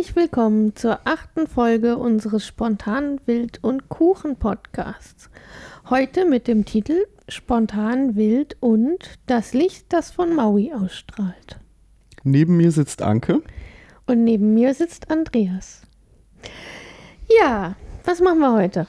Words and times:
Herzlich 0.00 0.16
willkommen 0.16 0.74
zur 0.76 1.00
achten 1.04 1.46
Folge 1.46 1.98
unseres 1.98 2.46
Spontan 2.46 3.20
Wild 3.26 3.62
und 3.62 3.90
Kuchen 3.90 4.36
Podcasts. 4.36 5.28
Heute 5.90 6.24
mit 6.24 6.48
dem 6.48 6.64
Titel 6.64 7.04
Spontan 7.28 8.16
Wild 8.16 8.56
und 8.60 9.18
das 9.26 9.52
Licht, 9.52 9.92
das 9.92 10.10
von 10.10 10.34
Maui 10.34 10.72
ausstrahlt. 10.72 11.60
Neben 12.22 12.56
mir 12.56 12.72
sitzt 12.72 13.02
Anke. 13.02 13.42
Und 14.06 14.24
neben 14.24 14.54
mir 14.54 14.72
sitzt 14.72 15.10
Andreas. 15.10 15.82
Ja, 17.38 17.76
was 18.06 18.22
machen 18.22 18.38
wir 18.38 18.54
heute? 18.54 18.86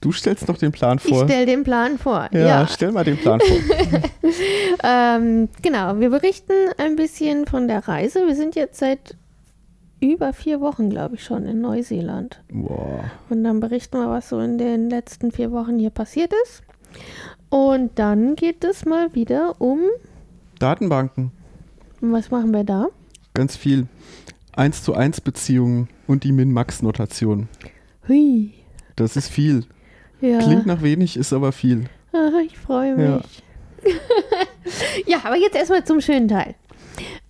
Du 0.00 0.10
stellst 0.10 0.48
doch 0.48 0.58
den 0.58 0.72
Plan 0.72 0.98
vor. 0.98 1.22
Ich 1.22 1.30
stell 1.30 1.46
den 1.46 1.62
Plan 1.62 1.98
vor. 1.98 2.28
ja, 2.32 2.40
Ja, 2.40 2.66
stell 2.66 2.90
mal 2.90 3.04
den 3.04 3.16
Plan 3.16 3.38
vor. 3.38 3.58
ähm, 4.82 5.48
genau. 5.62 6.00
Wir 6.00 6.10
berichten 6.10 6.54
ein 6.78 6.96
bisschen 6.96 7.46
von 7.46 7.68
der 7.68 7.86
Reise. 7.86 8.26
Wir 8.26 8.34
sind 8.34 8.56
jetzt 8.56 8.80
seit 8.80 9.14
über 10.00 10.32
vier 10.32 10.60
Wochen, 10.60 10.90
glaube 10.90 11.16
ich, 11.16 11.24
schon 11.24 11.44
in 11.46 11.60
Neuseeland. 11.60 12.42
Boah. 12.50 13.04
Und 13.28 13.44
dann 13.44 13.60
berichten 13.60 13.98
wir, 13.98 14.08
was 14.08 14.28
so 14.28 14.40
in 14.40 14.58
den 14.58 14.88
letzten 14.90 15.30
vier 15.32 15.52
Wochen 15.52 15.78
hier 15.78 15.90
passiert 15.90 16.32
ist. 16.44 16.62
Und 17.50 17.98
dann 17.98 18.36
geht 18.36 18.64
es 18.64 18.84
mal 18.84 19.14
wieder 19.14 19.56
um, 19.60 19.80
Datenbanken. 20.58 21.32
was 22.00 22.30
machen 22.30 22.52
wir 22.52 22.64
da? 22.64 22.88
Ganz 23.34 23.56
viel. 23.56 23.86
1 24.56 24.82
zu 24.82 24.94
1 24.94 25.20
Beziehungen 25.20 25.88
und 26.06 26.24
die 26.24 26.32
Min-Max-Notation. 26.32 27.48
Hui. 28.08 28.52
Das 28.96 29.16
ist 29.16 29.28
viel. 29.28 29.64
Ja. 30.20 30.38
Klingt 30.38 30.66
nach 30.66 30.82
wenig, 30.82 31.16
ist 31.16 31.32
aber 31.32 31.52
viel. 31.52 31.84
Ah, 32.12 32.40
ich 32.44 32.58
freue 32.58 32.90
Ja. 33.02 33.16
mich. 33.18 33.42
Ja. 35.06 35.18
aber 35.24 35.36
jetzt 35.36 35.56
erstmal 35.56 35.84
zum 35.84 36.00
schönen 36.00 36.28
Teil. 36.28 36.54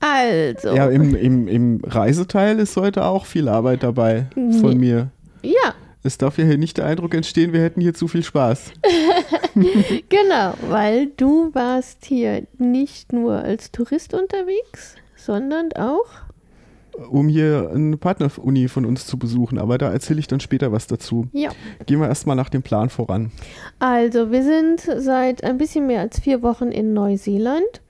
Also, 0.01 0.75
Ja, 0.75 0.89
im, 0.89 1.15
im, 1.15 1.49
im 1.49 1.81
Reiseteil 1.85 2.59
ist 2.59 2.77
heute 2.77 3.05
auch 3.05 3.27
viel 3.27 3.49
Arbeit 3.49 3.83
dabei 3.83 4.27
von 4.61 4.77
mir. 4.79 5.11
ja, 5.43 5.75
Es 6.03 6.17
darf 6.19 6.39
ja 6.39 6.45
hier 6.45 6.59
nicht 6.59 6.79
der 6.79 6.87
Eindruck 6.87 7.15
entstehen, 7.15 7.53
wir 7.53 7.63
hätten 7.63 7.81
hier 7.81 7.95
zu 7.95 8.09
viel 8.09 8.23
Spaß. 8.23 8.73
genau, 10.09 10.55
weil 10.69 11.09
du 11.17 11.51
warst 11.55 12.05
hier 12.05 12.47
nicht 12.59 13.13
nur 13.13 13.35
als 13.35 13.71
Tourist 13.73 14.15
unterwegs, 14.15 14.97
sondern 15.17 15.73
auch 15.75 16.07
Um 17.11 17.29
hier 17.29 17.71
eine 17.75 17.97
Partneruni 17.97 18.69
von 18.69 18.85
uns 18.85 19.07
zu 19.07 19.19
besuchen. 19.19 19.59
Aber 19.59 19.79
da 19.79 19.91
erzähle 19.93 20.21
ich 20.21 20.27
dann 20.27 20.41
später 20.41 20.73
was 20.73 20.87
dazu. 20.87 21.29
Ja. 21.33 21.51
Gehen 21.87 22.01
wir 22.01 22.09
erstmal 22.09 22.37
nach 22.37 22.49
dem 22.49 22.63
Plan 22.63 22.89
voran. 22.91 23.31
Also, 23.79 24.31
wir 24.33 24.43
sind 24.43 24.81
seit 25.03 25.45
ein 25.45 25.59
bisschen 25.59 25.87
mehr 25.87 26.01
als 26.01 26.19
vier 26.21 26.43
Wochen 26.43 26.69
in 26.73 26.93
Neuseeland, 26.95 27.81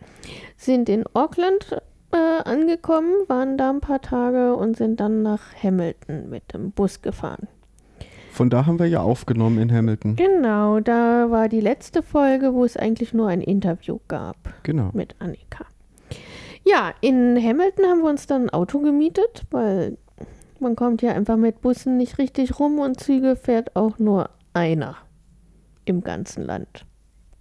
sind 0.61 0.89
in 0.89 1.05
Auckland 1.15 1.81
äh, 2.13 2.17
angekommen, 2.17 3.13
waren 3.29 3.57
da 3.57 3.71
ein 3.71 3.81
paar 3.81 4.03
Tage 4.03 4.55
und 4.55 4.77
sind 4.77 5.01
dann 5.01 5.23
nach 5.23 5.41
Hamilton 5.63 6.29
mit 6.29 6.53
dem 6.53 6.71
Bus 6.73 7.01
gefahren. 7.03 7.49
Von 8.33 8.51
da 8.51 8.67
haben 8.67 8.79
wir 8.79 8.87
ja 8.87 9.01
aufgenommen 9.01 9.59
in 9.59 9.73
Hamilton. 9.73 10.17
Genau, 10.17 10.81
da 10.81 11.31
war 11.31 11.49
die 11.49 11.61
letzte 11.61 12.03
Folge, 12.03 12.55
wo 12.55 12.65
es 12.65 12.77
eigentlich 12.77 13.13
nur 13.13 13.29
ein 13.29 13.41
Interview 13.41 13.99
gab 14.07 14.37
Genau. 14.63 14.91
mit 14.93 15.17
Annika. 15.19 15.65
Ja, 16.65 16.93
in 17.01 17.37
Hamilton 17.43 17.87
haben 17.87 18.03
wir 18.03 18.11
uns 18.11 18.27
dann 18.27 18.43
ein 18.45 18.51
Auto 18.51 18.81
gemietet, 18.81 19.45
weil 19.51 19.97
man 20.61 20.77
kommt 20.77 21.01
ja 21.03 21.13
einfach 21.13 21.37
mit 21.37 21.63
Bussen 21.63 21.97
nicht 21.97 22.19
richtig 22.19 22.61
rum 22.61 22.79
und 22.79 23.01
Züge 23.01 23.35
fährt 23.35 23.75
auch 23.77 23.99
nur 23.99 24.29
einer 24.53 24.97
im 25.87 26.03
ganzen 26.03 26.45
Land. 26.45 26.85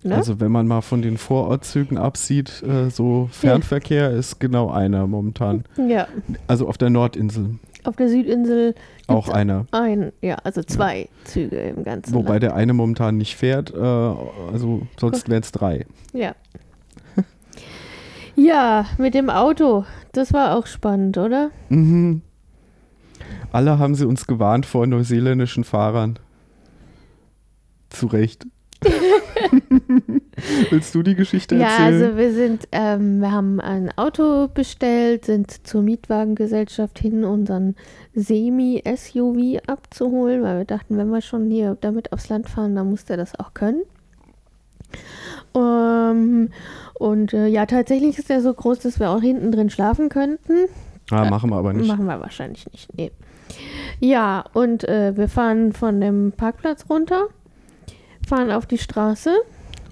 Ne? 0.01 0.15
Also 0.15 0.39
wenn 0.39 0.51
man 0.51 0.65
mal 0.67 0.81
von 0.81 1.01
den 1.01 1.17
Vorortzügen 1.17 1.97
absieht, 1.97 2.63
äh, 2.63 2.89
so 2.89 3.27
Fernverkehr 3.31 4.11
ist 4.11 4.39
genau 4.39 4.69
einer 4.71 5.07
momentan. 5.07 5.65
ja, 5.75 6.07
Also 6.47 6.67
auf 6.67 6.77
der 6.77 6.89
Nordinsel 6.89 7.55
auf 7.83 7.95
der 7.95 8.09
Südinsel 8.09 8.75
auch 9.07 9.29
einer. 9.29 9.65
ein, 9.71 10.11
ja, 10.21 10.35
also 10.43 10.61
zwei 10.63 11.07
Züge 11.23 11.57
im 11.59 11.83
ganzen 11.83 12.13
Wobei 12.13 12.31
Land. 12.31 12.43
der 12.43 12.55
eine 12.55 12.73
momentan 12.73 13.17
nicht 13.17 13.35
fährt, 13.35 13.73
äh, 13.73 13.77
also 13.79 14.85
sonst 14.99 15.29
wären 15.29 15.41
es 15.41 15.51
drei. 15.51 15.85
Ja. 16.13 16.35
ja, 18.35 18.85
mit 18.97 19.13
dem 19.13 19.29
Auto, 19.29 19.85
das 20.11 20.33
war 20.33 20.57
auch 20.57 20.67
spannend, 20.67 21.17
oder? 21.17 21.51
Mhm. 21.69 22.21
Alle 23.51 23.79
haben 23.79 23.95
sie 23.95 24.05
uns 24.05 24.27
gewarnt 24.27 24.66
vor 24.66 24.85
neuseeländischen 24.85 25.63
Fahrern. 25.63 26.19
Zu 27.89 28.07
Recht. 28.07 28.45
Willst 30.69 30.93
du 30.95 31.03
die 31.03 31.15
Geschichte 31.15 31.55
Ja, 31.55 31.67
erzählen? 31.67 32.03
also 32.03 32.17
wir 32.17 32.33
sind, 32.33 32.67
ähm, 32.71 33.19
wir 33.21 33.31
haben 33.31 33.59
ein 33.59 33.91
Auto 33.97 34.47
bestellt, 34.47 35.25
sind 35.25 35.65
zur 35.67 35.81
Mietwagengesellschaft 35.81 36.99
hin, 36.99 37.23
unseren 37.23 37.75
Semi-SUV 38.15 39.59
abzuholen, 39.67 40.41
weil 40.43 40.59
wir 40.59 40.65
dachten, 40.65 40.97
wenn 40.97 41.09
wir 41.09 41.21
schon 41.21 41.49
hier 41.49 41.77
damit 41.81 42.13
aufs 42.13 42.29
Land 42.29 42.49
fahren, 42.49 42.75
dann 42.75 42.89
muss 42.89 43.05
der 43.05 43.17
das 43.17 43.37
auch 43.39 43.53
können. 43.53 43.81
Ähm, 45.55 46.49
und 46.95 47.33
äh, 47.33 47.47
ja, 47.47 47.66
tatsächlich 47.66 48.17
ist 48.17 48.29
er 48.29 48.41
so 48.41 48.53
groß, 48.53 48.79
dass 48.79 48.99
wir 48.99 49.09
auch 49.09 49.21
hinten 49.21 49.51
drin 49.51 49.69
schlafen 49.69 50.09
könnten. 50.09 50.66
ah, 51.11 51.29
machen 51.29 51.49
wir 51.49 51.57
aber 51.57 51.73
nicht. 51.73 51.87
Machen 51.87 52.05
wir 52.05 52.19
wahrscheinlich 52.19 52.69
nicht, 52.71 52.89
nee. 52.97 53.11
Ja, 53.99 54.45
und 54.53 54.87
äh, 54.87 55.16
wir 55.17 55.27
fahren 55.27 55.73
von 55.73 55.99
dem 56.01 56.31
Parkplatz 56.35 56.85
runter, 56.89 57.27
fahren 58.27 58.51
auf 58.51 58.66
die 58.66 58.77
Straße. 58.77 59.31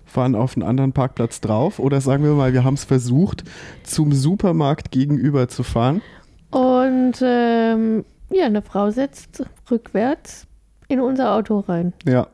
Fahren 0.08 0.36
auf 0.36 0.56
einen 0.56 0.68
anderen 0.68 0.94
Parkplatz 0.94 1.42
drauf 1.42 1.80
oder 1.80 2.02
sagen 2.02 2.24
wir 2.24 2.32
mal, 2.32 2.54
wir 2.54 2.64
haben 2.64 2.76
es 2.76 2.86
versucht, 2.86 3.44
zum 3.84 4.14
Supermarkt 4.14 4.92
gegenüber 4.92 5.48
zu 5.48 5.64
fahren. 5.64 6.02
Und 6.50 7.16
ähm, 7.22 8.06
ja, 8.30 8.46
eine 8.46 8.62
Frau 8.62 8.90
setzt 8.90 9.44
rückwärts 9.70 10.48
in 10.88 11.00
unser 11.00 11.34
Auto 11.34 11.60
rein. 11.60 11.94
Ja. 12.06 12.28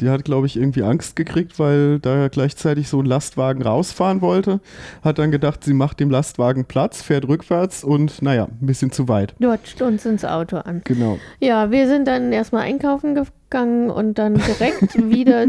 Die 0.00 0.08
hat, 0.08 0.24
glaube 0.24 0.46
ich, 0.46 0.56
irgendwie 0.56 0.82
Angst 0.82 1.14
gekriegt, 1.14 1.58
weil 1.58 2.00
da 2.00 2.28
gleichzeitig 2.28 2.88
so 2.88 3.00
ein 3.00 3.06
Lastwagen 3.06 3.62
rausfahren 3.62 4.20
wollte. 4.20 4.60
Hat 5.02 5.18
dann 5.18 5.30
gedacht, 5.30 5.62
sie 5.64 5.72
macht 5.72 6.00
dem 6.00 6.10
Lastwagen 6.10 6.64
Platz, 6.64 7.02
fährt 7.02 7.28
rückwärts 7.28 7.84
und 7.84 8.20
naja, 8.20 8.44
ein 8.46 8.66
bisschen 8.66 8.90
zu 8.90 9.08
weit. 9.08 9.34
Dodgt 9.38 9.82
uns 9.82 10.04
ins 10.04 10.24
Auto 10.24 10.56
an. 10.58 10.82
Genau. 10.84 11.18
Ja, 11.40 11.70
wir 11.70 11.86
sind 11.86 12.08
dann 12.08 12.32
erstmal 12.32 12.62
einkaufen 12.62 13.14
gegangen 13.14 13.90
und 13.90 14.18
dann 14.18 14.34
direkt 14.34 14.94
wieder 15.10 15.46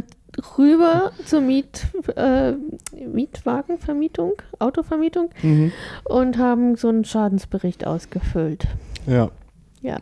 rüber 0.57 1.11
zur 1.25 1.41
Miet, 1.41 1.87
äh, 2.15 2.53
Mietwagenvermietung, 3.07 4.33
Autovermietung 4.59 5.29
Mhm. 5.41 5.71
und 6.03 6.37
haben 6.37 6.75
so 6.75 6.89
einen 6.89 7.05
Schadensbericht 7.05 7.85
ausgefüllt. 7.87 8.67
Ja. 9.07 9.29
Ja. 9.81 9.97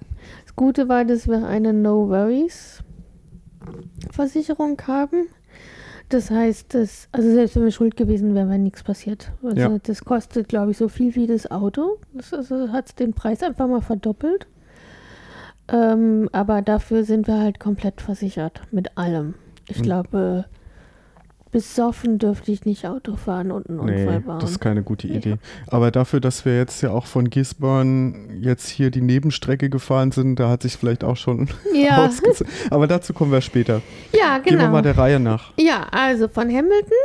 Das 0.45 0.55
Gute 0.55 0.87
war, 0.89 1.05
dass 1.05 1.27
wir 1.27 1.45
eine 1.45 1.73
No 1.73 2.09
Worries 2.09 2.79
Versicherung 4.11 4.77
haben. 4.87 5.27
Das 6.09 6.29
heißt, 6.29 6.73
dass, 6.73 7.07
also 7.11 7.31
selbst 7.31 7.55
wenn 7.55 7.63
wir 7.63 7.71
schuld 7.71 7.95
gewesen 7.95 8.35
wären, 8.35 8.49
wäre 8.49 8.59
nichts 8.59 8.83
passiert. 8.83 9.31
Also 9.41 9.57
Ja. 9.57 9.77
das 9.81 10.03
kostet, 10.05 10.47
glaube 10.47 10.71
ich, 10.71 10.77
so 10.77 10.87
viel 10.89 11.15
wie 11.15 11.27
das 11.27 11.49
Auto. 11.49 11.97
Das 12.13 12.33
also 12.33 12.71
hat 12.71 12.99
den 12.99 13.13
Preis 13.13 13.41
einfach 13.41 13.67
mal 13.67 13.81
verdoppelt. 13.81 14.45
Ähm, 15.69 16.29
aber 16.33 16.61
dafür 16.61 17.03
sind 17.05 17.25
wir 17.27 17.39
halt 17.39 17.59
komplett 17.59 18.01
versichert 18.01 18.61
mit 18.71 18.97
allem. 18.97 19.35
Ich 19.69 19.79
Mhm. 19.79 19.83
glaube, 19.83 20.45
besoffen 21.51 22.17
dürfte 22.17 22.51
ich 22.51 22.65
nicht 22.65 22.87
Auto 22.87 23.15
fahren 23.15 23.51
und 23.51 23.69
einen 23.69 23.79
Unfall 23.79 24.19
Nee, 24.19 24.25
bauen. 24.25 24.39
das 24.39 24.51
ist 24.51 24.59
keine 24.59 24.81
gute 24.81 25.07
Ja. 25.07 25.15
Idee. 25.15 25.35
Aber 25.67 25.91
dafür, 25.91 26.19
dass 26.19 26.45
wir 26.45 26.57
jetzt 26.57 26.81
ja 26.81 26.89
auch 26.89 27.05
von 27.05 27.29
Gisborne 27.29 28.15
jetzt 28.41 28.69
hier 28.69 28.89
die 28.89 29.01
Nebenstrecke 29.01 29.69
gefahren 29.69 30.11
sind, 30.11 30.39
da 30.39 30.49
hat 30.49 30.63
sich 30.63 30.75
vielleicht 30.77 31.03
auch 31.03 31.15
schon 31.17 31.47
ja, 31.75 32.05
ausgezahlt. 32.07 32.49
Aber 32.71 32.87
dazu 32.87 33.13
kommen 33.13 33.31
wir 33.31 33.41
später. 33.41 33.81
ja, 34.13 34.39
Gehen 34.39 34.53
wir 34.53 34.59
genau. 34.61 34.71
mal 34.71 34.81
der 34.81 34.97
Reihe 34.97 35.19
nach. 35.19 35.53
Ja, 35.59 35.85
also 35.91 36.27
von 36.27 36.47
Hamilton 36.49 36.97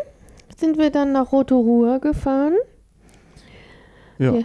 sind 0.57 0.79
wir 0.79 0.91
dann 0.91 1.13
nach 1.13 1.31
Rotorua 1.31 1.99
gefahren. 1.99 2.55
Ja. 4.19 4.33
Ja, 4.35 4.43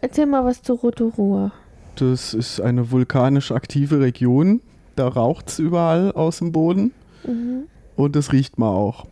erzähl 0.00 0.26
mal 0.26 0.44
was 0.44 0.62
zu 0.62 0.74
Rotorua. 0.74 1.52
Das 1.96 2.34
ist 2.34 2.60
eine 2.60 2.90
vulkanisch 2.90 3.52
aktive 3.52 4.00
Region. 4.00 4.60
Da 4.96 5.06
raucht 5.08 5.48
es 5.48 5.58
überall 5.60 6.10
aus 6.12 6.38
dem 6.38 6.50
Boden. 6.52 6.92
Mhm. 7.26 7.64
Und 7.96 8.16
das 8.16 8.32
riecht 8.32 8.58
man 8.58 8.70
auch. 8.70 9.06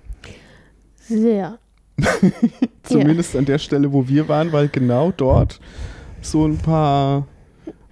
Sehr. 0.97 1.59
Zumindest 2.83 3.37
an 3.37 3.45
der 3.45 3.59
Stelle, 3.59 3.93
wo 3.93 4.09
wir 4.09 4.29
waren, 4.29 4.53
weil 4.53 4.69
genau 4.69 5.13
dort 5.17 5.61
so 6.21 6.47
ein 6.47 6.59
paar 6.59 7.27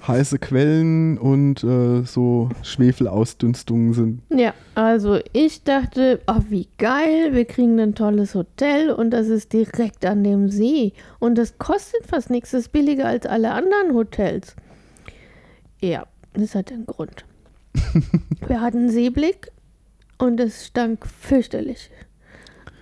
heiße 0.06 0.38
Quellen 0.38 1.19
und 1.19 1.62
äh, 1.62 2.02
so 2.02 2.49
Schwefelausdünstungen 2.62 3.93
sind. 3.93 4.22
Ja, 4.31 4.55
also 4.75 5.19
ich 5.32 5.62
dachte, 5.62 6.20
ach 6.26 6.43
wie 6.49 6.69
geil, 6.78 7.32
wir 7.32 7.44
kriegen 7.44 7.78
ein 7.78 7.94
tolles 7.94 8.34
Hotel 8.34 8.90
und 8.90 9.11
das 9.11 9.28
ist 9.28 9.52
direkt 9.52 10.05
an 10.06 10.25
dem 10.25 10.49
See. 10.49 10.93
Und 11.19 11.37
das 11.37 11.58
kostet 11.58 12.06
fast 12.06 12.31
nichts, 12.31 12.52
das 12.52 12.62
ist 12.62 12.72
billiger 12.72 13.06
als 13.06 13.26
alle 13.26 13.52
anderen 13.52 13.94
Hotels. 13.94 14.56
Ja, 15.81 16.06
das 16.34 16.55
hat 16.55 16.72
einen 16.72 16.87
Grund. 16.87 17.25
wir 18.46 18.61
hatten 18.61 18.90
Seeblick 18.90 19.50
und 20.20 20.40
es 20.40 20.67
stank 20.67 21.06
fürchterlich. 21.06 21.90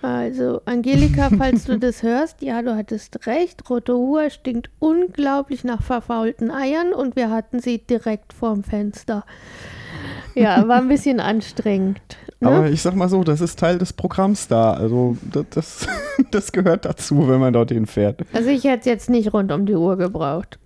Also, 0.01 0.61
Angelika, 0.65 1.29
falls 1.37 1.65
du 1.65 1.77
das 1.79 2.03
hörst, 2.03 2.41
ja, 2.41 2.61
du 2.61 2.75
hattest 2.75 3.27
recht. 3.27 3.69
Rotorua 3.69 4.29
stinkt 4.29 4.69
unglaublich 4.79 5.63
nach 5.63 5.81
verfaulten 5.81 6.51
Eiern 6.51 6.93
und 6.93 7.15
wir 7.15 7.29
hatten 7.29 7.59
sie 7.59 7.79
direkt 7.79 8.31
vorm 8.33 8.63
Fenster. 8.63 9.25
Ja, 10.35 10.67
war 10.67 10.77
ein 10.77 10.87
bisschen 10.87 11.19
anstrengend. 11.19 11.99
Ne? 12.39 12.47
Aber 12.47 12.69
ich 12.69 12.81
sag 12.81 12.95
mal 12.95 13.09
so, 13.09 13.23
das 13.23 13.41
ist 13.41 13.59
Teil 13.59 13.77
des 13.77 13.91
Programms 13.91 14.47
da. 14.47 14.73
Also 14.73 15.17
das, 15.21 15.45
das, 15.49 15.87
das 16.31 16.51
gehört 16.53 16.85
dazu, 16.85 17.27
wenn 17.27 17.39
man 17.39 17.51
dorthin 17.51 17.85
fährt. 17.85 18.21
Also 18.31 18.49
ich 18.49 18.63
hätte 18.63 18.79
es 18.79 18.85
jetzt 18.85 19.09
nicht 19.09 19.33
rund 19.33 19.51
um 19.51 19.65
die 19.65 19.75
Uhr 19.75 19.97
gebraucht. 19.97 20.59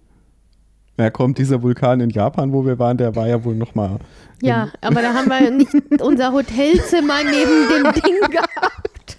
Ja, 0.97 1.09
kommt 1.09 1.39
dieser 1.39 1.63
Vulkan 1.63 2.01
in 2.01 2.11
Japan, 2.11 2.53
wo 2.53 2.65
wir 2.65 2.77
waren, 2.77 2.97
der 2.97 3.15
war 3.15 3.27
ja 3.27 3.43
wohl 3.43 3.55
nochmal. 3.55 3.97
Ja, 4.41 4.69
aber 4.81 5.01
da 5.01 5.13
haben 5.13 5.29
wir 5.29 5.49
nicht 5.49 5.73
unser 6.01 6.33
Hotelzimmer 6.33 7.23
neben 7.23 7.69
dem 7.69 7.93
Ding 7.93 8.19
gehabt. 8.29 9.17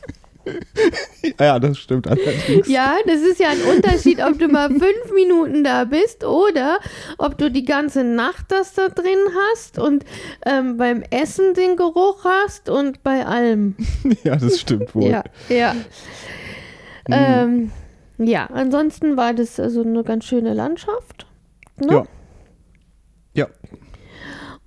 ja, 1.41 1.59
das 1.59 1.79
stimmt 1.79 2.07
allerdings. 2.07 2.69
Ja, 2.69 2.97
das 3.07 3.23
ist 3.23 3.41
ja 3.41 3.49
ein 3.49 3.77
Unterschied, 3.77 4.23
ob 4.23 4.39
du 4.39 4.47
mal 4.49 4.69
fünf 4.69 5.13
Minuten 5.15 5.65
da 5.65 5.85
bist 5.85 6.23
oder 6.23 6.79
ob 7.19 7.39
du 7.39 7.51
die 7.51 7.65
ganze 7.65 8.05
Nacht 8.05 8.47
das 8.49 8.75
da 8.75 8.89
drin 8.89 9.19
hast 9.51 9.79
und 9.79 10.05
ähm, 10.47 10.77
beim 10.77 11.03
Essen 11.11 11.55
den 11.55 11.77
Geruch 11.77 12.25
hast 12.25 12.69
und 12.69 13.03
bei 13.03 13.25
allem. 13.27 13.75
ja, 14.25 14.37
das 14.37 14.61
stimmt 14.61 14.95
wohl. 14.95 15.11
Ja, 15.11 15.25
ja. 15.49 15.73
Hm. 17.07 17.11
Ähm, 17.11 17.71
ja, 18.19 18.47
ansonsten 18.53 19.17
war 19.17 19.33
das 19.35 19.59
also 19.59 19.83
eine 19.83 20.05
ganz 20.05 20.27
schöne 20.27 20.55
Landschaft. 20.55 21.27
Ne? 21.77 21.87
Ja. 21.93 22.05
Ja. 23.35 23.49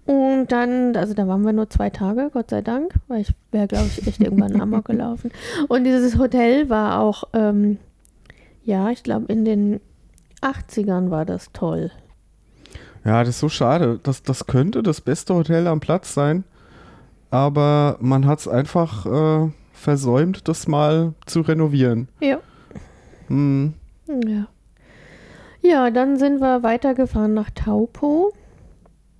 Und 0.05 0.47
dann, 0.53 0.95
also 0.95 1.13
da 1.13 1.27
waren 1.27 1.45
wir 1.45 1.51
nur 1.53 1.69
zwei 1.69 1.89
Tage, 1.89 2.29
Gott 2.31 2.49
sei 2.49 2.61
Dank, 2.61 2.93
weil 3.07 3.21
ich 3.21 3.33
wäre, 3.51 3.67
glaube 3.67 3.87
ich, 3.87 4.07
echt 4.07 4.21
irgendwann 4.21 4.59
Amok 4.59 4.85
gelaufen. 4.85 5.31
Und 5.67 5.83
dieses 5.83 6.17
Hotel 6.17 6.69
war 6.69 6.99
auch, 7.01 7.25
ähm, 7.33 7.77
ja, 8.63 8.89
ich 8.89 9.03
glaube, 9.03 9.31
in 9.31 9.43
den 9.43 9.81
80ern 10.41 11.09
war 11.09 11.25
das 11.25 11.51
toll. 11.51 11.91
Ja, 13.03 13.19
das 13.19 13.29
ist 13.29 13.39
so 13.39 13.49
schade. 13.49 13.99
Das, 14.03 14.23
das 14.23 14.47
könnte 14.47 14.83
das 14.83 15.01
beste 15.01 15.33
Hotel 15.33 15.67
am 15.67 15.79
Platz 15.79 16.13
sein, 16.13 16.43
aber 17.29 17.97
man 17.99 18.25
hat 18.25 18.39
es 18.39 18.47
einfach 18.47 19.05
äh, 19.05 19.51
versäumt, 19.73 20.47
das 20.47 20.67
mal 20.67 21.13
zu 21.25 21.41
renovieren. 21.41 22.07
Ja. 22.19 22.39
Hm. 23.27 23.73
Ja. 24.07 24.47
Ja, 25.67 25.91
dann 25.91 26.17
sind 26.17 26.39
wir 26.39 26.63
weitergefahren 26.63 27.33
nach 27.33 27.49
Taupo. 27.49 28.31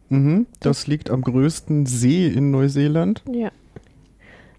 Mhm. 0.07 0.47
Das 0.61 0.87
liegt 0.87 1.09
am 1.09 1.21
größten 1.21 1.85
See 1.85 2.27
in 2.27 2.51
Neuseeland. 2.51 3.21
Ja. 3.29 3.51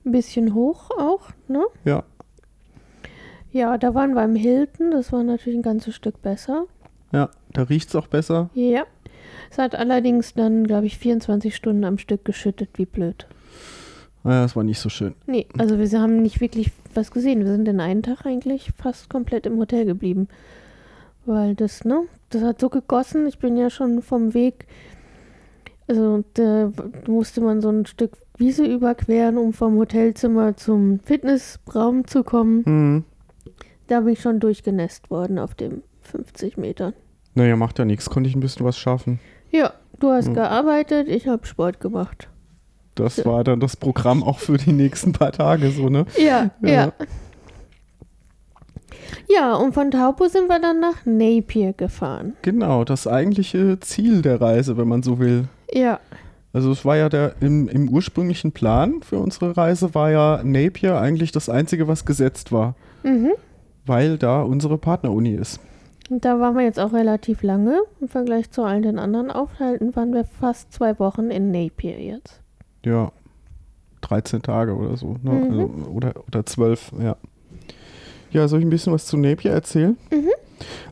Ein 0.04 0.12
bisschen 0.12 0.52
hoch 0.52 0.90
auch, 0.98 1.30
ne? 1.48 1.64
Ja. 1.84 2.04
Ja, 3.52 3.78
da 3.78 3.94
waren 3.94 4.12
wir 4.12 4.24
im 4.24 4.36
Hilton. 4.36 4.90
Das 4.90 5.12
war 5.12 5.22
natürlich 5.22 5.58
ein 5.58 5.62
ganzes 5.62 5.94
Stück 5.94 6.20
besser. 6.20 6.66
Ja, 7.12 7.30
da 7.54 7.62
riecht 7.62 7.88
es 7.88 7.96
auch 7.96 8.06
besser. 8.06 8.50
Ja. 8.52 8.84
Es 9.50 9.56
hat 9.56 9.74
allerdings 9.74 10.34
dann, 10.34 10.66
glaube 10.66 10.86
ich, 10.86 10.98
24 10.98 11.56
Stunden 11.56 11.84
am 11.84 11.96
Stück 11.96 12.26
geschüttet, 12.26 12.68
wie 12.74 12.84
blöd. 12.84 13.26
Naja, 14.24 14.42
das 14.42 14.56
war 14.56 14.62
nicht 14.62 14.78
so 14.78 14.90
schön. 14.90 15.14
Nee, 15.26 15.46
also 15.56 15.78
wir 15.78 16.00
haben 16.00 16.20
nicht 16.20 16.42
wirklich 16.42 16.70
was 16.92 17.10
gesehen. 17.10 17.46
Wir 17.46 17.52
sind 17.52 17.64
den 17.64 17.80
einen 17.80 18.02
Tag 18.02 18.26
eigentlich 18.26 18.72
fast 18.76 19.08
komplett 19.08 19.46
im 19.46 19.56
Hotel 19.56 19.86
geblieben. 19.86 20.28
Weil 21.28 21.54
das, 21.54 21.84
ne, 21.84 22.04
das 22.30 22.42
hat 22.42 22.58
so 22.58 22.70
gegossen. 22.70 23.26
Ich 23.26 23.38
bin 23.38 23.58
ja 23.58 23.68
schon 23.68 24.00
vom 24.00 24.32
Weg, 24.32 24.66
also 25.86 26.24
da 26.32 26.72
musste 27.06 27.42
man 27.42 27.60
so 27.60 27.68
ein 27.68 27.84
Stück 27.84 28.12
Wiese 28.38 28.64
überqueren, 28.64 29.36
um 29.36 29.52
vom 29.52 29.76
Hotelzimmer 29.78 30.56
zum 30.56 31.00
Fitnessraum 31.00 32.06
zu 32.06 32.22
kommen. 32.24 32.62
Mhm. 32.64 33.04
Da 33.88 34.00
bin 34.00 34.14
ich 34.14 34.20
schon 34.22 34.40
durchgenässt 34.40 35.10
worden 35.10 35.38
auf 35.38 35.54
dem 35.54 35.82
50 36.02 36.56
Metern. 36.56 36.94
Naja, 37.34 37.56
macht 37.56 37.78
ja 37.78 37.84
nichts. 37.84 38.08
Konnte 38.08 38.30
ich 38.30 38.34
ein 38.36 38.40
bisschen 38.40 38.64
was 38.64 38.78
schaffen. 38.78 39.18
Ja, 39.50 39.74
du 39.98 40.10
hast 40.10 40.28
Mhm. 40.28 40.34
gearbeitet, 40.34 41.08
ich 41.08 41.26
habe 41.28 41.46
Sport 41.46 41.78
gemacht. 41.80 42.28
Das 42.94 43.18
Ja. 43.18 43.26
war 43.26 43.44
dann 43.44 43.60
das 43.60 43.76
Programm 43.76 44.22
auch 44.22 44.38
für 44.38 44.56
die 44.56 44.72
nächsten 44.72 45.12
paar 45.12 45.32
Tage 45.32 45.70
so, 45.72 45.90
ne? 45.90 46.06
Ja, 46.16 46.50
Ja. 46.62 46.68
ja. 46.70 46.92
Ja, 49.28 49.54
und 49.54 49.74
von 49.74 49.90
Taupo 49.90 50.28
sind 50.28 50.48
wir 50.48 50.60
dann 50.60 50.80
nach 50.80 51.04
Napier 51.04 51.72
gefahren. 51.72 52.34
Genau, 52.42 52.84
das 52.84 53.06
eigentliche 53.06 53.78
Ziel 53.80 54.22
der 54.22 54.40
Reise, 54.40 54.76
wenn 54.76 54.88
man 54.88 55.02
so 55.02 55.18
will. 55.18 55.48
Ja, 55.72 56.00
Also 56.52 56.72
es 56.72 56.84
war 56.84 56.96
ja 56.96 57.08
der 57.08 57.34
im, 57.40 57.68
im 57.68 57.88
ursprünglichen 57.88 58.52
Plan 58.52 59.02
für 59.02 59.18
unsere 59.18 59.56
Reise 59.56 59.94
war 59.94 60.10
ja 60.10 60.40
Napier 60.42 60.98
eigentlich 60.98 61.30
das 61.30 61.48
einzige, 61.48 61.88
was 61.88 62.04
gesetzt 62.04 62.52
war, 62.52 62.74
mhm. 63.02 63.32
weil 63.86 64.16
da 64.18 64.42
unsere 64.42 64.78
Partneruni 64.78 65.34
ist. 65.34 65.60
Und 66.10 66.24
da 66.24 66.40
waren 66.40 66.56
wir 66.56 66.64
jetzt 66.64 66.80
auch 66.80 66.92
relativ 66.94 67.42
lange. 67.42 67.82
Im 68.00 68.08
Vergleich 68.08 68.50
zu 68.50 68.62
all 68.62 68.80
den 68.80 68.98
anderen 68.98 69.30
Aufenthalten 69.30 69.94
waren 69.94 70.14
wir 70.14 70.24
fast 70.24 70.72
zwei 70.72 70.98
Wochen 70.98 71.30
in 71.30 71.50
Napier 71.50 72.00
jetzt. 72.00 72.40
Ja, 72.84 73.12
13 74.00 74.42
Tage 74.42 74.74
oder 74.74 74.96
so. 74.96 75.16
Ne? 75.22 75.32
Mhm. 75.32 75.42
Also, 75.44 75.70
oder, 75.92 76.12
oder 76.26 76.46
12, 76.46 76.92
ja. 77.00 77.16
Ja, 78.30 78.46
soll 78.48 78.60
ich 78.60 78.66
ein 78.66 78.70
bisschen 78.70 78.92
was 78.92 79.06
zu 79.06 79.16
Napier 79.16 79.52
erzählen? 79.52 79.96
Mhm. 80.10 80.30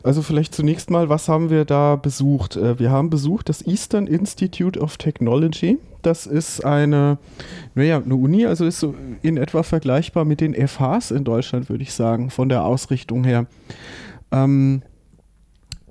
Also 0.01 0.21
vielleicht 0.21 0.55
zunächst 0.55 0.89
mal, 0.89 1.09
was 1.09 1.27
haben 1.27 1.49
wir 1.49 1.65
da 1.65 1.97
besucht? 1.97 2.55
Äh, 2.55 2.79
Wir 2.79 2.91
haben 2.91 3.09
besucht 3.09 3.49
das 3.49 3.65
Eastern 3.65 4.07
Institute 4.07 4.79
of 4.79 4.97
Technology. 4.97 5.77
Das 6.01 6.25
ist 6.25 6.63
eine, 6.63 7.17
naja, 7.75 8.01
eine 8.01 8.15
Uni, 8.15 8.45
also 8.45 8.65
ist 8.65 8.79
so 8.79 8.95
in 9.21 9.37
etwa 9.37 9.63
vergleichbar 9.63 10.25
mit 10.25 10.39
den 10.39 10.53
FHs 10.53 11.11
in 11.11 11.23
Deutschland, 11.25 11.69
würde 11.69 11.83
ich 11.83 11.93
sagen, 11.93 12.29
von 12.29 12.47
der 12.49 12.63
Ausrichtung 12.63 13.23
her. 13.23 13.45
Ähm, 14.31 14.83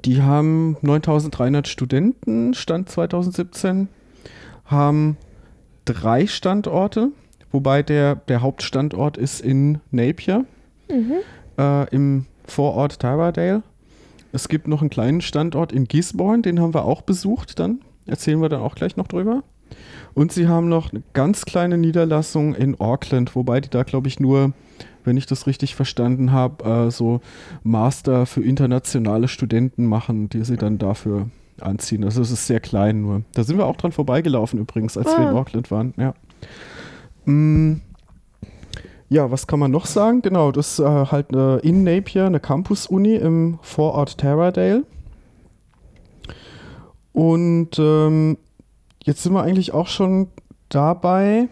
die 0.05 0.23
haben 0.23 0.77
9300 0.83 1.69
Studenten, 1.69 2.55
Stand 2.55 2.89
2017, 2.89 3.89
haben 4.65 5.17
drei 5.85 6.27
Standorte, 6.27 7.11
wobei 7.53 7.83
der, 7.83 8.17
der 8.17 8.41
Hauptstandort 8.41 9.17
ist 9.19 9.41
in 9.41 9.81
Napier 9.91 10.45
Mhm. 10.89 11.15
Äh, 11.59 11.89
im 11.95 12.27
Vorort 12.47 13.01
Tyrardale. 13.01 13.63
Es 14.33 14.49
gibt 14.49 14.69
noch 14.69 14.81
einen 14.81 14.91
kleinen 14.91 15.21
Standort 15.21 15.73
in 15.73 15.85
Gisborne, 15.85 16.43
den 16.43 16.61
haben 16.61 16.75
wir 16.75 16.85
auch 16.85 17.03
besucht 17.03 17.59
dann. 17.59 17.81
Erzählen 18.07 18.41
wir 18.41 18.49
dann 18.49 18.61
auch 18.61 18.75
gleich 18.75 18.97
noch 18.97 19.09
drüber. 19.09 19.43
Und 20.15 20.33
sie 20.33 20.47
haben 20.49 20.69
noch 20.69 20.93
eine 20.93 21.03
ganz 21.13 21.45
kleine 21.45 21.77
Niederlassung 21.77 22.55
in 22.55 22.79
Auckland, 22.81 23.35
wobei 23.35 23.61
die 23.61 23.69
da, 23.71 23.83
glaube 23.83 24.09
ich, 24.09 24.21
nur, 24.21 24.53
wenn 25.05 25.17
ich 25.17 25.27
das 25.27 25.47
richtig 25.47 25.75
verstanden 25.75 26.33
habe, 26.33 26.65
äh, 26.65 26.91
so 26.91 27.21
Master 27.63 28.27
für 28.27 28.43
internationale 28.43 29.29
Studenten 29.29 29.87
machen, 29.87 30.29
die 30.29 30.45
sie 30.45 30.57
dann 30.57 30.79
dafür 30.79 31.29
anziehen. 31.61 32.05
Also 32.05 32.23
es 32.23 32.31
ist 32.31 32.47
sehr 32.47 32.61
klein 32.61 33.01
nur. 33.03 33.23
Da 33.35 33.43
sind 33.45 33.59
wir 33.59 33.67
auch 33.67 33.77
dran 33.77 33.93
vorbeigelaufen 33.93 34.59
übrigens, 34.61 34.97
als 34.97 35.07
wir 35.09 35.29
in 35.29 35.35
Ah. 35.35 35.41
Auckland 35.41 35.71
waren. 35.71 35.95
Ja. 35.97 36.15
Mm. 37.25 37.81
Ja, 39.09 39.31
was 39.31 39.47
kann 39.47 39.61
man 39.61 39.71
noch 39.71 39.87
sagen? 39.87 40.21
Genau, 40.23 40.51
das 40.51 40.73
ist 40.73 40.79
äh, 40.81 40.85
halt 40.85 41.33
äh, 41.33 41.59
in 41.59 41.85
Napier, 41.85 42.27
eine 42.27 42.41
Campus-Uni 42.41 43.15
im 43.15 43.59
Vorort 43.63 44.19
Taradale. 44.19 44.85
Und 47.13 47.79
ähm, 47.79 48.37
jetzt 49.05 49.23
sind 49.23 49.33
wir 49.33 49.43
eigentlich 49.43 49.73
auch 49.73 49.87
schon 49.87 50.29
dabei, 50.69 51.49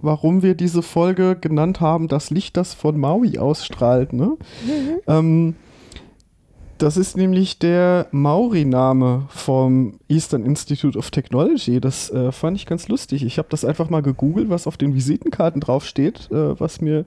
warum 0.00 0.42
wir 0.42 0.54
diese 0.54 0.82
Folge 0.82 1.36
genannt 1.36 1.80
haben, 1.80 2.08
das 2.08 2.30
Licht, 2.30 2.56
das 2.56 2.74
von 2.74 2.98
Maui 2.98 3.38
ausstrahlt. 3.38 4.12
Ne? 4.12 4.36
Mhm. 4.64 5.00
Ähm, 5.06 5.56
das 6.82 6.96
ist 6.96 7.16
nämlich 7.16 7.60
der 7.60 8.08
Maori-Name 8.10 9.26
vom 9.28 10.00
Eastern 10.08 10.44
Institute 10.44 10.98
of 10.98 11.12
Technology. 11.12 11.80
Das 11.80 12.10
äh, 12.10 12.32
fand 12.32 12.56
ich 12.56 12.66
ganz 12.66 12.88
lustig. 12.88 13.24
Ich 13.24 13.38
habe 13.38 13.46
das 13.50 13.64
einfach 13.64 13.88
mal 13.88 14.02
gegoogelt, 14.02 14.50
was 14.50 14.66
auf 14.66 14.76
den 14.76 14.92
Visitenkarten 14.92 15.60
draufsteht, 15.60 16.28
äh, 16.32 16.58
was 16.58 16.80
mir 16.80 17.04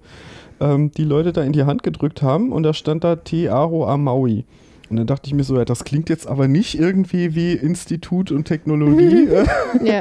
ähm, 0.61 0.91
die 0.91 1.03
Leute 1.03 1.33
da 1.33 1.43
in 1.43 1.51
die 1.51 1.63
Hand 1.63 1.83
gedrückt 1.83 2.21
haben. 2.21 2.53
Und 2.53 2.63
da 2.63 2.73
stand 2.73 3.03
da 3.03 3.17
Te 3.17 3.51
Aro 3.51 3.85
a 3.85 3.97
Maui. 3.97 4.45
Und 4.89 4.95
dann 4.95 5.07
dachte 5.07 5.27
ich 5.27 5.33
mir 5.33 5.43
so, 5.43 5.57
ja, 5.57 5.65
das 5.65 5.83
klingt 5.83 6.09
jetzt 6.09 6.27
aber 6.27 6.47
nicht 6.47 6.79
irgendwie 6.79 7.35
wie 7.35 7.51
Institut 7.51 8.31
und 8.31 8.45
Technologie 8.45 9.27
äh, 9.83 9.97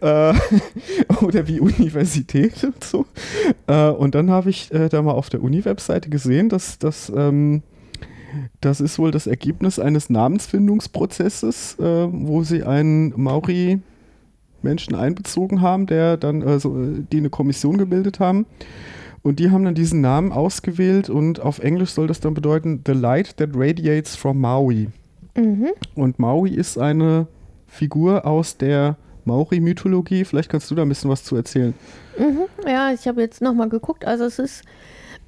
äh, 0.30 0.34
oder 1.20 1.46
wie 1.46 1.60
Universität 1.60 2.64
und 2.64 2.82
so. 2.82 3.04
Äh, 3.66 3.90
und 3.90 4.14
dann 4.14 4.30
habe 4.30 4.48
ich 4.48 4.72
äh, 4.72 4.88
da 4.88 5.02
mal 5.02 5.12
auf 5.12 5.28
der 5.28 5.42
Uni-Webseite 5.42 6.08
gesehen, 6.08 6.48
dass 6.48 6.78
das, 6.78 7.12
ähm, 7.14 7.62
das 8.60 8.80
ist 8.80 8.98
wohl 8.98 9.10
das 9.10 9.26
Ergebnis 9.26 9.78
eines 9.78 10.10
Namensfindungsprozesses, 10.10 11.78
äh, 11.78 12.08
wo 12.10 12.42
sie 12.42 12.64
einen 12.64 13.12
Maori-Menschen 13.20 14.94
einbezogen 14.94 15.60
haben, 15.60 15.86
der 15.86 16.16
dann, 16.16 16.42
äh, 16.42 16.58
so, 16.58 16.76
äh, 16.78 17.04
die 17.10 17.18
eine 17.18 17.30
Kommission 17.30 17.78
gebildet 17.78 18.20
haben. 18.20 18.46
Und 19.22 19.40
die 19.40 19.50
haben 19.50 19.64
dann 19.64 19.74
diesen 19.74 20.00
Namen 20.00 20.32
ausgewählt 20.32 21.10
und 21.10 21.40
auf 21.40 21.58
Englisch 21.58 21.90
soll 21.90 22.06
das 22.06 22.20
dann 22.20 22.34
bedeuten 22.34 22.82
The 22.86 22.92
Light 22.92 23.36
that 23.38 23.50
radiates 23.54 24.14
from 24.16 24.40
Maui. 24.40 24.88
Mhm. 25.36 25.68
Und 25.94 26.18
Maui 26.18 26.50
ist 26.50 26.78
eine 26.78 27.26
Figur 27.66 28.24
aus 28.26 28.56
der 28.56 28.96
Maori-Mythologie. 29.24 30.24
Vielleicht 30.24 30.50
kannst 30.50 30.70
du 30.70 30.74
da 30.74 30.82
ein 30.82 30.88
bisschen 30.88 31.10
was 31.10 31.24
zu 31.24 31.36
erzählen. 31.36 31.74
Mhm. 32.18 32.68
Ja, 32.68 32.92
ich 32.92 33.06
habe 33.06 33.20
jetzt 33.20 33.42
nochmal 33.42 33.68
geguckt. 33.68 34.04
Also 34.04 34.24
es 34.24 34.38
ist, 34.38 34.62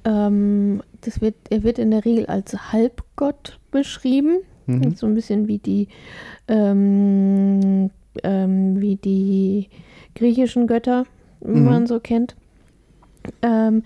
ähm, 0.03 0.81
das 1.01 1.21
wird, 1.21 1.35
er 1.49 1.63
wird 1.63 1.79
in 1.79 1.91
der 1.91 2.05
Regel 2.05 2.25
als 2.27 2.71
Halbgott 2.71 3.59
beschrieben. 3.71 4.37
Mhm. 4.67 4.95
So 4.95 5.07
ein 5.07 5.15
bisschen 5.15 5.47
wie 5.47 5.57
die, 5.57 5.87
ähm, 6.47 7.89
ähm, 8.23 8.79
wie 8.81 8.95
die 8.95 9.69
griechischen 10.15 10.67
Götter, 10.67 11.05
wie 11.41 11.59
Mhm. 11.59 11.65
man 11.65 11.87
so 11.87 11.99
kennt. 11.99 12.35
Ähm, 13.41 13.83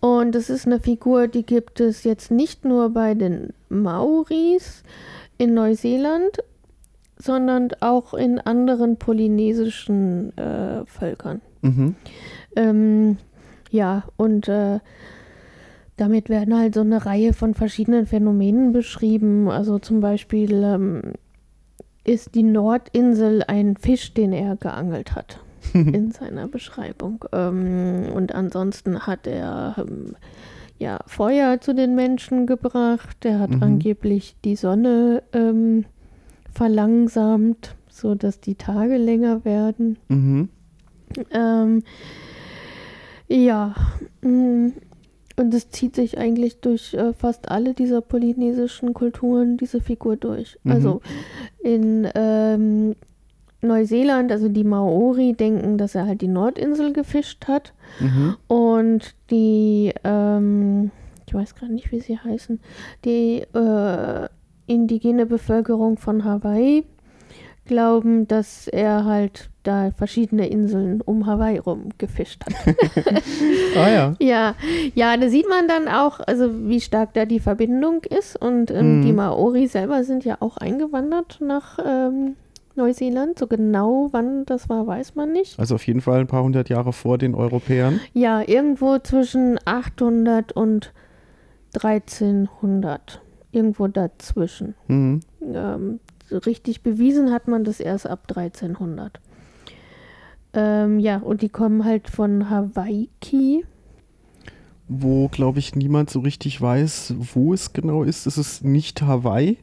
und 0.00 0.34
es 0.36 0.50
ist 0.50 0.66
eine 0.66 0.80
Figur, 0.80 1.26
die 1.28 1.44
gibt 1.44 1.80
es 1.80 2.04
jetzt 2.04 2.30
nicht 2.30 2.64
nur 2.64 2.90
bei 2.90 3.14
den 3.14 3.52
Maoris 3.68 4.82
in 5.38 5.54
Neuseeland, 5.54 6.38
sondern 7.16 7.70
auch 7.80 8.14
in 8.14 8.38
anderen 8.38 8.96
polynesischen 8.96 10.36
äh, 10.38 10.84
Völkern. 10.86 11.40
Mhm. 11.62 11.96
Ähm, 12.54 13.16
ja, 13.70 14.04
und 14.16 14.46
äh, 14.48 14.78
damit 15.98 16.28
werden 16.30 16.56
halt 16.56 16.74
so 16.74 16.80
eine 16.80 17.04
Reihe 17.04 17.32
von 17.34 17.54
verschiedenen 17.54 18.06
Phänomenen 18.06 18.72
beschrieben. 18.72 19.48
Also 19.50 19.78
zum 19.78 20.00
Beispiel 20.00 20.52
ähm, 20.62 21.02
ist 22.04 22.34
die 22.34 22.42
Nordinsel 22.42 23.42
ein 23.46 23.76
Fisch, 23.76 24.14
den 24.14 24.32
er 24.32 24.56
geangelt 24.56 25.14
hat 25.14 25.40
in 25.74 26.10
seiner 26.10 26.48
Beschreibung. 26.48 27.24
Ähm, 27.32 28.06
und 28.14 28.34
ansonsten 28.34 29.06
hat 29.06 29.26
er 29.26 29.74
ähm, 29.78 30.16
ja 30.78 31.00
Feuer 31.06 31.60
zu 31.60 31.74
den 31.74 31.94
Menschen 31.94 32.46
gebracht. 32.46 33.24
Er 33.24 33.40
hat 33.40 33.50
Mhm. 33.50 33.62
angeblich 33.62 34.36
die 34.44 34.56
Sonne 34.56 35.22
ähm, 35.32 35.84
verlangsamt, 36.54 37.74
sodass 37.90 38.40
die 38.40 38.54
Tage 38.54 38.96
länger 38.96 39.44
werden. 39.44 39.98
Mhm. 40.08 40.48
Ähm, 41.32 41.82
ja, 43.28 43.74
mm, 44.22 44.68
und 45.38 45.54
es 45.54 45.70
zieht 45.70 45.94
sich 45.94 46.18
eigentlich 46.18 46.60
durch 46.60 46.94
äh, 46.94 47.12
fast 47.12 47.50
alle 47.50 47.74
dieser 47.74 48.00
polynesischen 48.00 48.94
Kulturen 48.94 49.56
diese 49.56 49.80
Figur 49.80 50.16
durch. 50.16 50.58
Mhm. 50.64 50.72
Also 50.72 51.00
in 51.62 52.08
ähm, 52.14 52.96
Neuseeland, 53.60 54.30
also 54.30 54.48
die 54.48 54.64
Maori 54.64 55.32
denken, 55.32 55.78
dass 55.78 55.94
er 55.94 56.06
halt 56.06 56.20
die 56.20 56.28
Nordinsel 56.28 56.92
gefischt 56.92 57.48
hat 57.48 57.72
Mhm. 58.00 58.36
und 58.48 59.14
die, 59.30 59.92
ähm, 60.04 60.90
ich 61.26 61.34
weiß 61.34 61.54
gerade 61.54 61.72
nicht, 61.72 61.90
wie 61.90 62.00
sie 62.00 62.18
heißen, 62.18 62.60
die 63.04 63.42
äh, 63.54 64.28
indigene 64.66 65.24
Bevölkerung 65.26 65.96
von 65.96 66.24
Hawaii 66.24 66.84
glauben, 67.68 68.26
dass 68.26 68.66
er 68.66 69.04
halt 69.04 69.50
da 69.62 69.92
verschiedene 69.92 70.48
Inseln 70.48 71.00
um 71.00 71.26
Hawaii 71.26 71.58
rum 71.58 71.90
gefischt 71.98 72.42
hat. 72.44 72.74
Ah 73.76 73.88
ja. 73.90 74.14
ja, 74.18 74.54
ja, 74.94 75.16
da 75.16 75.28
sieht 75.28 75.48
man 75.48 75.68
dann 75.68 75.86
auch, 75.86 76.18
also 76.20 76.68
wie 76.68 76.80
stark 76.80 77.12
da 77.14 77.24
die 77.26 77.38
Verbindung 77.38 78.02
ist. 78.02 78.34
Und 78.40 78.70
ähm, 78.72 78.98
Mhm. 78.98 79.02
die 79.02 79.12
Maori 79.12 79.66
selber 79.68 80.02
sind 80.02 80.24
ja 80.24 80.38
auch 80.40 80.56
eingewandert 80.56 81.38
nach 81.40 81.78
ähm, 81.84 82.34
Neuseeland. 82.74 83.38
So 83.38 83.46
genau 83.46 84.08
wann 84.10 84.44
das 84.46 84.68
war, 84.68 84.86
weiß 84.86 85.14
man 85.14 85.32
nicht. 85.32 85.58
Also 85.60 85.74
auf 85.76 85.86
jeden 85.86 86.00
Fall 86.00 86.20
ein 86.20 86.26
paar 86.26 86.42
hundert 86.42 86.68
Jahre 86.70 86.92
vor 86.92 87.18
den 87.18 87.34
Europäern. 87.36 88.00
Ja, 88.14 88.42
irgendwo 88.44 88.98
zwischen 88.98 89.58
800 89.64 90.52
und 90.52 90.92
1300. 91.82 93.20
Irgendwo 93.52 93.86
dazwischen. 93.88 94.74
Mhm. 94.88 95.20
Ähm, 95.42 96.00
richtig 96.32 96.82
bewiesen 96.82 97.32
hat 97.32 97.48
man 97.48 97.64
das 97.64 97.80
erst 97.80 98.06
ab 98.06 98.24
1300. 98.28 99.20
Ähm, 100.54 100.98
ja, 100.98 101.18
und 101.18 101.42
die 101.42 101.48
kommen 101.48 101.84
halt 101.84 102.08
von 102.08 102.50
Hawaii. 102.50 103.64
Wo, 104.88 105.28
glaube 105.28 105.58
ich, 105.58 105.74
niemand 105.74 106.10
so 106.10 106.20
richtig 106.20 106.60
weiß, 106.60 107.14
wo 107.18 107.52
es 107.52 107.72
genau 107.72 108.02
ist. 108.02 108.26
Es 108.26 108.38
ist 108.38 108.64
nicht 108.64 109.02
Hawaii, 109.02 109.58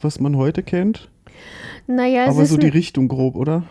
was 0.00 0.20
man 0.20 0.36
heute 0.36 0.62
kennt. 0.62 1.10
Naja, 1.86 2.24
es 2.24 2.30
aber 2.30 2.42
ist, 2.42 2.50
so 2.50 2.56
die 2.56 2.68
Richtung 2.68 3.08
grob, 3.08 3.36
oder? 3.36 3.64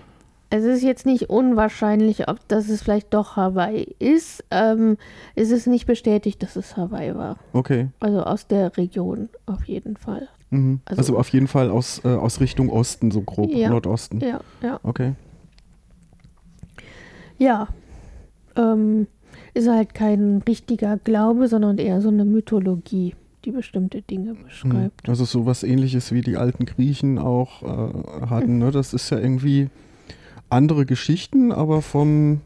es 0.51 0.65
ist 0.65 0.83
jetzt 0.83 1.05
nicht 1.05 1.29
unwahrscheinlich, 1.29 2.27
ob 2.27 2.45
dass 2.49 2.69
es 2.69 2.83
vielleicht 2.83 3.13
doch 3.13 3.37
Hawaii 3.37 3.95
ist. 3.99 4.43
Ähm, 4.51 4.97
es 5.33 5.49
ist 5.49 5.65
nicht 5.65 5.87
bestätigt, 5.87 6.43
dass 6.43 6.57
es 6.57 6.75
Hawaii 6.75 7.15
war. 7.15 7.37
Okay. 7.53 7.87
Also 8.01 8.21
aus 8.23 8.47
der 8.47 8.75
Region 8.77 9.29
auf 9.45 9.63
jeden 9.63 9.95
Fall. 9.95 10.27
Mhm. 10.51 10.79
Also- 10.85 10.99
Also, 10.99 11.17
auf 11.17 11.29
jeden 11.29 11.47
Fall 11.47 11.69
aus, 11.71 12.01
äh, 12.05 12.09
aus 12.09 12.39
Richtung 12.39 12.69
Osten, 12.69 13.09
so 13.11 13.21
grob, 13.21 13.51
Ja. 13.51 13.69
Nordosten. 13.69 14.19
Ja, 14.19 14.39
ja. 14.61 14.79
Okay. 14.83 15.13
Ja. 17.37 17.67
Ähm, 18.55 19.07
ist 19.53 19.67
halt 19.69 19.93
kein 19.93 20.43
richtiger 20.47 20.97
Glaube, 20.97 21.47
sondern 21.47 21.77
eher 21.77 22.01
so 22.01 22.09
eine 22.09 22.25
Mythologie, 22.25 23.15
die 23.45 23.51
bestimmte 23.51 24.01
Dinge 24.01 24.33
Mhm. 24.33 24.43
beschreibt. 24.43 25.09
Also 25.09 25.25
sowas 25.25 25.63
ähnliches 25.63 26.11
wie 26.11 26.21
die 26.21 26.37
alten 26.37 26.65
Griechen 26.65 27.17
auch 27.17 27.63
äh, 27.63 28.25
hatten. 28.29 28.57
Ne? 28.59 28.71
Das 28.71 28.93
ist 28.93 29.09
ja 29.09 29.19
irgendwie 29.19 29.69
andere 30.49 30.85
Geschichten, 30.85 31.51
aber 31.51 31.81
vom, 31.81 32.41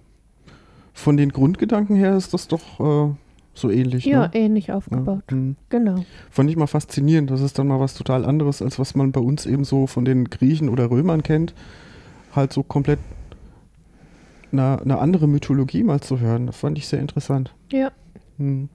von 0.93 1.17
den 1.17 1.29
Grundgedanken 1.31 1.95
her 1.95 2.15
ist 2.15 2.33
das 2.33 2.47
doch 2.47 2.79
äh, 2.79 3.13
so 3.57 3.69
ähnlich. 3.69 4.05
Ja, 4.05 4.21
ne? 4.27 4.31
ähnlich 4.33 4.67
Ja, 4.67 4.75
aufgebaut. 4.75 5.23
mhm. 5.31 5.55
Genau. 5.69 6.03
Fand 6.29 6.49
ich 6.49 6.55
mal 6.57 6.67
faszinierend. 6.67 7.31
Das 7.31 7.41
ist 7.41 7.57
dann 7.57 7.67
mal 7.67 7.79
was 7.79 7.93
total 7.93 8.25
anderes, 8.25 8.61
als 8.61 8.77
was 8.79 8.95
man 8.95 9.11
bei 9.11 9.21
uns 9.21 9.45
eben 9.45 9.63
so 9.63 9.87
von 9.87 10.05
den 10.05 10.25
Griechen 10.25 10.69
oder 10.69 10.89
Römern 10.89 11.23
kennt. 11.23 11.53
Halt 12.35 12.51
so 12.53 12.63
komplett 12.63 12.99
eine, 14.51 14.81
eine 14.81 14.99
andere 14.99 15.27
Mythologie 15.27 15.83
mal 15.83 16.01
zu 16.01 16.19
hören. 16.19 16.47
Das 16.47 16.57
fand 16.57 16.77
ich 16.77 16.87
sehr 16.87 16.99
interessant. 16.99 17.53
Ja. 17.71 17.91
Hm. 18.37 18.69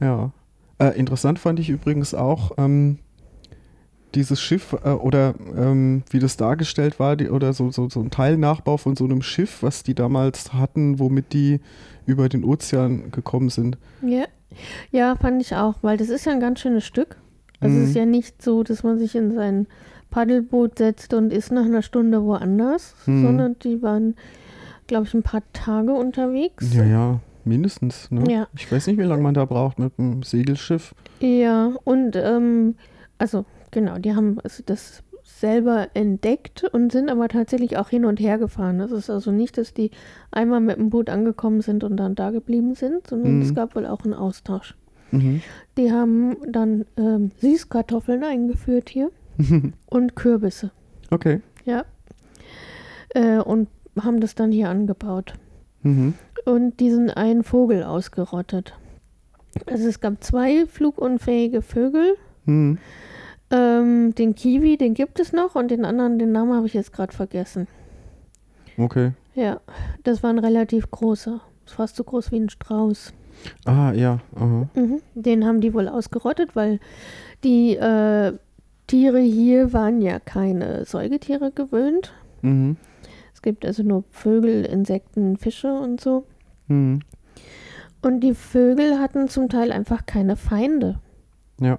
Ja. 0.00 0.32
Äh, 0.78 0.98
interessant 0.98 1.38
fand 1.38 1.58
ich 1.58 1.70
übrigens 1.70 2.14
auch 2.14 2.52
ähm, 2.56 2.98
dieses 4.18 4.40
Schiff 4.40 4.74
äh, 4.84 4.90
oder 4.90 5.34
ähm, 5.56 6.02
wie 6.10 6.18
das 6.18 6.36
dargestellt 6.36 6.98
war, 6.98 7.16
die, 7.16 7.30
oder 7.30 7.52
so, 7.52 7.70
so, 7.70 7.88
so 7.88 8.00
ein 8.00 8.10
Teilnachbau 8.10 8.76
von 8.76 8.96
so 8.96 9.04
einem 9.04 9.22
Schiff, 9.22 9.62
was 9.62 9.82
die 9.82 9.94
damals 9.94 10.52
hatten, 10.52 10.98
womit 10.98 11.32
die 11.32 11.60
über 12.06 12.28
den 12.28 12.44
Ozean 12.44 13.10
gekommen 13.10 13.48
sind. 13.50 13.78
Ja. 14.02 14.24
Ja, 14.90 15.14
fand 15.16 15.40
ich 15.42 15.54
auch, 15.54 15.76
weil 15.82 15.96
das 15.98 16.08
ist 16.08 16.24
ja 16.26 16.32
ein 16.32 16.40
ganz 16.40 16.60
schönes 16.60 16.84
Stück. 16.84 17.16
Also 17.60 17.76
Mhm. 17.76 17.82
es 17.82 17.88
ist 17.90 17.96
ja 17.96 18.06
nicht 18.06 18.42
so, 18.42 18.62
dass 18.62 18.82
man 18.82 18.98
sich 18.98 19.14
in 19.14 19.32
sein 19.34 19.66
Paddelboot 20.10 20.78
setzt 20.78 21.12
und 21.14 21.32
ist 21.32 21.52
nach 21.52 21.64
einer 21.66 21.82
Stunde 21.82 22.22
woanders, 22.24 22.94
Mhm. 23.06 23.22
sondern 23.22 23.56
die 23.62 23.82
waren, 23.82 24.14
glaube 24.86 25.06
ich, 25.06 25.14
ein 25.14 25.22
paar 25.22 25.42
Tage 25.52 25.92
unterwegs. 25.92 26.72
Ja, 26.74 26.84
ja, 26.84 27.20
mindestens. 27.44 28.10
Ne? 28.10 28.24
Ja. 28.32 28.46
Ich 28.56 28.70
weiß 28.72 28.86
nicht, 28.86 28.98
wie 28.98 29.02
lange 29.04 29.22
man 29.22 29.34
da 29.34 29.44
braucht 29.44 29.78
mit 29.78 29.92
einem 29.98 30.22
Segelschiff. 30.22 30.94
Ja, 31.20 31.72
und 31.84 32.16
ähm, 32.16 32.76
also 33.18 33.44
genau, 33.70 33.98
die 33.98 34.14
haben 34.14 34.38
also 34.42 34.62
das 34.64 35.02
selber 35.22 35.88
entdeckt 35.94 36.64
und 36.64 36.90
sind 36.90 37.10
aber 37.10 37.28
tatsächlich 37.28 37.76
auch 37.76 37.90
hin 37.90 38.04
und 38.04 38.18
her 38.18 38.38
gefahren. 38.38 38.78
Das 38.78 38.90
ist 38.90 39.10
also 39.10 39.30
nicht, 39.30 39.58
dass 39.58 39.74
die 39.74 39.90
einmal 40.30 40.60
mit 40.60 40.78
dem 40.78 40.90
Boot 40.90 41.10
angekommen 41.10 41.60
sind 41.60 41.84
und 41.84 41.96
dann 41.98 42.14
da 42.14 42.30
geblieben 42.30 42.74
sind, 42.74 43.06
sondern 43.06 43.36
Mhm. 43.36 43.42
es 43.42 43.54
gab 43.54 43.76
wohl 43.76 43.86
auch 43.86 44.04
einen 44.04 44.14
Austausch. 44.14 44.74
Mhm. 45.10 45.42
Die 45.76 45.92
haben 45.92 46.36
dann 46.50 46.86
ähm, 46.96 47.30
Süßkartoffeln 47.40 48.24
eingeführt 48.24 48.88
hier 48.88 49.10
und 49.86 50.16
Kürbisse. 50.16 50.70
Okay. 51.10 51.40
Ja. 51.64 51.84
Äh, 53.10 53.38
und 53.38 53.68
haben 54.00 54.20
das 54.20 54.34
dann 54.34 54.50
hier 54.50 54.68
angebaut. 54.68 55.34
Mhm. 55.82 56.14
Und 56.44 56.80
diesen 56.80 57.10
einen 57.10 57.44
Vogel 57.44 57.82
ausgerottet. 57.84 58.74
Also 59.66 59.88
es 59.88 60.00
gab 60.00 60.22
zwei 60.24 60.66
flugunfähige 60.66 61.62
Vögel. 61.62 62.16
Mhm. 62.44 62.78
Ähm, 63.50 64.14
den 64.14 64.34
Kiwi, 64.34 64.76
den 64.76 64.94
gibt 64.94 65.20
es 65.20 65.32
noch 65.32 65.54
und 65.54 65.70
den 65.70 65.84
anderen, 65.84 66.18
den 66.18 66.32
Namen 66.32 66.54
habe 66.54 66.66
ich 66.66 66.74
jetzt 66.74 66.92
gerade 66.92 67.14
vergessen. 67.14 67.66
Okay. 68.76 69.12
Ja, 69.34 69.60
das 70.04 70.22
war 70.22 70.30
ein 70.30 70.38
relativ 70.38 70.90
großer. 70.90 71.40
Fast 71.64 71.96
so 71.96 72.04
groß 72.04 72.32
wie 72.32 72.40
ein 72.40 72.50
Strauß. 72.50 73.12
Ah, 73.64 73.92
ja. 73.92 74.18
Aha. 74.34 74.68
Mhm. 74.74 75.00
Den 75.14 75.46
haben 75.46 75.60
die 75.60 75.74
wohl 75.74 75.88
ausgerottet, 75.88 76.56
weil 76.56 76.80
die 77.44 77.76
äh, 77.76 78.32
Tiere 78.86 79.20
hier 79.20 79.72
waren 79.72 80.00
ja 80.00 80.18
keine 80.18 80.84
Säugetiere 80.84 81.52
gewöhnt. 81.52 82.12
Mhm. 82.42 82.76
Es 83.32 83.42
gibt 83.42 83.64
also 83.64 83.82
nur 83.82 84.04
Vögel, 84.10 84.64
Insekten, 84.64 85.36
Fische 85.36 85.72
und 85.72 86.00
so. 86.00 86.24
Mhm. 86.66 87.00
Und 88.02 88.20
die 88.20 88.34
Vögel 88.34 88.98
hatten 88.98 89.28
zum 89.28 89.48
Teil 89.48 89.72
einfach 89.72 90.06
keine 90.06 90.36
Feinde. 90.36 90.98
Ja. 91.60 91.78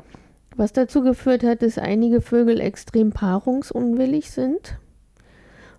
Was 0.59 0.73
dazu 0.73 1.01
geführt 1.01 1.43
hat, 1.43 1.61
dass 1.61 1.77
einige 1.77 2.19
Vögel 2.21 2.59
extrem 2.59 3.11
paarungsunwillig 3.11 4.29
sind. 4.29 4.77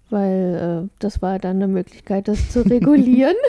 Weil 0.09 0.87
äh, 0.87 0.89
das 0.99 1.23
war 1.23 1.39
dann 1.39 1.57
eine 1.57 1.69
Möglichkeit, 1.69 2.27
das 2.29 2.51
zu 2.51 2.61
regulieren. 2.69 3.37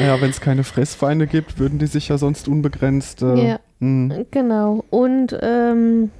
Ja, 0.00 0.20
wenn 0.20 0.30
es 0.30 0.40
keine 0.40 0.64
Fressfeinde 0.64 1.26
gibt, 1.26 1.58
würden 1.58 1.78
die 1.78 1.86
sich 1.86 2.08
ja 2.08 2.18
sonst 2.18 2.48
unbegrenzt. 2.48 3.22
Äh, 3.22 3.48
Ja. 3.48 3.60
mh. 3.80 4.24
genau. 4.30 4.84
Und 4.90 5.36
ähm, 5.42 6.10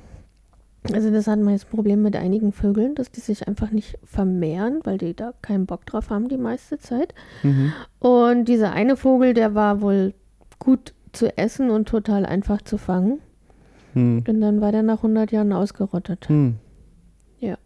Also 0.93 1.11
das 1.11 1.27
hat 1.27 1.39
man 1.41 1.53
jetzt 1.55 1.71
Problem 1.71 2.03
mit 2.03 2.15
einigen 2.17 2.53
Vögeln, 2.53 2.95
dass 2.95 3.11
die 3.11 3.21
sich 3.21 3.47
einfach 3.49 3.71
nicht 3.71 3.99
vermehren, 4.05 4.81
weil 4.85 4.99
die 4.99 5.15
da 5.15 5.33
keinen 5.43 5.67
Bock 5.67 5.87
drauf 5.87 6.11
haben 6.11 6.29
die 6.29 6.37
meiste 6.39 6.79
Zeit. 6.79 7.15
Mhm. 7.43 7.73
Und 8.01 8.45
dieser 8.47 8.73
eine 8.73 8.97
Vogel, 8.97 9.33
der 9.35 9.55
war 9.55 9.81
wohl 9.81 10.13
gut 10.59 10.93
zu 11.13 11.37
essen 11.39 11.71
und 11.71 11.89
total 11.89 12.27
einfach 12.27 12.63
zu 12.63 12.79
fangen. 12.79 13.21
Hm. 13.97 14.23
Und 14.29 14.41
dann 14.41 14.61
war 14.61 14.73
der 14.73 14.83
nach 14.83 14.99
100 14.99 15.33
Jahren 15.33 15.53
ausgerottet. 15.53 16.29
Hm. 16.29 16.57
Ja. 17.41 17.57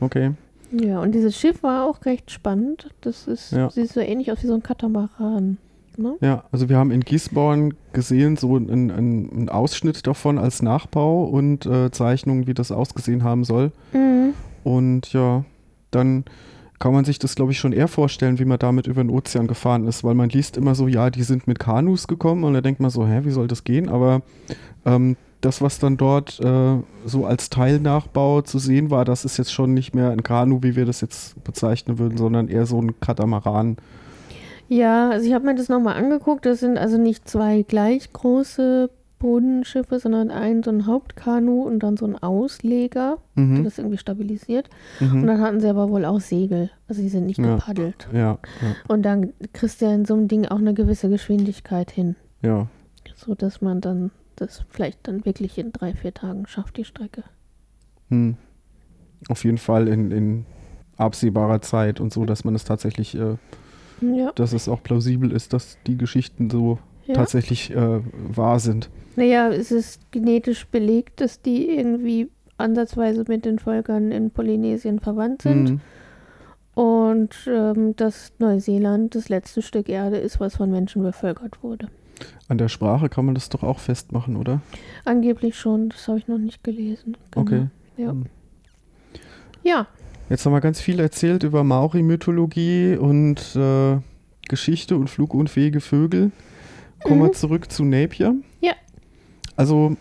Okay. 0.00 0.32
Ja, 0.70 1.00
und 1.00 1.12
dieses 1.14 1.36
Schiff 1.38 1.62
war 1.62 1.86
auch 1.88 2.04
recht 2.04 2.30
spannend. 2.30 2.90
Das 3.00 3.26
ist, 3.26 3.52
Ja. 3.52 3.70
sieht 3.70 3.88
so 3.90 4.00
ähnlich 4.00 4.30
aus 4.30 4.42
wie 4.42 4.48
so 4.48 4.54
ein 4.54 4.62
Katamaran. 4.62 5.58
Ne? 5.96 6.14
Ja, 6.20 6.44
also 6.52 6.68
wir 6.68 6.76
haben 6.76 6.90
in 6.90 7.00
Gießborn 7.00 7.72
gesehen, 7.94 8.36
so 8.36 8.56
einen 8.56 8.90
einen 8.90 9.48
Ausschnitt 9.48 10.06
davon 10.06 10.38
als 10.38 10.60
Nachbau 10.60 11.24
und 11.24 11.64
äh, 11.64 11.90
Zeichnungen, 11.90 12.46
wie 12.46 12.52
das 12.52 12.70
ausgesehen 12.70 13.24
haben 13.24 13.44
soll. 13.44 13.72
Mhm. 13.94 14.34
Und 14.62 15.10
ja, 15.14 15.46
dann 15.90 16.24
kann 16.78 16.92
man 16.92 17.06
sich 17.06 17.18
das, 17.18 17.34
glaube 17.34 17.52
ich, 17.52 17.58
schon 17.58 17.72
eher 17.72 17.88
vorstellen, 17.88 18.38
wie 18.38 18.44
man 18.44 18.58
damit 18.58 18.86
über 18.86 19.02
den 19.02 19.08
Ozean 19.08 19.46
gefahren 19.46 19.86
ist, 19.86 20.04
weil 20.04 20.14
man 20.14 20.28
liest 20.28 20.58
immer 20.58 20.74
so, 20.74 20.86
ja, 20.86 21.08
die 21.08 21.22
sind 21.22 21.46
mit 21.46 21.58
Kanus 21.58 22.06
gekommen 22.08 22.44
und 22.44 22.52
da 22.52 22.60
denkt 22.60 22.80
man 22.80 22.90
so, 22.90 23.06
hä, 23.06 23.20
wie 23.22 23.30
soll 23.30 23.48
das 23.48 23.64
gehen? 23.64 23.88
Aber 23.88 24.20
ähm, 24.84 25.16
das, 25.40 25.60
was 25.60 25.78
dann 25.78 25.96
dort 25.96 26.40
äh, 26.40 26.76
so 27.04 27.26
als 27.26 27.50
Teilnachbau 27.50 28.40
zu 28.42 28.58
sehen 28.58 28.90
war, 28.90 29.04
das 29.04 29.24
ist 29.24 29.36
jetzt 29.36 29.52
schon 29.52 29.74
nicht 29.74 29.94
mehr 29.94 30.10
ein 30.10 30.22
Kanu, 30.22 30.62
wie 30.62 30.76
wir 30.76 30.86
das 30.86 31.00
jetzt 31.00 31.42
bezeichnen 31.44 31.98
würden, 31.98 32.16
sondern 32.18 32.48
eher 32.48 32.66
so 32.66 32.80
ein 32.80 32.98
Katamaran. 33.00 33.76
Ja, 34.68 35.10
also 35.10 35.26
ich 35.26 35.32
habe 35.34 35.44
mir 35.46 35.54
das 35.54 35.68
nochmal 35.68 35.96
angeguckt. 35.96 36.44
Das 36.46 36.60
sind 36.60 36.76
also 36.78 36.98
nicht 36.98 37.28
zwei 37.28 37.62
gleich 37.62 38.12
große 38.12 38.90
Bodenschiffe, 39.18 39.98
sondern 39.98 40.30
ein 40.30 40.62
so 40.62 40.70
ein 40.70 40.86
Hauptkanu 40.86 41.62
und 41.62 41.78
dann 41.82 41.96
so 41.96 42.04
ein 42.06 42.16
Ausleger, 42.18 43.18
der 43.36 43.44
Mhm. 43.44 43.64
das 43.64 43.78
irgendwie 43.78 43.96
stabilisiert. 43.98 44.68
Und 45.00 45.22
Mhm. 45.22 45.26
dann 45.26 45.40
hatten 45.40 45.60
sie 45.60 45.68
aber 45.68 45.88
wohl 45.88 46.04
auch 46.04 46.20
Segel. 46.20 46.70
Also 46.88 47.00
die 47.00 47.08
sind 47.08 47.26
nicht 47.26 47.38
Ja. 47.38 47.54
gepaddelt. 47.56 48.08
Ja, 48.12 48.20
ja, 48.20 48.38
Und 48.88 49.02
dann 49.02 49.32
kriegst 49.52 49.80
du 49.80 49.86
ja 49.86 49.94
in 49.94 50.04
so 50.04 50.14
einem 50.14 50.28
Ding 50.28 50.46
auch 50.46 50.58
eine 50.58 50.74
gewisse 50.74 51.08
Geschwindigkeit 51.08 51.90
hin, 51.90 52.16
ja. 52.42 52.66
so 53.14 53.34
dass 53.34 53.62
man 53.62 53.80
dann 53.80 54.10
das 54.36 54.64
vielleicht 54.68 55.06
dann 55.08 55.24
wirklich 55.24 55.58
in 55.58 55.72
drei, 55.72 55.94
vier 55.94 56.14
Tagen 56.14 56.46
schafft, 56.46 56.76
die 56.76 56.84
Strecke. 56.84 57.24
Hm. 58.10 58.36
Auf 59.28 59.44
jeden 59.44 59.58
Fall 59.58 59.88
in, 59.88 60.10
in 60.10 60.46
absehbarer 60.96 61.60
Zeit 61.62 62.00
und 62.00 62.12
so, 62.12 62.24
dass 62.24 62.44
man 62.44 62.54
es 62.54 62.64
tatsächlich, 62.64 63.14
äh, 63.16 63.36
Ja. 64.00 64.32
dass 64.34 64.52
es 64.52 64.68
auch 64.68 64.82
plausibel 64.82 65.32
ist, 65.32 65.52
dass 65.52 65.78
die 65.86 65.98
Geschichten 65.98 66.50
so 66.50 66.78
ja. 67.06 67.14
tatsächlich 67.14 67.70
äh, 67.70 68.00
wahr 68.12 68.60
sind. 68.60 68.90
Naja, 69.16 69.48
es 69.48 69.70
ist 69.72 70.00
genetisch 70.12 70.66
belegt, 70.66 71.20
dass 71.20 71.40
die 71.40 71.70
irgendwie 71.70 72.28
ansatzweise 72.58 73.24
mit 73.28 73.44
den 73.44 73.58
Völkern 73.58 74.12
in 74.12 74.30
Polynesien 74.30 75.00
verwandt 75.00 75.42
sind. 75.42 75.68
Hm. 75.68 75.80
Und 76.74 77.34
ähm, 77.46 77.96
dass 77.96 78.32
Neuseeland 78.38 79.14
das 79.14 79.30
letzte 79.30 79.62
Stück 79.62 79.88
Erde 79.88 80.18
ist, 80.18 80.40
was 80.40 80.56
von 80.56 80.70
Menschen 80.70 81.02
bevölkert 81.02 81.62
wurde. 81.62 81.88
An 82.48 82.58
der 82.58 82.68
Sprache 82.68 83.08
kann 83.08 83.24
man 83.26 83.34
das 83.34 83.48
doch 83.48 83.62
auch 83.62 83.78
festmachen, 83.80 84.36
oder? 84.36 84.60
Angeblich 85.04 85.58
schon, 85.58 85.88
das 85.90 86.06
habe 86.08 86.18
ich 86.18 86.28
noch 86.28 86.38
nicht 86.38 86.62
gelesen. 86.64 87.16
Genau. 87.32 87.42
Okay. 87.46 87.66
Ja. 87.96 88.10
Hm. 88.10 88.26
ja, 89.62 89.86
Jetzt 90.28 90.44
haben 90.44 90.52
wir 90.52 90.60
ganz 90.60 90.80
viel 90.80 90.98
erzählt 90.98 91.44
über 91.44 91.62
Maori-Mythologie 91.62 92.96
und 92.96 93.54
äh, 93.54 93.98
Geschichte 94.48 94.96
und 94.96 95.08
flugunfähige 95.08 95.80
Vögel. 95.80 96.32
Kommen 97.04 97.20
wir 97.20 97.28
Mhm. 97.28 97.34
zurück 97.34 97.70
zu 97.70 97.84
Napier. 97.84 98.34
Ja. 98.60 98.72
Also, 99.54 99.96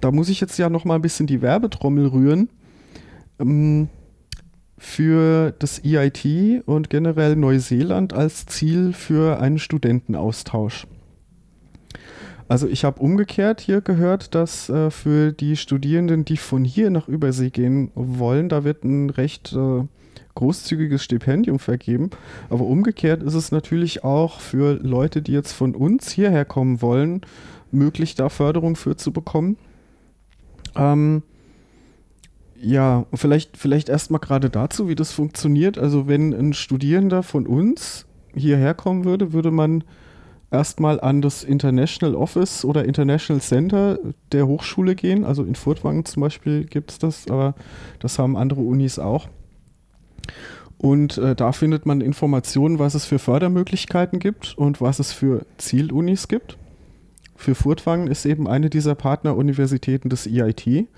da 0.00 0.10
muss 0.10 0.28
ich 0.28 0.40
jetzt 0.40 0.58
ja 0.58 0.68
noch 0.68 0.84
mal 0.84 0.96
ein 0.96 1.02
bisschen 1.02 1.28
die 1.28 1.40
Werbetrommel 1.40 2.06
rühren. 2.08 2.48
Ähm, 3.38 3.88
für 4.76 5.52
das 5.58 5.82
EIT 5.84 6.62
und 6.66 6.90
generell 6.90 7.36
Neuseeland 7.36 8.12
als 8.12 8.46
Ziel 8.46 8.92
für 8.92 9.40
einen 9.40 9.58
Studentenaustausch. 9.58 10.86
Also 12.48 12.66
ich 12.66 12.84
habe 12.84 13.00
umgekehrt 13.00 13.60
hier 13.60 13.82
gehört, 13.82 14.34
dass 14.34 14.70
äh, 14.70 14.90
für 14.90 15.32
die 15.32 15.56
Studierenden, 15.56 16.24
die 16.24 16.38
von 16.38 16.64
hier 16.64 16.88
nach 16.90 17.06
Übersee 17.06 17.50
gehen 17.50 17.90
wollen, 17.94 18.48
da 18.48 18.64
wird 18.64 18.84
ein 18.84 19.10
recht 19.10 19.52
äh, 19.52 19.82
großzügiges 20.34 21.04
Stipendium 21.04 21.58
vergeben. 21.58 22.10
Aber 22.48 22.64
umgekehrt 22.64 23.22
ist 23.22 23.34
es 23.34 23.52
natürlich 23.52 24.02
auch 24.02 24.40
für 24.40 24.74
Leute, 24.74 25.20
die 25.20 25.32
jetzt 25.32 25.52
von 25.52 25.74
uns 25.74 26.10
hierher 26.10 26.46
kommen 26.46 26.80
wollen, 26.80 27.20
möglich, 27.70 28.14
da 28.14 28.30
Förderung 28.30 28.76
für 28.76 28.96
zu 28.96 29.12
bekommen. 29.12 29.58
Ähm, 30.74 31.22
ja, 32.60 33.04
vielleicht, 33.12 33.56
vielleicht 33.56 33.88
erstmal 33.88 34.20
gerade 34.20 34.48
dazu, 34.48 34.88
wie 34.88 34.94
das 34.94 35.12
funktioniert. 35.12 35.76
Also 35.76 36.08
wenn 36.08 36.32
ein 36.32 36.54
Studierender 36.54 37.22
von 37.22 37.46
uns 37.46 38.06
hierher 38.34 38.74
kommen 38.74 39.04
würde, 39.04 39.32
würde 39.32 39.50
man 39.50 39.84
erstmal 40.50 41.00
an 41.00 41.20
das 41.22 41.44
International 41.44 42.14
Office 42.14 42.64
oder 42.64 42.84
International 42.84 43.40
Center 43.40 43.98
der 44.32 44.46
Hochschule 44.46 44.94
gehen. 44.94 45.24
Also 45.24 45.44
in 45.44 45.54
Furtwangen 45.54 46.04
zum 46.04 46.22
Beispiel 46.22 46.64
gibt 46.64 46.90
es 46.92 46.98
das, 46.98 47.28
aber 47.28 47.54
das 48.00 48.18
haben 48.18 48.36
andere 48.36 48.60
Unis 48.60 48.98
auch. 48.98 49.28
Und 50.78 51.18
äh, 51.18 51.34
da 51.34 51.52
findet 51.52 51.86
man 51.86 52.00
Informationen, 52.00 52.78
was 52.78 52.94
es 52.94 53.04
für 53.04 53.18
Fördermöglichkeiten 53.18 54.20
gibt 54.20 54.56
und 54.56 54.80
was 54.80 55.00
es 55.00 55.12
für 55.12 55.44
Zielunis 55.58 56.28
gibt. 56.28 56.56
Für 57.34 57.54
Furtwangen 57.54 58.08
ist 58.08 58.26
eben 58.26 58.48
eine 58.48 58.70
dieser 58.70 58.94
Partneruniversitäten 58.94 60.08
des 60.08 60.26
EIT. 60.26 60.88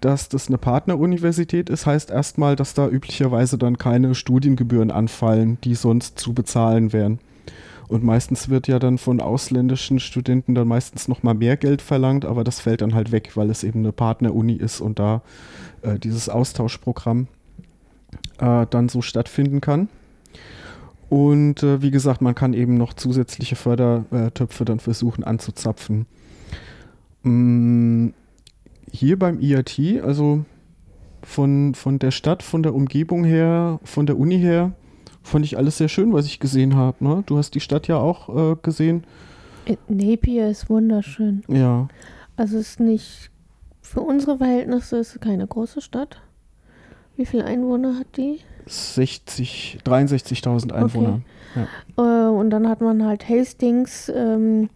Dass 0.00 0.28
das 0.28 0.48
eine 0.48 0.58
Partneruniversität 0.58 1.70
ist, 1.70 1.86
heißt 1.86 2.10
erstmal, 2.10 2.56
dass 2.56 2.74
da 2.74 2.88
üblicherweise 2.88 3.58
dann 3.58 3.78
keine 3.78 4.14
Studiengebühren 4.14 4.90
anfallen, 4.90 5.58
die 5.64 5.74
sonst 5.74 6.18
zu 6.18 6.32
bezahlen 6.34 6.92
wären. 6.92 7.20
Und 7.88 8.02
meistens 8.02 8.48
wird 8.48 8.66
ja 8.66 8.78
dann 8.78 8.98
von 8.98 9.20
ausländischen 9.20 10.00
Studenten 10.00 10.54
dann 10.54 10.68
meistens 10.68 11.08
nochmal 11.08 11.34
mehr 11.34 11.56
Geld 11.56 11.82
verlangt, 11.82 12.24
aber 12.24 12.44
das 12.44 12.60
fällt 12.60 12.80
dann 12.80 12.94
halt 12.94 13.12
weg, 13.12 13.32
weil 13.34 13.50
es 13.50 13.62
eben 13.62 13.80
eine 13.80 13.92
Partneruni 13.92 14.54
ist 14.54 14.80
und 14.80 14.98
da 14.98 15.22
äh, 15.82 15.98
dieses 15.98 16.28
Austauschprogramm 16.28 17.28
äh, 18.38 18.66
dann 18.68 18.88
so 18.88 19.02
stattfinden 19.02 19.60
kann. 19.60 19.88
Und 21.10 21.62
äh, 21.62 21.82
wie 21.82 21.90
gesagt, 21.90 22.22
man 22.22 22.34
kann 22.34 22.54
eben 22.54 22.76
noch 22.76 22.94
zusätzliche 22.94 23.56
Fördertöpfe 23.56 24.64
dann 24.64 24.80
versuchen 24.80 25.22
anzuzapfen. 25.22 26.06
Mm, 27.22 28.08
hier 28.90 29.18
beim 29.18 29.40
IAT, 29.40 29.78
also 30.02 30.44
von, 31.22 31.74
von 31.74 31.98
der 31.98 32.10
Stadt, 32.10 32.42
von 32.42 32.62
der 32.62 32.74
Umgebung 32.74 33.24
her, 33.24 33.80
von 33.84 34.06
der 34.06 34.18
Uni 34.18 34.38
her, 34.38 34.72
fand 35.24 35.44
ich 35.44 35.56
alles 35.58 35.78
sehr 35.78 35.88
schön, 35.88 36.12
was 36.12 36.26
ich 36.26 36.38
gesehen 36.38 36.76
habe. 36.76 37.02
Ne? 37.04 37.24
Du 37.26 37.36
hast 37.38 37.54
die 37.54 37.60
Stadt 37.60 37.88
ja 37.88 37.96
auch 37.96 38.28
äh, 38.52 38.56
gesehen. 38.62 39.04
Äh, 39.66 39.76
Napier 39.88 40.48
ist 40.48 40.70
wunderschön. 40.70 41.42
Ja, 41.48 41.88
Also 42.36 42.58
es 42.58 42.70
ist 42.72 42.80
nicht, 42.80 43.30
für 43.80 44.00
unsere 44.02 44.38
Verhältnisse 44.38 44.98
ist 44.98 45.14
es 45.16 45.20
keine 45.20 45.46
große 45.46 45.80
Stadt. 45.80 46.20
Wie 47.16 47.26
viele 47.26 47.44
Einwohner 47.44 47.98
hat 47.98 48.16
die? 48.16 48.40
60, 48.66 49.78
63.000 49.84 50.72
Einwohner. 50.72 51.20
Äh, 51.96 52.00
und 52.28 52.50
dann 52.50 52.68
hat 52.68 52.80
man 52.80 53.04
halt 53.04 53.28
Hastings, 53.28 54.10
ähm, 54.14 54.68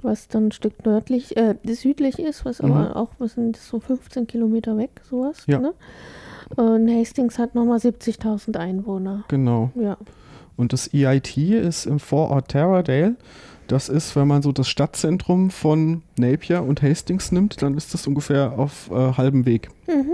was 0.00 0.28
dann 0.28 0.46
ein 0.48 0.52
Stück 0.52 0.84
nördlich, 0.84 1.36
äh, 1.36 1.54
südlich 1.66 2.18
ist, 2.18 2.44
was 2.44 2.60
Mhm. 2.62 2.72
aber 2.72 2.96
auch, 2.96 3.10
was 3.18 3.34
sind 3.34 3.56
das 3.56 3.68
so 3.68 3.78
15 3.78 4.26
Kilometer 4.26 4.76
weg, 4.76 5.00
sowas. 5.08 5.44
Ja. 5.46 5.58
Ne? 5.60 5.74
Und 6.56 6.88
Hastings 6.90 7.38
hat 7.38 7.54
nochmal 7.54 7.78
70.000 7.78 8.56
Einwohner. 8.56 9.24
Genau. 9.28 9.70
Ja. 9.74 9.96
Und 10.56 10.72
das 10.72 10.92
EIT 10.92 11.36
ist 11.38 11.86
im 11.86 11.98
Vorort 11.98 12.50
Taradale. 12.50 13.16
Das 13.68 13.88
ist, 13.88 14.14
wenn 14.16 14.28
man 14.28 14.42
so 14.42 14.52
das 14.52 14.68
Stadtzentrum 14.68 15.50
von 15.50 16.02
Napier 16.18 16.62
und 16.62 16.82
Hastings 16.82 17.32
nimmt, 17.32 17.62
dann 17.62 17.76
ist 17.76 17.94
das 17.94 18.06
ungefähr 18.06 18.58
auf 18.58 18.90
äh, 18.90 19.12
halbem 19.14 19.46
Weg. 19.46 19.68
Mhm. 19.86 20.12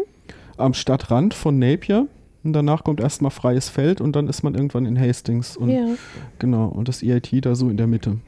Am 0.56 0.74
Stadtrand 0.74 1.34
von 1.34 1.58
Napier. 1.58 2.06
Und 2.44 2.52
danach 2.52 2.84
kommt 2.84 3.00
erstmal 3.00 3.32
freies 3.32 3.68
Feld 3.68 4.00
und 4.00 4.14
dann 4.14 4.28
ist 4.28 4.42
man 4.44 4.54
irgendwann 4.54 4.86
in 4.86 4.98
Hastings. 4.98 5.56
Und 5.56 5.70
Ja. 5.70 5.86
genau, 6.38 6.68
und 6.68 6.86
das 6.88 7.02
EIT 7.02 7.44
da 7.44 7.54
so 7.56 7.68
in 7.68 7.76
der 7.76 7.88
Mitte. 7.88 8.18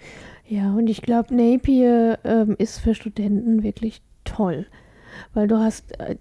Ja, 0.49 0.73
und 0.75 0.89
ich 0.91 1.01
glaube, 1.03 1.33
Napier 1.35 2.19
ähm, 2.25 2.57
ist 2.59 2.81
für 2.81 2.95
Studenten 2.97 3.63
wirklich 3.63 4.03
toll, 4.25 4.67
weil 5.33 5.47
du 5.47 5.59
hast 5.59 6.01
einen 6.01 6.19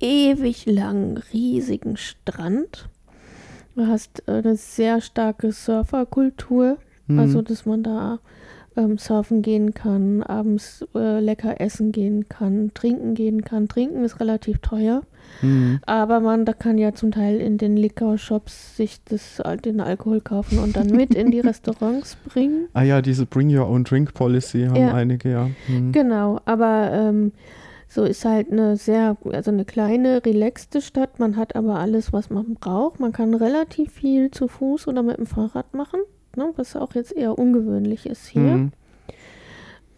ewig 0.00 0.66
langen, 0.66 1.18
riesigen 1.32 1.96
Strand. 1.96 2.88
Du 3.74 3.86
hast 3.86 4.22
äh, 4.26 4.32
eine 4.32 4.56
sehr 4.56 5.00
starke 5.00 5.52
Surferkultur, 5.52 6.78
Mhm. 7.06 7.18
also 7.20 7.40
dass 7.42 7.64
man 7.64 7.82
da 7.82 8.18
ähm, 8.76 8.98
surfen 8.98 9.40
gehen 9.42 9.72
kann, 9.72 10.22
abends 10.22 10.84
äh, 10.94 11.20
lecker 11.20 11.60
essen 11.60 11.90
gehen 11.90 12.28
kann, 12.28 12.70
trinken 12.74 13.14
gehen 13.14 13.42
kann. 13.42 13.66
Trinken 13.66 14.04
ist 14.04 14.20
relativ 14.20 14.58
teuer, 14.58 15.02
Mhm. 15.42 15.80
aber 15.86 16.20
man 16.20 16.44
da 16.44 16.52
kann 16.52 16.76
ja 16.78 16.92
zum 16.94 17.10
Teil 17.10 17.40
in 17.40 17.56
den 17.56 17.76
Liquor-Shops 17.78 18.76
sich 18.76 19.02
das, 19.04 19.40
den 19.64 19.80
Alkohol 19.80 20.20
kaufen 20.20 20.58
und 20.58 20.76
dann 20.76 20.88
mit 20.88 21.14
in 21.14 21.30
die 21.30 21.40
Restaurants 21.40 22.16
bringen. 22.28 22.68
Ah 22.74 22.82
ja, 22.82 23.00
diese 23.00 23.24
Bring 23.26 23.48
Your 23.56 23.68
Own 23.68 23.84
Drink 23.84 24.12
Policy 24.14 24.66
haben 24.66 24.76
Ja. 24.76 24.92
einige, 24.94 25.30
ja. 25.30 25.50
Mhm. 25.68 25.92
Genau, 25.92 26.40
aber 26.44 26.90
ähm, 26.92 27.32
So 27.88 28.04
ist 28.04 28.24
halt 28.24 28.52
eine 28.52 28.76
sehr, 28.76 29.16
also 29.24 29.50
eine 29.50 29.64
kleine, 29.64 30.24
relaxte 30.24 30.82
Stadt. 30.82 31.18
Man 31.18 31.36
hat 31.36 31.56
aber 31.56 31.78
alles, 31.78 32.12
was 32.12 32.28
man 32.28 32.54
braucht. 32.54 33.00
Man 33.00 33.12
kann 33.12 33.32
relativ 33.32 33.92
viel 33.92 34.30
zu 34.30 34.46
Fuß 34.46 34.88
oder 34.88 35.02
mit 35.02 35.16
dem 35.16 35.26
Fahrrad 35.26 35.72
machen, 35.72 36.00
ne? 36.36 36.52
was 36.56 36.76
auch 36.76 36.94
jetzt 36.94 37.16
eher 37.16 37.38
ungewöhnlich 37.38 38.04
ist 38.06 38.26
hier. 38.26 38.42
Mhm. 38.42 38.72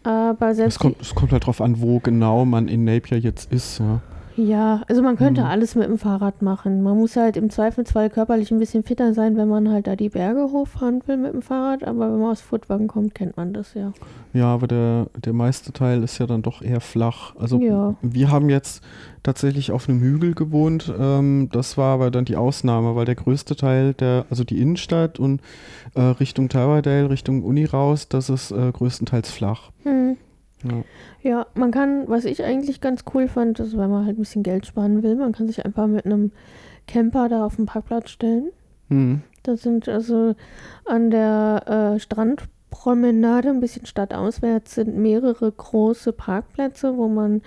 Aber 0.03 0.51
Es 0.51 0.57
selbst 0.57 0.79
kommt, 0.79 1.01
es 1.01 1.13
kommt 1.13 1.31
halt 1.31 1.45
drauf 1.45 1.61
an, 1.61 1.81
wo 1.81 1.99
genau 1.99 2.45
man 2.45 2.67
in 2.67 2.85
Napier 2.85 3.19
jetzt 3.19 3.51
ist. 3.51 3.79
Ja. 3.79 4.01
Ja, 4.47 4.81
also 4.87 5.03
man 5.03 5.17
könnte 5.17 5.41
Mhm. 5.41 5.47
alles 5.47 5.75
mit 5.75 5.85
dem 5.87 5.97
Fahrrad 5.97 6.41
machen. 6.41 6.81
Man 6.81 6.97
muss 6.97 7.15
halt 7.15 7.37
im 7.37 7.49
Zweifelsfall 7.51 8.09
körperlich 8.09 8.49
ein 8.51 8.57
bisschen 8.59 8.83
fitter 8.83 9.13
sein, 9.13 9.37
wenn 9.37 9.47
man 9.47 9.69
halt 9.69 9.85
da 9.85 9.95
die 9.95 10.09
Berge 10.09 10.51
hochfahren 10.51 11.01
will 11.05 11.17
mit 11.17 11.33
dem 11.33 11.41
Fahrrad. 11.41 11.83
Aber 11.83 12.11
wenn 12.11 12.19
man 12.19 12.31
aus 12.31 12.41
Furtwagen 12.41 12.87
kommt, 12.87 13.13
kennt 13.13 13.37
man 13.37 13.53
das 13.53 13.73
ja. 13.75 13.93
Ja, 14.33 14.45
aber 14.45 14.67
der, 14.67 15.07
der 15.23 15.33
meiste 15.33 15.71
Teil 15.73 16.01
ist 16.01 16.17
ja 16.17 16.25
dann 16.25 16.41
doch 16.41 16.61
eher 16.61 16.81
flach. 16.81 17.35
Also 17.37 17.59
Ja. 17.59 17.95
wir 18.01 18.31
haben 18.31 18.49
jetzt 18.49 18.83
tatsächlich 19.21 19.71
auf 19.71 19.87
einem 19.87 19.99
Hügel 19.99 20.33
gewohnt. 20.33 20.91
Ähm, 20.97 21.49
das 21.51 21.77
war 21.77 21.93
aber 21.93 22.09
dann 22.09 22.25
die 22.25 22.37
Ausnahme, 22.37 22.95
weil 22.95 23.05
der 23.05 23.15
größte 23.15 23.55
Teil, 23.55 23.93
der, 23.93 24.25
also 24.31 24.43
die 24.43 24.59
Innenstadt 24.59 25.19
und 25.19 25.41
äh, 25.93 26.01
Richtung 26.01 26.49
Towerdale, 26.49 27.09
Richtung 27.09 27.43
Uni 27.43 27.65
raus, 27.65 28.07
das 28.07 28.29
ist 28.29 28.51
äh, 28.51 28.71
größtenteils 28.71 29.29
flach. 29.29 29.71
Hm. 29.83 30.17
Ja. 30.63 30.83
Ja, 31.21 31.47
man 31.55 31.71
kann, 31.71 32.07
was 32.07 32.25
ich 32.25 32.43
eigentlich 32.43 32.81
ganz 32.81 33.03
cool 33.13 33.27
fand, 33.27 33.59
ist, 33.59 33.77
wenn 33.77 33.89
man 33.89 34.05
halt 34.05 34.17
ein 34.17 34.21
bisschen 34.21 34.43
Geld 34.43 34.65
sparen 34.65 35.03
will, 35.03 35.15
man 35.15 35.31
kann 35.33 35.47
sich 35.47 35.65
einfach 35.65 35.87
mit 35.87 36.05
einem 36.05 36.31
Camper 36.87 37.29
da 37.29 37.45
auf 37.45 37.55
den 37.55 37.65
Parkplatz 37.65 38.09
stellen. 38.09 38.51
Hm. 38.89 39.21
Da 39.43 39.55
sind 39.57 39.87
also 39.87 40.35
an 40.85 41.09
der 41.09 41.93
äh, 41.95 41.99
Strandpromenade, 41.99 43.49
ein 43.49 43.59
bisschen 43.59 43.85
stadtauswärts, 43.85 44.75
sind 44.75 44.95
mehrere 44.97 45.51
große 45.51 46.11
Parkplätze, 46.13 46.97
wo 46.97 47.07
man 47.07 47.41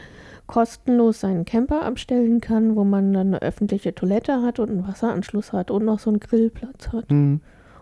kostenlos 0.47 1.21
seinen 1.21 1.45
Camper 1.45 1.83
abstellen 1.83 2.41
kann, 2.41 2.77
wo 2.77 2.85
man 2.85 3.13
dann 3.13 3.29
eine 3.29 3.43
öffentliche 3.43 3.95
Toilette 3.95 4.43
hat 4.43 4.59
und 4.59 4.71
einen 4.71 4.87
Wasseranschluss 4.87 5.53
hat 5.53 5.71
und 5.71 5.85
noch 5.85 5.99
so 5.99 6.11
einen 6.11 6.21
Grillplatz 6.21 6.89
hat. 6.89 7.09
Hm. 7.11 7.41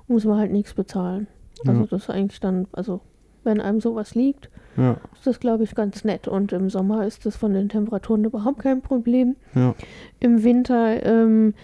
Muss 0.09 0.25
man 0.25 0.39
halt 0.39 0.53
nichts 0.53 0.75
bezahlen. 0.75 1.27
Also 1.67 1.81
Ja. 1.81 1.87
das 1.91 2.03
ist 2.03 2.11
eigentlich 2.11 2.41
dann, 2.41 2.67
also 2.73 3.01
wenn 3.45 3.61
einem 3.61 3.81
sowas 3.81 4.15
liegt, 4.15 4.51
Ja, 4.77 4.97
ist 5.15 5.27
das, 5.27 5.39
glaube 5.41 5.65
ich, 5.65 5.75
ganz 5.75 6.05
nett. 6.05 6.29
Und 6.29 6.53
im 6.53 6.71
Sommer 6.71 7.07
ist 7.07 7.27
das 7.27 7.37
von 7.37 7.53
den 7.53 7.69
Temperaturen 7.69 8.25
überhaupt 8.25 8.61
kein 8.61 8.81
Problem. 8.83 9.37
ja. 9.55 9.75
Im 10.21 10.43
Winter 10.45 11.05
ähm, 11.05 11.55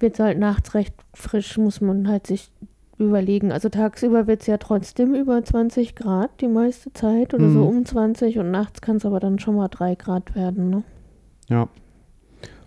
wird 0.00 0.14
es 0.14 0.20
halt 0.20 0.38
nachts 0.38 0.74
recht 0.74 0.94
frisch, 1.14 1.56
muss 1.58 1.80
man 1.80 2.08
halt 2.08 2.26
sich 2.26 2.50
überlegen. 2.98 3.50
Also 3.52 3.68
tagsüber 3.68 4.26
wird 4.26 4.40
es 4.42 4.46
ja 4.46 4.56
trotzdem 4.56 5.14
über 5.14 5.42
20 5.44 5.96
Grad 5.96 6.30
die 6.40 6.48
meiste 6.48 6.92
Zeit 6.92 7.34
oder 7.34 7.50
so 7.50 7.60
Mhm. 7.60 7.66
um 7.78 7.84
20 7.84 8.38
und 8.38 8.50
nachts 8.50 8.80
kann 8.80 8.96
es 8.96 9.04
aber 9.04 9.18
dann 9.20 9.38
schon 9.38 9.56
mal 9.56 9.68
3 9.68 9.94
Grad 9.96 10.34
werden. 10.34 10.70
Ne? 10.70 10.82
Ja. 11.48 11.68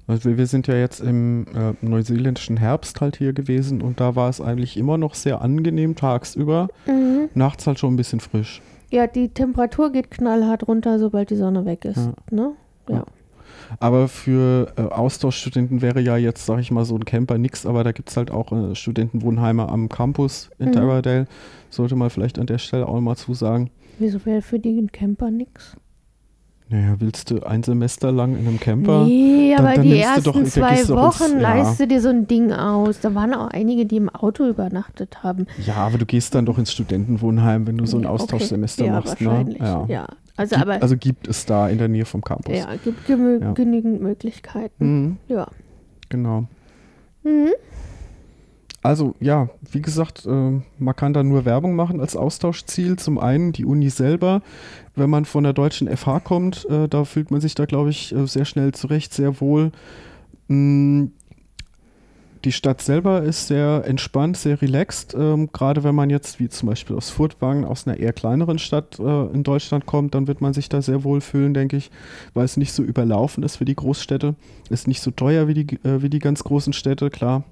Also 0.06 0.30
wir, 0.30 0.38
wir 0.38 0.48
sind 0.48 0.68
ja 0.68 0.76
jetzt 0.76 1.00
im 1.02 1.46
äh, 1.54 1.74
neuseeländischen 1.86 2.58
Herbst 2.58 3.02
halt 3.02 3.18
hier 3.18 3.34
gewesen 3.34 3.82
und 3.82 4.00
da 4.00 4.16
war 4.16 4.30
es 4.30 4.40
eigentlich 4.40 4.78
immer 4.78 4.98
noch 4.98 5.16
sehr 5.16 5.42
angenehm 5.42 5.96
tagsüber. 5.96 6.68
Mhm. 6.86 7.30
Nachts 7.34 7.66
halt 7.68 7.80
schon 7.80 7.94
ein 7.94 7.98
bisschen 7.98 8.20
frisch. 8.20 8.62
Ja, 8.92 9.08
die 9.08 9.30
Temperatur 9.30 9.92
geht 9.92 10.12
knallhart 10.12 10.68
runter, 10.68 10.98
sobald 11.00 11.30
die 11.30 11.36
Sonne 11.36 11.66
weg 11.66 11.86
ist. 11.86 11.98
Ja. 11.98 12.14
Ne? 12.32 12.52
Ja. 12.90 13.06
Aber 13.80 14.08
für 14.08 14.72
äh, 14.78 14.82
Austauschstudenten 14.84 15.82
wäre 15.82 16.00
ja 16.00 16.16
jetzt, 16.16 16.46
sag 16.46 16.60
ich 16.60 16.72
mal, 16.72 16.86
so 16.86 16.96
ein 16.96 17.04
Camper 17.04 17.38
nix, 17.38 17.66
aber 17.66 17.84
da 17.84 17.92
gibt 17.92 18.10
es 18.10 18.16
halt 18.16 18.32
auch 18.32 18.52
äh, 18.54 18.76
Studentenwohnheime 18.76 19.68
am 19.68 19.90
Campus 19.90 20.50
in 20.58 20.70
Mhm. 20.70 20.74
Taradale. 20.74 21.28
Sollte 21.70 21.96
man 21.98 22.10
vielleicht 22.10 22.40
an 22.40 22.46
der 22.48 22.60
Stelle 22.60 22.88
auch 22.88 23.00
mal 23.02 23.18
zusagen. 23.18 23.70
Wieso 24.00 24.26
wäre 24.26 24.42
für 24.42 24.60
die 24.60 24.78
ein 24.80 24.92
Camper 24.92 25.32
nix? 25.32 25.76
Naja, 26.70 26.96
willst 27.00 27.32
du 27.32 27.44
ein 27.44 27.64
Semester 27.64 28.12
lang 28.12 28.38
in 28.38 28.46
einem 28.48 28.60
Camper? 28.60 29.06
Nee, 29.06 29.54
Dann- 29.56 29.66
aber 29.66 29.76
dann 29.76 29.84
die 29.86 30.00
ersten 30.00 30.24
doch- 30.26 30.44
zwei 30.44 30.80
ins- 30.82 30.90
Wochen 30.90 31.40
ja. 31.40 31.54
leist 31.54 31.80
du 31.80 31.88
dir 31.88 32.02
so 32.02 32.10
ein 32.10 32.28
Ding 32.28 32.52
aus. 32.52 33.00
Da 33.00 33.16
waren 33.16 33.34
auch 33.34 33.48
einige, 33.48 33.86
die 33.86 33.96
im 33.96 34.10
Auto 34.10 34.46
übernachtet 34.46 35.24
haben. 35.24 35.48
Ja, 35.66 35.76
aber 35.76 35.98
du 35.98 36.06
gehst 36.06 36.36
dann 36.36 36.46
doch 36.46 36.58
ins 36.58 36.74
Studentenwohnheim, 36.74 37.68
wenn 37.68 37.78
du 37.78 37.86
so 37.86 37.98
ein 37.98 38.04
Ja, 38.04 38.10
okay. 38.12 38.22
Austauschsemester 38.24 38.86
ja, 38.86 38.92
machst. 38.94 39.22
Ne? 39.22 39.28
Wahrscheinlich. 39.28 39.60
Ja. 39.60 40.08
Also, 40.36 40.56
Gibt, 40.56 40.62
aber 40.70 40.82
also 40.84 40.98
gibt 40.98 41.28
es 41.30 41.46
da 41.46 41.70
in 41.70 41.78
der 41.78 41.88
Nähe 41.88 42.06
vom 42.06 42.22
Campus. 42.22 42.56
ja, 42.56 42.68
gibt 42.84 43.08
Ja. 43.10 43.54
genügend 43.54 44.02
Möglichkeiten. 44.02 44.86
Mhm, 45.04 45.18
Ja. 45.30 45.48
genau. 46.10 46.46
Mhm. 47.24 47.48
Also 48.84 49.16
ja, 49.20 49.50
wie 49.72 49.82
gesagt, 49.82 50.26
äh, 50.26 50.62
man 50.78 50.96
kann 50.96 51.14
da 51.14 51.24
nur 51.24 51.46
Werbung 51.46 51.76
machen 51.76 52.00
als 52.00 52.16
Austauschziel. 52.16 52.98
Zum 52.98 53.18
einen 53.18 53.52
die 53.52 53.66
Uni 53.66 53.90
selber. 53.90 54.42
Wenn 54.96 55.10
man 55.10 55.26
von 55.26 55.44
der 55.44 55.54
deutschen 55.54 55.88
FH 55.96 56.22
kommt, 56.22 56.66
äh, 56.70 56.88
da 56.88 57.04
fühlt 57.04 57.32
man 57.32 57.42
sich 57.42 57.56
da, 57.56 57.66
glaube 57.66 57.90
ich, 57.90 58.14
äh, 58.16 58.26
sehr 58.28 58.46
schnell 58.46 58.74
zurecht, 58.74 59.14
sehr 59.14 59.42
wohl. 59.42 59.72
Mm, 60.48 61.08
Die 62.44 62.52
Stadt 62.52 62.82
selber 62.82 63.24
ist 63.24 63.48
sehr 63.48 63.84
entspannt, 63.86 64.38
sehr 64.38 64.62
relaxed. 64.62 65.16
Ähm, 65.18 65.50
Gerade 65.52 65.84
wenn 65.84 65.96
man 65.96 66.10
jetzt, 66.10 66.40
wie 66.40 66.48
zum 66.50 66.70
Beispiel 66.70 66.96
aus 66.96 67.10
Furtwangen, 67.10 67.66
aus 67.66 67.88
einer 67.88 67.98
eher 67.98 68.14
kleineren 68.14 68.60
Stadt 68.60 69.00
äh, 69.00 69.26
in 69.34 69.44
Deutschland 69.44 69.86
kommt, 69.86 70.14
dann 70.16 70.28
wird 70.28 70.40
man 70.40 70.54
sich 70.54 70.70
da 70.70 70.82
sehr 70.82 71.04
wohl 71.04 71.20
fühlen, 71.22 71.54
denke 71.54 71.78
ich, 71.78 71.90
weil 72.34 72.46
es 72.46 72.56
nicht 72.56 72.74
so 72.74 72.84
überlaufen 72.84 73.44
ist 73.44 73.60
wie 73.60 73.66
die 73.66 73.76
Großstädte. 73.76 74.36
Ist 74.70 74.88
nicht 74.88 75.02
so 75.02 75.12
teuer 75.12 75.48
wie 75.48 75.56
die, 75.56 75.76
äh, 75.84 76.02
wie 76.04 76.10
die 76.10 76.20
ganz 76.20 76.44
großen 76.44 76.74
Städte, 76.74 77.10
klar. 77.10 77.44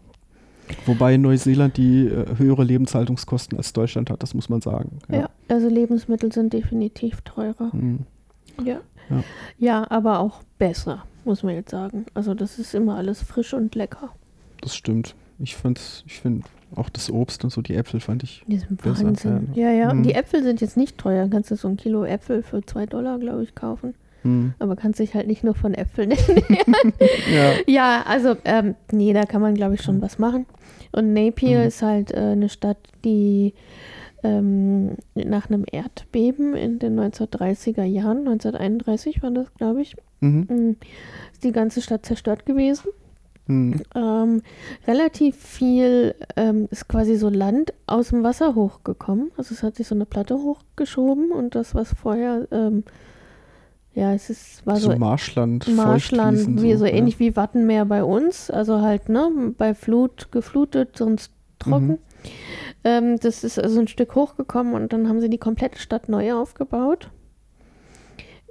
Wobei 0.85 1.17
Neuseeland 1.17 1.77
die 1.77 2.07
äh, 2.07 2.37
höhere 2.37 2.63
Lebenshaltungskosten 2.63 3.57
als 3.57 3.73
Deutschland 3.73 4.09
hat, 4.09 4.23
das 4.23 4.33
muss 4.33 4.49
man 4.49 4.61
sagen. 4.61 4.99
Ja. 5.11 5.29
also 5.47 5.67
Lebensmittel 5.67 6.31
sind 6.31 6.53
definitiv 6.53 7.21
teurer. 7.21 7.71
Hm. 7.71 7.99
Ja. 8.63 8.79
Ja. 9.09 9.23
ja, 9.59 9.91
aber 9.91 10.19
auch 10.19 10.41
besser, 10.57 11.03
muss 11.25 11.43
man 11.43 11.53
jetzt 11.55 11.71
sagen. 11.71 12.05
Also 12.13 12.33
das 12.33 12.57
ist 12.57 12.73
immer 12.73 12.95
alles 12.95 13.21
frisch 13.21 13.53
und 13.53 13.75
lecker. 13.75 14.09
Das 14.61 14.75
stimmt. 14.75 15.15
Ich 15.39 15.55
finde 15.55 15.81
ich 16.05 16.19
find 16.19 16.45
auch 16.75 16.89
das 16.89 17.11
Obst 17.11 17.43
und 17.43 17.49
so, 17.51 17.61
die 17.61 17.75
Äpfel 17.75 17.99
fand 17.99 18.23
ich. 18.23 18.43
Die 18.47 18.57
sind 18.57 18.81
Besser, 18.81 19.05
Wahnsinn. 19.05 19.49
ja. 19.53 19.69
Ja, 19.69 19.73
ja. 19.73 19.93
Mhm. 19.93 20.03
Die 20.03 20.13
Äpfel 20.13 20.43
sind 20.43 20.61
jetzt 20.61 20.77
nicht 20.77 20.97
teuer. 20.97 21.27
Kannst 21.29 21.51
du 21.51 21.55
so 21.55 21.67
ein 21.67 21.77
Kilo 21.77 22.03
Äpfel 22.03 22.41
für 22.41 22.65
zwei 22.65 22.85
Dollar, 22.85 23.19
glaube 23.19 23.43
ich, 23.43 23.53
kaufen. 23.53 23.93
Hm. 24.25 24.53
Aber 24.59 24.75
kannst 24.75 24.99
dich 24.99 25.13
halt 25.13 25.27
nicht 25.27 25.43
nur 25.43 25.55
von 25.55 25.73
Äpfeln 25.73 26.11
ernähren. 26.27 26.93
Ja. 27.33 27.53
Ja, 27.67 28.03
also, 28.07 28.35
ähm, 28.43 28.75
nee, 28.91 29.13
da 29.13 29.23
kann 29.25 29.41
man, 29.41 29.53
glaube 29.55 29.75
ich, 29.75 29.81
schon 29.81 30.01
was 30.01 30.19
machen. 30.19 30.45
Und 30.91 31.13
Napier 31.13 31.59
Mhm. 31.59 31.67
ist 31.67 31.81
halt 31.81 32.11
äh, 32.11 32.17
eine 32.17 32.49
Stadt, 32.49 32.77
die 33.03 33.53
ähm, 34.23 34.95
nach 35.13 35.49
einem 35.49 35.65
Erdbeben 35.71 36.55
in 36.55 36.79
den 36.79 36.99
1930er 36.99 37.83
Jahren, 37.83 38.19
1931 38.27 39.21
war 39.21 39.31
das, 39.31 39.53
glaube 39.53 39.81
ich, 39.81 39.95
Mhm. 40.21 40.47
mm, 40.49 40.75
ist 41.33 41.43
die 41.43 41.51
ganze 41.51 41.81
Stadt 41.81 42.05
zerstört 42.05 42.45
gewesen. 42.45 42.87
Hm. 43.47 43.75
Ähm, 43.93 44.41
relativ 44.87 45.35
viel 45.35 46.15
ähm, 46.35 46.67
ist 46.71 46.87
quasi 46.87 47.15
so 47.15 47.29
Land 47.29 47.73
aus 47.85 48.09
dem 48.09 48.23
Wasser 48.23 48.55
hochgekommen. 48.55 49.29
Also 49.37 49.53
es 49.53 49.61
hat 49.61 49.75
sich 49.75 49.87
so 49.87 49.93
eine 49.93 50.05
Platte 50.07 50.35
hochgeschoben 50.35 51.31
und 51.31 51.53
das, 51.53 51.75
was 51.75 51.93
vorher, 51.93 52.47
ähm, 52.51 52.83
ja, 53.95 54.13
es 54.13 54.29
ist, 54.29 54.65
war 54.67 54.75
so, 54.75 54.91
So 54.91 54.97
Marschland, 54.97 55.67
Marschland, 55.73 56.61
wie, 56.61 56.75
so 56.75 56.85
ja. 56.85 56.91
ähnlich 56.93 57.17
wie 57.19 57.35
Wattenmeer 57.35 57.85
bei 57.85 58.03
uns. 58.03 58.51
Also 58.51 58.81
halt, 58.81 59.07
ne, 59.09 59.53
bei 59.57 59.73
Flut 59.73 60.31
geflutet, 60.31 60.97
sonst 60.97 61.31
trocken. 61.59 61.87
Mhm. 61.87 61.97
Ähm, 62.83 63.19
das 63.19 63.43
ist 63.43 63.57
also 63.57 63.79
ein 63.79 63.87
Stück 63.87 64.15
hochgekommen 64.15 64.73
und 64.73 64.91
dann 64.91 65.07
haben 65.07 65.21
sie 65.21 65.29
die 65.29 65.37
komplette 65.37 65.79
Stadt 65.79 66.09
neu 66.09 66.33
aufgebaut. 66.33 67.09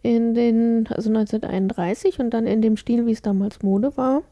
In 0.02 0.34
den, 0.34 0.86
also 0.88 1.10
1931 1.10 2.20
und 2.20 2.30
dann 2.30 2.46
in 2.46 2.62
dem 2.62 2.76
Stil, 2.76 3.06
wie 3.06 3.12
es 3.12 3.22
damals 3.22 3.62
Mode 3.62 3.96
war. 3.96 4.22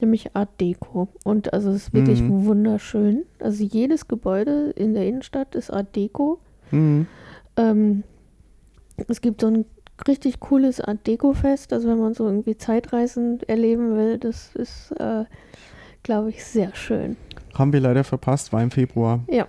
Nämlich 0.00 0.34
Art 0.34 0.60
Deco. 0.60 1.08
Und 1.24 1.52
also 1.54 1.70
es 1.70 1.76
ist 1.88 1.94
wirklich 1.94 2.20
Mhm. 2.22 2.44
wunderschön. 2.44 3.24
Also 3.40 3.64
jedes 3.64 4.08
Gebäude 4.08 4.70
in 4.76 4.94
der 4.94 5.06
Innenstadt 5.06 5.54
ist 5.54 5.70
Art 5.70 5.94
Deco. 5.96 6.38
Mhm. 6.70 7.06
Ähm, 7.56 8.02
es 9.08 9.20
gibt 9.22 9.40
so 9.40 9.46
ein 9.48 9.64
richtig 10.06 10.40
cooles 10.40 10.80
Art 10.80 11.06
Deco-Fest. 11.06 11.72
Also 11.72 11.88
wenn 11.88 11.98
man 11.98 12.14
so 12.14 12.24
irgendwie 12.26 12.56
Zeitreisen 12.56 13.40
erleben 13.46 13.96
will, 13.96 14.18
das 14.18 14.54
ist, 14.54 14.92
äh, 14.92 15.24
glaube 16.02 16.30
ich, 16.30 16.44
sehr 16.44 16.74
schön. 16.74 17.16
Haben 17.54 17.72
wir 17.72 17.80
leider 17.80 18.04
verpasst, 18.04 18.52
war 18.52 18.62
im 18.62 18.70
Februar. 18.70 19.20
Ja, 19.30 19.46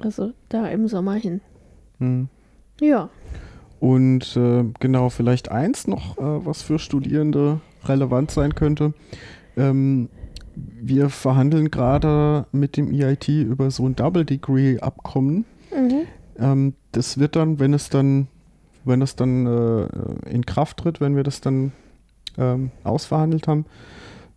also 0.00 0.32
da 0.48 0.66
im 0.68 0.86
Sommer 0.88 1.14
hin. 1.14 1.40
Hm. 1.98 2.28
Ja, 2.80 3.08
Und 3.80 4.36
äh, 4.36 4.64
genau, 4.80 5.10
vielleicht 5.10 5.50
eins 5.50 5.86
noch, 5.86 6.16
äh, 6.18 6.22
was 6.46 6.62
für 6.62 6.78
Studierende 6.78 7.60
relevant 7.84 8.30
sein 8.30 8.54
könnte. 8.54 8.94
Ähm, 9.56 10.08
wir 10.56 11.10
verhandeln 11.10 11.70
gerade 11.70 12.46
mit 12.52 12.76
dem 12.76 12.92
EIT 12.92 13.28
über 13.28 13.70
so 13.70 13.86
ein 13.86 13.94
Double 13.96 14.24
Degree 14.24 14.78
Abkommen. 14.78 15.44
mhm. 15.70 16.06
Ähm, 16.38 16.74
das 16.92 17.18
wird 17.18 17.36
dann, 17.36 17.58
wenn 17.60 17.74
es 17.74 17.90
dann, 17.90 18.28
wenn 18.84 19.02
es 19.02 19.16
dann 19.16 19.46
äh, 19.46 20.30
in 20.30 20.46
Kraft 20.46 20.78
tritt, 20.78 21.00
wenn 21.00 21.16
wir 21.16 21.22
das 21.22 21.40
dann 21.40 21.72
ähm, 22.38 22.70
ausverhandelt 22.82 23.48
haben, 23.48 23.66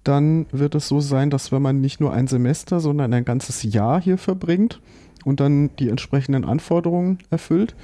dann 0.03 0.45
wird 0.51 0.75
es 0.75 0.87
so 0.87 0.99
sein, 0.99 1.29
dass 1.29 1.51
wenn 1.51 1.61
man 1.61 1.81
nicht 1.81 1.99
nur 1.99 2.13
ein 2.13 2.27
Semester, 2.27 2.79
sondern 2.79 3.13
ein 3.13 3.25
ganzes 3.25 3.63
Jahr 3.63 4.01
hier 4.01 4.17
verbringt 4.17 4.79
und 5.25 5.39
dann 5.39 5.71
die 5.77 5.89
entsprechenden 5.89 6.45
Anforderungen 6.45 7.19
erfüllt, 7.29 7.75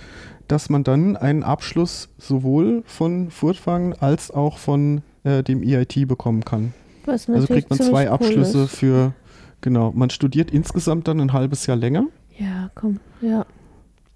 dass 0.48 0.70
man 0.70 0.84
dann 0.84 1.18
einen 1.18 1.44
Abschluss 1.44 2.10
sowohl 2.18 2.84
von 2.86 3.30
Furtwang 3.30 3.94
als 3.94 4.32
auch 4.32 4.58
von 4.58 5.02
äh, 5.24 5.44
dem 5.44 5.64
EIT 5.64 6.08
bekommen 6.08 6.46
kann. 6.46 6.74
Also 7.06 7.48
kriegt 7.48 7.70
man 7.70 7.80
zwei 7.80 8.06
cool 8.06 8.12
Abschlüsse 8.12 8.64
ist. 8.64 8.76
für, 8.76 9.14
genau, 9.62 9.92
man 9.92 10.10
studiert 10.10 10.52
insgesamt 10.52 11.08
dann 11.08 11.20
ein 11.20 11.34
halbes 11.34 11.66
Jahr 11.66 11.76
länger 11.76 12.08
Ja, 12.38 12.70
komm, 12.76 13.00
ja. 13.22 13.46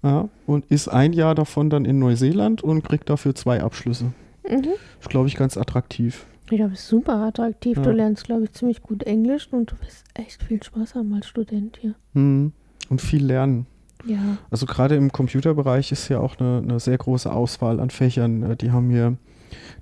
Ja, 0.02 0.28
und 0.46 0.64
ist 0.66 0.88
ein 0.88 1.12
Jahr 1.12 1.34
davon 1.34 1.70
dann 1.70 1.84
in 1.84 1.98
Neuseeland 1.98 2.62
und 2.62 2.82
kriegt 2.82 3.10
dafür 3.10 3.34
zwei 3.34 3.62
Abschlüsse. 3.62 4.12
Mhm. 4.48 4.68
Ist, 5.00 5.08
glaube 5.08 5.28
ich, 5.28 5.36
ganz 5.36 5.56
attraktiv. 5.56 6.26
Ja, 6.50 6.68
das 6.68 6.78
ist 6.80 6.88
super 6.88 7.16
attraktiv. 7.24 7.76
Ja. 7.76 7.82
Du 7.82 7.90
lernst, 7.90 8.24
glaube 8.24 8.44
ich, 8.44 8.52
ziemlich 8.52 8.80
gut 8.82 9.02
Englisch 9.02 9.48
und 9.52 9.70
du 9.72 9.80
wirst 9.80 10.04
echt 10.14 10.42
viel 10.42 10.62
Spaß 10.62 10.94
haben 10.94 11.12
als 11.14 11.26
Student 11.26 11.76
hier. 11.80 11.94
Hm. 12.14 12.52
Und 12.88 13.00
viel 13.02 13.22
lernen. 13.24 13.66
Ja. 14.06 14.38
Also 14.50 14.64
gerade 14.64 14.94
im 14.96 15.12
Computerbereich 15.12 15.92
ist 15.92 16.08
ja 16.08 16.20
auch 16.20 16.38
eine, 16.40 16.62
eine 16.62 16.80
sehr 16.80 16.96
große 16.96 17.30
Auswahl 17.30 17.80
an 17.80 17.90
Fächern. 17.90 18.42
Äh, 18.44 18.56
Die 18.56 18.70
haben 18.70 18.88
hier, 18.88 19.18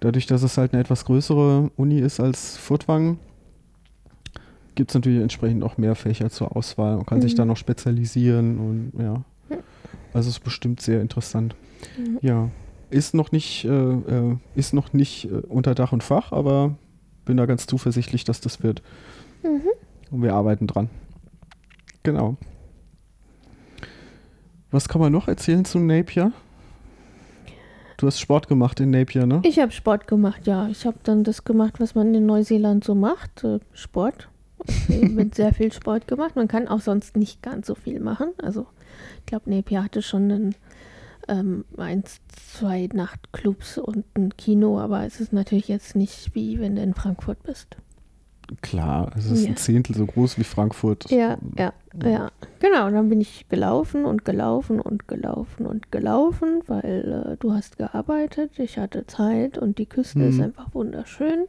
dadurch, 0.00 0.26
dass 0.26 0.42
es 0.42 0.58
halt 0.58 0.72
eine 0.72 0.80
etwas 0.80 1.04
größere 1.04 1.70
Uni 1.76 2.00
ist 2.00 2.18
als 2.18 2.56
Furtwangen, 2.56 3.18
gibt 4.74 4.90
es 4.90 4.94
natürlich 4.94 5.20
entsprechend 5.22 5.62
auch 5.62 5.78
mehr 5.78 5.94
Fächer 5.94 6.30
zur 6.30 6.56
Auswahl. 6.56 6.96
Man 6.96 7.06
kann 7.06 7.20
sich 7.22 7.34
Mhm. 7.34 7.36
da 7.36 7.44
noch 7.44 7.56
spezialisieren 7.56 8.58
und 8.58 8.92
ja. 9.00 9.22
Also 10.16 10.30
es 10.30 10.36
ist 10.36 10.44
bestimmt 10.44 10.80
sehr 10.80 11.02
interessant. 11.02 11.54
Mhm. 11.98 12.18
Ja. 12.22 12.48
Ist 12.88 13.12
noch 13.12 13.32
nicht, 13.32 13.66
äh, 13.66 13.68
äh, 13.68 14.36
ist 14.54 14.72
noch 14.72 14.94
nicht 14.94 15.26
äh, 15.26 15.42
unter 15.46 15.74
Dach 15.74 15.92
und 15.92 16.02
Fach, 16.02 16.32
aber 16.32 16.74
bin 17.26 17.36
da 17.36 17.44
ganz 17.44 17.66
zuversichtlich, 17.66 18.24
dass 18.24 18.40
das 18.40 18.62
wird. 18.62 18.82
Mhm. 19.42 19.68
Und 20.10 20.22
wir 20.22 20.32
arbeiten 20.32 20.66
dran. 20.66 20.88
Genau. 22.02 22.38
Was 24.70 24.88
kann 24.88 25.02
man 25.02 25.12
noch 25.12 25.28
erzählen 25.28 25.66
zu 25.66 25.80
Napier? 25.80 26.32
Du 27.98 28.06
hast 28.06 28.18
Sport 28.18 28.48
gemacht 28.48 28.80
in 28.80 28.92
Napier, 28.92 29.26
ne? 29.26 29.42
Ich 29.44 29.58
habe 29.58 29.72
Sport 29.72 30.06
gemacht, 30.06 30.46
ja. 30.46 30.66
Ich 30.68 30.86
habe 30.86 30.96
dann 31.02 31.24
das 31.24 31.44
gemacht, 31.44 31.78
was 31.78 31.94
man 31.94 32.14
in 32.14 32.24
Neuseeland 32.24 32.84
so 32.84 32.94
macht. 32.94 33.44
Äh, 33.44 33.58
Sport. 33.74 34.30
Mit 34.88 35.34
sehr 35.34 35.52
viel 35.52 35.74
Sport 35.74 36.08
gemacht. 36.08 36.36
Man 36.36 36.48
kann 36.48 36.68
auch 36.68 36.80
sonst 36.80 37.18
nicht 37.18 37.42
ganz 37.42 37.66
so 37.66 37.74
viel 37.74 38.00
machen. 38.00 38.32
Also 38.38 38.66
ich 39.20 39.26
glaube, 39.26 39.50
Napier 39.50 39.82
hatte 39.84 40.02
schon 40.02 40.30
einen, 40.30 40.54
ähm, 41.28 41.64
eins, 41.76 42.20
zwei 42.54 42.88
Nachtclubs 42.92 43.78
und 43.78 44.04
ein 44.14 44.36
Kino, 44.36 44.78
aber 44.78 45.04
es 45.04 45.20
ist 45.20 45.32
natürlich 45.32 45.68
jetzt 45.68 45.96
nicht 45.96 46.34
wie 46.34 46.60
wenn 46.60 46.76
du 46.76 46.82
in 46.82 46.94
Frankfurt 46.94 47.42
bist. 47.42 47.76
Klar, 48.62 49.10
es 49.16 49.28
ist 49.28 49.42
Ja. 49.42 49.48
ein 49.50 49.56
Zehntel 49.56 49.96
so 49.96 50.06
groß 50.06 50.38
wie 50.38 50.44
Frankfurt. 50.44 51.10
Ja, 51.10 51.36
ja, 51.58 51.72
ja. 52.04 52.30
Genau, 52.60 52.86
und 52.86 52.92
dann 52.94 53.08
bin 53.08 53.20
ich 53.20 53.48
gelaufen 53.48 54.04
und 54.04 54.24
gelaufen 54.24 54.80
und 54.80 55.08
gelaufen 55.08 55.66
und 55.66 55.90
gelaufen, 55.90 56.60
weil 56.68 57.32
äh, 57.32 57.36
du 57.38 57.52
hast 57.52 57.76
gearbeitet, 57.76 58.56
ich 58.60 58.78
hatte 58.78 59.04
Zeit 59.08 59.58
und 59.58 59.78
die 59.78 59.86
Küste 59.86 60.20
ist 60.22 60.36
Mhm. 60.36 60.44
einfach 60.44 60.72
wunderschön. 60.74 61.46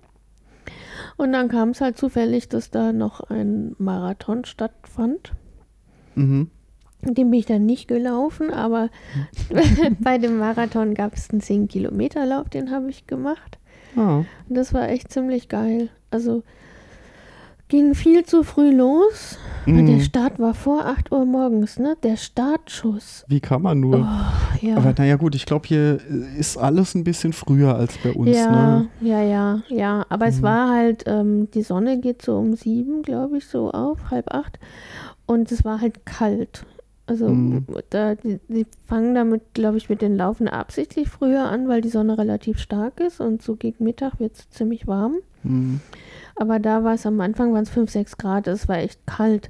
Und 1.17 1.33
dann 1.33 1.49
kam 1.49 1.69
es 1.69 1.81
halt 1.81 1.97
zufällig, 1.99 2.49
dass 2.49 2.71
da 2.71 2.91
noch 2.93 3.21
ein 3.29 3.75
Marathon 3.77 4.43
stattfand. 4.43 5.33
Mhm. 6.15 6.49
Den 7.01 7.29
bin 7.29 7.33
ich 7.39 7.45
dann 7.45 7.65
nicht 7.65 7.87
gelaufen, 7.87 8.51
aber 8.51 8.89
bei 9.99 10.17
dem 10.17 10.37
Marathon 10.39 10.93
gab 10.93 11.13
es 11.15 11.29
einen 11.29 11.41
10-Kilometer-Lauf, 11.41 12.49
den 12.49 12.71
habe 12.71 12.89
ich 12.89 13.07
gemacht. 13.07 13.57
Ah, 13.95 14.17
Und 14.49 14.55
das 14.57 14.73
war 14.73 14.89
echt 14.89 15.11
ziemlich 15.11 15.47
geil. 15.47 15.89
Also 16.11 16.43
ging 17.69 17.95
viel 17.95 18.25
zu 18.25 18.43
früh 18.43 18.71
los. 18.71 19.37
Mhm. 19.65 19.85
Der 19.85 19.99
Start 19.99 20.39
war 20.39 20.53
vor 20.53 20.85
8 20.85 21.11
Uhr 21.11 21.25
morgens, 21.25 21.77
ne? 21.79 21.95
Der 22.01 22.15
Startschuss. 22.15 23.25
wie 23.27 23.41
kann 23.41 23.61
man 23.61 23.79
nur? 23.79 23.99
Oh, 23.99 24.65
ja. 24.65 24.77
Aber 24.77 24.93
naja 24.97 25.17
gut, 25.17 25.35
ich 25.35 25.45
glaube, 25.45 25.67
hier 25.67 25.99
ist 26.37 26.57
alles 26.57 26.95
ein 26.95 27.03
bisschen 27.03 27.33
früher 27.33 27.75
als 27.75 27.97
bei 27.97 28.11
uns. 28.11 28.35
ja, 28.35 28.79
Ne? 28.79 28.87
ja, 29.01 29.21
ja, 29.21 29.61
ja. 29.67 30.05
Aber 30.09 30.27
es 30.27 30.39
Mhm. 30.39 30.43
war 30.43 30.69
halt, 30.69 31.03
ähm, 31.07 31.49
die 31.51 31.63
Sonne 31.63 31.99
geht 31.99 32.21
so 32.21 32.37
um 32.37 32.55
sieben, 32.55 33.01
glaube 33.01 33.37
ich, 33.37 33.45
so 33.47 33.69
auf, 33.71 33.99
halb 34.11 34.33
acht. 34.33 34.57
Und 35.25 35.51
es 35.51 35.65
war 35.65 35.81
halt 35.81 36.05
kalt. 36.05 36.65
Also 37.07 37.29
Mhm. 37.29 37.65
da, 37.89 38.15
die, 38.15 38.39
die 38.49 38.65
fangen 38.85 39.15
damit, 39.15 39.53
glaube 39.53 39.77
ich, 39.77 39.89
mit 39.89 40.01
den 40.01 40.15
Laufen 40.17 40.47
absichtlich 40.47 41.07
früher 41.09 41.45
an, 41.45 41.67
weil 41.69 41.81
die 41.81 41.89
Sonne 41.89 42.17
relativ 42.17 42.59
stark 42.59 42.99
ist 42.99 43.21
und 43.21 43.41
so 43.41 43.55
gegen 43.55 43.83
Mittag 43.83 44.19
wird 44.19 44.35
es 44.35 44.49
ziemlich 44.49 44.87
warm. 44.87 45.15
Mhm. 45.43 45.79
Aber 46.35 46.59
da 46.59 46.83
war 46.83 46.93
es 46.93 47.05
am 47.05 47.19
Anfang 47.21 47.53
waren 47.53 47.63
es 47.63 47.69
5, 47.69 47.89
6 47.89 48.17
Grad, 48.17 48.47
es 48.47 48.67
war 48.67 48.77
echt 48.77 48.99
kalt. 49.07 49.49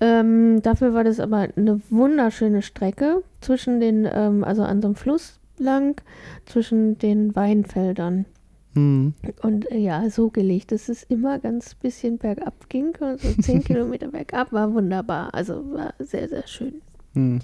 Ähm, 0.00 0.60
dafür 0.62 0.94
war 0.94 1.02
das 1.02 1.18
aber 1.18 1.48
eine 1.56 1.80
wunderschöne 1.90 2.62
Strecke 2.62 3.22
zwischen 3.40 3.80
den, 3.80 4.06
ähm, 4.12 4.44
also 4.44 4.62
an 4.62 4.82
so 4.82 4.88
einem 4.88 4.94
Fluss 4.94 5.40
lang, 5.58 6.00
zwischen 6.46 6.98
den 6.98 7.34
Weinfeldern. 7.34 8.26
Mhm. 8.74 9.14
Und 9.42 9.70
äh, 9.70 9.78
ja, 9.78 10.08
so 10.10 10.30
gelegt, 10.30 10.72
dass 10.72 10.88
es 10.88 11.02
immer 11.04 11.38
ganz 11.38 11.74
bisschen 11.74 12.18
bergab 12.18 12.68
ging. 12.68 12.92
Also 13.00 13.28
10 13.40 13.64
Kilometer 13.64 14.08
bergab 14.08 14.52
war 14.52 14.72
wunderbar. 14.72 15.34
Also 15.34 15.62
war 15.72 15.94
sehr, 15.98 16.28
sehr 16.28 16.46
schön. 16.46 16.74
Mhm. 17.14 17.40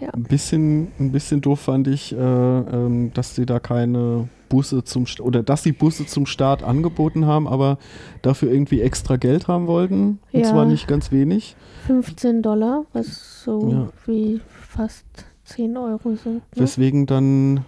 Ja. 0.00 0.08
Ein 0.14 0.22
bisschen, 0.22 0.88
ein 0.98 1.12
bisschen 1.12 1.40
doof 1.42 1.60
fand 1.60 1.86
ich, 1.86 2.12
äh, 2.12 2.16
ähm, 2.16 3.10
dass 3.12 3.34
sie 3.34 3.44
da 3.44 3.58
keine 3.60 4.28
Busse 4.48 4.82
zum 4.82 5.06
St 5.06 5.20
oder 5.20 5.42
dass 5.42 5.62
sie 5.62 5.72
Busse 5.72 6.06
zum 6.06 6.24
Start 6.26 6.62
angeboten 6.62 7.26
haben, 7.26 7.46
aber 7.46 7.78
dafür 8.22 8.50
irgendwie 8.50 8.80
extra 8.80 9.16
Geld 9.16 9.46
haben 9.46 9.66
wollten. 9.66 10.18
Und 10.32 10.40
Ja. 10.40 10.44
zwar 10.48 10.64
nicht 10.64 10.88
ganz 10.88 11.12
wenig. 11.12 11.54
15 11.86 12.40
Dollar, 12.42 12.86
was 12.94 13.42
so 13.44 13.70
Ja. 13.70 13.88
wie 14.06 14.40
fast 14.48 15.04
10 15.44 15.76
Euro 15.76 16.14
sind. 16.16 16.36
Ne? 16.36 16.40
Weswegen 16.54 17.04
dann 17.06 17.64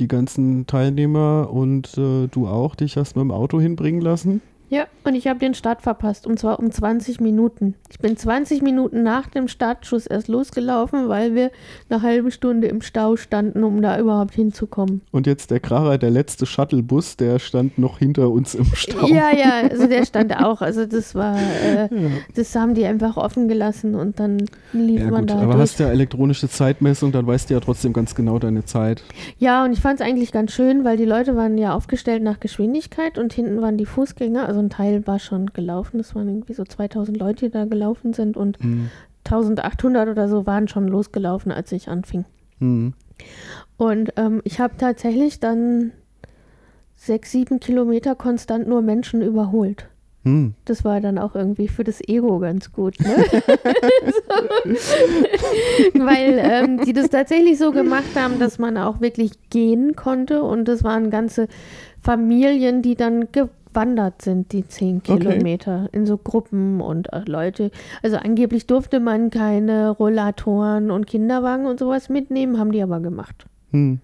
die 0.00 0.08
ganzen 0.08 0.66
Teilnehmer 0.66 1.50
und 1.52 1.96
äh, 1.96 2.26
du 2.26 2.48
auch 2.48 2.74
dich 2.74 2.96
hast 2.96 3.14
mit 3.14 3.22
dem 3.22 3.30
Auto 3.30 3.60
hinbringen 3.60 4.00
lassen. 4.00 4.40
Ja, 4.70 4.84
und 5.02 5.16
ich 5.16 5.26
habe 5.26 5.40
den 5.40 5.52
Start 5.54 5.82
verpasst 5.82 6.28
und 6.28 6.38
zwar 6.38 6.60
um 6.60 6.70
20 6.70 7.20
Minuten. 7.20 7.74
Ich 7.90 7.98
bin 7.98 8.16
20 8.16 8.62
Minuten 8.62 9.02
nach 9.02 9.26
dem 9.28 9.48
Startschuss 9.48 10.06
erst 10.06 10.28
losgelaufen, 10.28 11.08
weil 11.08 11.34
wir 11.34 11.50
eine 11.88 12.02
halbe 12.02 12.30
Stunde 12.30 12.68
im 12.68 12.80
Stau 12.80 13.16
standen, 13.16 13.64
um 13.64 13.82
da 13.82 13.98
überhaupt 13.98 14.32
hinzukommen. 14.32 15.00
Und 15.10 15.26
jetzt 15.26 15.50
der 15.50 15.58
Kracher, 15.58 15.98
der 15.98 16.10
letzte 16.10 16.46
Shuttlebus, 16.46 17.16
der 17.16 17.40
stand 17.40 17.78
noch 17.78 17.98
hinter 17.98 18.30
uns 18.30 18.54
im 18.54 18.64
Stau. 18.66 19.08
Ja, 19.08 19.34
ja, 19.36 19.68
also 19.68 19.88
der 19.88 20.04
stand 20.04 20.36
auch. 20.40 20.60
Also 20.62 20.86
das 20.86 21.16
war, 21.16 21.36
äh, 21.36 21.88
Ja. 21.92 22.10
das 22.36 22.54
haben 22.54 22.74
die 22.74 22.84
einfach 22.84 23.16
offen 23.16 23.48
gelassen 23.48 23.96
und 23.96 24.20
dann 24.20 24.38
lief 24.72 25.00
Ja 25.00 25.10
man 25.10 25.22
gut, 25.22 25.30
da 25.30 25.34
aber 25.38 25.46
durch. 25.54 25.62
hast 25.62 25.80
ja 25.80 25.88
elektronische 25.88 26.48
Zeitmessung, 26.48 27.10
dann 27.10 27.26
weißt 27.26 27.50
du 27.50 27.54
ja 27.54 27.60
trotzdem 27.60 27.92
ganz 27.92 28.14
genau 28.14 28.38
deine 28.38 28.64
Zeit. 28.64 29.02
Ja, 29.38 29.64
und 29.64 29.72
ich 29.72 29.80
fand 29.80 29.98
es 30.00 30.06
eigentlich 30.06 30.30
ganz 30.30 30.52
schön, 30.52 30.84
weil 30.84 30.96
die 30.96 31.06
Leute 31.06 31.34
waren 31.34 31.58
ja 31.58 31.74
aufgestellt 31.74 32.22
nach 32.22 32.38
Geschwindigkeit 32.38 33.18
und 33.18 33.32
hinten 33.32 33.60
waren 33.60 33.76
die 33.76 33.86
Fußgänger. 33.86 34.46
Also 34.46 34.59
ein 34.60 34.70
Teil 34.70 35.06
war 35.06 35.18
schon 35.18 35.46
gelaufen. 35.46 35.98
Das 35.98 36.14
waren 36.14 36.28
irgendwie 36.28 36.54
so 36.54 36.64
2000 36.64 37.16
Leute, 37.16 37.46
die 37.46 37.52
da 37.52 37.64
gelaufen 37.64 38.12
sind 38.12 38.36
und 38.36 38.62
Mhm. 38.62 38.90
1800 39.24 40.08
oder 40.08 40.28
so 40.28 40.46
waren 40.46 40.68
schon 40.68 40.88
losgelaufen, 40.88 41.52
als 41.52 41.72
ich 41.72 41.88
anfing. 41.88 42.24
Mhm. 42.58 42.94
Und 43.76 44.12
ähm, 44.16 44.40
ich 44.44 44.60
habe 44.60 44.76
tatsächlich 44.78 45.40
dann 45.40 45.92
sechs, 46.96 47.32
sieben 47.32 47.60
Kilometer 47.60 48.14
konstant 48.14 48.66
nur 48.68 48.82
Menschen 48.82 49.22
überholt. 49.22 49.88
Mhm. 50.22 50.54
Das 50.66 50.84
war 50.84 51.00
dann 51.00 51.18
auch 51.18 51.34
irgendwie 51.34 51.68
für 51.68 51.84
das 51.84 52.00
Ego 52.06 52.38
ganz 52.40 52.72
gut, 52.72 53.00
ne? 53.00 53.16
so. 54.06 54.70
Weil 55.98 56.38
ähm, 56.42 56.84
die 56.84 56.92
das 56.92 57.08
tatsächlich 57.08 57.58
so 57.58 57.72
gemacht 57.72 58.14
haben, 58.16 58.38
dass 58.38 58.58
man 58.58 58.76
auch 58.76 59.00
wirklich 59.00 59.32
gehen 59.48 59.96
konnte 59.96 60.42
und 60.42 60.66
das 60.66 60.84
waren 60.84 61.10
ganze 61.10 61.48
Familien, 62.00 62.82
die 62.82 62.96
dann 62.96 63.28
gewandert 63.70 64.22
sind, 64.22 64.52
die 64.52 64.66
zehn 64.66 64.98
Okay. 64.98 65.18
Kilometer 65.18 65.88
in 65.92 66.06
so 66.06 66.16
Gruppen 66.16 66.80
und 66.80 67.12
äh, 67.12 67.22
Leute. 67.26 67.70
Also 68.02 68.16
angeblich 68.16 68.66
durfte 68.66 69.00
man 69.00 69.30
keine 69.30 69.90
Rollatoren 69.90 70.90
und 70.90 71.06
Kinderwagen 71.06 71.66
und 71.66 71.78
sowas 71.78 72.08
mitnehmen, 72.08 72.58
haben 72.58 72.72
die 72.72 72.82
aber 72.82 73.00
gemacht. 73.00 73.46
Mhm. 73.70 74.00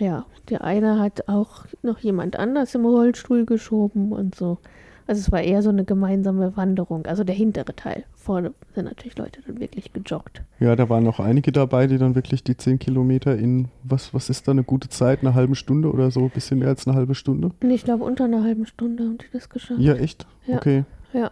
Ja, 0.00 0.26
der 0.48 0.64
eine 0.64 0.98
hat 0.98 1.28
auch 1.28 1.66
noch 1.82 1.98
jemand 2.00 2.36
anders 2.36 2.74
im 2.74 2.84
Rollstuhl 2.84 3.46
geschoben 3.46 4.12
und 4.12 4.34
so. 4.34 4.58
Also 5.06 5.20
es 5.20 5.32
war 5.32 5.42
eher 5.42 5.62
so 5.62 5.68
eine 5.68 5.84
gemeinsame 5.84 6.56
Wanderung. 6.56 7.04
Also 7.06 7.24
der 7.24 7.34
hintere 7.34 7.76
Teil. 7.76 8.04
Vorne 8.14 8.54
sind 8.74 8.86
natürlich 8.86 9.18
Leute 9.18 9.40
dann 9.46 9.60
wirklich 9.60 9.92
gejoggt. 9.92 10.42
Ja, 10.60 10.76
da 10.76 10.88
waren 10.88 11.04
noch 11.04 11.20
einige 11.20 11.52
dabei, 11.52 11.86
die 11.86 11.98
dann 11.98 12.14
wirklich 12.14 12.42
die 12.42 12.56
10 12.56 12.78
Kilometer 12.78 13.36
in, 13.36 13.68
was, 13.82 14.14
was 14.14 14.30
ist 14.30 14.48
da 14.48 14.52
eine 14.52 14.64
gute 14.64 14.88
Zeit, 14.88 15.20
eine 15.20 15.34
halbe 15.34 15.56
Stunde 15.56 15.92
oder 15.92 16.10
so, 16.10 16.28
bisschen 16.28 16.60
mehr 16.60 16.68
als 16.68 16.86
eine 16.86 16.96
halbe 16.96 17.14
Stunde? 17.14 17.50
Und 17.62 17.70
ich 17.70 17.84
glaube, 17.84 18.04
unter 18.04 18.24
einer 18.24 18.42
halben 18.42 18.64
Stunde 18.64 19.04
haben 19.04 19.18
die 19.18 19.26
das 19.32 19.50
geschafft. 19.50 19.80
Ja, 19.80 19.94
echt? 19.94 20.26
Ja. 20.46 20.56
Okay. 20.56 20.84
Ja. 21.12 21.30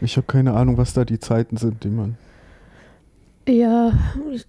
Ich 0.00 0.16
habe 0.16 0.26
keine 0.26 0.52
Ahnung, 0.52 0.76
was 0.76 0.92
da 0.92 1.04
die 1.06 1.18
Zeiten 1.18 1.56
sind, 1.56 1.84
die 1.84 1.88
man. 1.88 2.16
Ja, 3.46 3.92
ich, 4.32 4.46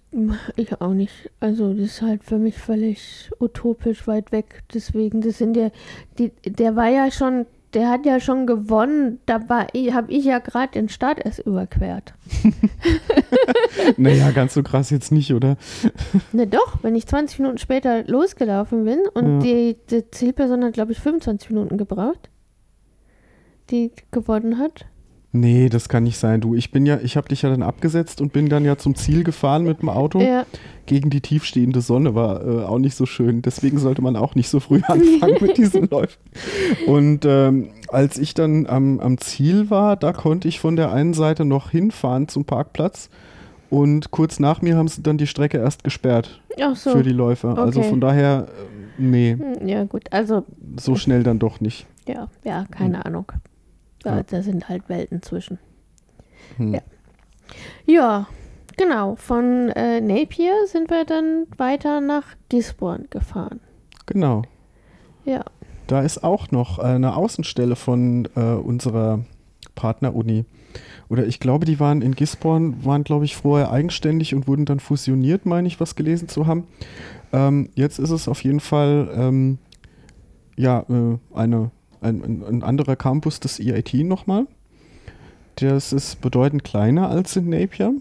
ich 0.56 0.80
auch 0.80 0.94
nicht. 0.94 1.30
Also 1.38 1.74
das 1.74 1.84
ist 1.84 2.02
halt 2.02 2.24
für 2.24 2.38
mich 2.38 2.56
völlig 2.56 3.30
utopisch 3.40 4.06
weit 4.06 4.32
weg. 4.32 4.62
Deswegen, 4.72 5.20
das 5.20 5.38
sind 5.38 5.56
ja, 5.56 5.70
die, 6.18 6.30
der 6.46 6.76
war 6.76 6.88
ja 6.88 7.10
schon, 7.10 7.46
der 7.76 7.90
hat 7.90 8.06
ja 8.06 8.20
schon 8.20 8.46
gewonnen. 8.46 9.20
Da 9.26 9.34
habe 9.48 10.08
ich 10.10 10.24
ja 10.24 10.38
gerade 10.38 10.72
den 10.72 10.88
Start 10.88 11.22
erst 11.22 11.40
überquert. 11.40 12.14
naja, 13.98 14.30
ganz 14.30 14.54
so 14.54 14.62
krass 14.62 14.88
jetzt 14.88 15.12
nicht, 15.12 15.32
oder? 15.34 15.56
Ne, 16.32 16.46
doch, 16.46 16.82
wenn 16.82 16.94
ich 16.94 17.06
20 17.06 17.38
Minuten 17.38 17.58
später 17.58 18.04
losgelaufen 18.04 18.84
bin 18.84 19.00
und 19.12 19.42
ja. 19.42 19.46
die, 19.46 19.76
die 19.90 20.10
Zielperson 20.10 20.64
hat, 20.64 20.72
glaube 20.72 20.92
ich, 20.92 20.98
25 20.98 21.50
Minuten 21.50 21.76
gebraucht, 21.76 22.30
die 23.70 23.92
gewonnen 24.10 24.58
hat. 24.58 24.86
Nee, 25.32 25.68
das 25.68 25.88
kann 25.88 26.04
nicht 26.04 26.18
sein. 26.18 26.40
Du, 26.40 26.54
ich 26.54 26.70
bin 26.70 26.86
ja, 26.86 26.98
ich 27.02 27.16
habe 27.16 27.28
dich 27.28 27.42
ja 27.42 27.50
dann 27.50 27.62
abgesetzt 27.62 28.20
und 28.20 28.32
bin 28.32 28.48
dann 28.48 28.64
ja 28.64 28.76
zum 28.76 28.94
Ziel 28.94 29.22
gefahren 29.22 29.64
mit 29.64 29.82
dem 29.82 29.88
Auto. 29.88 30.20
Ja. 30.20 30.46
Gegen 30.86 31.10
die 31.10 31.20
tiefstehende 31.20 31.80
Sonne 31.80 32.14
war 32.14 32.46
äh, 32.46 32.64
auch 32.64 32.78
nicht 32.78 32.94
so 32.94 33.06
schön. 33.06 33.42
Deswegen 33.42 33.78
sollte 33.78 34.02
man 34.02 34.16
auch 34.16 34.34
nicht 34.34 34.48
so 34.48 34.60
früh 34.60 34.80
anfangen 34.86 35.36
mit 35.40 35.58
diesen 35.58 35.88
Läufen. 35.90 36.20
Und 36.86 37.24
ähm, 37.26 37.70
als 37.88 38.18
ich 38.18 38.34
dann 38.34 38.66
am, 38.66 39.00
am 39.00 39.18
Ziel 39.18 39.68
war, 39.68 39.96
da 39.96 40.12
konnte 40.12 40.48
ich 40.48 40.60
von 40.60 40.76
der 40.76 40.92
einen 40.92 41.12
Seite 41.12 41.44
noch 41.44 41.70
hinfahren 41.70 42.28
zum 42.28 42.44
Parkplatz. 42.44 43.10
Und 43.68 44.12
kurz 44.12 44.38
nach 44.38 44.62
mir 44.62 44.76
haben 44.76 44.88
sie 44.88 45.02
dann 45.02 45.18
die 45.18 45.26
Strecke 45.26 45.58
erst 45.58 45.82
gesperrt 45.84 46.40
so. 46.74 46.90
für 46.90 47.02
die 47.02 47.10
Läufer. 47.10 47.50
Also 47.50 47.62
okay. 47.62 47.78
Also 47.78 47.82
von 47.82 48.00
daher, 48.00 48.46
äh, 48.48 49.02
nee. 49.02 49.36
Hm, 49.38 49.68
ja, 49.68 49.84
gut. 49.84 50.04
Also. 50.12 50.44
So 50.78 50.96
schnell 50.96 51.22
dann 51.22 51.38
doch 51.38 51.60
nicht. 51.60 51.86
Ja, 52.06 52.28
ja, 52.44 52.64
keine 52.70 52.98
hm. 52.98 53.06
Ahnung. 53.06 53.32
Da, 54.06 54.18
ja. 54.18 54.22
da 54.22 54.40
sind 54.40 54.68
halt 54.68 54.88
Welten 54.88 55.20
zwischen. 55.20 55.58
Hm. 56.58 56.74
Ja. 56.74 56.80
ja, 57.86 58.26
genau. 58.76 59.16
Von 59.16 59.70
äh, 59.70 60.00
Napier 60.00 60.52
sind 60.68 60.90
wir 60.90 61.04
dann 61.04 61.48
weiter 61.56 62.00
nach 62.00 62.22
Gisborne 62.48 63.06
gefahren. 63.10 63.58
Genau. 64.06 64.42
Ja. 65.24 65.44
Da 65.88 66.02
ist 66.02 66.22
auch 66.22 66.52
noch 66.52 66.78
eine 66.78 67.16
Außenstelle 67.16 67.74
von 67.74 68.28
äh, 68.36 68.40
unserer 68.40 69.24
Partneruni. 69.74 70.44
Oder 71.08 71.26
ich 71.26 71.40
glaube, 71.40 71.64
die 71.64 71.80
waren 71.80 72.00
in 72.00 72.14
Gisborne, 72.14 72.84
waren, 72.84 73.02
glaube 73.02 73.24
ich, 73.24 73.34
vorher 73.34 73.72
eigenständig 73.72 74.36
und 74.36 74.46
wurden 74.46 74.66
dann 74.66 74.78
fusioniert, 74.78 75.46
meine 75.46 75.66
ich, 75.66 75.80
was 75.80 75.96
gelesen 75.96 76.28
zu 76.28 76.46
haben. 76.46 76.68
Ähm, 77.32 77.70
jetzt 77.74 77.98
ist 77.98 78.10
es 78.10 78.28
auf 78.28 78.44
jeden 78.44 78.60
Fall 78.60 79.10
ähm, 79.16 79.58
ja, 80.56 80.84
äh, 80.88 81.18
eine 81.34 81.72
ein, 82.06 82.22
ein, 82.22 82.44
ein 82.44 82.62
anderer 82.62 82.96
Campus 82.96 83.40
des 83.40 83.60
EIT 83.60 83.94
nochmal. 84.04 84.46
Das 85.56 85.92
ist 85.92 86.20
bedeutend 86.20 86.64
kleiner 86.64 87.08
als 87.08 87.36
in 87.36 87.48
Napier. 87.48 87.94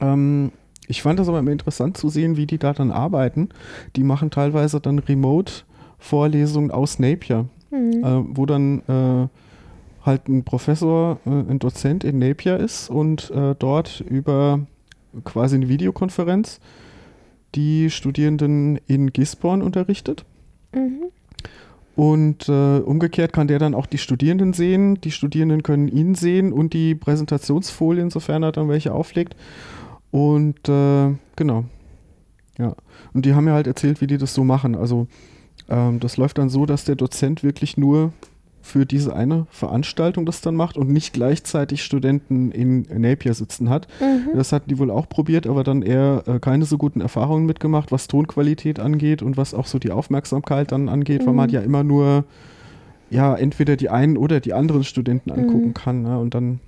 Ähm, 0.00 0.52
ich 0.86 1.02
fand 1.02 1.18
das 1.18 1.28
aber 1.28 1.38
immer 1.38 1.52
interessant 1.52 1.96
zu 1.96 2.08
sehen, 2.08 2.36
wie 2.36 2.46
die 2.46 2.58
da 2.58 2.72
dann 2.72 2.90
arbeiten. 2.90 3.50
Die 3.96 4.04
machen 4.04 4.30
teilweise 4.30 4.80
dann 4.80 4.98
Remote-Vorlesungen 4.98 6.70
aus 6.70 6.98
Napier, 6.98 7.46
mhm. 7.70 8.04
äh, 8.04 8.36
wo 8.36 8.46
dann 8.46 8.80
äh, 8.88 9.28
halt 10.04 10.28
ein 10.28 10.44
Professor, 10.44 11.18
äh, 11.26 11.30
ein 11.30 11.58
Dozent 11.58 12.04
in 12.04 12.18
Napier 12.18 12.58
ist 12.58 12.90
und 12.90 13.30
äh, 13.30 13.54
dort 13.58 14.00
über 14.00 14.60
quasi 15.24 15.56
eine 15.56 15.68
Videokonferenz 15.68 16.60
die 17.54 17.90
Studierenden 17.90 18.78
in 18.86 19.12
Gisborne 19.12 19.64
unterrichtet. 19.64 20.24
Mhm. 20.74 21.04
Und 21.98 22.48
äh, 22.48 22.78
umgekehrt 22.78 23.32
kann 23.32 23.48
der 23.48 23.58
dann 23.58 23.74
auch 23.74 23.86
die 23.86 23.98
Studierenden 23.98 24.52
sehen. 24.52 25.00
Die 25.00 25.10
Studierenden 25.10 25.64
können 25.64 25.88
ihn 25.88 26.14
sehen 26.14 26.52
und 26.52 26.72
die 26.72 26.94
Präsentationsfolien, 26.94 28.10
sofern 28.10 28.44
er 28.44 28.52
dann 28.52 28.68
welche 28.68 28.94
auflegt. 28.94 29.34
Und 30.12 30.68
äh, 30.68 31.16
genau. 31.34 31.64
Ja. 32.56 32.76
Und 33.12 33.26
die 33.26 33.34
haben 33.34 33.46
mir 33.46 33.52
halt 33.52 33.66
erzählt, 33.66 34.00
wie 34.00 34.06
die 34.06 34.16
das 34.16 34.32
so 34.32 34.44
machen. 34.44 34.76
Also 34.76 35.08
ähm, 35.68 35.98
das 35.98 36.16
läuft 36.16 36.38
dann 36.38 36.50
so, 36.50 36.66
dass 36.66 36.84
der 36.84 36.94
Dozent 36.94 37.42
wirklich 37.42 37.76
nur 37.76 38.12
für 38.68 38.86
diese 38.86 39.16
eine 39.16 39.46
Veranstaltung 39.50 40.26
das 40.26 40.40
dann 40.40 40.54
macht 40.54 40.76
und 40.76 40.90
nicht 40.90 41.12
gleichzeitig 41.12 41.82
Studenten 41.82 42.52
in 42.52 42.82
Napier 43.00 43.34
sitzen 43.34 43.70
hat. 43.70 43.88
Mhm. 44.00 44.36
Das 44.36 44.52
hatten 44.52 44.68
die 44.68 44.78
wohl 44.78 44.90
auch 44.90 45.08
probiert, 45.08 45.46
aber 45.46 45.64
dann 45.64 45.82
eher 45.82 46.22
äh, 46.26 46.38
keine 46.38 46.66
so 46.66 46.76
guten 46.76 47.00
Erfahrungen 47.00 47.46
mitgemacht, 47.46 47.90
was 47.90 48.06
Tonqualität 48.06 48.78
angeht 48.78 49.22
und 49.22 49.36
was 49.36 49.54
auch 49.54 49.66
so 49.66 49.78
die 49.78 49.90
Aufmerksamkeit 49.90 50.70
dann 50.70 50.88
angeht, 50.88 51.22
mhm. 51.22 51.26
weil 51.26 51.34
man 51.34 51.48
mhm. 51.48 51.54
ja 51.54 51.60
immer 51.62 51.82
nur 51.82 52.24
ja 53.10 53.34
entweder 53.34 53.76
die 53.76 53.88
einen 53.88 54.18
oder 54.18 54.40
die 54.40 54.52
anderen 54.52 54.84
Studenten 54.84 55.30
angucken 55.32 55.68
mhm. 55.68 55.74
kann. 55.74 56.02
Ne? 56.02 56.18
Und 56.18 56.34
dann 56.34 56.60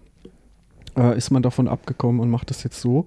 äh, 0.97 1.17
ist 1.17 1.31
man 1.31 1.43
davon 1.43 1.69
abgekommen 1.69 2.21
und 2.21 2.31
macht 2.31 2.51
das 2.51 2.65
jetzt 2.65 2.81
so. 2.81 3.07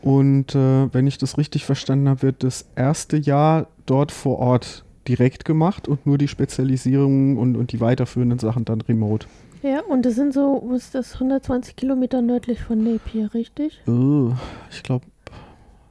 Und 0.00 0.54
äh, 0.54 0.94
wenn 0.94 1.08
ich 1.08 1.18
das 1.18 1.38
richtig 1.38 1.64
verstanden 1.64 2.08
habe, 2.08 2.22
wird 2.22 2.44
das 2.44 2.66
erste 2.76 3.16
Jahr 3.16 3.66
dort 3.84 4.12
vor 4.12 4.38
Ort 4.38 4.84
direkt 5.08 5.44
gemacht 5.44 5.88
und 5.88 6.06
nur 6.06 6.18
die 6.18 6.28
Spezialisierungen 6.28 7.38
und, 7.38 7.56
und 7.56 7.72
die 7.72 7.80
weiterführenden 7.80 8.38
Sachen 8.38 8.64
dann 8.64 8.80
remote. 8.82 9.26
Ja, 9.62 9.80
und 9.80 10.06
das 10.06 10.14
sind 10.14 10.32
so, 10.32 10.62
was 10.68 10.84
ist 10.84 10.94
das, 10.94 11.14
120 11.14 11.74
Kilometer 11.74 12.22
nördlich 12.22 12.60
von 12.60 12.84
Napier, 12.84 13.34
richtig? 13.34 13.80
Uh, 13.88 14.32
ich 14.70 14.82
glaube, 14.82 15.06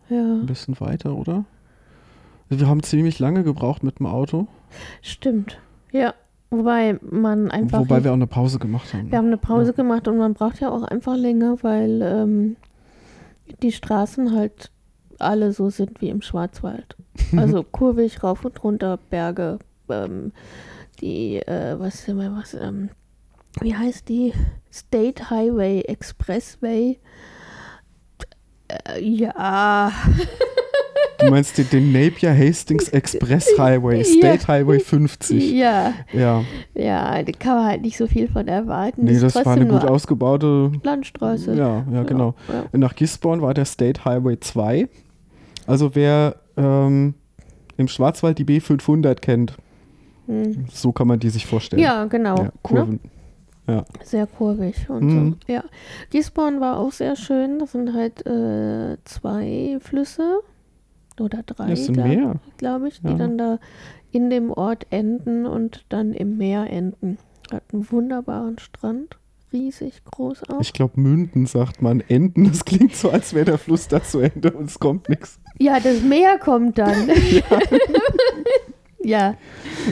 ja. 0.09 0.21
ein 0.21 0.45
bisschen 0.45 0.79
weiter, 0.79 1.15
oder? 1.15 1.43
Wir 2.49 2.67
haben 2.67 2.81
ziemlich 2.83 3.19
lange 3.19 3.43
gebraucht 3.43 3.83
mit 3.83 3.99
dem 3.99 4.05
Auto. 4.05 4.47
Stimmt, 5.01 5.59
ja. 5.91 6.13
Wobei 6.49 6.97
man 7.01 7.51
einfach. 7.51 7.79
Wobei 7.79 8.05
wir 8.05 8.11
auch 8.11 8.15
eine 8.15 8.25
Pause 8.25 8.57
gemacht 8.57 8.93
haben. 8.93 9.11
Wir 9.11 9.17
haben 9.17 9.27
eine 9.27 9.35
Pause 9.35 9.71
ja. 9.71 9.75
gemacht 9.75 10.07
und 10.07 10.17
man 10.17 10.33
braucht 10.33 10.61
ja 10.61 10.69
auch 10.69 10.83
einfach 10.83 11.17
länger, 11.17 11.57
weil 11.61 12.01
ähm, 12.01 12.55
die 13.61 13.73
Straßen 13.73 14.33
halt 14.33 14.71
alle 15.19 15.51
so 15.51 15.69
sind 15.69 16.01
wie 16.01 16.09
im 16.09 16.21
Schwarzwald. 16.21 16.95
Also 17.35 17.63
kurvig, 17.63 18.23
rauf 18.23 18.45
und 18.45 18.63
runter, 18.63 18.99
Berge, 19.09 19.59
ähm, 19.89 20.31
die, 21.01 21.37
äh, 21.37 21.75
was, 21.79 22.07
was, 22.07 22.53
ähm, 22.53 22.89
wie 23.61 23.75
heißt 23.75 24.07
die? 24.07 24.33
State 24.71 25.29
Highway 25.29 25.81
Expressway. 25.81 26.99
Äh, 28.67 29.01
ja. 29.01 29.91
Du 31.19 31.31
meinst 31.31 31.57
den, 31.57 31.69
den, 31.69 31.91
Napier 31.91 32.37
Hastings 32.37 32.89
Express 32.89 33.47
Highway, 33.57 34.03
State 34.03 34.43
ja. 34.43 34.47
Highway 34.47 34.79
50. 34.79 35.51
Ja. 35.51 35.93
Ja. 36.13 36.43
Ja, 36.75 37.23
da 37.23 37.31
kann 37.31 37.55
man 37.55 37.65
halt 37.65 37.81
nicht 37.81 37.97
so 37.97 38.07
viel 38.07 38.27
von 38.27 38.47
erwarten. 38.47 39.05
Nee, 39.05 39.19
das, 39.19 39.33
das 39.33 39.45
war 39.45 39.53
eine 39.53 39.65
gut 39.65 39.83
ausgebaute 39.83 40.71
Landstraße. 40.83 41.55
Ja, 41.55 41.85
ja, 41.91 42.03
genau. 42.03 42.35
Ja, 42.47 42.65
ja. 42.71 42.77
Nach 42.77 42.95
Gisborne 42.95 43.41
war 43.41 43.53
der 43.53 43.65
State 43.65 44.05
Highway 44.05 44.39
2. 44.39 44.87
Also 45.67 45.95
wer 45.95 46.37
ähm, 46.55 47.13
im 47.77 47.87
Schwarzwald 47.87 48.39
die 48.39 48.45
B500 48.45 49.15
kennt, 49.15 49.57
hm. 50.25 50.65
so 50.71 50.91
kann 50.91 51.07
man 51.07 51.19
die 51.19 51.29
sich 51.29 51.45
vorstellen. 51.45 51.81
Ja, 51.81 52.05
genau. 52.05 52.37
Ja, 52.37 52.51
Kurven. 52.63 52.99
Ne? 53.03 53.09
Ja. 53.67 53.85
Sehr 54.01 54.27
kurvig 54.27 54.89
und 54.89 55.03
mhm. 55.03 55.37
so. 55.45 55.53
Ja. 55.53 55.63
Gisborne 56.09 56.61
war 56.61 56.77
auch 56.77 56.93
sehr 56.93 57.17
schön. 57.17 57.59
Das 57.59 57.73
sind 57.73 57.93
halt 57.93 58.25
äh, 58.25 58.97
zwei 59.03 59.77
Flüsse 59.81 60.39
oder 61.19 61.43
drei, 61.43 61.73
glaube 61.73 62.39
glaub 62.57 62.85
ich, 62.85 63.01
die 63.01 63.09
ja. 63.09 63.15
dann 63.15 63.37
da 63.37 63.59
in 64.11 64.29
dem 64.29 64.51
Ort 64.51 64.87
enden 64.89 65.45
und 65.45 65.85
dann 65.89 66.13
im 66.13 66.37
Meer 66.37 66.71
enden. 66.71 67.17
Hat 67.51 67.63
einen 67.73 67.91
wunderbaren 67.91 68.57
Strand 68.57 69.17
riesig 69.53 70.03
groß 70.05 70.43
aus. 70.49 70.57
Ich 70.61 70.73
glaube, 70.73 70.99
Münden 70.99 71.45
sagt 71.45 71.81
man. 71.81 72.01
Enden, 72.01 72.45
das 72.45 72.65
klingt 72.65 72.95
so, 72.95 73.09
als 73.09 73.33
wäre 73.33 73.45
der 73.45 73.57
Fluss 73.57 73.87
da 73.87 74.03
zu 74.03 74.19
Ende 74.19 74.51
und 74.51 74.69
es 74.69 74.79
kommt 74.79 75.09
nichts. 75.09 75.39
Ja, 75.59 75.79
das 75.79 76.01
Meer 76.01 76.37
kommt 76.37 76.77
dann. 76.77 77.09
ja. 77.31 77.59
ja. 79.03 79.37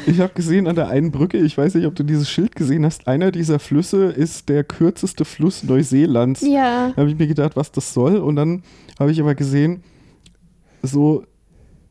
Ich 0.06 0.20
habe 0.20 0.34
gesehen 0.34 0.68
an 0.68 0.76
der 0.76 0.90
einen 0.90 1.12
Brücke, 1.12 1.38
ich 1.38 1.58
weiß 1.58 1.76
nicht, 1.76 1.86
ob 1.86 1.96
du 1.96 2.04
dieses 2.04 2.30
Schild 2.30 2.56
gesehen 2.56 2.86
hast, 2.86 3.08
einer 3.08 3.32
dieser 3.32 3.60
Flüsse 3.60 4.06
ist 4.06 4.50
der 4.50 4.64
kürzeste 4.64 5.26
Fluss 5.26 5.64
Neuseelands. 5.64 6.42
Ja. 6.42 6.90
Da 6.90 6.98
habe 6.98 7.10
ich 7.10 7.18
mir 7.18 7.28
gedacht, 7.28 7.56
was 7.56 7.72
das 7.72 7.94
soll. 7.94 8.18
Und 8.18 8.36
dann 8.36 8.64
habe 9.00 9.12
ich 9.12 9.20
aber 9.20 9.36
gesehen, 9.36 9.84
so 10.82 11.24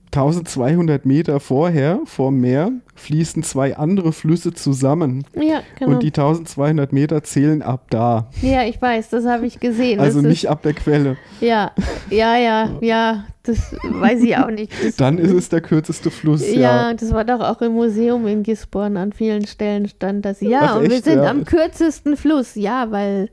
1200 0.07 1.05
Meter 1.07 1.41
vorher, 1.41 2.01
vom 2.05 2.41
Meer, 2.41 2.71
fließen 2.95 3.43
zwei 3.43 3.77
andere 3.77 4.13
Flüsse 4.13 4.53
zusammen. 4.53 5.25
Ja, 5.35 5.63
genau. 5.79 5.93
Und 5.93 6.03
die 6.03 6.09
1200 6.09 6.93
Meter 6.93 7.23
zählen 7.25 7.63
ab 7.63 7.87
da. 7.91 8.29
Ja, 8.41 8.63
ich 8.63 8.81
weiß, 8.81 9.11
das 9.11 9.27
habe 9.27 9.47
ich 9.47 9.59
gesehen. 9.59 9.99
Also 9.99 10.21
das 10.21 10.29
nicht 10.29 10.45
ist, 10.45 10.51
ab 10.51 10.63
der 10.63 10.75
Quelle. 10.75 11.17
Ja, 11.41 11.73
ja, 12.11 12.37
ja, 12.37 12.71
ja, 12.81 13.25
das 13.43 13.75
weiß 13.83 14.23
ich 14.23 14.37
auch 14.37 14.51
nicht. 14.51 14.73
Das, 14.85 14.97
Dann 14.97 15.19
ist 15.19 15.33
es 15.33 15.49
der 15.49 15.61
kürzeste 15.61 16.11
Fluss, 16.11 16.49
ja. 16.49 16.61
Ja, 16.61 16.95
das 16.95 17.13
war 17.13 17.25
doch 17.25 17.41
auch 17.41 17.61
im 17.61 17.73
Museum 17.73 18.27
in 18.27 18.43
Gisborne 18.45 18.99
an 18.99 19.13
vielen 19.13 19.47
Stellen 19.47 19.89
stand 19.89 20.25
das. 20.25 20.41
Ja, 20.41 20.61
Ach, 20.63 20.77
und 20.77 20.83
echt? 20.85 20.93
wir 20.93 21.03
sind 21.03 21.25
ja. 21.25 21.31
am 21.31 21.45
kürzesten 21.45 22.17
Fluss. 22.17 22.55
Ja, 22.55 22.91
weil 22.91 23.31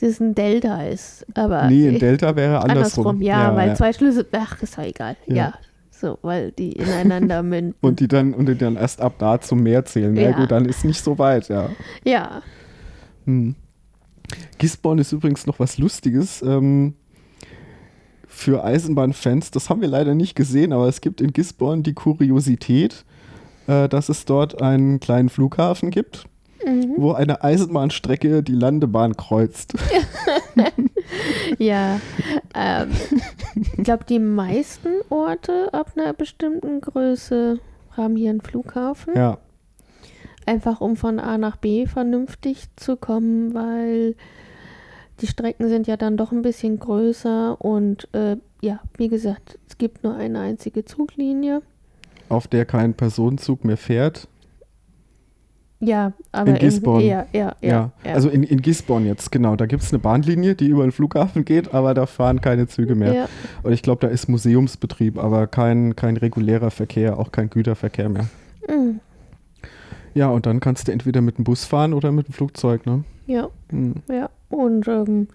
das 0.00 0.20
ein 0.20 0.34
Delta 0.34 0.82
ist. 0.84 1.26
Aber 1.34 1.68
nee, 1.68 1.88
ein 1.88 1.98
Delta 1.98 2.34
wäre 2.36 2.62
andersrum. 2.62 3.06
andersrum 3.06 3.22
ja, 3.22 3.50
ja, 3.50 3.56
weil 3.56 3.68
ja. 3.68 3.74
zwei 3.74 3.92
Schlüsse, 3.92 4.26
ach, 4.32 4.62
ist 4.62 4.76
doch 4.76 4.82
egal. 4.82 5.16
Ja. 5.26 5.34
ja. 5.34 5.54
So, 5.90 6.18
weil 6.22 6.52
die 6.52 6.72
ineinander 6.72 7.42
münden. 7.44 7.74
und 7.82 8.00
die 8.00 8.08
dann 8.08 8.32
und 8.32 8.46
die 8.46 8.56
dann 8.56 8.76
erst 8.76 9.02
ab 9.02 9.14
da 9.18 9.40
zum 9.40 9.62
Meer 9.62 9.84
zählen. 9.84 10.16
Ja, 10.16 10.32
gut, 10.32 10.50
dann 10.50 10.64
ist 10.64 10.84
nicht 10.84 11.02
so 11.02 11.18
weit, 11.18 11.48
ja. 11.48 11.68
Ja. 12.04 12.42
Hm. 13.26 13.54
Gisborne 14.58 15.02
ist 15.02 15.12
übrigens 15.12 15.46
noch 15.46 15.58
was 15.58 15.76
Lustiges. 15.76 16.40
Ähm, 16.42 16.94
für 18.26 18.64
Eisenbahnfans, 18.64 19.50
das 19.50 19.68
haben 19.68 19.80
wir 19.82 19.88
leider 19.88 20.14
nicht 20.14 20.34
gesehen, 20.34 20.72
aber 20.72 20.88
es 20.88 21.00
gibt 21.00 21.20
in 21.20 21.32
Gisborne 21.32 21.82
die 21.82 21.94
Kuriosität, 21.94 23.04
äh, 23.66 23.88
dass 23.88 24.08
es 24.08 24.24
dort 24.24 24.62
einen 24.62 25.00
kleinen 25.00 25.28
Flughafen 25.28 25.90
gibt, 25.90 26.24
Mhm. 26.66 26.94
wo 26.98 27.12
eine 27.12 27.42
Eisenbahnstrecke 27.42 28.42
die 28.42 28.52
Landebahn 28.54 29.16
kreuzt. 29.16 29.74
Ja, 31.58 32.00
ähm, 32.54 32.90
ich 33.76 33.84
glaube, 33.84 34.04
die 34.04 34.18
meisten 34.20 34.88
Orte 35.08 35.68
ab 35.72 35.92
einer 35.96 36.12
bestimmten 36.12 36.80
Größe 36.80 37.58
haben 37.96 38.16
hier 38.16 38.30
einen 38.30 38.40
Flughafen. 38.40 39.14
Ja, 39.16 39.38
Einfach 40.46 40.80
um 40.80 40.96
von 40.96 41.18
A 41.18 41.36
nach 41.38 41.56
B 41.56 41.86
vernünftig 41.86 42.64
zu 42.76 42.96
kommen, 42.96 43.52
weil 43.54 44.14
die 45.20 45.26
Strecken 45.26 45.68
sind 45.68 45.86
ja 45.86 45.96
dann 45.96 46.16
doch 46.16 46.32
ein 46.32 46.42
bisschen 46.42 46.78
größer 46.78 47.60
und 47.60 48.08
äh, 48.14 48.36
ja, 48.62 48.80
wie 48.96 49.08
gesagt, 49.08 49.58
es 49.68 49.76
gibt 49.78 50.02
nur 50.02 50.14
eine 50.14 50.40
einzige 50.40 50.84
Zuglinie. 50.84 51.60
auf 52.28 52.46
der 52.48 52.64
kein 52.64 52.94
Personenzug 52.94 53.64
mehr 53.64 53.76
fährt. 53.76 54.28
Ja, 55.82 56.12
aber 56.30 56.50
In 56.50 56.58
Gisborne. 56.58 57.04
ja, 57.06 57.26
ja, 57.32 57.54
ja, 57.62 57.90
Ja, 58.04 58.12
also 58.12 58.28
in, 58.28 58.42
in 58.42 58.60
Gisborne 58.60 59.06
jetzt, 59.06 59.32
genau. 59.32 59.56
Da 59.56 59.64
gibt 59.64 59.82
es 59.82 59.92
eine 59.92 59.98
Bahnlinie, 59.98 60.54
die 60.54 60.66
über 60.68 60.82
den 60.82 60.92
Flughafen 60.92 61.44
geht, 61.46 61.72
aber 61.72 61.94
da 61.94 62.04
fahren 62.04 62.42
keine 62.42 62.66
Züge 62.68 62.94
mehr. 62.94 63.14
ja, 63.14 63.28
Und 63.62 63.72
ich 63.72 63.82
glaube, 63.82 64.00
da 64.06 64.08
ist 64.12 64.28
Museumsbetrieb, 64.28 65.16
aber 65.18 65.46
kein, 65.46 65.96
kein 65.96 66.18
regulärer 66.18 66.70
Verkehr, 66.70 67.18
auch 67.18 67.32
kein 67.32 67.48
Güterverkehr 67.48 68.10
mehr. 68.10 68.26
mm, 68.68 69.00
Ja, 70.14 70.28
und 70.28 70.44
dann 70.44 70.60
kannst 70.60 70.88
du 70.88 70.92
entweder 70.92 71.22
mit 71.22 71.38
dem 71.38 71.44
Bus 71.44 71.64
fahren 71.64 71.94
oder 71.94 72.12
mit 72.12 72.28
dem 72.28 72.34
Flugzeug, 72.34 72.84
ne? 72.84 73.04
ja, 73.26 73.48
Hm. 73.70 73.94
ja. 74.10 74.28
Und 74.50 74.86
ähm, 74.86 75.28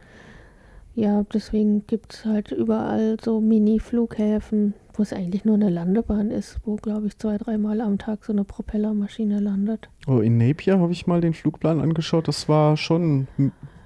ja, 0.93 1.23
deswegen 1.33 1.87
gibt 1.87 2.13
es 2.13 2.25
halt 2.25 2.51
überall 2.51 3.17
so 3.23 3.41
Mini-Flughäfen, 3.41 4.73
wo 4.97 5.03
es 5.03 5.11
eigentlich 5.13 5.45
nur 5.45 5.55
eine 5.55 5.69
Landebahn 5.69 6.31
ist, 6.31 6.57
wo, 6.63 6.75
glaube 6.77 7.07
ich, 7.07 7.17
zwei, 7.17 7.37
dreimal 7.37 7.81
am 7.81 7.97
Tag 7.97 8.23
so 8.25 8.31
eine 8.33 8.43
Propellermaschine 8.43 9.39
landet. 9.39 9.89
Oh, 10.07 10.19
in 10.19 10.37
Napier 10.37 10.79
habe 10.79 10.91
ich 10.93 11.05
mal 11.07 11.21
den 11.21 11.33
Flugplan 11.33 11.81
angeschaut. 11.81 12.27
Das 12.27 12.47
war 12.47 12.77
schon 12.77 13.27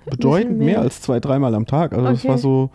bedeutend 0.09 0.57
mehr. 0.57 0.65
mehr. 0.67 0.81
als 0.81 1.01
zwei, 1.01 1.19
dreimal 1.19 1.55
am 1.55 1.65
Tag. 1.65 1.93
Also 1.93 2.05
das 2.07 2.19
Okay. 2.19 2.29
war 2.29 2.37
so 2.37 2.69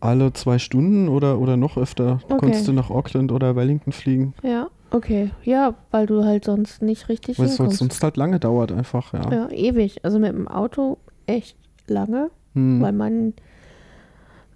alle 0.00 0.32
zwei 0.32 0.58
Stunden 0.58 1.08
oder, 1.08 1.38
oder 1.40 1.56
noch 1.56 1.76
öfter. 1.76 2.20
Okay. 2.24 2.36
Konntest 2.38 2.68
du 2.68 2.72
nach 2.72 2.90
Auckland 2.90 3.32
oder 3.32 3.56
Wellington 3.56 3.92
fliegen. 3.92 4.34
Ja, 4.42 4.68
okay. 4.90 5.30
Ja, 5.42 5.74
weil 5.90 6.06
du 6.06 6.24
halt 6.24 6.44
sonst 6.44 6.82
nicht 6.82 7.08
richtig 7.08 7.38
Weil 7.38 7.46
es 7.46 7.56
sonst 7.56 8.02
halt 8.02 8.16
lange 8.16 8.38
dauert 8.38 8.70
einfach, 8.70 9.12
ja. 9.12 9.30
Ja, 9.32 9.48
ewig. 9.50 10.04
Also 10.04 10.18
mit 10.20 10.32
dem 10.32 10.46
Auto 10.48 10.98
echt 11.26 11.56
lange, 11.88 12.30
Hm. 12.54 12.80
weil 12.80 12.92
man 12.92 13.34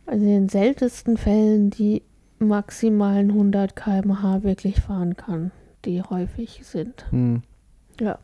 also 0.06 0.24
in 0.24 0.30
den 0.30 0.48
seltensten 0.48 1.16
Fällen 1.16 1.70
die 1.70 2.02
maximalen 2.48 3.30
100 3.30 3.76
km/h 3.76 4.42
wirklich 4.42 4.80
fahren 4.80 5.16
kann, 5.16 5.50
die 5.84 6.02
häufig 6.02 6.60
sind. 6.64 7.06
Hm. 7.10 7.42
Ja. 8.00 8.18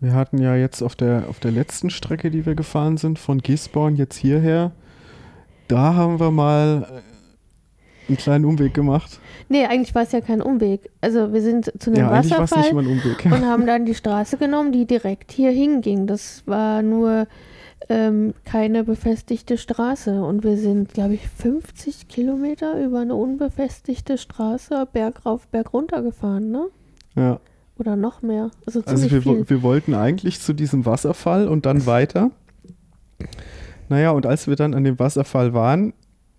Wir 0.00 0.12
hatten 0.12 0.38
ja 0.38 0.54
jetzt 0.54 0.82
auf 0.82 0.94
der, 0.94 1.24
auf 1.28 1.40
der 1.40 1.52
letzten 1.52 1.90
Strecke, 1.90 2.30
die 2.30 2.44
wir 2.44 2.54
gefahren 2.54 2.96
sind, 2.96 3.18
von 3.18 3.38
Gisborne 3.38 3.96
jetzt 3.96 4.16
hierher, 4.16 4.72
da 5.68 5.94
haben 5.94 6.20
wir 6.20 6.30
mal 6.30 6.86
äh, 6.88 8.08
einen 8.08 8.16
kleinen 8.16 8.44
Umweg 8.44 8.74
gemacht. 8.74 9.18
Nee, 9.48 9.64
eigentlich 9.66 9.94
war 9.94 10.02
es 10.02 10.12
ja 10.12 10.20
kein 10.20 10.40
Umweg. 10.42 10.90
Also 11.00 11.32
wir 11.32 11.40
sind 11.40 11.72
zu 11.80 11.90
einem 11.90 12.00
ja, 12.00 12.18
es 12.18 12.26
nicht 12.26 12.38
Wasserfall 12.38 12.72
mal 12.74 12.84
ein 12.84 12.90
Umweg. 12.90 13.24
und 13.24 13.44
haben 13.44 13.66
dann 13.66 13.84
die 13.84 13.94
Straße 13.94 14.36
genommen, 14.36 14.72
die 14.72 14.86
direkt 14.86 15.32
hier 15.32 15.50
hinging. 15.50 16.06
Das 16.06 16.42
war 16.46 16.82
nur 16.82 17.26
ähm, 17.88 18.34
keine 18.44 18.84
befestigte 18.84 19.58
Straße. 19.58 20.22
Und 20.22 20.44
wir 20.44 20.56
sind, 20.56 20.92
glaube 20.94 21.14
ich, 21.14 21.28
50 21.28 22.08
Kilometer 22.08 22.82
über 22.82 23.00
eine 23.00 23.14
unbefestigte 23.14 24.18
Straße 24.18 24.86
bergauf, 24.92 25.46
bergunter 25.48 26.02
gefahren, 26.02 26.50
ne? 26.50 26.66
ja. 27.14 27.40
Oder 27.78 27.94
noch 27.94 28.22
mehr. 28.22 28.50
Also 28.64 28.80
Also 28.86 29.10
wir, 29.10 29.20
viel. 29.20 29.50
wir 29.50 29.62
wollten 29.62 29.92
eigentlich 29.92 30.40
zu 30.40 30.54
diesem 30.54 30.86
Wasserfall 30.86 31.46
und 31.46 31.66
dann 31.66 31.84
weiter. 31.84 32.30
Naja, 33.90 34.12
und 34.12 34.24
als 34.24 34.46
wir 34.48 34.56
dann 34.56 34.72
an 34.72 34.82
dem 34.82 34.98
Wasserfall 34.98 35.52
waren, 35.52 35.92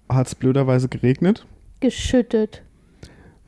hat 0.10 0.26
es 0.26 0.34
blöderweise 0.34 0.90
geregnet. 0.90 1.46
Geschüttet. 1.80 2.64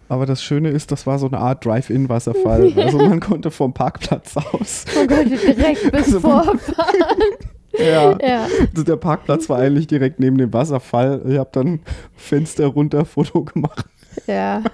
Aber 0.08 0.28
das 0.28 0.44
Schöne 0.44 0.70
ist, 0.70 0.92
das 0.92 1.08
war 1.08 1.18
so 1.18 1.26
eine 1.26 1.40
Art 1.40 1.66
Drive-In-Wasserfall. 1.66 2.74
Also 2.78 3.00
man 3.00 3.20
konnte 3.20 3.50
vom 3.50 3.74
Parkplatz 3.74 4.38
aus. 4.38 4.86
Man 4.96 5.08
konnte 5.08 5.36
direkt 5.38 5.84
bis 5.92 6.04
Also- 6.06 6.20
vorfahren. 6.20 6.58
Ja. 7.80 8.18
Ja. 8.22 8.48
Also 8.72 8.84
der 8.84 8.96
Parkplatz 8.98 9.50
war 9.50 9.60
eigentlich 9.60 9.88
direkt 9.88 10.20
neben 10.20 10.38
dem 10.38 10.54
Wasserfall. 10.54 11.22
Ich 11.28 11.38
habe 11.38 11.50
dann 11.52 11.80
Fenster 12.16 12.68
runter, 12.68 13.06
Foto 13.06 13.44
gemacht. 13.44 13.86
Ja. 14.28 14.64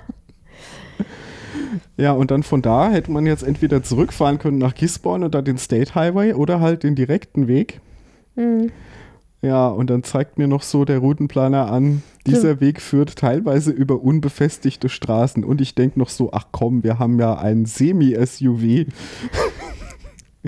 Ja, 1.97 2.11
und 2.11 2.31
dann 2.31 2.43
von 2.43 2.61
da 2.61 2.89
hätte 2.89 3.11
man 3.11 3.25
jetzt 3.25 3.43
entweder 3.43 3.81
zurückfahren 3.81 4.37
können 4.37 4.57
nach 4.57 4.75
Gisborne 4.75 5.29
dann 5.29 5.45
den 5.45 5.57
State 5.57 5.95
Highway 5.95 6.33
oder 6.33 6.59
halt 6.59 6.83
den 6.83 6.95
direkten 6.95 7.47
Weg. 7.47 7.79
Hm. 8.35 8.71
Ja, 9.41 9.67
und 9.67 9.89
dann 9.89 10.03
zeigt 10.03 10.37
mir 10.37 10.47
noch 10.47 10.63
so 10.63 10.85
der 10.85 10.99
Routenplaner 10.99 11.71
an, 11.71 12.01
dieser 12.25 12.59
Weg 12.59 12.81
führt 12.81 13.15
teilweise 13.15 13.71
über 13.71 14.01
unbefestigte 14.01 14.89
Straßen. 14.89 15.43
Und 15.43 15.61
ich 15.61 15.75
denke 15.75 15.99
noch 15.99 16.09
so, 16.09 16.31
ach 16.33 16.47
komm, 16.51 16.83
wir 16.83 16.97
haben 16.97 17.19
ja 17.19 17.37
einen 17.37 17.65
Semi-SUV. 17.65 18.87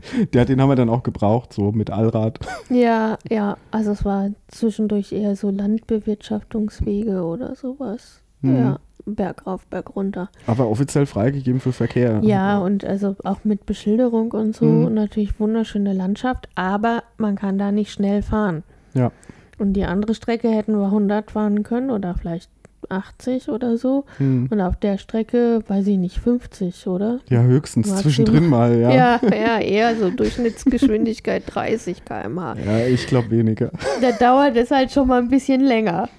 Der, 0.34 0.46
den 0.46 0.62
haben 0.62 0.70
wir 0.70 0.76
dann 0.76 0.90
auch 0.90 1.04
gebraucht, 1.04 1.54
so 1.54 1.72
mit 1.72 1.90
Allrad. 1.90 2.40
Ja, 2.70 3.18
ja. 3.30 3.58
Also 3.72 3.92
es 3.92 4.06
war 4.06 4.30
zwischendurch 4.48 5.12
eher 5.12 5.36
so 5.36 5.50
Landbewirtschaftungswege 5.50 7.24
oder 7.24 7.56
sowas. 7.56 8.22
Mhm. 8.42 8.56
Ja. 8.56 8.80
Bergauf, 9.06 9.66
bergunter. 9.68 10.30
Aber 10.48 10.70
offiziell 10.70 11.06
freigegeben 11.06 11.62
für 11.62 11.72
Verkehr. 11.72 12.20
Ja, 12.24 12.60
und 12.60 12.84
also 12.84 13.16
auch 13.24 13.46
mit 13.46 13.66
Beschilderung 13.66 14.32
und 14.32 14.56
so. 14.56 14.66
Mhm. 14.66 14.86
Und 14.86 14.94
natürlich 14.96 15.40
wunderschöne 15.40 15.94
Landschaft, 15.94 16.50
aber 16.56 17.04
man 17.18 17.36
kann 17.36 17.58
da 17.58 17.72
nicht 17.72 17.92
schnell 17.92 18.22
fahren. 18.22 18.64
Ja. 18.94 19.12
Und 19.58 19.74
die 19.74 19.86
andere 19.86 20.14
Strecke 20.14 20.50
hätten 20.50 20.78
wir 20.78 20.86
100 20.86 21.32
fahren 21.32 21.64
können 21.64 21.90
oder 21.90 22.16
vielleicht 22.16 22.50
80 22.90 23.50
oder 23.50 23.78
so. 23.78 24.06
Hm. 24.18 24.48
Und 24.50 24.62
auf 24.62 24.76
der 24.78 24.98
Strecke, 24.98 25.64
weiß 25.68 25.88
ich 25.88 25.98
nicht, 25.98 26.20
50, 26.20 26.88
oder? 26.88 27.20
Ja, 27.30 27.42
höchstens 27.42 27.88
Maximal. 27.88 28.04
zwischendrin 28.04 28.48
mal, 28.48 28.80
ja. 28.80 28.92
Ja, 28.92 29.20
ja, 29.32 29.60
eher 29.60 29.96
so 29.96 30.10
Durchschnittsgeschwindigkeit 30.10 31.44
30 31.48 32.06
km/h. 32.06 32.56
Ja, 32.66 32.86
ich 32.86 33.08
glaube 33.08 33.32
weniger. 33.32 33.72
Da 34.02 34.12
dauert 34.12 34.56
es 34.56 34.70
halt 34.70 34.92
schon 34.92 35.08
mal 35.08 35.20
ein 35.20 35.30
bisschen 35.30 35.62
länger. 35.62 36.10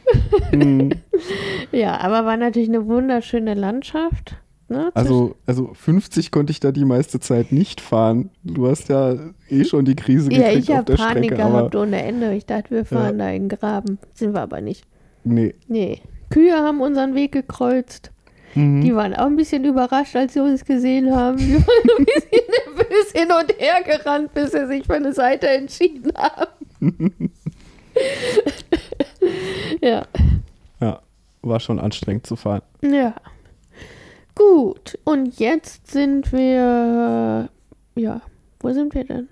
Hm. 0.51 0.91
Ja, 1.71 1.99
aber 2.01 2.25
war 2.25 2.37
natürlich 2.37 2.69
eine 2.69 2.87
wunderschöne 2.87 3.55
Landschaft. 3.55 4.37
Ne? 4.69 4.91
Also, 4.95 5.37
also 5.47 5.73
50 5.73 6.31
konnte 6.31 6.51
ich 6.51 6.61
da 6.61 6.73
die 6.73 6.85
meiste 6.85 7.21
Zeit 7.21 7.53
nicht 7.53 7.81
fahren. 7.81 8.31
Du 8.45 8.69
hast 8.69 8.91
ja 8.91 9.15
eh 9.49 9.65
schon 9.65 9.87
die 9.87 9.97
Krise 9.97 10.31
ja, 10.31 10.49
gekriegt 10.49 10.65
ich 10.65 10.71
auf 10.71 10.77
habe 10.77 10.85
der 10.85 10.97
Panik 10.97 11.25
Strecke, 11.25 11.37
gehabt 11.37 11.75
ohne 11.75 12.03
Ende. 12.03 12.35
Ich 12.35 12.45
dachte, 12.45 12.71
wir 12.71 12.85
fahren 12.85 13.19
da 13.19 13.31
in 13.31 13.49
den 13.49 13.59
Graben. 13.59 13.99
Sind 14.15 14.35
wir 14.35 14.43
aber 14.43 14.61
nicht. 14.61 14.85
nee. 15.25 15.55
Nee. 15.69 16.03
Kühe 16.31 16.55
haben 16.57 16.81
unseren 16.81 17.15
Weg 17.15 17.33
gekreuzt. 17.33 18.11
Mhm. 18.55 18.81
Die 18.81 18.95
waren 18.95 19.15
auch 19.15 19.27
ein 19.27 19.37
bisschen 19.37 19.65
überrascht, 19.65 20.17
als 20.17 20.35
sie 20.35 20.41
uns 20.41 20.65
gesehen 20.65 21.15
haben. 21.15 21.37
Die 21.39 21.55
waren 21.55 21.99
ein 21.99 22.05
bisschen 22.05 22.45
nervös 22.77 23.13
hin 23.13 23.29
und 23.29 23.55
her 23.59 23.83
gerannt, 23.85 24.35
bis 24.35 24.53
sie 24.53 24.67
sich 24.67 24.87
für 24.87 24.95
eine 24.95 25.13
Seite 25.13 25.49
entschieden 25.49 26.13
haben. 26.17 26.51
ja. 29.81 30.07
Ja, 30.81 31.01
war 31.43 31.61
schon 31.61 31.79
anstrengend 31.79 32.27
zu 32.27 32.37
fahren. 32.37 32.63
Ja. 32.83 33.15
Gut. 34.35 34.99
Und 35.05 35.39
jetzt 35.39 35.91
sind 35.91 36.33
wir. 36.33 37.49
Ja. 37.97 38.21
Wo 38.61 38.73
sind 38.73 38.95
wir 38.95 39.05
denn? 39.05 39.29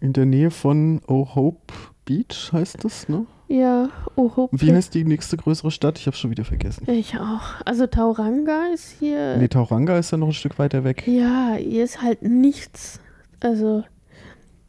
In 0.00 0.12
der 0.12 0.26
Nähe 0.26 0.50
von 0.50 1.00
Oh 1.06 1.34
Hope 1.34 1.72
Beach 2.04 2.52
heißt 2.52 2.84
das, 2.84 3.08
ne? 3.08 3.26
Ja. 3.52 3.90
Oh, 4.16 4.48
Wie 4.50 4.72
heißt 4.72 4.94
die 4.94 5.04
nächste 5.04 5.36
größere 5.36 5.70
Stadt? 5.70 5.98
Ich 5.98 6.06
habe 6.06 6.16
schon 6.16 6.30
wieder 6.30 6.44
vergessen. 6.46 6.90
Ich 6.90 7.18
auch. 7.18 7.60
Also 7.66 7.86
Tauranga 7.86 8.68
ist 8.72 8.94
hier. 8.98 9.36
Nee, 9.36 9.48
Tauranga 9.48 9.98
ist 9.98 10.10
ja 10.10 10.16
noch 10.16 10.28
ein 10.28 10.32
Stück 10.32 10.58
weiter 10.58 10.84
weg. 10.84 11.06
Ja, 11.06 11.56
hier 11.58 11.84
ist 11.84 12.00
halt 12.00 12.22
nichts. 12.22 12.98
Also. 13.40 13.84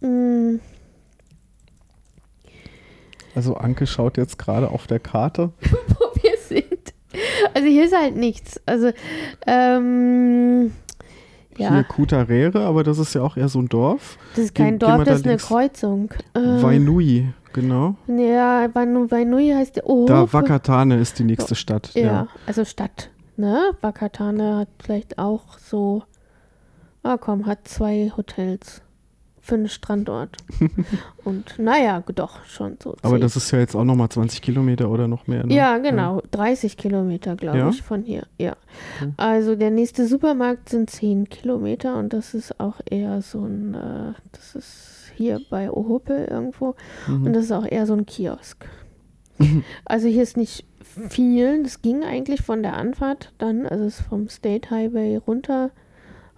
mm, 0.01 0.55
Mh, 0.55 0.59
Also 3.35 3.55
Anke 3.55 3.87
schaut 3.87 4.17
jetzt 4.17 4.37
gerade 4.37 4.69
auf 4.69 4.85
der 4.85 4.99
Karte. 4.99 5.53
wo 5.61 6.21
wir 6.21 6.37
sind. 6.45 6.93
Also 7.53 7.67
hier 7.69 7.85
ist 7.85 7.95
halt 7.97 8.17
nichts. 8.17 8.59
Also, 8.65 8.91
ähm. 9.47 10.73
Hier 11.57 11.67
Ja, 11.71 11.83
Kutarere, 11.83 12.65
aber 12.65 12.83
das 12.83 12.97
ist 12.99 13.13
ja 13.15 13.21
auch 13.21 13.35
eher 13.37 13.49
so 13.49 13.59
ein 13.59 13.67
Dorf. 13.69 14.17
das 14.35 14.45
ist 14.45 14.55
kein 14.55 14.75
mal 14.75 14.79
Dorf, 14.79 14.97
da 14.99 15.03
das 15.05 15.19
ist 15.21 15.27
eine. 15.27 15.37
Kreuzung. 15.37 16.11
Äh, 16.33 16.39
Wainui, 16.61 17.33
genau. 17.53 17.95
Ja, 18.07 18.67
Vainui 18.73 19.51
heißt 19.55 19.77
der. 19.77 19.89
Oh, 19.89 20.05
Da 20.05 20.31
Wakatane 20.31 20.97
ist 20.97 21.17
die 21.19 21.23
nächste 21.23 21.55
Stadt. 21.55 21.91
Ja, 21.95 22.01
Ja. 22.01 22.27
also 22.45 22.63
Stadt. 22.65 23.09
Ne? 23.37 23.71
Wakatane 23.81 24.57
hat 24.57 24.67
vielleicht 24.83 25.17
auch 25.17 25.57
so. 25.57 26.03
Ah, 27.01 27.17
komm, 27.17 27.47
hat 27.47 27.67
zwei 27.67 28.11
Hotels. 28.15 28.82
Für 29.45 29.55
einen 29.55 29.67
Standort. 29.67 30.37
Und 31.25 31.59
naja, 31.59 32.01
doch, 32.15 32.43
schon 32.45 32.77
so. 32.81 32.95
Aber 33.01 33.15
zehn. 33.15 33.21
das 33.21 33.35
ist 33.35 33.51
ja 33.51 33.59
jetzt 33.59 33.75
auch 33.75 33.83
nochmal 33.83 34.07
20 34.07 34.41
Kilometer 34.41 34.89
oder 34.89 35.09
noch 35.09 35.27
mehr. 35.27 35.45
Ne? 35.45 35.53
Ja, 35.53 35.77
genau. 35.79 36.21
30 36.31 36.77
Kilometer, 36.77 37.35
glaube 37.35 37.57
Ja? 37.57 37.69
ich, 37.69 37.81
von 37.81 38.03
hier. 38.03 38.25
Ja. 38.37 38.55
Okay. 39.01 39.11
Also 39.17 39.55
der 39.55 39.69
nächste 39.69 40.07
Supermarkt 40.07 40.69
sind 40.69 40.89
10 40.89 41.27
Kilometer 41.29 41.97
und 41.97 42.13
das 42.13 42.33
ist 42.33 42.57
auch 42.61 42.79
eher 42.89 43.21
so 43.21 43.43
ein, 43.45 43.73
äh, 43.73 44.13
das 44.31 44.55
ist 44.55 45.11
hier 45.15 45.41
bei 45.49 45.69
Ohope 45.69 46.25
irgendwo 46.29 46.75
Mhm. 47.07 47.25
und 47.25 47.33
das 47.33 47.43
ist 47.45 47.51
auch 47.51 47.65
eher 47.69 47.85
so 47.85 47.93
ein 47.93 48.05
Kiosk. 48.05 48.65
Also 49.85 50.07
hier 50.07 50.23
ist 50.23 50.37
nicht 50.37 50.65
viel, 51.09 51.63
das 51.63 51.81
ging 51.81 52.03
eigentlich 52.03 52.41
von 52.41 52.63
der 52.63 52.77
Anfahrt 52.77 53.33
dann, 53.39 53.65
also 53.65 53.85
es 53.85 53.99
ist 53.99 54.07
vom 54.07 54.29
State 54.29 54.69
Highway 54.69 55.17
runter 55.17 55.71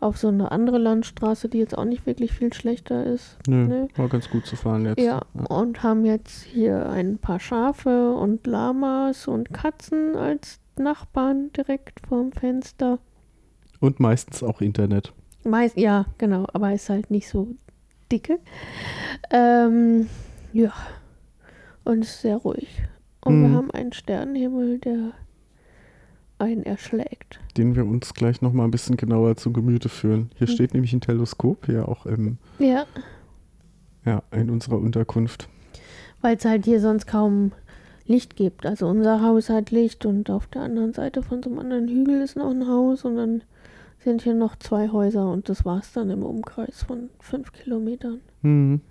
auf 0.06 0.18
so 0.18 0.28
eine 0.28 0.52
andere 0.52 0.78
Landstraße, 0.78 1.50
die 1.50 1.58
jetzt 1.58 1.78
auch 1.78 1.86
nicht 1.86 2.06
wirklich 2.06 2.32
viel 2.32 2.54
schlechter 2.54 3.06
ist. 3.06 3.38
Nö, 3.48 3.66
Nö. 3.68 3.88
war 3.96 4.08
ganz 4.08 4.30
gut 4.30 4.46
zu 4.46 4.56
fahren 4.56 4.86
jetzt. 4.86 5.02
Ja, 5.02 5.22
und 5.50 5.82
haben 5.84 6.06
jetzt 6.06 6.44
hier 6.44 6.90
ein 6.90 7.18
paar 7.18 7.40
Schafe 7.40 8.12
und 8.14 8.46
Lamas 8.46 9.28
und 9.28 9.52
Katzen 9.54 10.16
als 10.16 10.60
Nachbarn 10.78 11.52
direkt 11.54 12.06
vorm 12.08 12.32
Fenster. 12.32 13.00
Und 13.80 14.00
meistens 14.00 14.44
auch 14.44 14.62
Internet. 14.62 15.12
Meist, 15.44 15.78
ja, 15.78 16.06
genau, 16.18 16.46
aber 16.54 16.74
ist 16.74 16.90
halt 16.90 17.12
nicht 17.12 17.28
so 17.28 17.48
dicke. 18.12 18.40
Ähm, 19.32 20.08
ja, 20.54 20.72
und 21.84 22.02
ist 22.04 22.22
sehr 22.22 22.38
ruhig. 22.38 22.82
Und 23.24 23.40
Mhm. 23.40 23.44
wir 23.44 23.58
haben 23.58 23.72
einen 23.72 23.94
Sternenhimmel, 23.94 24.80
der 24.80 25.12
einen 26.40 26.64
erschlägt. 26.64 27.40
Den 27.58 27.76
wir 27.76 27.86
uns 27.86 28.14
gleich 28.14 28.42
nochmal 28.42 28.68
ein 28.68 28.72
bisschen 28.72 28.98
genauer 28.98 29.38
zu 29.38 29.52
Gemüte 29.54 29.90
führen. 29.90 30.30
Hier 30.36 30.48
Mhm. 30.48 30.52
steht 30.54 30.74
nämlich 30.74 30.94
ein 30.94 31.02
Teleskop, 31.02 31.66
hier 31.66 31.88
auch 31.88 32.06
im, 32.06 32.38
Ja, 32.60 32.86
ja, 34.06 34.22
in 34.32 34.50
unserer 34.50 34.78
Unterkunft. 34.78 35.48
weil 36.22 36.36
es 36.38 36.46
halt 36.46 36.66
hier 36.66 36.80
sonst 36.82 37.06
kaum 37.08 37.52
Licht 38.08 38.36
gibt. 38.36 38.66
Also 38.66 38.88
unser 38.88 39.22
Haus 39.22 39.50
hat 39.50 39.72
Licht 39.72 40.06
und 40.06 40.30
auf 40.30 40.48
der 40.48 40.64
anderen 40.64 40.94
Seite 40.94 41.22
von 41.24 41.42
so 41.44 41.50
einem 41.50 41.60
anderen 41.60 41.88
Hügel 41.88 42.22
ist 42.22 42.36
noch 42.36 42.50
ein 42.52 42.68
Haus 42.68 43.04
und 43.06 43.16
dann 43.16 43.44
sind 44.00 44.22
hier 44.24 44.34
noch 44.36 44.56
zwei 44.58 44.90
Häuser 44.90 45.32
und 45.32 45.50
das 45.50 45.66
war's 45.66 45.92
dann 45.94 46.10
im 46.12 46.22
Umkreis 46.24 46.84
von 46.84 47.10
fünf 47.20 47.52
Kilometern. 47.54 48.20
Hm. 48.42 48.82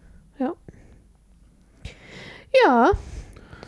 Ja, 2.64 2.92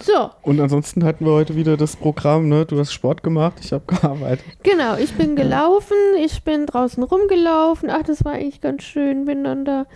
so, 0.02 0.30
Und 0.42 0.60
ansonsten 0.60 1.04
hatten 1.04 1.24
wir 1.24 1.32
heute 1.32 1.56
wieder 1.56 1.76
das 1.76 1.96
Programm, 1.96 2.48
ne? 2.48 2.64
Du 2.66 2.78
hast 2.78 2.92
Sport 2.92 3.22
gemacht, 3.22 3.54
ich 3.60 3.72
habe 3.72 3.84
gearbeitet. 3.88 4.44
genau. 4.62 4.96
Ich 4.96 5.14
bin 5.14 5.36
gelaufen, 5.36 5.96
ich 6.22 6.42
bin 6.44 6.66
draußen 6.66 7.02
rumgelaufen. 7.02 7.90
Ach, 7.90 8.02
das 8.02 8.24
war 8.24 8.32
eigentlich 8.32 8.60
ganz 8.60 8.82
schön. 8.82 9.24
Bin 9.24 9.44
dann 9.44 9.64
da 9.64 9.86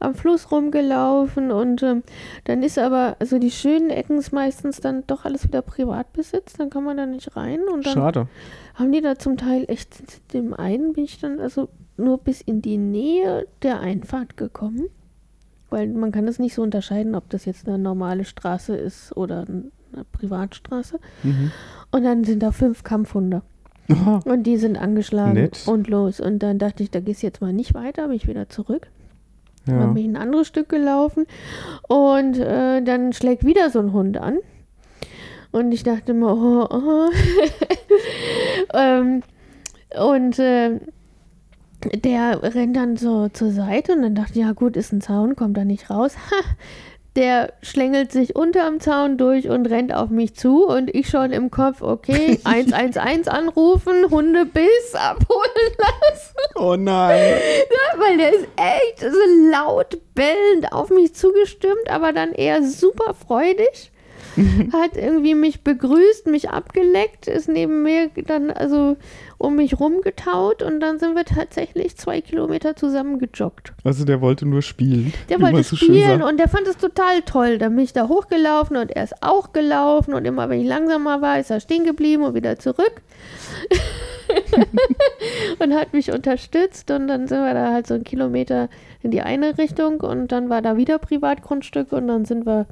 am 0.00 0.14
Fluss 0.14 0.50
rumgelaufen 0.50 1.50
und 1.50 1.82
ähm, 1.82 2.02
dann 2.44 2.62
ist 2.62 2.78
aber, 2.78 3.16
also 3.20 3.38
die 3.38 3.50
schönen 3.50 3.90
Ecken 3.90 4.18
ist 4.18 4.32
meistens 4.32 4.80
dann 4.80 5.04
doch 5.06 5.24
alles 5.24 5.44
wieder 5.44 5.62
Privatbesitz. 5.62 6.54
Dann 6.54 6.70
kann 6.70 6.84
man 6.84 6.96
da 6.96 7.06
nicht 7.06 7.36
rein 7.36 7.60
und 7.72 7.86
dann 7.86 7.94
Schade. 7.94 8.28
haben 8.74 8.92
die 8.92 9.00
da 9.00 9.18
zum 9.18 9.36
Teil 9.36 9.64
echt, 9.68 10.32
dem 10.32 10.52
einen 10.54 10.92
bin 10.92 11.04
ich 11.04 11.18
dann 11.20 11.40
also 11.40 11.68
nur 11.96 12.18
bis 12.18 12.40
in 12.40 12.60
die 12.60 12.76
Nähe 12.76 13.46
der 13.62 13.80
Einfahrt 13.80 14.36
gekommen. 14.36 14.88
Weil 15.70 15.88
man 15.88 16.12
kann 16.12 16.26
das 16.26 16.38
nicht 16.38 16.54
so 16.54 16.62
unterscheiden, 16.62 17.14
ob 17.14 17.28
das 17.30 17.44
jetzt 17.46 17.66
eine 17.68 17.78
normale 17.78 18.24
Straße 18.24 18.76
ist 18.76 19.16
oder 19.16 19.44
eine 19.48 20.04
Privatstraße. 20.12 20.98
Mhm. 21.22 21.50
Und 21.90 22.04
dann 22.04 22.24
sind 22.24 22.42
da 22.42 22.52
fünf 22.52 22.82
Kampfhunde. 22.84 23.42
Aha. 23.90 24.20
Und 24.24 24.44
die 24.44 24.56
sind 24.56 24.76
angeschlagen 24.76 25.34
Nett. 25.34 25.64
und 25.66 25.88
los. 25.88 26.20
Und 26.20 26.38
dann 26.40 26.58
dachte 26.58 26.82
ich, 26.82 26.90
da 26.90 27.00
gehst 27.00 27.22
du 27.22 27.26
jetzt 27.26 27.40
mal 27.40 27.52
nicht 27.52 27.74
weiter, 27.74 28.06
bin 28.08 28.16
ich 28.16 28.26
wieder 28.28 28.48
zurück. 28.48 28.88
Dann 29.66 29.78
Ja. 29.80 29.86
bin 29.88 29.96
ich 29.96 30.08
ein 30.08 30.16
anderes 30.16 30.46
Stück 30.46 30.68
gelaufen 30.68 31.26
und 31.88 32.38
äh, 32.38 32.82
dann 32.82 33.12
schlägt 33.12 33.44
wieder 33.46 33.70
so 33.70 33.80
ein 33.80 33.92
Hund 33.92 34.16
an. 34.18 34.38
Und 35.52 35.72
ich 35.72 35.82
dachte 35.84 36.14
mir, 36.14 36.34
oh, 36.34 36.66
oh. 36.68 37.10
ähm, 38.74 39.22
und 39.98 40.38
äh, 40.38 40.80
der 41.92 42.42
rennt 42.42 42.76
dann 42.76 42.96
so 42.96 43.28
zur 43.28 43.50
Seite 43.50 43.92
und 43.92 44.02
dann 44.02 44.14
dachte 44.14 44.32
ich, 44.34 44.40
ja 44.44 44.52
gut, 44.52 44.76
ist 44.76 44.92
ein 44.92 45.00
Zaun, 45.00 45.36
kommt 45.36 45.56
da 45.56 45.64
nicht 45.64 45.90
raus. 45.90 46.14
Ha, 46.30 46.36
der 47.16 47.52
schlängelt 47.62 48.10
sich 48.10 48.34
unterm 48.34 48.80
Zaun 48.80 49.16
durch 49.16 49.48
und 49.48 49.66
rennt 49.66 49.94
auf 49.94 50.10
mich 50.10 50.34
zu 50.34 50.66
und 50.66 50.92
ich 50.92 51.08
schon 51.08 51.30
im 51.30 51.50
Kopf, 51.50 51.80
okay, 51.80 52.40
111 52.44 53.28
anrufen, 53.28 54.10
Hundebiss 54.10 54.94
abholen 54.94 55.72
lassen. 55.78 56.34
Oh 56.56 56.76
nein. 56.76 57.38
Weil 57.98 58.18
der 58.18 58.34
ist 58.34 58.48
echt 58.56 59.00
so 59.00 59.50
laut 59.52 59.98
bellend 60.14 60.72
auf 60.72 60.90
mich 60.90 61.14
zugestimmt, 61.14 61.88
aber 61.88 62.12
dann 62.12 62.32
eher 62.32 62.62
super 62.64 63.14
freudig. 63.14 63.92
Hat 64.72 64.96
irgendwie 64.96 65.34
mich 65.34 65.62
begrüßt, 65.62 66.26
mich 66.26 66.50
abgeleckt, 66.50 67.26
ist 67.26 67.48
neben 67.48 67.82
mir 67.82 68.10
dann 68.26 68.50
also 68.50 68.96
um 69.38 69.56
mich 69.56 69.78
rumgetaut 69.78 70.62
und 70.62 70.80
dann 70.80 70.98
sind 70.98 71.14
wir 71.14 71.24
tatsächlich 71.24 71.96
zwei 71.96 72.20
Kilometer 72.20 72.76
zusammen 72.76 73.18
gejoggt. 73.18 73.72
Also 73.84 74.04
der 74.04 74.20
wollte 74.20 74.46
nur 74.46 74.62
spielen. 74.62 75.12
Der 75.28 75.40
wollte 75.40 75.62
so 75.62 75.76
spielen 75.76 76.22
und 76.22 76.38
der 76.38 76.48
fand 76.48 76.66
es 76.66 76.76
total 76.76 77.22
toll. 77.22 77.58
Dann 77.58 77.74
bin 77.74 77.84
ich 77.84 77.92
da 77.92 78.08
hochgelaufen 78.08 78.76
und 78.76 78.90
er 78.90 79.04
ist 79.04 79.22
auch 79.22 79.52
gelaufen 79.52 80.14
und 80.14 80.24
immer 80.24 80.48
wenn 80.48 80.60
ich 80.60 80.66
langsamer 80.66 81.20
war, 81.20 81.38
ist 81.38 81.50
er 81.50 81.60
stehen 81.60 81.84
geblieben 81.84 82.24
und 82.24 82.34
wieder 82.34 82.58
zurück. 82.58 83.02
und 85.58 85.74
hat 85.74 85.92
mich 85.92 86.10
unterstützt 86.12 86.90
und 86.90 87.08
dann 87.08 87.28
sind 87.28 87.40
wir 87.40 87.54
da 87.54 87.72
halt 87.72 87.86
so 87.86 87.94
einen 87.94 88.04
Kilometer 88.04 88.68
in 89.02 89.10
die 89.10 89.20
eine 89.20 89.58
Richtung 89.58 90.00
und 90.00 90.32
dann 90.32 90.48
war 90.48 90.62
da 90.62 90.76
wieder 90.76 90.98
Privatgrundstück 90.98 91.92
und 91.92 92.08
dann 92.08 92.24
sind 92.24 92.46
wir 92.46 92.66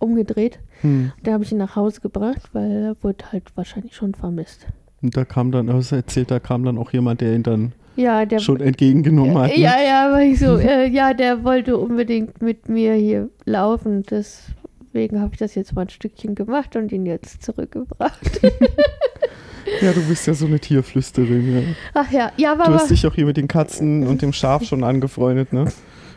umgedreht. 0.00 0.58
Hm. 0.80 1.12
Da 1.22 1.32
habe 1.32 1.44
ich 1.44 1.52
ihn 1.52 1.58
nach 1.58 1.76
Hause 1.76 2.00
gebracht, 2.00 2.50
weil 2.52 2.70
er 2.70 2.96
wurde 3.02 3.24
halt 3.32 3.44
wahrscheinlich 3.56 3.94
schon 3.94 4.14
vermisst. 4.14 4.66
Und 5.02 5.16
da 5.16 5.24
kam 5.24 5.50
dann, 5.50 5.68
also 5.68 5.96
erzählt, 5.96 6.30
da 6.30 6.40
kam 6.40 6.64
dann 6.64 6.78
auch 6.78 6.92
jemand, 6.92 7.20
der 7.20 7.34
ihn 7.34 7.42
dann 7.42 7.72
Ja, 7.96 8.26
der 8.26 8.38
schon 8.38 8.60
entgegengenommen 8.60 9.38
hat. 9.38 9.56
Ne? 9.56 9.60
Ja, 9.60 9.76
ja, 9.80 10.12
war 10.12 10.22
ich 10.22 10.38
so, 10.38 10.58
äh, 10.58 10.88
ja, 10.88 11.14
der 11.14 11.44
wollte 11.44 11.76
unbedingt 11.76 12.42
mit 12.42 12.68
mir 12.68 12.94
hier 12.94 13.28
laufen. 13.44 14.02
Deswegen 14.02 15.20
habe 15.20 15.30
ich 15.32 15.38
das 15.38 15.54
jetzt 15.54 15.74
mal 15.74 15.82
ein 15.82 15.88
Stückchen 15.88 16.34
gemacht 16.34 16.76
und 16.76 16.92
ihn 16.92 17.06
jetzt 17.06 17.42
zurückgebracht. 17.42 18.40
ja, 19.80 19.92
du 19.92 20.02
bist 20.06 20.26
ja 20.26 20.34
so 20.34 20.46
eine 20.46 20.60
Tierflüsterin. 20.60 21.54
Ja. 21.54 21.62
Ach 21.94 22.10
ja, 22.12 22.32
ja, 22.36 22.54
Du 22.54 22.62
aber, 22.62 22.74
hast 22.74 22.90
dich 22.90 23.06
auch 23.06 23.14
hier 23.14 23.26
mit 23.26 23.38
den 23.38 23.48
Katzen 23.48 24.06
und 24.06 24.20
dem 24.20 24.32
Schaf 24.32 24.64
schon 24.64 24.84
angefreundet, 24.84 25.52
ne? 25.52 25.72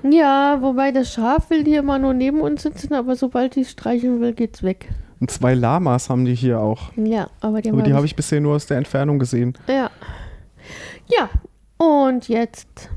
Ja, 0.09 0.61
wobei 0.61 0.91
das 0.91 1.13
Schaf 1.13 1.49
will 1.49 1.63
hier 1.65 1.79
immer 1.79 1.99
nur 1.99 2.13
neben 2.13 2.41
uns 2.41 2.63
sitzen, 2.63 2.93
aber 2.93 3.15
sobald 3.15 3.57
ich 3.57 3.67
es 3.67 3.71
streicheln 3.71 4.19
will, 4.21 4.33
geht's 4.33 4.63
weg. 4.63 4.89
Und 5.19 5.31
zwei 5.31 5.53
Lamas 5.53 6.09
haben 6.09 6.25
die 6.25 6.35
hier 6.35 6.59
auch. 6.59 6.91
Ja, 6.97 7.29
aber 7.39 7.61
die, 7.61 7.71
Aber 7.71 7.81
die 7.81 7.91
hab 7.91 7.97
habe 7.97 8.05
ich 8.05 8.15
bisher 8.15 8.41
nur 8.41 8.55
aus 8.55 8.65
der 8.65 8.77
Entfernung 8.77 9.19
gesehen. 9.19 9.57
Ja. 9.67 9.89
Ja, 11.07 11.29
und 11.77 12.27
jetzt 12.27 12.89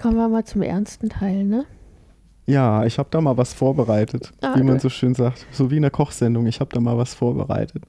kommen 0.00 0.16
wir 0.16 0.28
mal 0.28 0.44
zum 0.44 0.62
ernsten 0.62 1.08
Teil, 1.08 1.44
ne? 1.44 1.64
Ja, 2.46 2.84
ich 2.84 2.98
habe 2.98 3.08
da 3.10 3.20
mal 3.20 3.36
was 3.36 3.52
vorbereitet, 3.52 4.32
Ah, 4.40 4.54
wie 4.56 4.62
man 4.62 4.78
so 4.78 4.88
schön 4.88 5.14
sagt. 5.14 5.46
So 5.50 5.70
wie 5.70 5.76
in 5.76 5.82
der 5.82 5.90
Kochsendung, 5.90 6.46
ich 6.46 6.60
habe 6.60 6.70
da 6.72 6.80
mal 6.80 6.96
was 6.96 7.12
vorbereitet. 7.14 7.84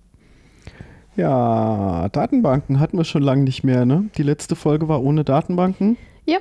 Ja, 1.16 2.08
Datenbanken 2.10 2.80
hatten 2.80 2.98
wir 2.98 3.04
schon 3.04 3.24
lange 3.24 3.44
nicht 3.44 3.64
mehr, 3.64 3.86
ne? 3.86 4.10
Die 4.18 4.24
letzte 4.24 4.56
Folge 4.56 4.88
war 4.88 5.04
ohne 5.04 5.24
Datenbanken. 5.24 5.98
Ja. 6.30 6.38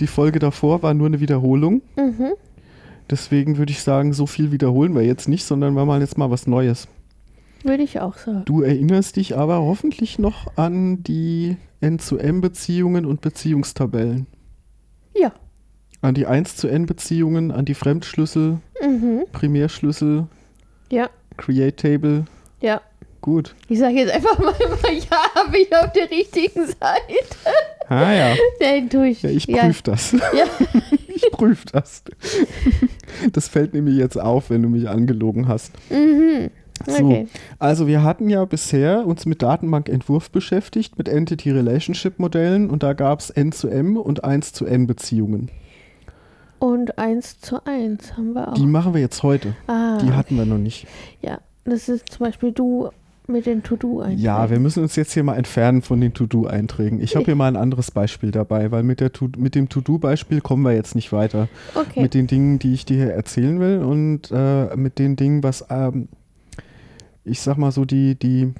Die 0.00 0.06
Folge 0.06 0.38
davor 0.38 0.82
war 0.82 0.94
nur 0.94 1.06
eine 1.08 1.20
Wiederholung. 1.20 1.82
Mhm. 1.96 2.32
Deswegen 3.10 3.58
würde 3.58 3.70
ich 3.72 3.82
sagen, 3.82 4.12
so 4.12 4.26
viel 4.26 4.50
wiederholen 4.52 4.94
wir 4.94 5.02
jetzt 5.02 5.28
nicht, 5.28 5.44
sondern 5.44 5.74
wir 5.74 5.84
machen 5.84 6.00
jetzt 6.00 6.18
mal 6.18 6.30
was 6.30 6.46
Neues. 6.46 6.88
Würde 7.62 7.82
ich 7.82 8.00
auch 8.00 8.16
sagen. 8.16 8.42
Du 8.44 8.62
erinnerst 8.62 9.16
dich 9.16 9.36
aber 9.36 9.58
hoffentlich 9.58 10.18
noch 10.18 10.46
an 10.56 11.02
die 11.02 11.56
N-zu-M-Beziehungen 11.80 13.04
und 13.06 13.20
Beziehungstabellen. 13.20 14.26
Ja. 15.14 15.32
An 16.00 16.14
die 16.14 16.26
1 16.26 16.56
zu 16.56 16.68
N-Beziehungen, 16.68 17.50
an 17.50 17.64
die 17.64 17.74
Fremdschlüssel, 17.74 18.58
Mhm. 18.82 19.24
Primärschlüssel, 19.32 20.26
Ja, 20.90 21.08
Create 21.36 21.76
Table. 21.76 22.24
ja. 22.60 22.80
Gut. 23.22 23.56
Ich 23.68 23.80
sage 23.80 23.94
jetzt 23.96 24.12
einfach 24.12 24.38
mal, 24.38 24.54
ja, 24.60 25.50
bin 25.50 25.62
ich 25.62 25.74
auf 25.76 25.90
der 25.92 26.08
richtigen 26.10 26.64
Seite. 26.66 27.50
Ah 27.88 28.12
ja. 28.14 28.34
Den 28.60 28.88
tue 28.90 29.08
ich. 29.08 29.22
Ja, 29.22 29.30
ich 29.30 29.46
ja, 29.46 29.64
prüfe 29.64 29.82
das. 29.84 30.12
Ja. 30.12 30.18
Ich 31.16 31.30
prüfe 31.32 31.64
das. 31.72 32.02
Das 33.32 33.48
fällt 33.48 33.72
nämlich 33.72 33.96
jetzt 33.96 34.20
auf, 34.20 34.50
wenn 34.50 34.62
du 34.62 34.68
mich 34.68 34.86
angelogen 34.88 35.48
hast. 35.48 35.72
Mhm. 35.90 36.50
So, 36.86 36.92
Okay. 37.06 37.26
also 37.58 37.86
wir 37.86 38.02
hatten 38.02 38.28
ja 38.28 38.44
bisher 38.44 39.06
uns 39.06 39.24
mit 39.24 39.40
Datenbankentwurf 39.40 40.30
beschäftigt, 40.30 40.98
mit 40.98 41.08
Entity 41.08 41.50
Relationship 41.52 42.18
Modellen 42.18 42.68
und 42.68 42.82
da 42.82 42.92
gab 42.92 43.20
es 43.20 43.30
N 43.30 43.50
zu 43.50 43.68
M 43.68 43.96
und 43.96 44.24
1 44.24 44.52
zu 44.52 44.66
N 44.66 44.86
Beziehungen. 44.86 45.50
Und 46.58 46.98
1 46.98 47.40
zu 47.40 47.64
1 47.64 48.18
haben 48.18 48.34
wir 48.34 48.48
auch. 48.48 48.54
Die 48.54 48.66
machen 48.66 48.92
wir 48.92 49.00
jetzt 49.00 49.22
heute. 49.22 49.54
ah, 49.68 49.96
Die 50.02 50.12
hatten 50.12 50.36
wir 50.36 50.44
noch 50.44 50.58
nicht. 50.58 50.86
ja. 51.22 51.38
Das 51.64 51.88
ist 51.88 52.12
zum 52.12 52.26
Beispiel, 52.26 52.52
du 52.52 52.90
mit 53.28 53.46
den 53.46 53.62
To-Do-Einträgen. 53.62 54.22
Ja, 54.22 54.50
wir 54.50 54.58
müssen 54.58 54.82
uns 54.82 54.96
jetzt 54.96 55.12
hier 55.12 55.22
mal 55.22 55.36
entfernen 55.36 55.82
von 55.82 56.00
den 56.00 56.14
To-Do-Einträgen. 56.14 57.00
Ich 57.00 57.16
habe 57.16 57.24
hier 57.24 57.34
mal 57.34 57.48
ein 57.48 57.56
anderes 57.56 57.90
Beispiel 57.90 58.30
dabei, 58.30 58.70
weil 58.70 58.82
mit, 58.82 59.00
der 59.00 59.12
to 59.12 59.28
mit 59.36 59.54
dem 59.54 59.68
To-Do-Beispiel 59.68 60.40
kommen 60.40 60.62
wir 60.62 60.72
jetzt 60.72 60.94
nicht 60.94 61.12
weiter. 61.12 61.48
Okay. 61.74 62.02
Mit 62.02 62.14
den 62.14 62.26
Dingen, 62.26 62.58
die 62.58 62.74
ich 62.74 62.84
dir 62.84 62.96
hier 62.96 63.12
erzählen 63.12 63.60
will 63.60 63.78
und 63.78 64.30
äh, 64.32 64.76
mit 64.76 64.98
den 64.98 65.16
Dingen, 65.16 65.42
was, 65.42 65.66
ähm, 65.70 66.08
ich 67.24 67.40
sag 67.40 67.58
mal 67.58 67.72
so, 67.72 67.84
die, 67.84 68.14
die, 68.14 68.52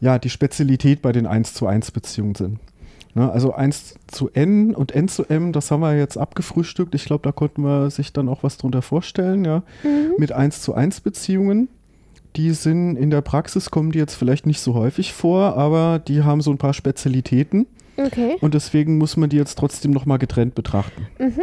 ja, 0.00 0.18
die 0.18 0.30
Spezialität 0.30 1.02
bei 1.02 1.12
den 1.12 1.26
1 1.26 1.54
zu 1.54 1.66
1 1.66 1.90
Beziehungen 1.90 2.34
sind. 2.34 2.58
Ne, 3.14 3.30
also 3.30 3.52
1 3.52 3.94
zu 4.08 4.28
N 4.32 4.74
und 4.74 4.92
N 4.92 5.06
zu 5.06 5.24
M, 5.24 5.52
das 5.52 5.70
haben 5.70 5.80
wir 5.80 5.96
jetzt 5.96 6.18
abgefrühstückt. 6.18 6.96
Ich 6.96 7.04
glaube, 7.04 7.22
da 7.22 7.30
konnten 7.30 7.62
wir 7.62 7.90
sich 7.90 8.12
dann 8.12 8.28
auch 8.28 8.42
was 8.42 8.56
drunter 8.56 8.82
vorstellen, 8.82 9.44
ja. 9.44 9.62
Mhm. 9.84 10.14
Mit 10.18 10.32
1 10.32 10.62
zu 10.62 10.74
1 10.74 11.00
Beziehungen. 11.00 11.68
Die 12.36 12.50
sind 12.50 12.96
in 12.96 13.10
der 13.10 13.20
Praxis, 13.20 13.70
kommen 13.70 13.92
die 13.92 13.98
jetzt 13.98 14.14
vielleicht 14.14 14.46
nicht 14.46 14.60
so 14.60 14.74
häufig 14.74 15.12
vor, 15.12 15.56
aber 15.56 16.00
die 16.00 16.22
haben 16.22 16.40
so 16.40 16.50
ein 16.50 16.58
paar 16.58 16.74
Spezialitäten 16.74 17.66
Okay. 17.96 18.36
und 18.40 18.54
deswegen 18.54 18.98
muss 18.98 19.16
man 19.16 19.30
die 19.30 19.36
jetzt 19.36 19.56
trotzdem 19.56 19.92
nochmal 19.92 20.18
getrennt 20.18 20.54
betrachten. 20.56 21.06
Mhm. 21.18 21.42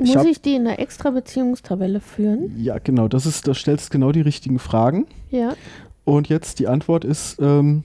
Ich 0.00 0.14
Muss 0.14 0.26
ich 0.26 0.40
die 0.40 0.54
in 0.54 0.66
einer 0.66 0.78
extra 0.78 1.10
Beziehungstabelle 1.10 2.00
führen? 2.00 2.52
Ja, 2.56 2.78
genau, 2.78 3.08
das 3.08 3.26
ist, 3.26 3.48
da 3.48 3.54
stellst 3.54 3.90
genau 3.90 4.12
die 4.12 4.20
richtigen 4.20 4.58
Fragen. 4.60 5.06
Ja. 5.30 5.54
Und 6.04 6.28
jetzt 6.28 6.60
die 6.60 6.68
Antwort 6.68 7.04
ist, 7.04 7.38
ähm, 7.40 7.82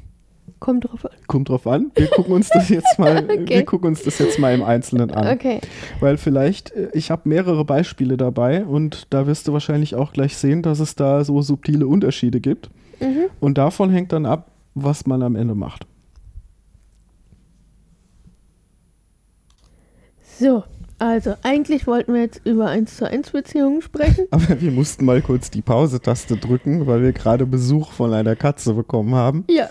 Kommt 0.64 0.86
drauf 0.86 1.03
an. 1.03 1.11
kommt 1.28 1.49
drauf 1.49 1.68
an. 1.68 1.91
Wir 1.93 2.07
gucken 2.07 2.32
uns 2.36 2.47
das 2.49 2.70
jetzt 2.70 2.97
mal, 2.97 3.18
Okay. 3.30 3.49
wir 3.49 3.66
gucken 3.66 3.89
uns 3.89 4.01
das 4.03 4.18
jetzt 4.20 4.39
mal 4.39 4.53
im 4.53 4.64
Einzelnen 4.64 5.11
an. 5.11 5.28
Okay. 5.36 5.59
Weil 5.99 6.16
vielleicht, 6.16 6.72
äh, 6.72 6.88
ich 6.93 7.11
habe 7.11 7.28
mehrere 7.28 7.66
Beispiele 7.66 8.16
dabei 8.16 8.64
und 8.64 9.07
da 9.09 9.28
wirst 9.28 9.45
du 9.49 9.51
wahrscheinlich 9.51 9.95
auch 9.95 10.14
gleich 10.14 10.38
sehen, 10.38 10.61
dass 10.61 10.80
es 10.80 10.95
da 10.95 11.26
so 11.26 11.41
subtile 11.41 11.86
Unterschiede 11.86 12.39
gibt. 12.39 12.70
Mhm. 13.01 13.26
Und 13.41 13.57
davon 13.57 13.89
hängt 13.89 14.14
dann 14.14 14.26
ab, 14.26 14.51
was 14.74 15.05
man 15.05 15.22
am 15.22 15.36
Ende 15.36 15.53
macht. 15.53 15.86
So, 20.39 20.64
also 20.97 21.34
eigentlich 21.43 21.88
wollten 21.88 22.14
wir 22.14 22.22
jetzt 22.22 22.41
über 22.45 22.68
1 22.68 22.95
zu 22.95 23.05
1 23.09 23.32
Beziehungen 23.32 23.82
sprechen. 23.82 24.28
Aber 24.32 24.61
wir 24.61 24.72
mussten 24.72 25.03
mal 25.03 25.22
kurz 25.22 25.51
die 25.51 25.61
Pause-Taste 25.61 26.38
drücken, 26.38 26.88
weil 26.88 27.01
wir 27.01 27.11
gerade 27.11 27.45
Besuch 27.45 27.91
von 27.91 28.14
einer 28.14 28.38
Katze 28.38 28.74
bekommen 28.74 29.14
haben. 29.14 29.43
Ja. 29.49 29.70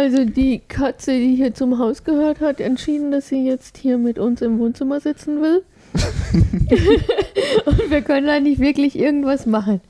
Also 0.00 0.24
die 0.24 0.60
Katze, 0.66 1.12
die 1.12 1.36
hier 1.36 1.52
zum 1.52 1.78
Haus 1.78 2.04
gehört, 2.04 2.40
hat 2.40 2.58
entschieden, 2.60 3.10
dass 3.10 3.28
sie 3.28 3.44
jetzt 3.46 3.76
hier 3.76 3.98
mit 3.98 4.18
uns 4.18 4.40
im 4.40 4.58
Wohnzimmer 4.58 4.98
sitzen 5.00 5.42
will. 5.42 5.62
Und 7.66 7.90
wir 7.90 8.00
können 8.02 8.26
da 8.26 8.40
nicht 8.40 8.60
wirklich 8.60 8.98
irgendwas 8.98 9.44
machen. 9.46 9.80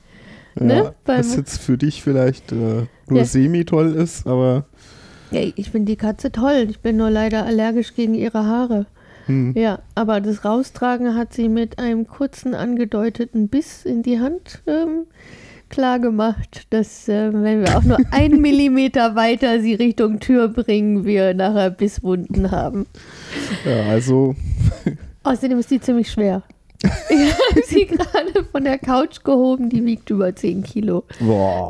Ne? 0.55 0.75
Ja, 0.75 0.93
Beim- 1.05 1.19
was 1.19 1.35
jetzt 1.35 1.61
für 1.61 1.77
dich 1.77 2.03
vielleicht 2.03 2.51
äh, 2.51 2.55
nur 3.07 3.19
Ja. 3.19 3.25
semi-toll 3.25 3.93
ist, 3.95 4.27
aber 4.27 4.65
Ey, 5.31 5.53
ich 5.55 5.69
finde 5.71 5.89
die 5.93 5.95
Katze 5.95 6.29
toll. 6.33 6.67
Ich 6.69 6.81
bin 6.81 6.97
nur 6.97 7.09
leider 7.09 7.45
allergisch 7.45 7.95
gegen 7.95 8.15
ihre 8.15 8.45
Haare. 8.45 8.85
hm, 9.27 9.53
Ja, 9.55 9.79
aber 9.95 10.19
das 10.19 10.43
Raustragen 10.43 11.15
hat 11.15 11.31
sie 11.33 11.47
mit 11.47 11.79
einem 11.79 12.05
kurzen 12.05 12.53
angedeuteten 12.53 13.47
Biss 13.47 13.85
in 13.85 14.03
die 14.03 14.19
Hand 14.19 14.61
ähm, 14.67 15.05
klar 15.71 15.99
gemacht, 15.99 16.67
dass 16.69 17.07
äh, 17.09 17.31
wenn 17.33 17.61
wir 17.65 17.77
auch 17.77 17.83
nur 17.83 17.97
einen 18.11 18.39
Millimeter 18.47 19.15
weiter 19.15 19.59
sie 19.61 19.73
Richtung 19.73 20.19
Tür 20.19 20.47
bringen, 20.49 21.05
wir 21.05 21.33
nachher 21.33 21.71
Bisswunden 21.71 22.51
haben. 22.51 22.85
ja, 23.65 23.83
also 23.89 24.35
Außerdem 25.23 25.59
ist 25.59 25.71
die 25.71 25.79
ziemlich 25.81 26.11
schwer. 26.11 26.43
Ich 27.09 27.31
habe 27.33 27.61
sie 27.67 27.85
gerade 27.85 28.43
von 28.51 28.63
der 28.63 28.79
Couch 28.79 29.23
gehoben, 29.23 29.69
die 29.69 29.85
wiegt 29.85 30.09
über 30.09 30.35
10 30.35 30.63
Kilo. 30.63 31.03
boah. 31.19 31.67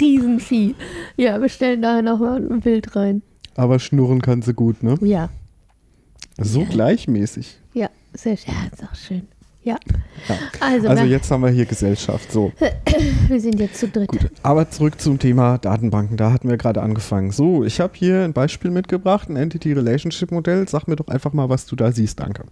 Riesenvieh. 0.00 0.74
Ja, 1.16 1.40
wir 1.40 1.48
stellen 1.48 1.82
daher 1.82 2.02
nochmal 2.02 2.38
ein 2.44 2.60
Bild 2.60 2.96
rein. 2.96 3.22
Aber 3.54 3.78
schnurren 3.78 4.20
kann 4.22 4.42
sie 4.42 4.52
gut, 4.54 4.82
ne? 4.82 4.96
Ja, 5.00 5.28
So 6.38 6.64
gleichmäßig. 6.64 7.56
ja, 7.74 7.88
sehr 8.14 8.36
schön. 8.36 8.52
Ja, 8.54 8.68
ist 8.72 8.82
auch 8.84 8.94
schön. 8.96 9.28
Ja. 9.66 9.76
Ja. 10.28 10.36
Also, 10.60 10.88
Also 10.88 11.02
jetzt 11.04 11.28
haben 11.28 11.42
wir 11.42 11.50
hier 11.50 11.66
Gesellschaft. 11.66 12.30
So, 12.30 12.52
wir 13.28 13.40
sind 13.40 13.58
jetzt 13.58 13.80
zu 13.80 13.88
dritt. 13.88 14.08
gut. 14.08 14.30
Aber 14.44 14.70
zurück 14.70 15.00
zum 15.00 15.18
Thema 15.18 15.58
Datenbanken. 15.58 16.16
Da 16.16 16.32
hatten 16.32 16.48
wir 16.48 16.56
gerade 16.56 16.80
angefangen. 16.82 17.32
So, 17.32 17.64
ich 17.64 17.80
habe 17.80 17.92
hier 17.96 18.22
ein 18.22 18.32
Beispiel 18.32 18.70
mitgebracht, 18.70 19.28
ein 19.28 19.34
Entity 19.34 19.72
Relationship 19.72 20.30
Modell. 20.30 20.68
Sag 20.68 20.86
mir 20.86 20.94
doch 20.94 21.08
einfach 21.08 21.32
mal, 21.32 21.48
was 21.48 21.66
du 21.66 21.74
da 21.74 21.90
siehst. 21.90 22.20
Danke. 22.20 22.44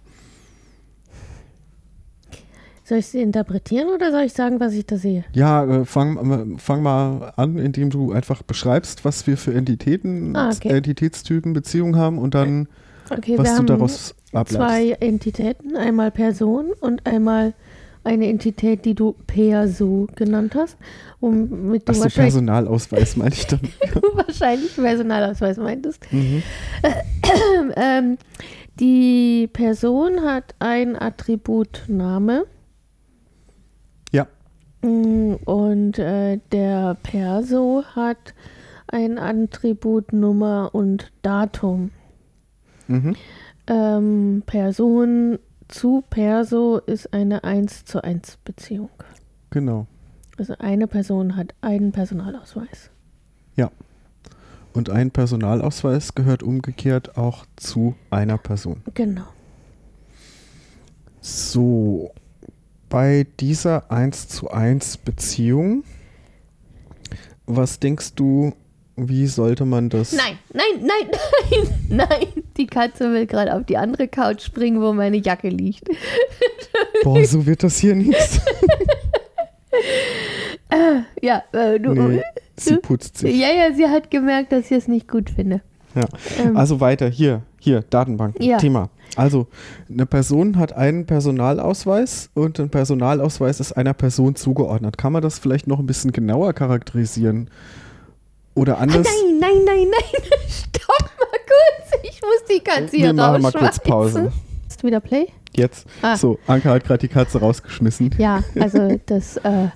Soll 2.83 2.97
ich 2.99 3.07
sie 3.07 3.21
interpretieren 3.21 3.87
oder 3.95 4.11
soll 4.11 4.23
ich 4.23 4.33
sagen, 4.33 4.59
was 4.59 4.73
ich 4.73 4.85
da 4.85 4.97
sehe? 4.97 5.23
Ja, 5.31 5.65
äh, 5.65 5.85
fang, 5.85 6.55
äh, 6.55 6.59
fang 6.59 6.83
mal 6.83 7.33
an, 7.37 7.57
indem 7.57 7.89
du 7.89 8.11
einfach 8.11 8.43
beschreibst, 8.43 9.05
was 9.05 9.25
wir 9.25 9.37
für 9.37 9.53
Entitäten, 9.53 10.35
Ah, 10.35 10.51
okay. 10.53 10.69
Entitätstypen, 10.69 11.53
Beziehungen 11.53 11.95
haben 11.95 12.19
und 12.19 12.35
dann, 12.35 12.67
Okay, 13.09 13.37
was 13.37 13.55
du 13.55 13.63
daraus 13.63 14.15
ableitest. 14.35 14.55
zwei 14.57 14.91
Entitäten, 15.05 15.75
einmal 15.75 16.11
Person 16.11 16.71
und 16.79 17.05
einmal 17.05 17.53
eine 18.05 18.27
Entität, 18.29 18.85
die 18.85 18.93
du 18.93 19.15
Perso 19.25 20.07
genannt 20.15 20.53
hast, 20.55 20.77
womit 21.19 21.89
du 21.89 21.91
Achso, 21.91 22.07
Personalausweis 22.07 23.17
meine 23.17 23.33
ich 23.33 23.47
dann. 23.47 23.59
wahrscheinlich 24.13 24.75
Personalausweis 24.75 25.57
meintest. 25.57 26.01
mhm. 26.11 26.43
Ähm, 27.75 28.17
die 28.79 29.49
Person 29.51 30.21
hat 30.21 30.53
ein 30.59 31.01
Attribut 31.01 31.85
Name 31.87 32.45
Ja, 34.11 34.27
mm, 34.83 35.35
und 35.45 35.97
äh, 35.97 36.39
der 36.51 36.95
Perso 37.01 37.83
hat 37.95 38.35
ein 38.87 39.17
Attribut 39.17 40.13
Nummer 40.13 40.69
und 40.73 41.11
Datum. 41.23 41.89
mhm. 42.87 43.15
Ähm, 43.67 44.43
Person 44.45 45.39
zu 45.67 46.03
Perso 46.09 46.77
ist 46.77 47.13
eine 47.13 47.43
1 47.43 47.85
zu 47.85 48.03
1 48.03 48.37
Beziehung. 48.43 48.89
genau. 49.49 49.87
Also 50.37 50.55
eine 50.59 50.87
Person 50.87 51.37
hat 51.37 51.55
einen 51.61 51.93
Personalausweis. 51.93 52.91
Und 54.75 54.89
ein 54.89 55.09
Personalausweis 55.09 56.15
gehört 56.15 56.43
umgekehrt 56.43 57.17
auch 57.17 57.45
zu 57.55 57.95
einer 58.09 58.37
Person. 58.37 58.81
Genau. 58.93 59.23
So, 61.21 62.11
bei 62.89 63.25
dieser 63.39 63.89
1 63.89 64.27
zu 64.27 64.51
1 64.51 64.97
Beziehung, 64.97 65.85
was 67.45 67.79
denkst 67.79 68.15
du, 68.15 68.51
wie 68.97 69.27
sollte 69.27 69.65
man 69.65 69.89
das? 69.89 70.13
Nein, 70.13 70.37
nein, 70.53 70.63
nein, 70.81 71.09
nein, 71.89 72.07
nein. 72.09 72.43
Die 72.57 72.67
Katze 72.67 73.11
will 73.11 73.25
gerade 73.25 73.53
auf 73.53 73.65
die 73.65 73.77
andere 73.77 74.07
Couch 74.07 74.41
springen, 74.43 74.81
wo 74.81 74.93
meine 74.93 75.17
Jacke 75.17 75.49
liegt. 75.49 75.89
Boah, 77.03 77.23
so 77.25 77.45
wird 77.45 77.63
das 77.63 77.77
hier 77.77 77.95
nichts. 77.95 78.39
Ja, 81.21 81.43
äh, 81.53 81.79
du. 81.79 81.93
Nee, 81.93 82.21
sie 82.57 82.77
putzt 82.77 83.17
sich. 83.19 83.35
Ja, 83.37 83.47
ja, 83.49 83.73
sie 83.73 83.87
hat 83.87 84.11
gemerkt, 84.11 84.51
dass 84.51 84.65
ich 84.65 84.71
es 84.77 84.87
nicht 84.87 85.07
gut 85.07 85.29
finde. 85.29 85.61
Ja. 85.95 86.05
Ähm, 86.43 86.57
Also 86.57 86.79
weiter, 86.81 87.07
hier, 87.07 87.43
hier, 87.59 87.83
Datenbanken, 87.89 88.43
Ja. 88.43 88.57
Thema. 88.57 88.89
Also, 89.15 89.47
eine 89.89 90.05
Person 90.05 90.57
hat 90.57 90.73
einen 90.73 91.05
Personalausweis 91.05 92.29
und 92.33 92.59
ein 92.59 92.69
Personalausweis 92.69 93.59
ist 93.61 93.71
einer 93.73 93.93
Person 93.93 94.35
zugeordnet. 94.35 94.97
Kann 94.97 95.13
man 95.13 95.21
das 95.21 95.39
vielleicht 95.39 95.67
noch 95.67 95.79
ein 95.79 95.85
bisschen 95.85 96.11
genauer 96.11 96.51
charakterisieren? 96.53 97.49
Oder 98.55 98.77
Ah, 98.77 98.81
anders? 98.81 99.05
nein, 99.05 99.39
nein, 99.39 99.63
nein, 99.65 99.87
nein. 99.91 100.21
Stopp 100.47 101.11
mal 101.19 101.39
kurz. 101.45 102.01
Ich 102.03 102.21
muss 102.21 102.43
die 102.49 102.59
Katze 102.63 102.95
hier 102.97 103.07
Wir 103.07 103.13
machen 103.13 103.41
mal 103.41 103.51
kurz 103.51 103.79
rausschmeißen. 103.79 104.23
Pause. 104.23 104.31
Hast 104.67 104.81
du 104.83 104.87
wieder 104.87 104.99
Play? 104.99 105.27
Jetzt. 105.55 105.85
Ah. 106.01 106.15
So, 106.17 106.39
Anke 106.47 106.69
hat 106.69 106.83
gerade 106.83 106.99
die 106.99 107.07
Katze 107.13 107.39
rausgeschmissen. 107.39 108.15
Ja, 108.17 108.43
also 108.59 108.97
das 109.05 109.37
äh, 109.37 109.67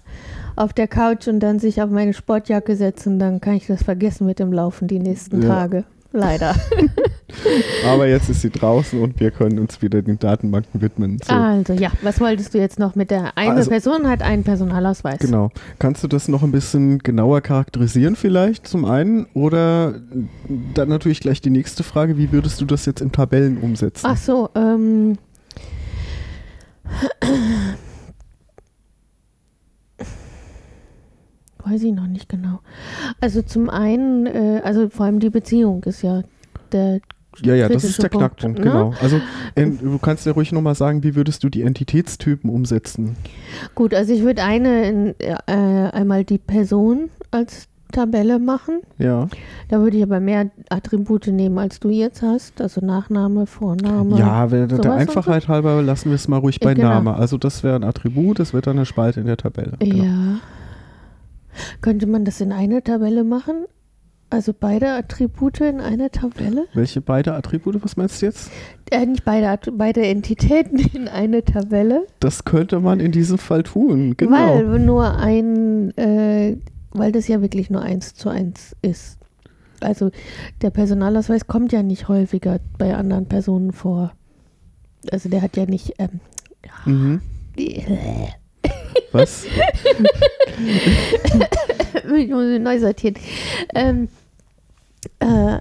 auf 0.56 0.74
der 0.74 0.88
Couch 0.88 1.28
und 1.28 1.40
dann 1.40 1.60
sich 1.60 1.82
auf 1.82 1.90
meine 1.90 2.14
Sportjacke 2.14 2.76
setzen, 2.76 3.18
dann 3.20 3.40
kann 3.40 3.54
ich 3.54 3.68
das 3.68 3.84
vergessen 3.84 4.26
mit 4.26 4.40
dem 4.40 4.52
Laufen 4.52 4.88
die 4.88 5.00
nächsten 5.00 5.42
Ja. 5.42 5.48
Tage. 5.50 5.84
Leider. 6.12 6.55
Aber 7.88 8.07
jetzt 8.07 8.30
ist 8.30 8.41
sie 8.41 8.49
draußen 8.49 8.99
und 8.99 9.20
wir 9.20 9.30
können 9.30 9.60
uns 9.60 9.82
wieder 9.82 10.01
den 10.01 10.18
Datenbanken 10.18 10.82
widmen. 10.82 11.20
So. 11.24 11.32
Also 11.34 11.74
ja, 11.74 11.91
was 12.01 12.20
wolltest 12.20 12.53
du 12.53 12.57
jetzt 12.57 12.80
noch 12.80 12.95
mit 12.95 13.12
der 13.12 13.38
eine 13.38 13.51
Also- 13.53 13.70
Person 13.70 14.07
hat 14.07 14.24
einen 14.24 14.43
Personalausweis? 14.43 15.20
Genau. 15.20 15.51
Kannst 15.78 16.03
du 16.03 16.07
das 16.07 16.28
noch 16.28 16.41
ein 16.41 16.51
bisschen 16.51 16.97
genauer 16.99 17.41
charakterisieren 17.41 18.16
vielleicht 18.16 18.68
zum 18.68 18.86
einen? 18.86 19.28
Oder 19.36 20.01
dann 20.74 20.89
natürlich 20.89 21.20
gleich 21.20 21.41
die 21.41 21.51
nächste 21.51 21.84
Frage, 21.84 22.18
wie 22.18 22.32
würdest 22.32 22.60
du 22.60 22.66
das 22.66 22.86
jetzt 22.88 23.01
in 23.01 23.12
Tabellen 23.12 23.57
umsetzen? 23.57 24.07
Ach 24.10 24.18
so, 24.18 24.49
ähm. 24.55 25.18
Weiß 31.64 31.84
ich 31.84 31.93
noch 31.93 32.07
nicht 32.07 32.30
genau. 32.30 32.60
Also 33.20 33.41
zum 33.41 33.70
einen, 33.70 34.26
äh, 34.26 34.62
also 34.64 34.89
vor 34.89 35.05
allem 35.05 35.20
die 35.20 35.30
Beziehung 35.30 35.84
ist 35.84 36.01
ja 36.01 36.24
der 36.72 37.01
ja, 37.41 37.55
ja, 37.55 37.70
das 37.70 37.84
ist 37.84 38.01
der 38.01 38.10
Punkt, 38.10 38.38
Knackpunkt, 38.39 38.60
ne? 38.60 38.66
genau. 38.66 38.93
Also 39.01 39.22
ähm, 39.55 39.80
du 39.82 39.97
kannst 39.99 40.26
ja 40.26 40.34
ruhig 40.34 40.51
nochmal 40.51 40.76
sagen, 40.76 41.03
wie 41.03 41.16
würdest 41.16 41.43
du 41.43 41.49
die 41.49 41.62
Entitätstypen 41.62 42.49
umsetzen? 42.49 43.16
Gut, 43.76 43.93
also 43.93 44.14
ich 44.14 44.24
würde 44.24 44.43
eine, 44.43 44.89
in, 44.89 45.16
äh, 45.20 45.36
einmal 45.45 46.26
die 46.26 46.38
Person 46.38 47.10
als 47.32 47.68
Tabelle 47.91 48.39
machen. 48.39 48.82
Ja. 48.97 49.28
Da 49.70 49.80
würde 49.80 49.97
ich 49.97 50.03
aber 50.03 50.20
mehr 50.20 50.49
Attribute 50.70 51.28
nehmen, 51.28 51.57
als 51.57 51.80
du 51.80 51.89
jetzt 51.89 52.22
hast. 52.22 52.62
Also 52.62 52.86
Nachname, 52.86 53.45
Vorname. 53.45 54.18
Ja, 54.18 54.45
der 54.47 54.93
Einfachheit 54.93 55.47
halber 55.47 55.82
lassen 55.82 56.10
wir 56.10 56.16
es 56.16 56.28
mal 56.28 56.38
ruhig 56.38 56.60
bei 56.60 56.74
genau. 56.74 56.89
Name. 56.89 57.16
Also 57.16 57.38
das 57.38 57.64
wäre 57.64 57.76
ein 57.76 57.84
Attribut, 57.84 58.39
das 58.39 58.53
wird 58.53 58.68
dann 58.68 58.78
eine 58.78 58.86
Spalte 58.86 59.20
in 59.20 59.26
der 59.26 59.38
Tabelle. 59.38 59.74
Genau. 59.80 60.03
Ja. 60.03 60.39
Könnte 61.82 62.08
man 62.08 62.26
das 62.26 62.41
in 62.41 62.52
eine 62.52 62.84
Tabelle 62.84 63.24
machen? 63.24 63.66
Also 64.32 64.54
beide 64.58 64.89
Attribute 64.91 65.60
in 65.62 65.80
eine 65.82 66.12
Tabelle? 66.12 66.68
Welche 66.76 67.02
beide 67.02 67.34
Attribute, 67.34 67.84
was 67.84 67.97
meinst 67.97 68.22
du 68.22 68.28
jetzt? 68.28 68.52
Äh, 68.91 69.06
nicht 69.08 69.26
beide, 69.26 69.72
beide 69.72 70.06
Entitäten 70.06 70.78
in 70.93 71.08
eine 71.08 71.43
Tabelle? 71.43 72.06
Das 72.20 72.45
könnte 72.45 72.80
man 72.80 73.00
in 73.00 73.12
diesem 73.12 73.39
Fall 73.39 73.64
tun, 73.64 74.16
genau. 74.18 74.32
Weil 74.32 74.80
nur 74.80 75.16
ein, 75.18 75.97
äh, 75.97 76.58
weil 76.91 77.12
das 77.12 77.28
ja 77.28 77.41
wirklich 77.41 77.72
nur 77.72 77.82
eins 77.82 78.14
zu 78.14 78.30
eins 78.30 78.76
ist. 78.84 79.18
Also 79.82 80.12
der 80.62 80.70
Personalausweis 80.70 81.47
kommt 81.47 81.72
ja 81.72 81.82
nicht 81.82 82.08
häufiger 82.08 82.60
bei 82.78 82.93
anderen 82.95 83.26
Personen 83.28 83.72
vor. 83.72 84.12
Also 85.12 85.30
der 85.30 85.41
hat 85.41 85.58
ja 85.58 85.66
nicht. 85.66 85.93
Ähm, 85.97 86.20
Mhm. 86.86 87.22
Was? 89.12 89.45
ich 92.18 92.30
muss 92.30 92.45
ihn 92.45 92.64
neu 92.64 92.80
sortieren. 92.80 93.16
Ähm, 93.76 94.08
äh, 95.20 95.58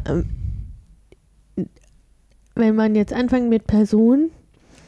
wenn 2.54 2.74
man 2.74 2.94
jetzt 2.94 3.12
anfängt 3.12 3.48
mit 3.48 3.66
Person, 3.66 4.30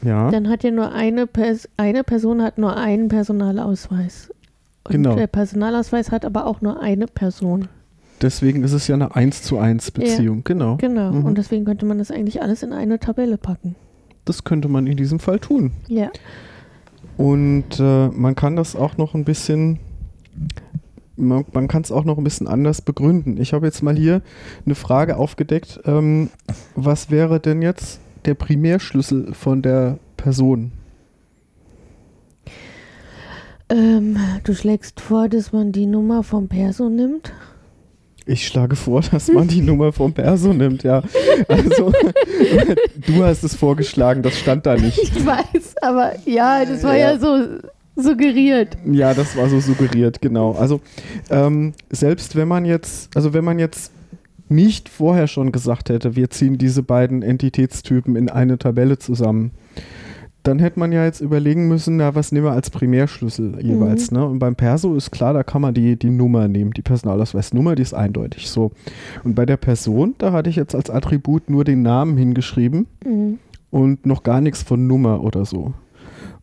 Ja, 0.03 0.29
dann 0.31 0.49
hat 0.49 0.63
ja 0.63 0.71
nur 0.71 0.91
eine, 0.91 1.27
Pers 1.27 1.69
eine 1.77 2.03
Person 2.03 2.41
hat 2.41 2.57
nur 2.57 2.75
einen 2.75 3.07
Personalausweis. 3.07 4.29
Und 4.83 4.91
Genau. 4.93 5.15
der 5.15 5.27
Personalausweis 5.27 6.11
hat 6.11 6.25
aber 6.25 6.45
auch 6.47 6.61
nur 6.61 6.81
eine 6.81 7.05
Person. 7.07 7.67
deswegen 8.21 8.63
ist 8.63 8.73
es 8.73 8.87
ja 8.87 8.95
eine 8.95 9.15
1 9.15 9.41
zu 9.43 9.57
1 9.57 9.91
Beziehung, 9.91 10.43
genau. 10.43 10.77
Genau. 10.77 11.11
Mhm. 11.11 11.25
Und 11.25 11.37
deswegen 11.37 11.65
könnte 11.65 11.85
man 11.85 11.97
das 11.97 12.11
eigentlich 12.11 12.41
alles 12.41 12.61
in 12.63 12.71
eine 12.73 12.99
Tabelle 12.99 13.37
packen. 13.37 13.75
Das 14.25 14.43
könnte 14.43 14.67
man 14.67 14.85
in 14.85 14.97
diesem 14.97 15.19
Fall 15.19 15.39
tun. 15.39 15.71
Ja. 15.87 16.11
Und 17.21 17.79
äh, 17.79 18.07
man 18.07 18.33
kann 18.33 18.55
das 18.55 18.75
auch 18.75 18.97
noch 18.97 19.13
ein 19.13 19.25
bisschen, 19.25 19.77
man, 21.15 21.45
man 21.53 21.67
kann 21.67 21.83
es 21.83 21.91
auch 21.91 22.03
noch 22.03 22.17
ein 22.17 22.23
bisschen 22.23 22.47
anders 22.47 22.81
begründen. 22.81 23.39
Ich 23.39 23.53
habe 23.53 23.67
jetzt 23.67 23.83
mal 23.83 23.95
hier 23.95 24.23
eine 24.65 24.73
Frage 24.73 25.17
aufgedeckt. 25.17 25.81
Ähm, 25.85 26.31
was 26.75 27.11
wäre 27.11 27.39
denn 27.39 27.61
jetzt 27.61 27.99
der 28.25 28.33
Primärschlüssel 28.33 29.35
von 29.35 29.61
der 29.61 29.99
Person? 30.17 30.71
Ähm, 33.69 34.17
du 34.43 34.55
schlägst 34.55 34.99
vor, 34.99 35.29
dass 35.29 35.53
man 35.53 35.71
die 35.71 35.85
Nummer 35.85 36.23
vom 36.23 36.47
Perso 36.47 36.89
nimmt. 36.89 37.31
Ich 38.25 38.47
schlage 38.47 38.75
vor, 38.75 39.01
dass 39.01 39.31
man 39.31 39.47
die 39.47 39.61
Nummer 39.63 39.91
vom 39.91 40.13
Perso 40.13 40.53
nimmt, 40.53 40.83
ja. 40.83 41.01
Also, 41.47 41.91
du 43.07 43.23
hast 43.23 43.43
es 43.43 43.55
vorgeschlagen, 43.55 44.21
das 44.21 44.37
stand 44.37 44.65
da 44.65 44.75
nicht. 44.75 44.99
Ich 45.01 45.25
weiß, 45.25 45.75
aber 45.81 46.13
ja, 46.25 46.63
das 46.65 46.83
war 46.83 46.95
Ja. 46.95 47.13
ja, 47.13 47.19
so 47.19 47.47
suggeriert. 47.95 48.77
Ja, 48.85 49.13
das 49.13 49.35
war 49.35 49.49
so 49.49 49.59
suggeriert, 49.59 50.21
genau. 50.21 50.53
Also 50.53 50.81
ähm, 51.29 51.73
selbst 51.89 52.35
wenn 52.35 52.47
man 52.47 52.65
jetzt, 52.65 53.15
also 53.15 53.33
wenn 53.33 53.43
man 53.43 53.59
jetzt 53.59 53.91
nicht 54.49 54.89
vorher 54.89 55.27
schon 55.27 55.51
gesagt 55.51 55.89
hätte, 55.89 56.15
wir 56.15 56.29
ziehen 56.29 56.57
diese 56.57 56.83
beiden 56.83 57.21
Entitätstypen 57.21 58.15
in 58.15 58.29
eine 58.29 58.57
Tabelle 58.57 58.97
zusammen, 58.97 59.51
dann 60.43 60.59
hätte 60.59 60.79
man 60.79 60.91
ja 60.91 61.05
jetzt 61.05 61.21
überlegen 61.21 61.67
müssen, 61.67 61.97
na, 61.97 62.15
was 62.15 62.31
nehmen 62.31 62.45
wir 62.45 62.51
als 62.53 62.69
Primärschlüssel 62.71 63.59
jeweils. 63.63 64.11
Ne? 64.11 64.25
Und 64.25 64.39
beim 64.39 64.55
Perso 64.55 64.95
ist 64.95 65.11
klar, 65.11 65.33
da 65.33 65.43
kann 65.43 65.61
man 65.61 65.73
die, 65.73 65.97
die 65.97 66.09
Nummer 66.09 66.47
nehmen, 66.47 66.71
die 66.71 66.81
Personalausweisnummer, 66.81 67.75
die 67.75 67.83
ist 67.83 67.93
eindeutig 67.93 68.49
so. 68.49 68.71
Und 69.23 69.35
bei 69.35 69.45
der 69.45 69.57
Person, 69.57 70.15
da 70.17 70.31
hatte 70.31 70.49
ich 70.49 70.55
jetzt 70.55 70.73
als 70.73 70.89
Attribut 70.89 71.49
nur 71.49 71.63
den 71.63 71.81
Namen 71.83 72.17
hingeschrieben 72.17 72.87
Mhm. 73.05 73.39
und 73.69 74.05
noch 74.05 74.23
gar 74.23 74.41
nichts 74.41 74.63
von 74.63 74.87
Nummer 74.87 75.23
oder 75.23 75.45
so. 75.45 75.73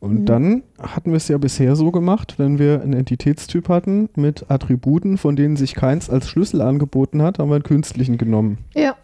Und 0.01 0.21
Mhm. 0.21 0.25
dann 0.27 0.63
hatten 0.81 1.11
wir 1.11 1.17
es 1.17 1.27
ja 1.27 1.39
bisher 1.39 1.75
so 1.75 1.91
gemacht, 1.91 2.35
wenn 2.39 2.61
wir 2.61 2.83
einen 2.83 2.93
Entitätstyp 2.93 3.69
hatten 3.69 4.09
mit 4.15 4.49
Attributen, 4.49 5.19
von 5.19 5.35
denen 5.35 5.57
sich 5.57 5.75
keins 5.75 6.09
als 6.09 6.29
Schlüssel 6.29 6.61
angeboten 6.61 7.21
hat, 7.21 7.41
haben 7.41 7.49
wir 7.51 7.57
einen 7.57 7.65
künstlichen 7.65 8.17
genommen. 8.17 8.59
Ja. 8.77 8.95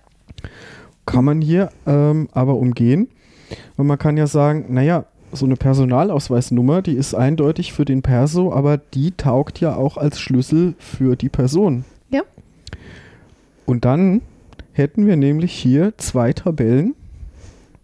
Kann 1.04 1.24
man 1.24 1.40
hier 1.40 1.70
ähm, 1.86 2.28
aber 2.32 2.54
umgehen. 2.56 3.08
Und 3.76 3.86
man 3.86 3.98
kann 3.98 4.16
ja 4.16 4.26
sagen, 4.26 4.66
naja, 4.68 5.04
so 5.32 5.46
eine 5.46 5.56
Personalausweisnummer, 5.56 6.82
die 6.82 6.94
ist 6.94 7.14
eindeutig 7.14 7.72
für 7.72 7.84
den 7.84 8.02
Perso, 8.02 8.52
aber 8.52 8.78
die 8.78 9.12
taugt 9.12 9.60
ja 9.60 9.74
auch 9.74 9.96
als 9.96 10.20
Schlüssel 10.20 10.74
für 10.78 11.16
die 11.16 11.28
Person. 11.28 11.84
Ja. 12.10 12.22
Und 13.66 13.84
dann 13.84 14.22
hätten 14.72 15.06
wir 15.06 15.16
nämlich 15.16 15.52
hier 15.52 15.94
zwei 15.96 16.32
Tabellen, 16.32 16.94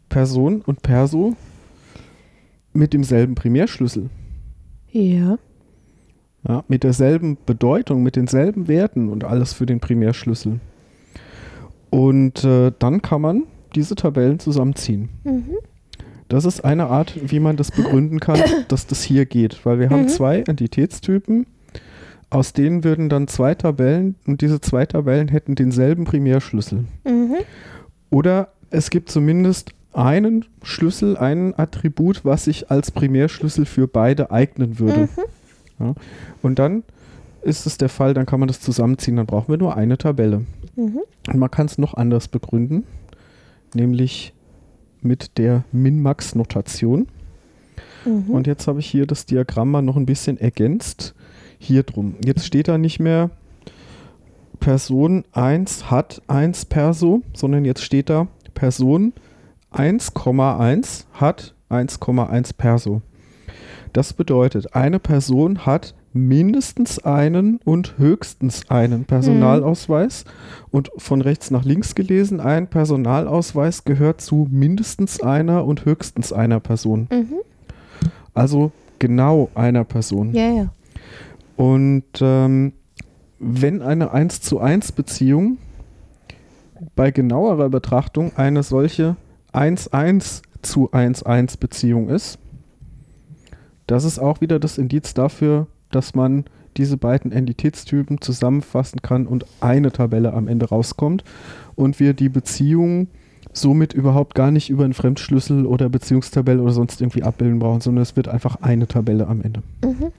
Person 0.09 0.63
und 0.63 0.83
Perso, 0.83 1.35
mit 2.73 2.93
demselben 2.93 3.35
Primärschlüssel. 3.35 4.11
Ja. 4.93 5.39
Ja, 6.49 6.65
mit 6.69 6.85
derselben 6.85 7.37
Bedeutung, 7.45 8.03
mit 8.03 8.17
denselben 8.17 8.67
Werten 8.67 9.09
und 9.09 9.25
alles 9.25 9.53
für 9.53 9.67
den 9.67 9.81
Primärschlüssel. 9.81 10.59
Und 11.91 12.45
äh, 12.45 12.73
dann 12.79 13.03
kann 13.03 13.21
man 13.21 13.43
diese 13.75 13.95
Tabellen 13.95 14.39
zusammenziehen. 14.39 15.09
Mhm. 15.25 15.45
Das 16.29 16.45
ist 16.45 16.65
eine 16.65 16.87
Art, 16.87 17.15
wie 17.31 17.41
man 17.41 17.57
das 17.57 17.71
begründen 17.73 18.21
kann, 18.21 18.41
dass 18.69 18.87
das 18.87 19.03
hier 19.03 19.27
geht, 19.27 19.65
weil 19.65 19.79
wir 19.81 19.91
haben 19.91 20.03
Mhm. 20.03 20.09
zwei 20.09 20.41
Entitätstypen, 20.41 21.47
aus 22.31 22.53
denen 22.53 22.85
würden 22.85 23.09
dann 23.09 23.27
zwei 23.27 23.55
Tabellen 23.55 24.15
und 24.27 24.41
diese 24.41 24.61
zwei 24.61 24.87
Tabellen 24.87 25.29
hätten 25.29 25.57
denselben 25.57 26.05
Primärschlüssel. 26.05 26.85
Mhm. 27.05 27.35
Oder 28.11 28.49
es 28.71 28.91
gibt 28.91 29.11
zumindest 29.11 29.73
einen 29.93 30.45
Schlüssel, 30.63 31.17
ein 31.17 31.59
Attribut, 31.59 32.25
was 32.25 32.45
sich 32.45 32.71
als 32.71 32.93
Primärschlüssel 32.93 33.67
für 33.67 33.89
beide 33.89 34.31
eignen 34.31 34.79
würde. 34.79 35.09
Ja. 35.81 35.95
Und 36.43 36.61
dann 36.61 36.85
ist 37.43 37.67
es 37.67 37.79
der 37.79 37.89
Fall, 37.89 38.15
dann 38.15 38.27
kann 38.27 38.39
man 38.39 38.47
das 38.47 38.61
zusammenziehen, 38.61 39.17
dann 39.17 39.27
brauchen 39.27 39.49
wir 39.53 39.59
nur 39.59 39.77
eine 39.77 39.99
Tabelle. 39.99 40.45
Mhm. 40.77 41.01
Und 41.27 41.39
man 41.39 41.51
kann 41.51 41.67
es 41.67 41.79
noch 41.79 41.95
anders 41.95 42.29
begründen, 42.29 42.85
nämlich 43.75 44.33
mit 45.01 45.39
der 45.39 45.65
Min-Max-Notation. 45.73 47.09
Mhm. 48.05 48.31
Und 48.31 48.47
jetzt 48.47 48.67
habe 48.67 48.81
ich 48.81 48.87
hier 48.87 49.07
das 49.07 49.27
Diagramm 49.27 49.71
mal 49.71 49.83
noch 49.83 49.97
ein 49.97 50.07
bisschen 50.07 50.39
ergänzt. 50.39 51.15
Hier 51.59 51.83
drum. 51.83 52.17
Jetzt 52.25 52.47
steht 52.47 52.69
da 52.69 52.79
nicht 52.79 53.01
mehr 53.01 53.31
Person 54.61 55.25
1 55.33 55.91
hat 55.91 56.23
1 56.27 56.67
Perso, 56.67 57.23
sondern 57.35 57.65
jetzt 57.65 57.83
steht 57.83 58.11
da 58.11 58.29
Person 58.55 59.13
1,1 59.73 61.05
hat 61.13 61.55
1,1 61.71 62.53
Perso. 62.57 63.03
Das 63.93 64.13
bedeutet, 64.13 64.75
eine 64.75 64.99
Person 64.99 65.65
hat 65.67 65.95
mindestens 66.13 66.99
einen 66.99 67.61
und 67.65 67.99
höchstens 67.99 68.69
einen 68.69 69.05
Personalausweis. 69.05 70.25
Und 70.71 70.91
von 70.97 71.21
rechts 71.21 71.51
nach 71.51 71.65
links 71.65 71.95
gelesen, 71.95 72.41
ein 72.41 72.69
Personalausweis 72.69 73.85
gehört 73.85 74.21
zu 74.21 74.49
mindestens 74.51 75.21
einer 75.23 75.65
und 75.65 75.85
höchstens 75.85 76.33
einer 76.33 76.61
Person. 76.61 77.09
Mhm. 77.13 77.41
Also 78.35 78.73
genau 78.99 79.51
einer 79.55 79.85
Person. 79.85 80.35
Ja, 80.35 80.51
ja. 80.51 80.73
Und 81.57 82.05
ähm, 82.21 82.73
wenn 83.39 83.83
eine 83.83 84.13
1 84.13 84.41
zu 84.41 84.61
1 84.61 84.93
Beziehung 84.93 85.59
bei 86.97 87.11
genauerer 87.11 87.69
Betrachtung 87.69 88.33
eine 88.37 88.63
solche 88.63 89.17
1-1 89.53 90.43
zu 90.63 90.91
1-1 90.93 91.59
Beziehung 91.59 92.09
ist, 92.09 92.39
das 93.87 94.05
ist 94.05 94.19
auch 94.19 94.41
wieder 94.41 94.61
das 94.61 94.79
Indiz 94.79 95.15
dafür, 95.15 95.67
dass 95.91 96.15
man 96.15 96.45
diese 96.77 96.97
beiden 96.97 97.33
Entitätstypen 97.33 98.21
zusammenfassen 98.21 99.03
kann 99.03 99.27
und 99.27 99.45
eine 99.61 99.91
Tabelle 99.93 100.33
am 100.33 100.47
Ende 100.49 100.69
rauskommt 100.69 101.25
und 101.75 101.99
wir 102.01 102.15
die 102.15 102.29
Beziehung 102.29 103.09
somit 103.53 103.93
überhaupt 103.93 104.35
gar 104.37 104.51
nicht 104.53 104.71
über 104.71 104.85
einen 104.85 104.95
Fremdschlüssel 104.95 105.67
oder 105.67 105.89
Beziehungstabelle 105.89 106.63
oder 106.63 106.73
sonst 106.73 107.01
irgendwie 107.01 107.25
abbilden 107.25 107.59
brauchen, 107.59 107.81
sondern 107.81 108.03
es 108.03 108.15
wird 108.15 108.29
einfach 108.29 108.57
eine 108.63 108.87
Tabelle 108.87 109.27
am 109.27 109.41
Ende. 109.43 109.63
Mhm. 109.85 110.13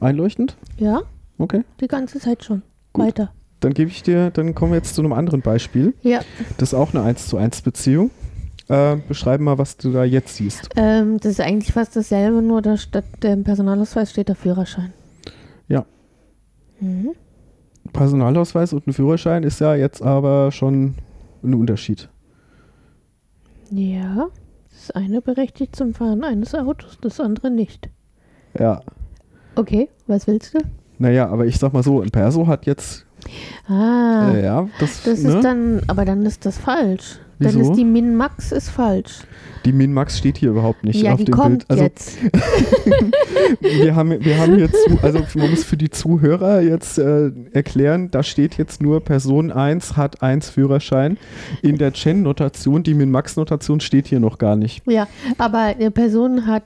Einleuchtend? 0.00 0.56
Ja, 0.76 1.02
Okay. 1.38 1.62
die 1.80 1.88
ganze 1.88 2.18
Zeit 2.18 2.44
schon. 2.44 2.62
Gut. 2.92 3.06
Weiter. 3.06 3.32
Dann 3.60 3.74
gebe 3.74 3.90
ich 3.90 4.02
dir, 4.02 4.30
dann 4.30 4.54
kommen 4.54 4.72
wir 4.72 4.76
jetzt 4.76 4.94
zu 4.94 5.02
einem 5.02 5.12
anderen 5.12 5.40
Beispiel. 5.40 5.94
Ja. 6.02 6.20
Das 6.58 6.70
ist 6.70 6.74
auch 6.74 6.94
eine 6.94 7.02
1 7.02 7.26
zu 7.28 7.36
1 7.38 7.62
Beziehung. 7.62 8.10
Äh, 8.68 8.96
beschreib 9.08 9.40
mal, 9.40 9.56
was 9.56 9.76
du 9.78 9.90
da 9.90 10.04
jetzt 10.04 10.36
siehst. 10.36 10.68
Ähm, 10.76 11.18
das 11.20 11.32
ist 11.32 11.40
eigentlich 11.40 11.72
fast 11.72 11.96
dasselbe, 11.96 12.42
nur 12.42 12.60
da 12.60 12.76
statt 12.76 13.04
dem 13.22 13.42
Personalausweis 13.44 14.10
steht 14.10 14.28
der 14.28 14.36
Führerschein. 14.36 14.92
Mhm. 16.80 17.10
Personalausweis 17.92 18.72
und 18.72 18.86
ein 18.86 18.92
Führerschein 18.92 19.42
ist 19.42 19.60
ja 19.60 19.74
jetzt 19.74 20.02
aber 20.02 20.52
schon 20.52 20.94
ein 21.42 21.54
Unterschied. 21.54 22.08
Ja. 23.70 24.28
Das 24.70 24.90
eine 24.92 25.20
berechtigt 25.20 25.74
zum 25.74 25.92
Fahren 25.94 26.22
eines 26.22 26.54
Autos, 26.54 26.98
das 27.00 27.18
andere 27.20 27.50
nicht. 27.50 27.88
Ja. 28.58 28.80
Okay, 29.56 29.88
was 30.06 30.26
willst 30.26 30.54
du? 30.54 30.58
Naja, 30.98 31.28
aber 31.28 31.46
ich 31.46 31.58
sag 31.58 31.72
mal 31.72 31.82
so, 31.82 32.00
ein 32.00 32.10
Perso 32.10 32.46
hat 32.46 32.66
jetzt 32.66 33.04
Ah, 33.68 34.30
Äh, 34.32 34.44
ja, 34.44 34.68
das, 34.78 35.02
das 35.02 35.22
ne? 35.22 35.34
ist 35.34 35.44
dann, 35.44 35.82
aber 35.88 36.04
dann 36.04 36.24
ist 36.24 36.46
das 36.46 36.58
falsch. 36.58 37.18
Dann 37.40 37.54
Wieso? 37.54 37.70
ist 37.70 37.76
die 37.78 37.84
Min-Max 37.84 38.50
ist 38.50 38.68
falsch. 38.68 39.20
die 39.64 39.72
Min-Max 39.72 40.18
steht 40.18 40.38
hier 40.38 40.50
überhaupt 40.50 40.84
nicht 40.84 41.00
ja, 41.00 41.12
auf 41.12 41.22
dem 41.22 41.36
Bild. 41.36 41.64
Also 41.68 41.84
jetzt. 41.84 42.18
wir 43.60 43.94
haben, 43.94 44.24
wir 44.24 44.38
haben 44.38 44.58
zu, 44.68 44.98
also 45.02 45.20
man 45.36 45.50
muss 45.50 45.62
für 45.62 45.76
die 45.76 45.90
Zuhörer 45.90 46.60
jetzt 46.62 46.98
äh, 46.98 47.30
erklären, 47.52 48.10
da 48.10 48.24
steht 48.24 48.58
jetzt 48.58 48.82
nur 48.82 49.04
Person 49.04 49.52
1 49.52 49.96
hat 49.96 50.20
1 50.20 50.50
Führerschein. 50.50 51.16
In 51.62 51.78
der 51.78 51.92
Chen-Notation, 51.92 52.82
die 52.82 52.94
Min-Max-Notation 52.94 53.78
steht 53.80 54.08
hier 54.08 54.20
noch 54.20 54.38
gar 54.38 54.56
nicht. 54.56 54.82
Ja, 54.86 55.06
aber 55.38 55.58
eine 55.58 55.92
Person 55.92 56.46
hat 56.46 56.64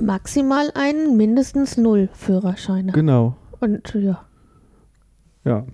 maximal 0.00 0.70
einen, 0.74 1.16
mindestens 1.16 1.76
null 1.76 2.10
Führerscheine. 2.12 2.92
Genau, 2.92 3.36
Und 3.58 3.92
ja, 3.94 4.24
ja. 5.44 5.64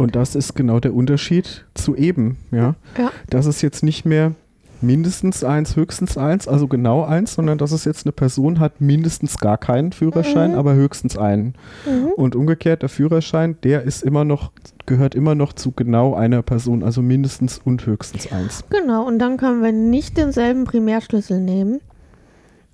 Und 0.00 0.16
das 0.16 0.34
ist 0.34 0.54
genau 0.54 0.80
der 0.80 0.94
Unterschied 0.94 1.66
zu 1.74 1.94
eben, 1.94 2.38
ja. 2.50 2.74
ja, 2.98 3.10
Das 3.28 3.46
ist 3.46 3.62
jetzt 3.62 3.82
nicht 3.84 4.04
mehr 4.04 4.32
mindestens 4.82 5.44
eins, 5.44 5.76
höchstens 5.76 6.16
eins, 6.16 6.48
also 6.48 6.66
genau 6.66 7.04
eins, 7.04 7.34
sondern 7.34 7.58
dass 7.58 7.70
es 7.70 7.84
jetzt 7.84 8.06
eine 8.06 8.12
Person 8.12 8.60
hat 8.60 8.80
mindestens 8.80 9.36
gar 9.36 9.58
keinen 9.58 9.92
Führerschein, 9.92 10.52
Mhm. 10.52 10.56
aber 10.58 10.74
höchstens 10.74 11.18
einen. 11.18 11.54
mhm. 11.86 12.06
Und 12.16 12.34
umgekehrt, 12.34 12.80
der 12.80 12.88
Führerschein, 12.88 13.58
der 13.62 13.82
ist 13.82 14.02
immer 14.02 14.24
noch, 14.24 14.52
gehört 14.86 15.14
immer 15.14 15.34
noch 15.34 15.52
zu 15.52 15.72
genau 15.72 16.14
einer 16.14 16.40
Person, 16.42 16.82
also 16.82 17.02
mindestens 17.02 17.60
und 17.62 17.84
höchstens 17.84 18.32
eins. 18.32 18.64
genau. 18.70 19.06
Und 19.06 19.18
dann 19.18 19.36
können 19.36 19.62
wir 19.62 19.72
nicht 19.72 20.16
denselben 20.16 20.64
Primärschlüssel 20.64 21.40
nehmen, 21.40 21.80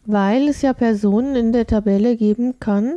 weil 0.04 0.48
es 0.48 0.62
ja 0.62 0.72
Personen 0.74 1.34
in 1.34 1.52
der 1.52 1.66
Tabelle 1.66 2.16
geben 2.16 2.54
kann, 2.60 2.94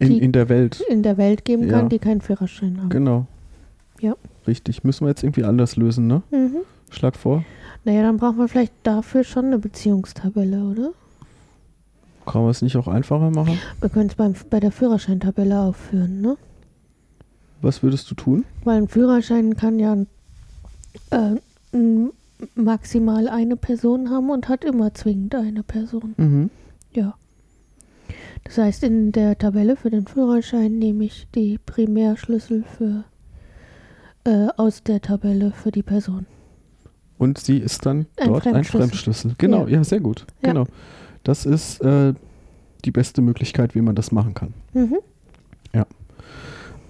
In, 0.00 0.08
Die- 0.08 0.18
in 0.18 0.32
der 0.32 0.48
Welt. 0.48 0.82
in 0.88 1.04
der 1.04 1.16
Welt 1.18 1.44
geben 1.44 1.68
Ja. 1.68 1.78
kann, 1.78 1.88
die 1.88 2.00
keinen 2.00 2.20
Führerschein 2.20 2.78
haben. 2.80 2.88
Genau. 2.88 3.26
Ja. 4.00 4.14
Richtig. 4.46 4.84
Müssen 4.84 5.04
wir 5.04 5.10
jetzt 5.10 5.22
irgendwie 5.22 5.44
anders 5.44 5.76
lösen, 5.76 6.06
ne? 6.06 6.22
Mhm. 6.30 6.58
Schlag 6.90 7.16
vor. 7.16 7.44
Naja, 7.84 8.02
dann 8.02 8.16
brauchen 8.16 8.38
wir 8.38 8.48
vielleicht 8.48 8.72
dafür 8.82 9.24
schon 9.24 9.46
eine 9.46 9.58
Beziehungstabelle, 9.58 10.64
oder? 10.64 10.92
Kann 12.26 12.42
man 12.42 12.50
es 12.50 12.62
nicht 12.62 12.76
auch 12.76 12.88
einfacher 12.88 13.30
machen? 13.30 13.58
Wir 13.80 13.90
können 13.90 14.10
es 14.10 14.44
bei 14.44 14.60
der 14.60 14.72
Führerscheintabelle 14.72 15.60
aufführen, 15.60 16.20
ne? 16.20 16.36
Was 17.60 17.82
würdest 17.82 18.10
du 18.10 18.14
tun? 18.14 18.44
Weil 18.64 18.78
ein 18.78 18.88
Führerschein 18.88 19.56
kann 19.56 19.78
ja 19.78 19.96
äh, 21.10 21.36
maximal 22.54 23.28
eine 23.28 23.56
Person 23.56 24.10
haben 24.10 24.30
und 24.30 24.48
hat 24.48 24.64
immer 24.64 24.94
zwingend 24.94 25.34
eine 25.34 25.62
Person. 25.62 26.14
Mhm. 26.16 26.50
Ja. 26.92 27.14
Das 28.44 28.58
heißt, 28.58 28.82
in 28.84 29.12
der 29.12 29.38
Tabelle 29.38 29.76
für 29.76 29.90
den 29.90 30.06
Führerschein 30.06 30.78
nehme 30.78 31.04
ich 31.04 31.26
die 31.34 31.58
Primärschlüssel 31.58 32.64
für 32.76 33.04
äh, 34.24 34.48
aus 34.56 34.82
der 34.82 35.00
Tabelle 35.00 35.52
für 35.52 35.70
die 35.70 35.82
Person. 35.82 36.26
Und 37.18 37.38
sie 37.38 37.58
ist 37.58 37.86
dann 37.86 38.06
Ein 38.16 38.28
dort 38.28 38.46
ein 38.46 38.52
Fremdschlüssel. 38.54 38.80
Fremdschlüssel. 38.88 39.34
Genau, 39.38 39.66
ja, 39.66 39.78
Ja. 39.78 39.84
sehr 39.84 40.00
gut. 40.00 40.26
Ja. 40.42 40.48
Genau. 40.52 40.66
Das 41.22 41.46
ist 41.46 41.80
äh, 41.80 42.12
die 42.84 42.90
beste 42.90 43.22
Möglichkeit, 43.22 43.74
wie 43.74 43.80
man 43.80 43.94
das 43.94 44.12
machen 44.12 44.34
kann. 44.34 44.52
Mhm. 44.72 44.96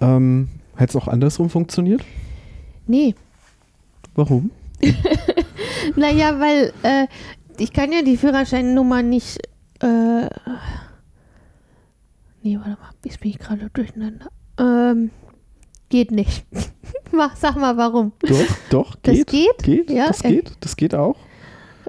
Ähm, 0.01 0.49
Hätte 0.75 0.97
es 0.97 1.01
auch 1.01 1.07
andersrum 1.07 1.49
funktioniert? 1.49 2.03
Nee. 2.85 3.15
Warum? 4.15 4.51
Naja, 5.95 6.39
weil 6.39 6.73
äh, 6.83 7.07
ich 7.59 7.71
kann 7.71 7.91
ja 7.93 8.01
die 8.01 8.17
Führerscheinnummer 8.17 9.03
nicht. 9.03 9.37
Äh, 9.81 10.25
nee, 12.43 12.57
warte 12.57 12.71
mal, 12.71 12.89
jetzt 13.05 13.19
bin 13.19 13.29
ich 13.31 13.39
gerade 13.39 13.69
durcheinander. 13.71 14.29
Ähm, 14.59 15.11
geht 15.95 16.11
nicht. 16.11 16.45
Mach, 17.13 17.35
sag 17.37 17.55
mal 17.55 17.77
warum. 17.77 18.11
Doch, 18.19 18.37
doch, 18.69 18.95
Das 19.03 19.13
geht. 19.15 19.27
geht? 19.27 19.57
Geht, 19.63 19.89
Ja, 19.89 20.07
das 20.07 20.21
äh, 20.25 20.29
geht, 20.33 20.51
das 20.59 20.75
geht 20.75 20.93
auch. 20.93 21.15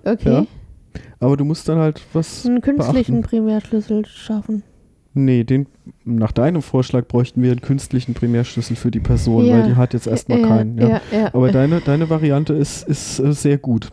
Okay. 0.04 0.32
Ja. 0.32 0.46
Aber 1.18 1.36
du 1.36 1.44
musst 1.44 1.68
dann 1.68 1.78
halt 1.78 2.00
was 2.12 2.46
Einen 2.46 2.60
künstlichen 2.60 3.16
beachten. 3.20 3.22
Primärschlüssel 3.28 4.06
schaffen. 4.06 4.62
Nee, 5.14 5.42
den, 5.44 5.66
nach 6.04 6.30
deinem 6.30 6.62
Vorschlag 6.62 7.08
bräuchten 7.08 7.42
wir 7.42 7.50
einen 7.50 7.62
künstlichen 7.62 8.14
Primärschlüssel 8.14 8.76
für 8.76 8.90
die 8.92 9.00
Person, 9.00 9.44
Ja. 9.46 9.54
weil 9.58 9.68
die 9.70 9.74
hat 9.76 9.94
jetzt 9.94 10.06
erstmal 10.06 10.40
ja, 10.40 10.46
keinen. 10.46 10.78
Ja. 10.78 10.88
ja, 10.88 11.00
ja. 11.10 11.34
Aber 11.34 11.50
deine, 11.50 11.80
deine 11.80 12.08
Variante 12.08 12.52
ist, 12.52 12.86
ist 12.86 13.18
äh, 13.18 13.32
sehr 13.32 13.58
gut. 13.58 13.90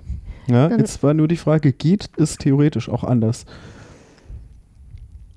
Ja, 0.48 0.68
Dann- 0.70 0.80
jetzt 0.80 1.02
war 1.02 1.14
nur 1.16 1.28
die 1.28 1.38
Frage, 1.38 1.72
geht 1.74 2.10
es 2.18 2.38
theoretisch 2.38 2.90
auch 2.90 3.04
anders? 3.04 3.46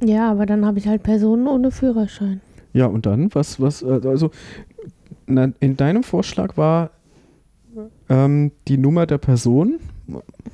ja, 0.05 0.31
aber 0.31 0.45
dann 0.45 0.67
habe 0.67 0.79
ich 0.79 0.87
halt 0.89 1.03
Personen 1.03 1.47
ohne 1.47 1.71
Führerschein. 1.71 2.41
Ja, 2.77 2.85
und 2.87 3.07
dann, 3.07 3.35
was, 3.35 3.59
was, 3.59 3.81
äh, 3.81 4.01
also 4.05 4.31
na, 5.27 5.51
in 5.61 5.79
deinem 5.79 6.03
Vorschlag 6.03 6.59
war 6.59 6.91
ähm, 8.11 8.53
die 8.69 8.77
Nummer 8.77 9.07
der 9.07 9.17
Person 9.17 9.79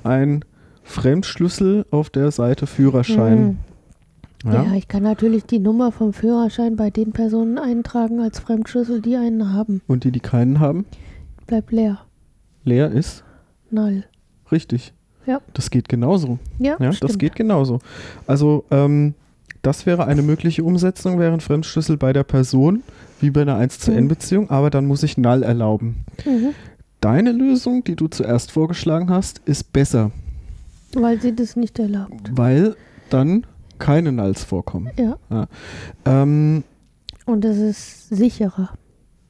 ein 0.04 0.44
Fremdschlüssel 0.84 1.84
auf 1.90 2.10
der 2.10 2.30
Seite 2.30 2.68
Führerschein. 2.68 3.58
Hm. 4.44 4.52
Ja. 4.52 4.62
Ja. 4.64 4.74
ich 4.74 4.86
kann 4.86 5.02
natürlich 5.02 5.46
die 5.46 5.58
Nummer 5.58 5.90
vom 5.90 6.12
Führerschein 6.12 6.76
bei 6.76 6.90
den 6.90 7.10
Personen 7.12 7.58
eintragen 7.58 8.20
als 8.20 8.38
Fremdschlüssel, 8.38 9.00
die 9.02 9.16
einen 9.16 9.52
haben. 9.52 9.82
Und 9.88 10.04
die, 10.04 10.12
die 10.12 10.20
keinen 10.20 10.60
haben, 10.60 10.84
Bleibt 11.48 11.72
leer. 11.72 12.02
leer 12.62 12.90
ist. 12.92 13.24
Null. 13.70 14.04
Richtig. 14.52 14.92
Ja. 15.26 15.40
Das 15.54 15.70
geht 15.70 15.88
genauso. 15.88 16.38
Ja, 16.60 16.76
Ja, 16.78 16.90
das 17.00 17.18
geht 17.18 17.34
genauso. 17.34 17.80
Also, 18.28 18.64
ähm, 18.70 19.14
das 19.62 19.86
wäre 19.86 20.06
eine 20.06 20.22
mögliche 20.22 20.64
Umsetzung, 20.64 21.18
wäre 21.18 21.32
ein 21.32 21.40
Fremdschlüssel 21.40 21.96
bei 21.96 22.12
der 22.12 22.24
Person, 22.24 22.82
wie 23.20 23.30
bei 23.30 23.42
einer 23.42 23.56
1 23.56 23.78
zu. 23.78 23.92
N 23.92 24.08
Beziehung, 24.08 24.50
aber 24.50 24.70
dann 24.70 24.86
muss 24.86 25.02
ich 25.02 25.16
null 25.16 25.42
erlauben. 25.42 26.04
Mhm. 26.24 26.50
Deine 27.00 27.32
Lösung, 27.32 27.82
die 27.84 27.96
du 27.96 28.08
zuerst 28.08 28.50
vorgeschlagen 28.52 29.10
hast, 29.10 29.40
ist 29.44 29.72
besser, 29.72 30.10
Weil 30.94 31.20
sie 31.20 31.34
das 31.34 31.56
nicht 31.56 31.78
erlaubt. 31.78 32.30
weil 32.32 32.76
dann 33.10 33.46
keine 33.78 34.12
Nulls 34.12 34.44
vorkommen. 34.44 34.90
Ja. 34.96 35.48
Ähm, 36.04 36.62
Und 37.26 37.44
es 37.44 37.58
ist 37.58 38.08
sicherer. 38.10 38.70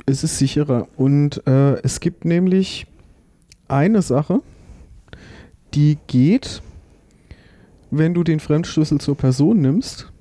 es 0.07 0.22
ist 0.24 0.37
sicherer. 0.39 0.87
Und 0.97 1.47
äh, 1.47 1.80
es 1.83 2.01
gibt 2.01 2.24
nämlich 2.26 2.87
eine 3.68 4.03
Sache, 4.03 4.41
die 5.74 5.97
geht, 6.07 6.61
wenn 7.91 8.12
du 8.12 8.22
den 8.24 8.41
Fremdschlüssel 8.41 9.01
zur 9.01 9.16
Person 9.16 9.62
nimmst, 9.62 10.11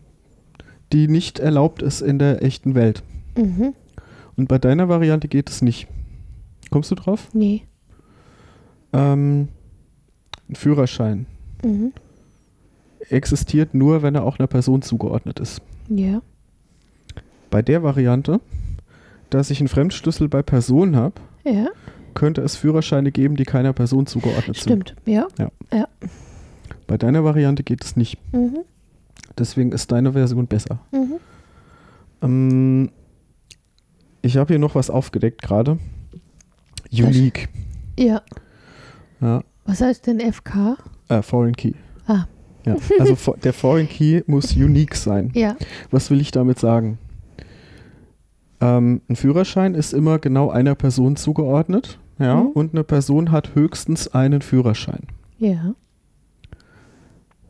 die 0.94 1.08
nicht 1.08 1.40
erlaubt 1.40 1.82
ist 1.82 2.02
in 2.02 2.20
der 2.20 2.44
echten 2.44 2.76
Welt. 2.76 3.04
Mhm. 3.38 3.74
Und 4.36 4.48
bei 4.48 4.58
deiner 4.58 4.90
Variante 4.90 5.28
geht 5.28 5.50
es 5.50 5.62
nicht. 5.62 5.88
Kommst 6.70 6.90
du 6.92 6.96
drauf? 6.96 7.30
Nee. 7.34 7.64
Ähm, 8.94 9.48
ein 10.50 10.56
Führerschein 10.56 11.26
Mhm. 11.64 11.94
existiert 13.10 13.74
nur, 13.74 14.02
wenn 14.02 14.16
er 14.16 14.24
auch 14.24 14.40
einer 14.40 14.48
Person 14.48 14.82
zugeordnet 14.82 15.40
ist. 15.40 15.62
Ja. 15.90 16.22
Bei 17.50 17.62
der 17.62 17.84
Variante, 17.84 18.40
dass 19.30 19.50
ich 19.50 19.60
einen 19.60 19.68
Fremdschlüssel 19.68 20.28
bei 20.30 20.42
Personen 20.42 20.96
habe, 20.96 21.16
Ja. 21.44 21.68
könnte 22.14 22.42
es 22.42 22.56
Führerscheine 22.56 23.12
geben, 23.12 23.36
die 23.36 23.44
keiner 23.46 23.74
Person 23.74 24.06
zugeordnet 24.08 24.58
sind. 24.58 24.90
Stimmt. 24.90 24.96
Ja. 25.06 25.28
Bei 26.88 26.98
deiner 26.98 27.24
Variante 27.24 27.64
geht 27.64 27.84
es 27.84 27.96
nicht. 27.96 28.18
Mhm. 28.34 28.60
Deswegen 29.38 29.72
ist 29.72 29.92
deine 29.92 30.14
Version 30.14 30.48
besser. 30.48 30.80
Mhm. 30.92 31.14
Ähm, 32.22 32.90
ich 34.22 34.38
habe 34.38 34.54
hier 34.54 34.60
noch 34.60 34.76
was 34.76 34.90
aufgedeckt 34.90 35.42
gerade. 35.42 35.78
Unique. 36.92 37.50
Ja. 37.98 38.22
Ja, 39.22 39.44
Was 39.66 39.82
heißt 39.82 40.08
denn 40.08 40.20
FK? 40.20 40.78
äh, 41.10 41.22
Foreign 41.22 41.56
Key. 41.56 41.74
Ah. 42.08 42.26
Ja, 42.66 42.76
also 43.00 43.34
der 43.44 43.54
Foreign 43.54 43.88
Key 43.88 44.22
muss 44.28 44.56
unique 44.56 44.96
sein. 44.96 45.32
Ja. 45.34 45.56
Was 45.90 46.10
will 46.12 46.20
ich 46.22 46.32
damit 46.32 46.60
sagen? 46.60 46.98
Ähm, 48.60 49.02
ein 49.10 49.16
Führerschein 49.16 49.74
ist 49.76 49.94
immer 49.94 50.20
genau 50.20 50.50
einer 50.52 50.76
Person 50.76 51.16
zugeordnet. 51.16 51.98
Ja, 52.20 52.36
Mhm. 52.42 52.48
und 52.50 52.74
eine 52.74 52.84
Person 52.84 53.32
hat 53.32 53.56
höchstens 53.56 54.08
einen 54.10 54.42
Führerschein. 54.42 55.08
Ja. 55.40 55.74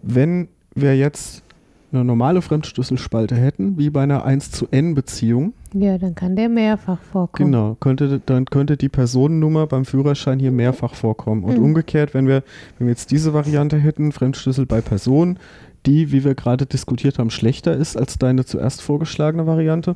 Wenn 0.02 0.48
wir 0.76 0.96
jetzt 0.98 1.44
eine 1.92 2.06
normale 2.06 2.42
Fremdschlüsselspalte 2.42 3.36
hätten, 3.36 3.78
wie 3.78 3.90
bei 3.90 4.04
einer 4.04 4.24
1 4.24 4.52
zu 4.52 4.68
N 4.72 4.94
Beziehung, 4.96 5.54
Ja, 5.74 5.98
dann 5.98 6.16
kann 6.16 6.36
der 6.36 6.48
mehrfach 6.50 7.00
vorkommen. 7.02 7.52
genau, 7.52 7.76
könnte, 7.80 8.22
dann 8.26 8.46
könnte 8.46 8.78
die 8.78 8.90
Personennummer 8.90 9.68
beim 9.68 9.84
Führerschein 9.86 10.40
hier 10.40 10.52
mehrfach 10.52 10.96
vorkommen. 10.96 11.44
Und 11.44 11.58
Mhm. 11.58 11.64
umgekehrt, 11.66 12.14
wenn 12.14 12.28
wir, 12.28 12.44
wenn 12.78 12.88
wir 12.88 12.92
jetzt 12.92 13.12
diese 13.12 13.34
Variante 13.34 13.78
hätten, 13.78 14.12
Fremdschlüssel 14.12 14.66
bei 14.66 14.82
Person, 14.82 15.38
die, 15.86 16.12
wie 16.12 16.24
wir 16.24 16.36
gerade 16.36 16.66
diskutiert 16.66 17.18
haben, 17.20 17.30
schlechter 17.32 17.76
ist 17.76 17.98
als 17.98 18.18
deine 18.18 18.46
zuerst 18.46 18.82
vorgeschlagene 18.82 19.46
Variante, 19.48 19.96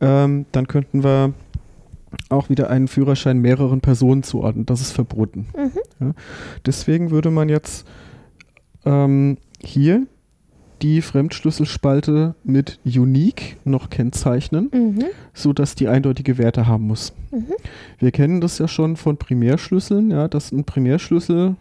ähm, 0.00 0.46
dann 0.52 0.66
könnten 0.66 1.02
wir 1.04 1.32
auch 2.28 2.48
wieder 2.48 2.70
einen 2.70 2.88
Führerschein 2.88 3.38
mehreren 3.38 3.80
Personen 3.80 4.22
zuordnen. 4.22 4.66
Das 4.66 4.80
ist 4.80 4.92
verboten. 4.92 5.46
Mhm. 6.00 6.14
Deswegen 6.64 7.10
würde 7.10 7.30
man 7.30 7.48
jetzt 7.48 7.86
ähm, 8.84 9.38
hier 9.60 10.06
die 10.82 11.00
Fremdschlüsselspalte 11.02 12.34
mit 12.44 12.78
Unique 12.84 13.56
noch 13.64 13.88
kennzeichnen, 13.90 14.70
Mhm. 14.72 15.04
sodass 15.32 15.74
die 15.74 15.88
eindeutige 15.88 16.38
Werte 16.38 16.66
haben 16.66 16.86
muss. 16.86 17.12
Mhm. 17.30 17.46
Wir 17.98 18.10
kennen 18.10 18.40
das 18.40 18.58
ja 18.58 18.68
schon 18.68 18.96
von 18.96 19.16
Primärschlüsseln, 19.16 20.10
ja, 20.10 20.28
dass 20.28 20.52
ein 20.52 20.64
Primärschlüssel 20.64 21.56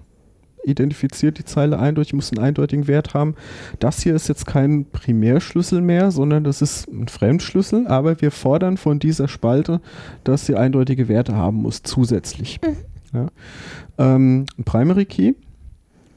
identifiziert 0.66 1.38
die 1.38 1.46
Zeile 1.46 1.78
eindeutig, 1.80 2.14
muss 2.14 2.32
einen 2.32 2.44
eindeutigen 2.44 2.88
Wert 2.88 3.14
haben. 3.14 3.36
Das 3.80 4.02
hier 4.02 4.16
ist 4.16 4.28
jetzt 4.28 4.48
kein 4.48 4.86
Primärschlüssel 4.86 5.80
mehr, 5.80 6.10
sondern 6.12 6.44
das 6.44 6.62
ist 6.62 6.88
ein 6.88 7.08
Fremdschlüssel, 7.08 7.88
aber 7.88 8.20
wir 8.20 8.32
fordern 8.32 8.78
von 8.78 9.00
dieser 9.00 9.28
Spalte, 9.28 9.80
dass 10.24 10.46
sie 10.48 10.56
eindeutige 10.56 11.08
Werte 11.08 11.36
haben 11.36 11.58
muss, 11.58 11.84
zusätzlich. 11.84 12.60
Mhm. 12.64 12.78
Ja. 13.18 13.28
Ähm, 13.98 14.46
ein 14.58 14.64
Primary 14.64 15.06
Key 15.06 15.34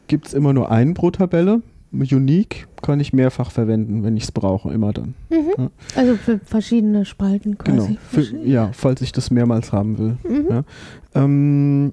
gibt 0.09 0.27
es 0.29 0.35
immer 0.35 0.53
nur 0.53 0.71
einen 0.71 0.95
pro 0.95 1.11
Tabelle. 1.11 1.63
Unique 1.93 2.67
kann 2.83 3.01
ich 3.01 3.13
mehrfach 3.13 3.51
verwenden, 3.51 4.05
wenn 4.05 4.17
ich 4.17 4.25
es 4.25 4.33
brauche, 4.33 4.73
immer 4.73 4.93
dann. 4.93 5.15
Mhm. 5.31 5.37
Ja. 5.57 5.71
Also 5.97 6.17
für 6.17 6.39
verschiedene 6.45 7.05
Spalten 7.05 7.57
Genau. 7.59 7.83
quasi. 7.85 7.99
Für, 8.09 8.15
Verschieden- 8.23 8.51
ja, 8.51 8.71
falls 8.73 9.01
ich 9.01 9.13
das 9.13 9.31
mehrmals 9.31 9.73
haben 9.73 9.99
will. 9.99 10.17
Mhm. 10.29 10.47
Ja. 10.51 10.63
Ähm, 11.15 11.93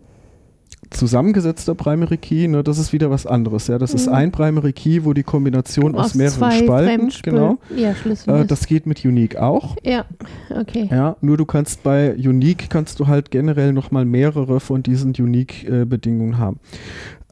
zusammengesetzter 0.92 1.74
Primary 1.76 2.18
Key, 2.18 2.48
ne, 2.48 2.64
das 2.64 2.78
ist 2.78 2.94
wieder 2.94 3.10
was 3.10 3.26
anderes. 3.26 3.68
Ja, 3.68 3.78
das 3.80 3.94
ist 3.94 4.08
Mhm. 4.08 4.14
ein 4.14 4.32
Primary 4.32 4.72
Key, 4.74 5.04
wo 5.04 5.14
die 5.14 5.24
Kombination 5.24 5.96
aus, 5.96 6.14
mehreren 6.14 6.38
zwei 6.38 6.52
Spalten, 6.64 7.12
genau. 7.24 7.58
Ja, 7.76 7.96
Schlüssel. 7.96 8.34
Äh, 8.34 8.42
ist. 8.42 8.52
das 8.52 8.68
geht 8.68 8.86
mit 8.86 9.04
Unique 9.04 9.38
auch. 9.38 9.76
ja, 9.84 10.06
okay. 10.50 10.88
Ja, 10.92 11.16
nur 11.22 11.38
du 11.38 11.46
kannst 11.46 11.84
bei 11.84 12.14
Unique 12.16 12.70
kannst 12.70 13.00
du 13.00 13.08
halt 13.08 13.32
generell 13.32 13.74
noch 13.74 13.92
mal 13.92 14.06
mehrere 14.06 14.60
von 14.60 14.84
diesen 14.84 15.14
Unique-Bedingungen 15.18 16.38
haben. 16.38 16.60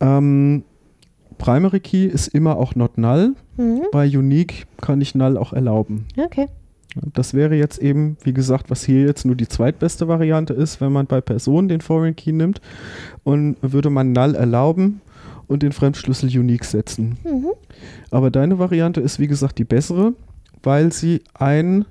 Ähm, 0.02 0.64
Primary 1.44 1.82
Key 1.82 2.06
ist 2.06 2.30
immer 2.30 2.56
auch 2.56 2.74
not 2.74 2.98
null. 2.98 3.36
Mhm. 3.58 3.82
Bei 3.92 4.08
Unique 4.08 4.66
kann 4.80 5.02
ich 5.02 5.14
null 5.14 5.38
auch 5.38 5.52
erlauben. 5.52 6.06
Okay. 6.18 6.48
Das 7.14 7.34
wäre 7.34 7.56
jetzt 7.56 7.80
eben, 7.80 8.16
wie 8.24 8.32
gesagt, 8.32 8.70
was 8.70 8.86
hier 8.86 9.02
jetzt 9.02 9.26
nur 9.26 9.36
die 9.36 9.50
zweitbeste 9.50 10.08
Variante 10.08 10.54
ist, 10.54 10.80
wenn 10.80 10.94
man 10.94 11.06
bei 11.06 11.20
Personen 11.20 11.68
den 11.68 11.82
Foreign 11.82 12.16
Key 12.16 12.32
nimmt 12.32 12.62
und 13.26 13.58
würde 13.62 13.90
man 13.90 14.14
null 14.14 14.36
erlauben 14.36 15.02
und 15.48 15.64
den 15.64 15.74
Fremdschlüssel 15.74 16.30
unique 16.30 16.64
setzen. 16.64 17.18
Mhm. 17.26 17.48
Aber 18.10 18.32
deine 18.32 18.58
Variante 18.58 19.02
ist, 19.02 19.20
wie 19.20 19.28
gesagt, 19.28 19.58
die 19.60 19.66
bessere, 19.66 20.14
weil 20.62 20.94
sie 20.94 21.24
ein, 21.34 21.84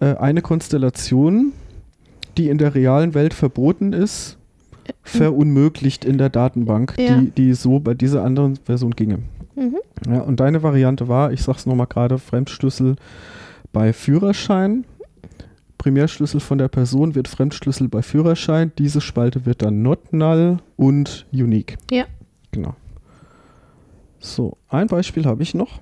äh, 0.00 0.16
eine 0.16 0.42
Konstellation, 0.42 1.52
die 2.36 2.48
in 2.48 2.58
der 2.58 2.74
realen 2.74 3.14
Welt 3.14 3.34
verboten 3.34 3.92
ist, 3.92 4.36
verunmöglicht 5.02 6.04
in 6.04 6.18
der 6.18 6.28
Datenbank, 6.30 6.94
Ja. 6.98 7.18
die, 7.18 7.30
die 7.30 7.54
so 7.54 7.78
bei 7.80 7.94
dieser 7.94 8.24
anderen 8.24 8.56
Version 8.56 8.92
ginge. 8.92 9.20
Mhm. 9.56 9.76
Ja, 10.08 10.20
und 10.22 10.40
deine 10.40 10.62
Variante 10.62 11.08
war, 11.08 11.32
ich 11.32 11.42
sag's 11.42 11.66
nochmal 11.66 11.86
gerade, 11.86 12.18
Fremdschlüssel 12.18 12.96
bei 13.72 13.92
Führerschein. 13.92 14.84
Primärschlüssel 15.78 16.40
von 16.40 16.58
der 16.58 16.68
Person 16.68 17.14
wird 17.14 17.28
Fremdschlüssel 17.28 17.88
bei 17.88 18.00
Führerschein. 18.02 18.72
Diese 18.78 19.00
Spalte 19.00 19.44
wird 19.44 19.60
dann 19.62 19.82
not 19.82 20.12
null 20.12 20.58
und 20.76 21.26
unique. 21.32 21.76
Ja. 21.90 22.04
Genau. 22.52 22.74
So, 24.18 24.56
ein 24.68 24.86
Beispiel 24.86 25.26
habe 25.26 25.42
ich 25.42 25.54
noch. 25.54 25.80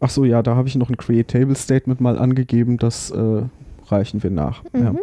Ach 0.00 0.10
so, 0.10 0.24
ja, 0.24 0.42
da 0.42 0.56
habe 0.56 0.68
ich 0.68 0.74
noch 0.74 0.88
ein 0.90 0.96
Create 0.96 1.28
Table 1.28 1.54
Statement 1.54 2.00
mal 2.00 2.18
angegeben. 2.18 2.76
Das 2.76 3.10
äh, 3.10 3.42
reichen 3.86 4.22
wir 4.22 4.30
nach. 4.30 4.62
Ja. 4.74 4.94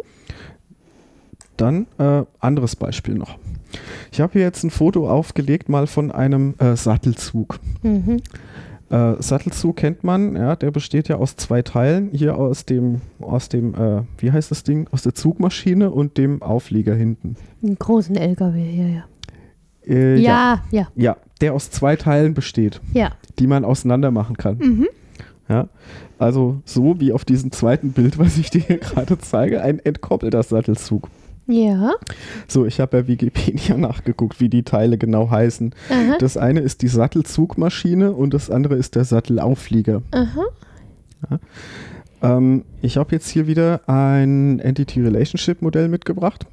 Dann 1.58 1.86
äh, 1.98 2.24
anderes 2.40 2.76
Beispiel 2.76 3.14
noch. 3.14 3.38
Ich 4.10 4.20
habe 4.20 4.32
hier 4.34 4.42
jetzt 4.42 4.64
ein 4.64 4.70
Foto 4.70 5.10
aufgelegt 5.10 5.68
mal 5.68 5.86
von 5.86 6.10
einem 6.10 6.54
äh, 6.58 6.74
Sattelzug. 6.76 7.60
Mhm. 7.82 8.22
Äh, 8.90 9.22
Sattelzug 9.22 9.76
kennt 9.76 10.02
man, 10.02 10.34
ja, 10.34 10.56
der 10.56 10.70
besteht 10.70 11.08
ja 11.08 11.16
aus 11.16 11.36
zwei 11.36 11.60
Teilen. 11.60 12.10
Hier 12.12 12.38
aus 12.38 12.64
dem, 12.64 13.02
aus 13.20 13.50
dem, 13.50 13.74
äh, 13.74 14.02
wie 14.16 14.32
heißt 14.32 14.50
das 14.50 14.62
Ding? 14.62 14.88
Aus 14.92 15.02
der 15.02 15.14
Zugmaschine 15.14 15.90
und 15.90 16.16
dem 16.16 16.40
Auflieger 16.40 16.94
hinten. 16.94 17.36
Einen 17.62 17.78
großen 17.78 18.16
LKW 18.16 18.62
hier, 18.62 18.88
ja. 18.88 19.04
Äh, 19.86 20.16
Ja, 20.18 20.62
ja, 20.70 20.88
ja, 20.94 21.16
der 21.40 21.52
aus 21.52 21.70
zwei 21.70 21.96
Teilen 21.96 22.32
besteht, 22.32 22.80
ja. 22.94 23.12
die 23.38 23.46
man 23.46 23.64
auseinander 23.64 24.10
machen 24.10 24.36
kann. 24.36 24.58
Mhm. 24.58 24.88
Ja, 25.50 25.68
also 26.18 26.60
so 26.64 27.00
wie 27.00 27.12
auf 27.12 27.24
diesem 27.24 27.52
zweiten 27.52 27.92
Bild, 27.92 28.18
was 28.18 28.38
ich 28.38 28.50
dir 28.50 28.60
hier 28.62 28.78
gerade 28.78 29.18
zeige, 29.18 29.60
ein 29.62 29.78
entkoppelter 29.80 30.42
Sattelzug. 30.42 31.08
Ja. 31.50 31.92
So, 32.46 32.66
ich 32.66 32.78
habe 32.78 33.02
bei 33.02 33.08
Wikipedia 33.08 33.76
nachgeguckt, 33.78 34.38
wie 34.38 34.48
die 34.50 34.62
Teile 34.62 34.98
genau 34.98 35.30
heißen. 35.30 35.74
Aha. 35.90 36.16
Das 36.18 36.36
eine 36.36 36.60
ist 36.60 36.82
die 36.82 36.88
Sattelzugmaschine 36.88 38.12
und 38.12 38.34
das 38.34 38.50
andere 38.50 38.76
ist 38.76 38.94
der 38.96 39.04
Sattelauflieger. 39.04 40.02
Aha. 40.12 41.38
Ähm, 42.22 42.64
ich 42.82 42.96
habe 42.96 43.12
jetzt 43.12 43.28
hier 43.28 43.46
wieder 43.46 43.80
ein 43.88 44.58
Entity 44.60 45.00
Relationship 45.02 45.62
Modell 45.62 45.88
mitgebracht. 45.88 46.46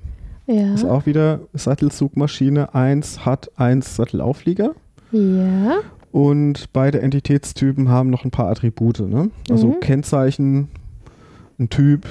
Ja. 0.48 0.74
Ist 0.74 0.86
auch 0.86 1.06
wieder 1.06 1.40
Sattelzugmaschine 1.54 2.74
1 2.74 3.26
hat 3.26 3.52
1 3.58 3.96
Sattelauflieger. 3.96 4.76
Ja. 5.12 5.78
Und 6.12 6.72
beide 6.72 7.02
Entitätstypen 7.02 7.90
haben 7.90 8.10
noch 8.10 8.24
ein 8.26 8.32
paar 8.32 8.48
Attribute. 8.50 9.00
Ne? 9.02 9.32
Also 9.50 9.68
Mhm. 9.68 9.80
Kennzeichen, 9.82 10.70
ein 11.60 11.70
Typ. 11.70 12.06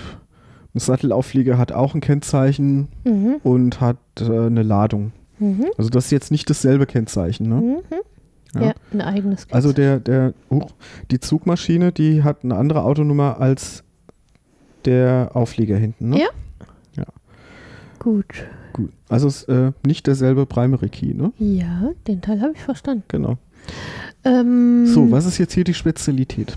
Ein 0.75 0.81
Sattelauflieger 0.81 1.57
hat 1.59 1.73
auch 1.73 1.95
ein 1.95 2.01
Kennzeichen 2.01 2.89
Mhm. 3.05 3.37
und 3.43 3.81
hat 3.81 3.97
äh, 4.21 4.25
eine 4.47 4.63
Ladung. 4.63 5.13
Mhm. 5.39 5.67
Also 5.79 5.91
das 5.91 6.07
ist 6.07 6.11
jetzt 6.11 6.31
nicht 6.31 6.49
dasselbe 6.51 6.87
Kennzeichen. 6.87 7.49
Ne? 7.49 7.55
Mhm. 7.57 7.77
Ja. 8.55 8.63
Ja. 8.69 8.75
ein 8.93 9.01
eigenes 9.01 9.47
Also 9.51 9.73
Kennzeichen. 9.73 10.05
der, 10.05 10.31
der, 10.31 10.35
huch, 10.51 10.71
die 11.11 11.19
Zugmaschine, 11.21 11.93
die 11.93 12.23
hat 12.23 12.45
eine 12.45 12.57
andere 12.57 12.83
Autonummer 12.85 13.41
als 13.41 13.83
der 14.85 15.31
Auflieger 15.35 15.77
hinten. 15.77 16.11
Ne? 16.11 16.19
Ja. 16.21 16.27
Gut. 17.99 18.27
Gut. 18.75 18.91
Also 19.09 19.29
es 19.29 19.43
ist 19.45 19.49
äh, 19.49 19.73
nicht 19.87 20.07
derselbe 20.07 20.45
Primary 20.47 20.89
Key, 20.91 21.15
ne? 21.15 21.33
Ja, 21.39 21.91
den 22.07 22.21
Teil 22.21 22.41
habe 22.43 22.53
ich 22.55 22.61
verstanden. 22.61 23.05
Genau. 23.09 23.39
Ähm, 24.25 24.87
So, 24.87 25.11
was 25.11 25.25
ist 25.27 25.39
jetzt 25.39 25.55
hier 25.55 25.65
die 25.65 25.73
Spezialität? 25.75 26.57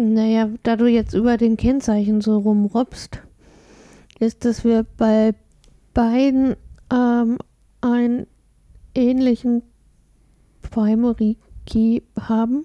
Naja, 0.00 0.48
da 0.62 0.76
du 0.76 0.86
jetzt 0.86 1.12
über 1.14 1.36
den 1.36 1.56
Kennzeichen 1.58 2.20
so 2.22 2.38
rumrobst, 2.38 3.20
ist, 4.18 4.44
dass 4.46 4.64
wir 4.64 4.84
bei 4.96 5.34
beiden 5.92 6.56
ähm, 6.92 7.36
einen 7.82 8.26
ähnlichen 8.94 9.62
Primary 10.70 11.36
Key 11.66 12.00
haben 12.18 12.64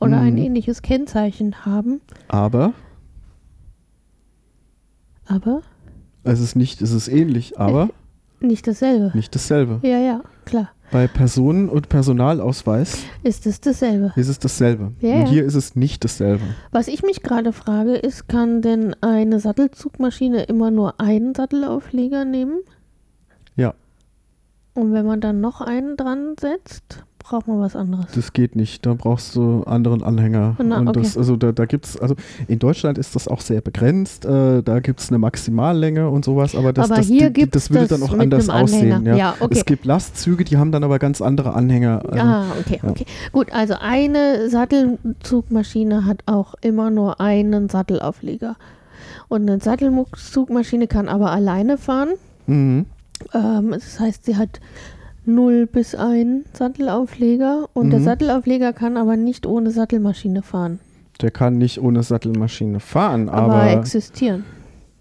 oder 0.00 0.18
ein 0.20 0.34
Mhm. 0.34 0.38
ähnliches 0.42 0.82
Kennzeichen 0.82 1.64
haben, 1.64 2.00
Aber 2.28 2.74
aber 5.26 5.62
es 6.22 6.40
ist 6.40 6.54
nicht, 6.54 6.82
es 6.82 6.92
ist 6.92 7.08
ähnlich, 7.08 7.58
aber 7.58 7.88
nicht 8.40 8.66
dasselbe. 8.66 9.10
nicht 9.16 9.34
dasselbe. 9.34 9.80
Ja, 9.82 9.98
ja, 9.98 10.22
klar. 10.44 10.70
Bei 10.94 11.08
Personen- 11.08 11.68
und 11.68 11.88
Personalausweis 11.88 12.98
Ist 13.24 13.46
es 13.46 13.60
dasselbe. 13.60 14.12
ist 14.14 14.28
es 14.28 14.38
dasselbe. 14.38 14.92
Ja, 15.00 15.16
Und 15.16 15.26
hier 15.26 15.44
ist 15.44 15.56
es 15.56 15.74
nicht 15.74 16.04
dasselbe. 16.04 16.44
Was 16.70 16.86
ich 16.86 17.02
mich 17.02 17.20
gerade 17.20 17.52
frage, 17.52 17.96
ist, 17.96 18.28
kann 18.28 18.62
denn 18.62 18.94
eine 19.00 19.40
Sattelzugmaschine 19.40 20.44
immer 20.44 20.70
nur 20.70 21.00
einen 21.00 21.34
Sattelaufleger 21.34 22.24
nehmen? 22.24 22.60
Ja. 23.56 23.74
Und 24.74 24.92
wenn 24.92 25.04
man 25.04 25.20
dann 25.20 25.40
noch 25.40 25.60
einen 25.60 25.96
dran 25.96 26.36
setzt, 26.38 27.02
braucht 27.24 27.48
man 27.48 27.58
was 27.58 27.74
anderes. 27.74 28.04
Das 28.14 28.32
geht 28.34 28.54
nicht. 28.54 28.84
Da 28.84 28.92
brauchst 28.94 29.34
du 29.34 29.62
anderen 29.64 30.02
Anhänger. 30.02 30.56
Na, 30.62 30.78
und 30.78 30.88
okay. 30.88 31.00
das, 31.02 31.16
also 31.16 31.36
da, 31.36 31.52
da 31.52 31.64
gibt 31.64 31.86
es, 31.86 31.96
also 31.98 32.14
in 32.48 32.58
Deutschland 32.58 32.98
ist 32.98 33.16
das 33.16 33.26
auch 33.28 33.40
sehr 33.40 33.62
begrenzt. 33.62 34.26
Äh, 34.26 34.62
da 34.62 34.80
gibt 34.80 35.00
es 35.00 35.08
eine 35.08 35.18
Maximallänge 35.18 36.08
und 36.10 36.24
sowas, 36.24 36.54
aber 36.54 36.72
das, 36.74 36.86
aber 36.90 36.96
das, 36.96 37.06
hier 37.06 37.30
die- 37.30 37.44
die- 37.44 37.50
das 37.50 37.70
würde 37.70 37.88
dann 37.88 38.02
auch 38.02 38.16
anders 38.16 38.48
aussehen. 38.50 39.06
Ja. 39.06 39.16
Ja, 39.16 39.34
okay. 39.40 39.54
Es 39.56 39.64
gibt 39.64 39.86
Lastzüge, 39.86 40.44
die 40.44 40.58
haben 40.58 40.70
dann 40.70 40.84
aber 40.84 40.98
ganz 40.98 41.22
andere 41.22 41.54
Anhänger. 41.54 42.02
Also, 42.06 42.22
ah, 42.24 42.44
okay, 42.60 42.80
ja. 42.82 42.88
okay. 42.90 43.06
Gut, 43.32 43.52
also 43.52 43.74
eine 43.80 44.50
Sattelzugmaschine 44.50 46.04
hat 46.04 46.22
auch 46.26 46.54
immer 46.60 46.90
nur 46.90 47.20
einen 47.20 47.68
Sattelaufleger. 47.68 48.56
Und 49.28 49.48
eine 49.48 49.60
Sattelzugmaschine 49.60 50.86
kann 50.88 51.08
aber 51.08 51.30
alleine 51.32 51.78
fahren. 51.78 52.10
Mhm. 52.46 52.84
Ähm, 53.32 53.70
das 53.70 53.98
heißt, 53.98 54.24
sie 54.26 54.36
hat 54.36 54.60
0 55.26 55.66
bis 55.66 55.94
1 55.94 56.44
Sattelaufleger 56.52 57.68
und 57.72 57.90
der 57.90 58.00
Mhm. 58.00 58.04
Sattelaufleger 58.04 58.72
kann 58.72 58.96
aber 58.96 59.16
nicht 59.16 59.46
ohne 59.46 59.70
Sattelmaschine 59.70 60.42
fahren, 60.42 60.80
Der 61.20 61.30
kann 61.30 61.58
nicht 61.58 61.80
ohne 61.80 62.02
Sattelmaschine 62.02 62.80
fahren, 62.80 63.28
aber, 63.28 63.54
aber, 63.54 63.72
existieren. 63.72 64.44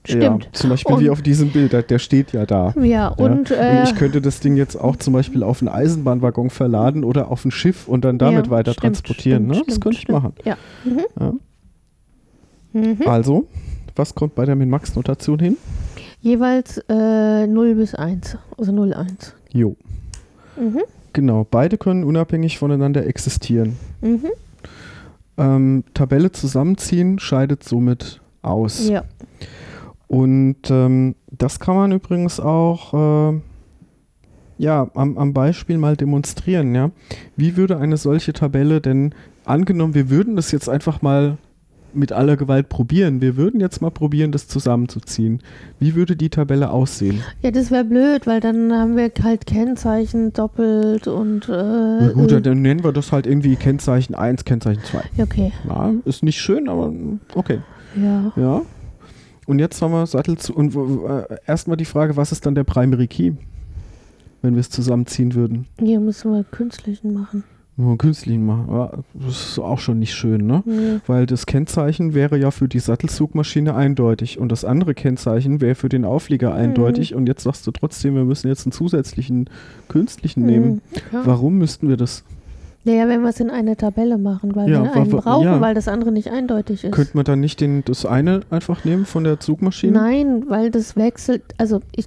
Stimmt. 0.06 0.44
Ja, 0.46 0.52
zum 0.52 0.70
Beispiel 0.70 0.96
Und- 0.96 1.02
wie 1.02 1.10
auf 1.10 1.22
diesem 1.22 1.50
Bild, 1.52 1.72
der, 1.74 1.82
der 1.82 1.98
steht 1.98 2.34
ja 2.34 2.46
da. 2.46 2.74
Ja, 2.78 2.84
Ja. 2.84 3.08
und, 3.08 3.52
äh, 3.52 3.78
und 3.80 3.84
ich 3.90 3.96
könnte 3.96 4.22
das 4.22 4.40
Ding 4.42 4.58
jetzt 4.58 4.76
auch 4.76 4.98
zum 4.98 5.14
Beispiel 5.14 5.44
auf 5.44 5.62
einen 5.62 5.70
Eisenbahnwaggon 5.70 6.50
verladen 6.50 7.04
oder 7.06 7.32
auf 7.32 7.46
ein 7.46 7.52
Schiff 7.52 7.88
und 7.88 8.04
dann 8.06 8.18
damit 8.18 8.48
ja, 8.48 8.52
weiter 8.52 8.74
stimmt, 8.74 8.96
transportieren. 8.98 9.46
stimmt, 9.46 9.60
ne? 9.60 9.64
das 9.68 9.80
könnte 9.80 9.98
ich 9.98 10.08
machen. 10.10 10.34
Ja. 10.44 10.58
Mhm. 10.84 11.40
Mhm. 12.74 12.98
Also, 13.08 13.48
was 13.96 14.14
kommt 14.16 14.36
bei 14.36 14.46
der 14.46 14.56
Min-Max-Notation 14.56 15.40
hin? 15.40 15.58
Jeweils 16.22 16.78
äh, 16.90 17.48
0 17.48 17.76
bis 17.76 17.96
1, 17.96 18.38
also 18.58 18.72
0, 18.72 18.94
1. 18.94 19.34
Jo. 19.52 19.76
Mhm. 20.58 20.82
Genau, 21.14 21.46
beide 21.50 21.78
können 21.78 22.04
unabhängig 22.04 22.58
voneinander 22.58 23.06
existieren. 23.06 23.78
Mhm. 24.02 24.32
Ähm, 25.38 25.84
Tabelle 25.94 26.32
zusammenziehen 26.32 27.20
scheidet 27.20 27.64
somit 27.64 28.22
aus. 28.42 28.88
Ja. 28.88 29.04
Und 30.08 30.70
ähm, 30.70 31.16
das 31.32 31.60
kann 31.60 31.76
man 31.76 31.92
übrigens 31.92 32.40
auch 32.40 33.34
äh, 33.34 33.40
ja, 34.58 34.90
am, 34.94 35.18
am 35.18 35.34
Beispiel 35.34 35.78
mal 35.78 35.98
demonstrieren. 35.98 36.76
Ja? 36.76 36.92
Wie 37.36 37.58
würde 37.58 37.78
eine 37.78 37.98
solche 37.98 38.34
Tabelle 38.34 38.82
denn 38.82 39.14
angenommen, 39.46 39.94
wir 39.94 40.10
würden 40.10 40.36
das 40.36 40.52
jetzt 40.52 40.70
einfach 40.70 41.02
mal 41.02 41.38
mit 41.96 42.12
aller 42.12 42.38
Gewalt 42.38 42.70
probieren. 42.70 43.22
Wir 43.22 43.38
würden 43.38 43.60
jetzt 43.60 43.82
mal 43.82 43.92
probieren, 43.92 44.32
das 44.32 44.48
zusammenzuziehen. 44.48 45.42
Wie 45.80 45.96
würde 45.96 46.16
die 46.16 46.30
Tabelle 46.30 46.72
aussehen? 46.72 47.22
Ja, 47.42 47.52
das 47.52 47.72
wäre 47.72 47.86
blöd, 47.86 48.28
weil 48.28 48.40
dann 48.40 48.72
haben 48.74 48.96
wir 48.96 49.12
halt 49.22 49.46
Kennzeichen 49.46 50.34
doppelt 50.34 51.08
und. 51.08 51.50
Äh, 51.50 51.52
Na 51.52 52.12
gut, 52.14 52.32
dann 52.46 52.62
nennen 52.62 52.84
wir 52.84 52.92
das 52.92 53.12
halt 53.12 53.28
irgendwie 53.28 53.56
Kennzeichen 53.56 54.16
1, 54.16 54.46
Kennzeichen 54.46 54.84
2. 54.84 55.24
Okay. 55.24 55.52
Ja, 55.68 55.94
ist 56.06 56.24
nicht 56.24 56.40
schön, 56.40 56.70
aber 56.70 56.92
okay. 57.36 57.60
Ja. 57.96 58.32
Ja. 58.36 58.62
Und 59.46 59.60
jetzt 59.60 59.82
haben 59.82 59.92
wir 59.92 60.06
Sattel 60.08 60.38
zu. 60.38 60.54
Und 60.54 60.76
äh, 60.76 61.38
erstmal 61.46 61.78
die 61.78 61.86
Frage, 61.86 62.16
was 62.16 62.32
ist 62.32 62.46
dann 62.46 62.56
der 62.56 62.64
Primary 62.64 63.08
Key, 63.08 63.34
wenn 64.42 64.54
wir 64.54 64.62
es 64.62 64.70
zusammenziehen 64.70 65.36
würden? 65.36 65.68
Hier 65.80 66.00
müssen 66.00 66.32
wir 66.32 66.44
künstlichen 66.44 67.14
machen. 67.14 67.44
Nur 67.76 67.90
einen 67.90 67.98
künstlichen 67.98 68.46
machen. 68.46 68.68
Ja, 68.70 68.92
das 69.16 69.50
ist 69.50 69.60
auch 69.60 69.80
schon 69.80 69.98
nicht 69.98 70.14
schön, 70.14 70.46
ne? 70.46 70.62
Nee. 70.66 71.00
Weil 71.08 71.26
das 71.26 71.48
Kennzeichen 71.48 72.14
wäre 72.14 72.38
ja 72.38 72.52
für 72.52 72.68
die 72.68 72.78
Sattelzugmaschine 72.80 73.74
eindeutig 73.74 74.38
und 74.38 74.52
das 74.52 74.64
andere 74.64 74.94
Kennzeichen 74.94 75.60
wäre 75.60 75.74
für 75.74 75.90
den 75.90 76.06
Auflieger 76.06 76.54
eindeutig 76.54 77.16
und 77.16 77.26
jetzt 77.28 77.44
sagst 77.44 77.66
du 77.66 77.72
trotzdem, 77.72 78.14
wir 78.14 78.26
müssen 78.26 78.48
jetzt 78.48 78.68
einen 78.68 78.74
zusätzlichen 78.74 79.50
künstlichen 79.90 80.46
nehmen. 80.46 80.70
Mhm. 80.74 80.82
Ja. 81.12 81.22
Warum 81.26 81.58
müssten 81.58 81.90
wir 81.90 81.98
das? 81.98 82.24
Naja, 82.86 83.08
wenn 83.08 83.22
wir 83.22 83.30
es 83.30 83.40
in 83.40 83.50
eine 83.50 83.78
Tabelle 83.78 84.18
machen, 84.18 84.56
weil 84.56 84.70
Ja, 84.70 84.84
wir 84.84 84.94
einen 84.94 85.10
brauchen, 85.10 85.46
ja. 85.46 85.62
weil 85.62 85.74
das 85.74 85.88
andere 85.88 86.12
nicht 86.12 86.30
eindeutig 86.30 86.84
ist. 86.84 86.92
Könnte 86.92 87.16
man 87.16 87.24
dann 87.26 87.40
nicht 87.40 87.62
den, 87.62 87.84
das 87.86 88.06
eine 88.06 88.42
einfach 88.50 88.84
nehmen 88.84 89.06
von 89.06 89.24
der 89.24 89.40
Zugmaschine? 89.40 89.94
Nein, 89.94 90.44
weil 90.50 90.70
das 90.70 90.96
wechselt. 90.98 91.44
Also 91.58 91.80
ich, 91.96 92.06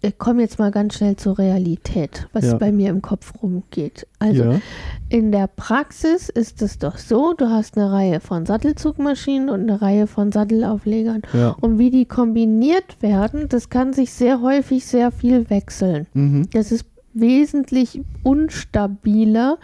ich 0.00 0.18
komme 0.18 0.42
jetzt 0.42 0.58
mal 0.58 0.70
ganz 0.70 0.94
schnell 0.94 1.16
zur 1.16 1.38
Realität, 1.38 2.28
was 2.32 2.44
Ja. 2.46 2.56
bei 2.56 2.72
mir 2.72 2.90
im 2.90 3.02
Kopf 3.02 3.32
rumgeht. 3.42 4.06
Also 4.18 4.44
ja. 4.44 4.60
in 5.08 5.32
der 5.32 5.46
Praxis 5.48 6.28
ist 6.28 6.62
es 6.62 6.78
doch 6.78 6.98
so, 6.98 7.34
du 7.34 7.50
hast 7.50 7.76
eine 7.76 7.92
Reihe 7.92 8.20
von 8.20 8.46
Sattelzugmaschinen 8.46 9.50
und 9.50 9.62
eine 9.62 9.82
Reihe 9.82 10.06
von 10.06 10.32
Sattelauflegern. 10.32 11.22
Ja. 11.32 11.56
Und 11.60 11.78
wie 11.78 11.90
die 11.90 12.04
kombiniert 12.06 13.00
werden, 13.02 13.48
das 13.48 13.68
kann 13.68 13.92
sich 13.92 14.12
sehr 14.12 14.40
häufig 14.40 14.86
sehr 14.86 15.10
viel 15.10 15.50
wechseln. 15.50 16.06
Mhm. 16.14 16.48
Das 16.52 16.72
ist 16.72 16.86
wesentlich 17.12 18.00
unstabiler, 18.22 19.58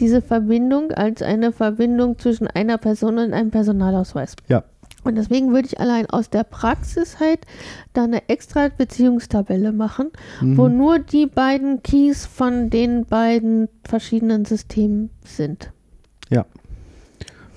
diese 0.00 0.22
Verbindung, 0.22 0.92
als 0.92 1.22
eine 1.22 1.52
Verbindung 1.52 2.18
zwischen 2.18 2.46
einer 2.48 2.78
Person 2.78 3.18
und 3.18 3.32
einem 3.32 3.50
Personalausweis. 3.50 4.34
Ja. 4.48 4.64
Und 5.06 5.14
deswegen 5.16 5.52
würde 5.52 5.68
ich 5.68 5.80
allein 5.80 6.08
aus 6.10 6.30
der 6.30 6.44
Praxis 6.44 7.18
halt 7.20 7.40
da 7.92 8.04
eine 8.04 8.28
extra 8.28 8.68
Beziehungstabelle 8.68 9.72
machen, 9.72 10.10
wo 10.40 10.68
Mhm. 10.68 10.76
nur 10.76 10.98
die 10.98 11.26
beiden 11.26 11.82
Keys 11.82 12.26
von 12.26 12.70
den 12.70 13.04
beiden 13.06 13.68
verschiedenen 13.84 14.44
Systemen 14.44 15.10
sind. 15.24 15.70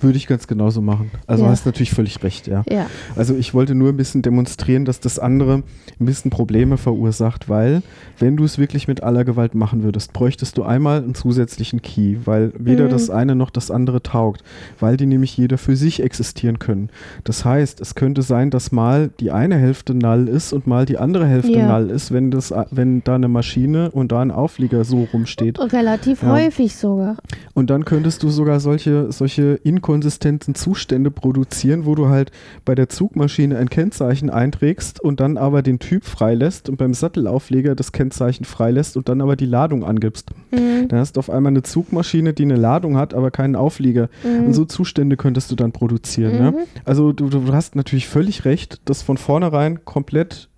Würde 0.00 0.16
ich 0.16 0.26
ganz 0.26 0.46
genauso 0.46 0.80
machen. 0.80 1.10
Also 1.26 1.44
Ja. 1.44 1.50
hast 1.50 1.66
natürlich 1.66 1.90
völlig 1.90 2.22
recht, 2.22 2.46
ja. 2.46 2.62
Ja. 2.70 2.86
Also 3.16 3.34
ich 3.36 3.54
wollte 3.54 3.74
nur 3.74 3.88
ein 3.90 3.96
bisschen 3.96 4.22
demonstrieren, 4.22 4.84
dass 4.84 5.00
das 5.00 5.18
andere 5.18 5.62
ein 6.00 6.06
bisschen 6.06 6.30
Probleme 6.30 6.76
verursacht, 6.78 7.48
weil 7.48 7.82
wenn 8.18 8.36
du 8.36 8.44
es 8.44 8.58
wirklich 8.58 8.88
mit 8.88 9.02
aller 9.02 9.24
Gewalt 9.24 9.54
machen 9.54 9.82
würdest, 9.82 10.12
bräuchtest 10.12 10.56
du 10.56 10.62
einmal 10.62 11.02
einen 11.02 11.14
zusätzlichen 11.14 11.82
Key, 11.82 12.16
weil 12.24 12.52
weder 12.58 12.84
Mhm. 12.86 12.90
das 12.90 13.10
eine 13.10 13.34
noch 13.34 13.50
das 13.50 13.70
andere 13.70 14.02
taugt, 14.02 14.42
weil 14.78 14.96
die 14.96 15.06
nämlich 15.06 15.36
jeder 15.36 15.58
für 15.58 15.76
sich 15.76 16.02
existieren 16.02 16.58
können. 16.58 16.90
Das 17.24 17.44
heißt, 17.44 17.80
es 17.80 17.94
könnte 17.94 18.22
sein, 18.22 18.50
dass 18.50 18.72
mal 18.72 19.10
die 19.20 19.30
eine 19.30 19.56
Hälfte 19.56 19.94
null 19.94 20.28
ist 20.28 20.52
und 20.52 20.66
mal 20.66 20.86
die 20.86 20.98
andere 20.98 21.26
Hälfte 21.26 21.52
Ja. 21.52 21.78
null 21.78 21.90
ist, 21.90 22.12
wenn, 22.12 22.30
das, 22.30 22.52
wenn 22.70 23.02
da 23.04 23.14
eine 23.16 23.28
Maschine 23.28 23.90
und 23.90 24.12
da 24.12 24.20
ein 24.20 24.30
Auflieger 24.30 24.84
so 24.84 25.06
rumsteht. 25.12 25.58
Relativ 25.72 26.22
häufig 26.22 26.74
sogar. 26.76 27.16
Und 27.54 27.70
dann 27.70 27.84
könntest 27.84 28.22
du 28.22 28.30
sogar 28.30 28.60
solche, 28.60 29.12
solche 29.12 29.54
inkonsistenten 29.90 30.54
Zustände 30.54 31.10
produzieren, 31.10 31.84
wo 31.84 31.94
du 31.96 32.08
halt 32.08 32.30
bei 32.64 32.74
der 32.76 32.88
Zugmaschine 32.88 33.58
ein 33.58 33.68
Kennzeichen 33.68 34.30
einträgst 34.30 35.00
und 35.00 35.18
dann 35.18 35.36
aber 35.36 35.62
den 35.62 35.80
Typ 35.80 36.04
freilässt 36.04 36.68
und 36.68 36.76
beim 36.76 36.94
Sattelaufleger 36.94 37.74
das 37.74 37.90
Kennzeichen 37.90 38.44
freilässt 38.44 38.96
und 38.96 39.08
dann 39.08 39.20
aber 39.20 39.34
die 39.34 39.46
Ladung 39.46 39.84
angibst. 39.84 40.30
Mhm. 40.52 40.86
Dann 40.88 41.00
hast 41.00 41.16
du 41.16 41.18
auf 41.18 41.28
einmal 41.28 41.50
eine 41.50 41.62
Zugmaschine, 41.62 42.32
die 42.34 42.44
eine 42.44 42.54
Ladung 42.56 42.96
hat, 42.96 43.14
aber 43.14 43.30
keinen 43.32 43.56
Auflieger. 43.56 44.08
Mhm. 44.22 44.46
Und 44.46 44.52
so 44.54 44.64
Zustände 44.64 45.16
könntest 45.16 45.50
du 45.50 45.56
dann 45.56 45.72
produzieren. 45.72 46.34
Mhm. 46.34 46.38
Ne? 46.40 46.66
Also 46.84 47.12
du, 47.12 47.28
du 47.28 47.52
hast 47.52 47.74
natürlich 47.74 48.06
völlig 48.06 48.44
recht, 48.44 48.80
das 48.84 49.02
von 49.02 49.16
vornherein 49.16 49.84
komplett 49.84 50.48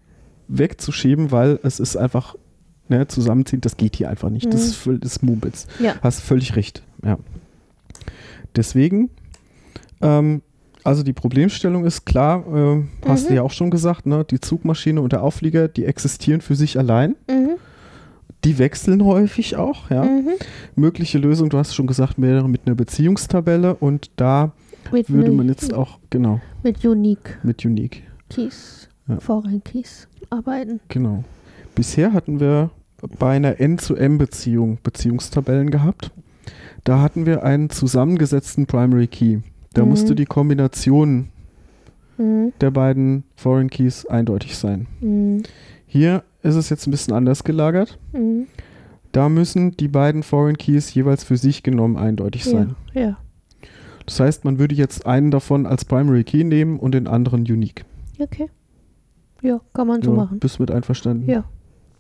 wegzuschieben, 0.49 1.31
weil 1.31 1.59
es 1.63 1.81
ist 1.81 1.97
einfach 1.97 2.35
ne, 2.89 3.09
zusammenziehen, 3.09 3.63
das 3.63 3.79
geht 3.79 3.97
hier 3.97 4.11
einfach 4.11 4.29
nicht. 4.29 4.53
Das 4.53 4.61
Mhm. 4.61 4.67
ist, 4.67 4.75
völ- 4.77 4.99
das 4.99 5.13
ist 5.13 5.23
Mumpitz. 5.23 5.67
Ja. 5.81 5.95
Hast 6.03 6.21
völlig 6.21 6.55
recht, 6.57 6.83
ja. 7.03 7.17
Deswegen, 8.55 9.09
ähm, 10.03 10.43
also 10.85 11.03
die 11.05 11.13
Problemstellung 11.13 11.85
ist 11.85 12.05
klar, 12.05 12.45
äh, 12.55 12.83
hast 13.07 13.27
du 13.27 13.31
Mhm. 13.31 13.37
ja 13.37 13.43
auch 13.43 13.53
schon 13.53 13.71
gesagt, 13.71 14.05
ne, 14.07 14.25
die 14.29 14.41
Zugmaschine 14.41 15.01
und 15.01 15.13
der 15.13 15.23
Auflieger, 15.23 15.69
die 15.69 15.85
existieren 15.85 16.41
für 16.41 16.55
sich 16.57 16.79
allein. 16.79 17.15
Mhm. 17.31 17.51
Die 18.45 18.59
wechseln 18.59 19.05
häufig 19.05 19.57
auch, 19.57 19.89
ja. 19.91 20.03
Mhm. 20.03 20.31
Mögliche 20.75 21.19
Lösung, 21.19 21.49
du 21.49 21.59
hast 21.59 21.75
schon 21.75 21.87
gesagt, 21.87 22.21
wäre 22.21 22.49
mit 22.49 22.63
einer 22.67 22.75
Beziehungstabelle 22.75 23.77
und 23.77 24.11
da 24.17 24.53
Mit, 24.91 25.09
würde 25.09 25.31
man 25.31 25.49
jetzt 25.49 25.73
auch, 25.73 26.01
genau, 26.11 26.41
mit 26.65 26.85
Unique 26.85 27.39
mit 27.45 27.65
Unique, 27.65 28.03
Keys, 28.29 28.89
Ja. 29.07 29.21
Foreign 29.21 29.63
Keys 29.63 30.09
arbeiten. 30.31 30.81
genau. 30.89 31.23
Bisher 31.77 32.13
hatten 32.13 32.41
wir 32.41 32.71
bei 33.21 33.37
einer 33.37 33.61
N-zu-M-Beziehung 33.61 34.79
Beziehungstabellen 34.83 35.71
gehabt. 35.71 36.11
Da 36.85 37.01
hatten 37.01 37.25
wir 37.27 37.45
einen 37.45 37.71
zusammengesetzten 37.71 38.67
Primary 38.67 39.07
Key. 39.07 39.39
Da 39.75 39.83
Mhm. 39.83 39.89
musste 39.91 40.15
die 40.15 40.25
Kombination 40.27 41.29
Mhm. 42.19 42.53
der 42.61 42.71
beiden 42.71 43.25
Foreign 43.37 43.71
Keys 43.71 44.07
eindeutig 44.07 44.57
sein. 44.57 44.87
Mhm. 45.01 45.43
Hier 45.87 46.23
ist 46.43 46.55
es 46.57 46.69
jetzt 46.71 46.87
ein 46.87 46.91
bisschen 46.91 47.15
anders 47.15 47.45
gelagert. 47.45 47.99
Mhm. 48.13 48.47
Da 49.13 49.29
müssen 49.29 49.77
die 49.77 49.89
beiden 49.89 50.23
Foreign 50.23 50.57
Keys 50.57 50.93
jeweils 50.95 51.23
für 51.25 51.37
sich 51.37 51.63
genommen 51.63 51.97
eindeutig 51.97 52.45
sein. 52.45 52.77
Ja. 52.95 53.01
ja. 53.01 53.17
Das 54.07 54.19
heißt, 54.21 54.45
man 54.45 54.59
würde 54.59 54.75
jetzt 54.75 55.07
einen 55.07 55.31
davon 55.31 55.67
als 55.67 55.85
Primary 55.85 56.25
Key 56.25 56.45
nehmen 56.45 56.79
und 56.81 56.93
den 56.93 57.07
anderen 57.07 57.43
Unique. 57.43 57.85
Okay. 58.19 58.49
Ja, 59.43 59.61
kann 59.75 59.87
man 59.87 60.03
so 60.03 60.11
Ja, 60.13 60.17
machen. 60.17 60.39
Bist 60.39 60.61
mit 60.61 60.71
einverstanden? 60.71 61.29
Ja. 61.29 61.45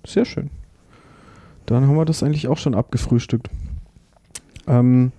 Sehr 0.07 0.25
schön. 0.25 0.51
Dann 1.67 1.87
haben 1.87 1.97
wir 1.97 2.05
das 2.05 2.23
eigentlich 2.23 2.49
auch 2.49 2.59
schon 2.59 2.75
abgefrühstückt. 2.75 3.51
Ähm, 4.67 5.13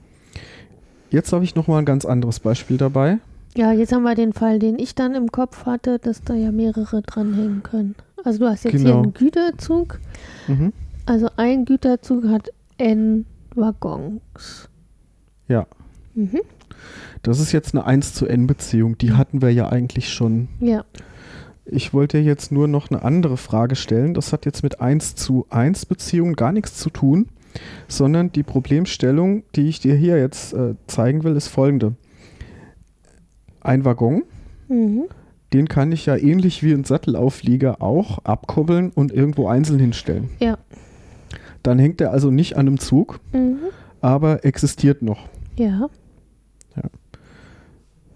jetzt 1.14 1.31
habe 1.31 1.45
ich 1.45 1.56
noch 1.56 1.68
mal 1.68 1.80
ein 1.80 1.85
ganz 1.85 2.03
anderes 2.06 2.40
Beispiel 2.41 2.77
dabei. 2.77 3.19
Ja, 3.56 3.72
jetzt 3.72 3.94
haben 3.94 4.03
wir 4.03 4.15
den 4.15 4.34
Fall, 4.34 4.60
den 4.60 4.77
ich 4.80 4.95
dann 4.95 5.14
im 5.15 5.31
Kopf 5.31 5.65
hatte, 5.65 5.99
dass 5.99 6.22
da 6.23 6.34
ja 6.34 6.52
mehrere 6.52 7.02
dranhängen 7.03 7.64
können. 7.64 7.95
Also 8.23 8.40
du 8.40 8.48
hast 8.48 8.64
jetzt 8.64 8.73
hier 8.73 8.84
Genau. 8.84 9.03
einen 9.03 9.14
Güterzug. 9.14 9.99
Mhm. 10.48 10.73
Also 11.06 11.30
ein 11.38 11.65
Güterzug 11.65 12.26
hat 12.27 12.49
N 12.77 13.26
Waggons. 13.56 14.69
Ja. 15.48 15.68
Mhm. 16.15 16.40
Das 17.22 17.40
ist 17.40 17.52
jetzt 17.52 17.73
eine 17.76 17.85
1 17.85 18.14
zu 18.14 18.26
N 18.26 18.48
Beziehung. 18.48 18.98
Die 18.98 19.14
hatten 19.14 19.41
wir 19.41 19.52
ja 19.53 19.69
eigentlich 19.69 20.11
schon. 20.11 20.48
Ja. 20.60 20.84
Ich 21.65 21.94
wollte 21.94 22.18
jetzt 22.18 22.52
nur 22.52 22.68
noch 22.68 22.90
eine 22.91 23.03
andere 23.03 23.38
Frage 23.38 23.76
stellen. 23.76 24.14
Das 24.14 24.34
hat 24.34 24.45
jetzt 24.45 24.64
mit 24.64 24.81
1 24.81 25.15
zu 25.15 25.45
1 25.49 25.85
Beziehungen 25.85 26.35
gar 26.35 26.52
nichts 26.52 26.76
zu 26.76 26.90
tun, 26.90 27.30
sondern 27.88 28.31
die 28.31 28.43
Problemstellung, 28.43 29.43
die 29.55 29.67
ich 29.67 29.80
dir 29.80 29.95
hier 29.95 30.17
jetzt 30.17 30.53
äh, 30.53 30.75
zeigen 30.88 31.23
will, 31.23 31.35
ist 31.35 31.47
folgende. 31.47 31.95
Ein 33.61 33.85
Waggon, 33.85 34.23
Mhm. 34.69 35.03
den 35.53 35.67
kann 35.67 35.91
ich 35.91 36.05
ja 36.05 36.15
ähnlich 36.15 36.63
wie 36.63 36.73
ein 36.73 36.84
Sattelauflieger 36.84 37.81
auch 37.81 38.19
abkuppeln 38.25 38.91
und 38.91 39.11
irgendwo 39.11 39.47
einzeln 39.47 39.80
hinstellen. 39.80 40.30
Ja. 40.39 40.57
Dann 41.61 41.80
hängt 41.80 42.01
er 42.01 42.11
also 42.11 42.31
nicht 42.31 42.55
an 42.57 42.67
einem 42.67 42.80
Zug, 42.80 43.19
Mhm. 43.34 43.57
aber 44.01 44.43
existiert 44.45 45.01
noch. 45.01 45.27
Ja. 45.55 45.89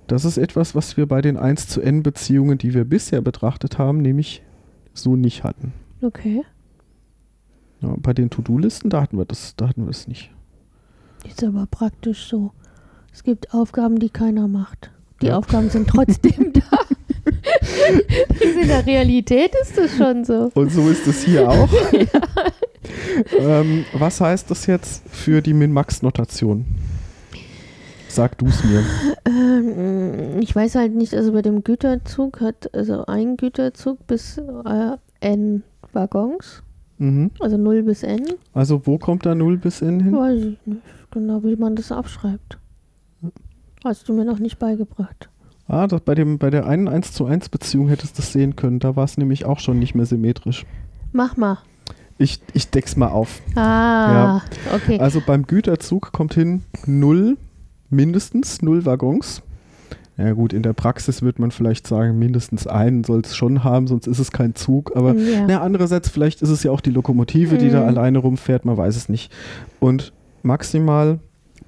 Das 0.08 0.24
ist 0.24 0.38
etwas, 0.38 0.74
was 0.74 0.96
wir 0.96 1.06
bei 1.06 1.22
den 1.22 1.36
1 1.36 1.68
zu 1.68 1.82
N 1.82 2.02
Beziehungen, 2.02 2.58
die 2.58 2.74
wir 2.74 2.86
bisher 2.86 3.20
betrachtet 3.22 3.78
haben, 3.78 3.98
nämlich 3.98 4.42
so 4.94 5.18
nicht 5.18 5.44
hatten. 5.44 5.74
Okay. 6.02 6.44
Ja, 7.82 7.94
bei 7.98 8.14
den 8.14 8.30
To-Do-Listen, 8.30 8.90
da 8.90 9.02
hatten 9.02 9.18
wir 9.18 9.26
das, 9.26 9.56
da 9.56 9.70
hatten 9.70 9.82
wir 9.84 9.88
das 9.88 10.08
nicht. 10.08 10.32
Ist 11.28 11.44
aber 11.44 11.68
praktisch 11.70 12.28
so. 12.28 12.52
Es 13.14 13.24
gibt 13.24 13.54
Aufgaben, 13.54 14.00
die 14.00 14.10
keiner 14.10 14.48
macht. 14.48 14.92
Die 15.22 15.28
Ja. 15.28 15.38
Aufgaben 15.38 15.70
sind 15.70 15.88
trotzdem 15.88 16.54
da. 16.54 16.80
In 18.40 18.68
der 18.68 18.86
Realität 18.86 19.52
ist 19.62 19.78
das 19.78 19.96
schon 19.96 20.24
so. 20.24 20.52
Und 20.54 20.72
so 20.72 20.88
ist 20.90 21.06
es 21.08 21.24
hier 21.24 21.50
auch. 21.50 21.70
ähm, 23.40 23.86
was 23.94 24.22
heißt 24.22 24.50
das 24.50 24.66
jetzt 24.68 25.04
für 25.10 25.42
die 25.42 25.54
Min-Max-Notation? 25.54 26.66
Sag 28.08 28.38
du 28.38 28.48
es 28.48 28.64
mir. 28.64 28.84
Ähm, 29.26 30.40
ich 30.40 30.56
weiß 30.56 30.76
halt 30.76 30.96
nicht, 30.96 31.14
also 31.14 31.34
bei 31.34 31.42
dem 31.42 31.64
Güterzug 31.64 32.40
hat 32.42 32.74
also 32.74 33.06
ein 33.06 33.38
Güterzug 33.38 34.06
bis 34.08 34.38
äh, 34.38 34.98
N 35.20 35.64
Waggons, 35.94 36.64
Mhm. 37.00 37.32
also 37.40 37.58
0 37.58 37.84
bis 37.84 38.04
N. 38.04 38.26
Also 38.54 38.86
wo 38.86 38.98
kommt 38.98 39.26
da 39.26 39.36
0 39.36 39.58
bis 39.58 39.82
N 39.82 40.00
hin? 40.00 40.14
Weiß 40.14 40.44
ich 40.44 40.58
nicht 40.66 40.82
genau, 41.12 41.44
wie 41.44 41.56
man 41.56 41.76
das 41.76 41.92
abschreibt. 41.92 42.58
Hast 43.84 44.10
du 44.10 44.14
mir 44.14 44.26
noch 44.26 44.40
nicht 44.40 44.60
beigebracht. 44.60 45.30
Ah, 45.68 45.88
das, 45.88 46.02
bei, 46.02 46.16
dem, 46.16 46.38
bei 46.38 46.50
der 46.50 46.66
einen 46.66 46.88
1 46.88 47.14
zu 47.14 47.26
1 47.26 47.50
Beziehung 47.50 47.90
hättest 47.90 48.18
du 48.18 48.22
das 48.22 48.32
sehen 48.32 48.56
können. 48.56 48.80
Da 48.80 48.96
war 48.96 49.04
es 49.04 49.18
nämlich 49.18 49.46
auch 49.46 49.60
schon 49.60 49.80
nicht 49.80 49.96
mehr 49.96 50.06
symmetrisch. 50.06 50.66
Mach 51.12 51.38
mal. 51.38 51.60
Ich, 52.18 52.40
ich 52.54 52.70
deck's 52.70 52.96
mal 52.96 53.10
auf. 53.10 53.42
Ah, 53.56 54.42
okay. 54.74 55.00
Also 55.00 55.22
beim 55.26 55.46
Güterzug 55.46 56.12
kommt 56.12 56.34
hin 56.34 56.64
0, 56.86 57.38
mindestens 57.90 58.62
0 58.62 58.86
Waggons. 58.86 59.44
Ja 60.18 60.32
gut, 60.34 60.52
in 60.52 60.64
der 60.64 60.74
Praxis 60.74 61.22
wird 61.22 61.38
man 61.38 61.52
vielleicht 61.52 61.86
sagen, 61.86 62.18
mindestens 62.18 62.66
einen 62.66 63.04
soll 63.04 63.22
es 63.22 63.36
schon 63.36 63.64
haben, 63.64 63.86
sonst 63.88 64.08
ist 64.08 64.18
es 64.18 64.32
kein 64.32 64.56
Zug. 64.56 64.96
Aber 64.96 65.14
ja. 65.14 65.46
na, 65.48 65.62
andererseits, 65.62 66.10
vielleicht 66.10 66.42
ist 66.42 66.50
es 66.50 66.64
ja 66.64 66.72
auch 66.72 66.82
die 66.82 66.90
Lokomotive, 66.90 67.58
die 67.60 67.70
da 67.70 67.82
Mhm. 67.82 67.88
alleine 67.88 68.18
rumfährt, 68.20 68.66
man 68.66 68.78
weiß 68.78 68.96
es 68.96 69.10
nicht. 69.10 69.32
Und 69.80 70.14
maximal 70.42 71.20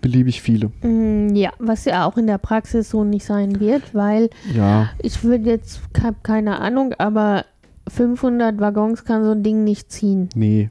beliebig 0.01 0.41
viele. 0.41 0.71
Mm, 0.81 1.35
ja, 1.35 1.51
was 1.59 1.85
ja 1.85 2.05
auch 2.07 2.17
in 2.17 2.25
der 2.25 2.37
Praxis 2.39 2.89
so 2.89 3.03
nicht 3.03 3.25
sein 3.25 3.59
wird, 3.59 3.93
weil 3.93 4.29
Ja, 4.55 4.89
ich 5.03 5.23
würde 5.23 5.49
jetzt, 5.49 5.81
habe 6.01 6.15
keine 6.23 6.59
Ahnung, 6.59 6.93
aber 6.97 7.45
500 7.87 8.59
Waggons 8.59 9.03
kann 9.05 9.23
so 9.25 9.31
ein 9.31 9.43
Ding 9.43 9.63
nicht 9.63 9.91
ziehen. 9.91 10.29
nee. 10.35 10.69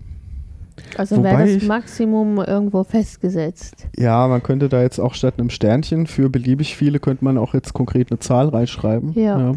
Also 0.96 1.22
wäre 1.22 1.46
das 1.54 1.62
Maximum 1.64 2.38
irgendwo 2.38 2.84
festgesetzt. 2.84 3.86
Ja, 3.96 4.26
man 4.28 4.42
könnte 4.42 4.68
da 4.68 4.82
jetzt 4.82 4.98
auch 4.98 5.14
statt 5.14 5.34
einem 5.38 5.50
Sternchen 5.50 6.06
für 6.06 6.28
beliebig 6.30 6.76
viele, 6.76 6.98
könnte 7.00 7.24
man 7.24 7.38
auch 7.38 7.54
jetzt 7.54 7.72
konkret 7.72 8.10
eine 8.10 8.18
Zahl 8.20 8.48
reinschreiben. 8.48 9.12
Ja. 9.14 9.54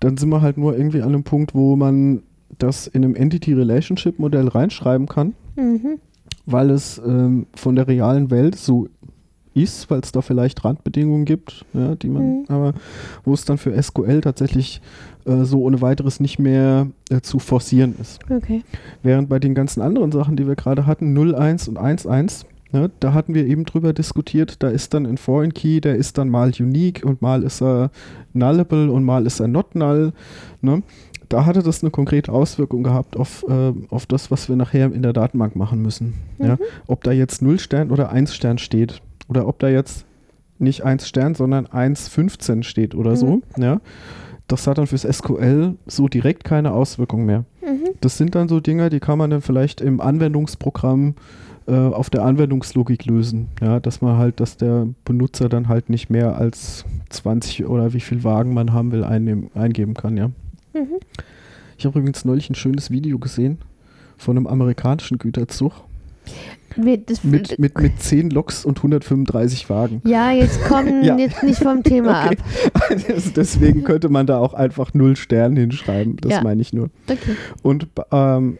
Dann 0.00 0.16
sind 0.16 0.28
wir 0.30 0.40
halt 0.42 0.56
nur 0.58 0.76
irgendwie 0.76 1.02
an 1.02 1.08
einem 1.08 1.24
Punkt, 1.24 1.54
wo 1.54 1.76
man 1.76 2.22
das 2.58 2.86
in 2.86 3.04
einem 3.04 3.14
Entity-Relationship-Modell 3.14 4.48
reinschreiben 4.48 5.06
kann, 5.06 5.34
Mhm. 5.56 5.98
weil 6.46 6.70
es 6.70 7.00
ähm, 7.04 7.46
von 7.54 7.74
der 7.76 7.88
realen 7.88 8.30
Welt 8.30 8.56
so 8.56 8.88
ist, 9.54 9.90
weil 9.90 10.00
es 10.00 10.12
da 10.12 10.20
vielleicht 10.20 10.64
Randbedingungen 10.64 11.24
gibt, 11.24 11.64
ja, 11.72 11.94
die 11.94 12.08
man, 12.08 12.40
Mhm. 12.40 12.44
aber 12.48 12.74
wo 13.24 13.32
es 13.34 13.44
dann 13.44 13.58
für 13.58 13.80
SQL 13.80 14.20
tatsächlich 14.20 14.80
äh, 15.26 15.44
so 15.44 15.62
ohne 15.62 15.80
weiteres 15.80 16.20
nicht 16.20 16.38
mehr 16.38 16.88
äh, 17.10 17.20
zu 17.20 17.38
forcieren 17.38 17.94
ist. 18.00 18.18
Okay. 18.28 18.62
Während 19.02 19.28
bei 19.28 19.38
den 19.38 19.54
ganzen 19.54 19.80
anderen 19.80 20.12
Sachen, 20.12 20.36
die 20.36 20.46
wir 20.46 20.56
gerade 20.56 20.86
hatten, 20.86 21.16
0,1 21.16 21.68
und 21.68 21.78
1,1, 21.78 22.44
ne, 22.72 22.90
da 23.00 23.14
hatten 23.14 23.34
wir 23.34 23.46
eben 23.46 23.64
drüber 23.64 23.92
diskutiert, 23.92 24.62
da 24.62 24.68
ist 24.68 24.92
dann 24.92 25.06
ein 25.06 25.16
Foreign 25.16 25.54
Key, 25.54 25.80
der 25.80 25.96
ist 25.96 26.18
dann 26.18 26.28
mal 26.28 26.52
unique 26.58 27.04
und 27.04 27.22
mal 27.22 27.42
ist 27.42 27.62
er 27.62 27.90
nullable 28.32 28.90
und 28.90 29.04
mal 29.04 29.26
ist 29.26 29.40
er 29.40 29.48
not 29.48 29.74
null. 29.74 30.12
Ne? 30.60 30.82
Da 31.30 31.46
hatte 31.46 31.62
das 31.62 31.82
eine 31.82 31.90
konkrete 31.90 32.30
Auswirkung 32.30 32.82
gehabt 32.82 33.16
auf, 33.16 33.44
äh, 33.48 33.72
auf 33.88 34.04
das, 34.06 34.30
was 34.30 34.48
wir 34.48 34.56
nachher 34.56 34.92
in 34.92 35.02
der 35.02 35.14
Datenbank 35.14 35.56
machen 35.56 35.80
müssen. 35.80 36.14
Ja? 36.38 36.56
Mhm. 36.56 36.58
Ob 36.86 37.02
da 37.02 37.12
jetzt 37.12 37.40
0 37.40 37.58
Stern 37.58 37.90
oder 37.90 38.10
1 38.12 38.34
Stern 38.34 38.58
steht 38.58 39.00
oder 39.28 39.46
ob 39.46 39.58
da 39.58 39.68
jetzt 39.68 40.06
nicht 40.58 40.84
1 40.84 41.08
Stern, 41.08 41.34
sondern 41.34 41.66
1,15 41.66 42.62
steht 42.62 42.94
oder 42.94 43.16
so. 43.16 43.42
Ja? 43.56 43.80
Das 44.46 44.66
hat 44.66 44.78
dann 44.78 44.86
fürs 44.86 45.02
SQL 45.02 45.74
so 45.86 46.08
direkt 46.08 46.44
keine 46.44 46.72
Auswirkung 46.72 47.24
mehr. 47.24 47.44
Mhm. 47.62 47.90
Das 48.00 48.18
sind 48.18 48.34
dann 48.34 48.48
so 48.48 48.60
Dinge, 48.60 48.90
die 48.90 49.00
kann 49.00 49.18
man 49.18 49.30
dann 49.30 49.40
vielleicht 49.40 49.80
im 49.80 50.00
Anwendungsprogramm 50.00 51.14
äh, 51.66 51.72
auf 51.74 52.10
der 52.10 52.24
Anwendungslogik 52.24 53.06
lösen. 53.06 53.48
Ja, 53.60 53.80
dass 53.80 54.02
man 54.02 54.18
halt, 54.18 54.40
dass 54.40 54.56
der 54.56 54.88
Benutzer 55.04 55.48
dann 55.48 55.68
halt 55.68 55.88
nicht 55.88 56.10
mehr 56.10 56.36
als 56.36 56.84
20 57.08 57.66
oder 57.66 57.94
wie 57.94 58.00
viel 58.00 58.22
Wagen 58.22 58.52
man 58.52 58.72
haben 58.72 58.92
will 58.92 59.04
einnehmen, 59.04 59.50
eingeben 59.54 59.94
kann, 59.94 60.16
ja. 60.16 60.28
Mhm. 60.74 61.00
Ich 61.78 61.86
habe 61.86 61.98
übrigens 61.98 62.24
neulich 62.24 62.50
ein 62.50 62.54
schönes 62.54 62.90
Video 62.90 63.18
gesehen 63.18 63.58
von 64.16 64.36
einem 64.36 64.46
amerikanischen 64.46 65.18
Güterzug 65.18 65.72
Das- 67.06 67.22
mit, 67.22 67.56
mit, 67.60 67.78
mit 67.80 68.02
10 68.02 68.30
Loks 68.30 68.64
und 68.64 68.78
135 68.78 69.70
Wagen. 69.70 70.02
ja, 70.04 70.32
jetzt 70.32 70.60
kommen 70.64 71.04
Ja. 71.04 71.16
jetzt 71.16 71.42
nicht 71.44 71.62
vom 71.62 71.82
Thema 71.84 72.26
Okay. 72.74 73.04
Also 73.12 73.30
Deswegen 73.36 73.84
könnte 73.84 74.08
man 74.08 74.26
da 74.26 74.38
auch 74.38 74.54
einfach 74.54 74.92
0 74.92 75.14
Sterne 75.16 75.60
hinschreiben. 75.60 76.16
Das 76.16 76.32
Ja. 76.32 76.42
meine 76.42 76.60
ich 76.60 76.72
nur. 76.72 76.86
ab. 76.86 76.90
Okay. 77.08 77.36
Und 77.62 77.86
ähm, 78.10 78.58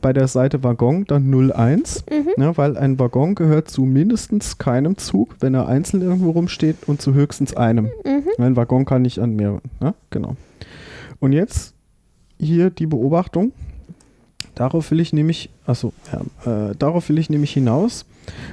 bei 0.00 0.12
der 0.12 0.28
Seite 0.28 0.62
Waggon 0.62 1.06
dann 1.06 1.28
01, 1.34 2.04
Mhm. 2.08 2.28
ne, 2.36 2.56
weil 2.56 2.76
ein 2.76 3.00
Waggon 3.00 3.34
gehört 3.34 3.68
zu 3.68 3.82
mindestens 3.82 4.58
keinem 4.58 4.96
Zug, 4.96 5.34
wenn 5.40 5.54
er 5.54 5.66
einzeln 5.66 6.02
irgendwo 6.02 6.30
rumsteht, 6.30 6.76
und 6.86 7.02
zu 7.02 7.14
höchstens 7.14 7.56
einem. 7.56 7.86
Mhm. 8.04 8.28
Ein 8.38 8.54
Waggon 8.54 8.84
kann 8.84 9.02
nicht 9.02 9.18
an 9.18 9.34
mehreren. 9.34 9.62
Ne? 9.80 9.94
Genau. 10.10 10.36
Und 11.18 11.32
jetzt 11.32 11.74
hier 12.38 12.70
die 12.70 12.86
Beobachtung. 12.86 13.50
Darauf 14.56 14.90
will 14.90 15.00
ich 15.00 15.12
nämlich, 15.12 15.50
achso, 15.66 15.92
ja, 16.12 16.70
äh, 16.70 16.74
darauf 16.76 17.08
will 17.10 17.18
ich 17.18 17.30
nämlich 17.30 17.52
hinaus. 17.52 18.06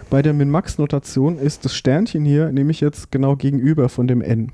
Bei 0.10 0.22
der 0.22 0.34
Min-Max-Notation 0.34 1.40
ist 1.40 1.66
das 1.66 1.74
Sternchen 1.76 2.26
hier 2.26 2.52
nämlich 2.52 2.82
jetzt 2.82 3.12
genau 3.12 3.36
gegenüber 3.38 3.90
von 3.90 4.08
dem 4.08 4.22
n. 4.22 4.52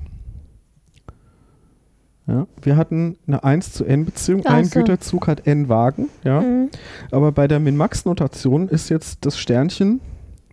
Ja, 2.27 2.45
wir 2.61 2.77
hatten 2.77 3.17
eine 3.25 3.43
1 3.43 3.73
zu 3.73 3.83
n 3.85 4.05
Beziehung. 4.05 4.43
Ach 4.45 4.53
Ein 4.53 4.65
so. 4.65 4.79
Güterzug 4.79 5.27
hat 5.27 5.47
n 5.47 5.67
Wagen. 5.67 6.09
Ja, 6.23 6.41
Mhm. 6.41 6.69
aber 7.11 7.31
bei 7.31 7.47
der 7.47 7.59
Min-Max-Notation 7.59 8.69
ist 8.69 8.89
jetzt 8.89 9.25
das 9.25 9.37
Sternchen 9.39 9.99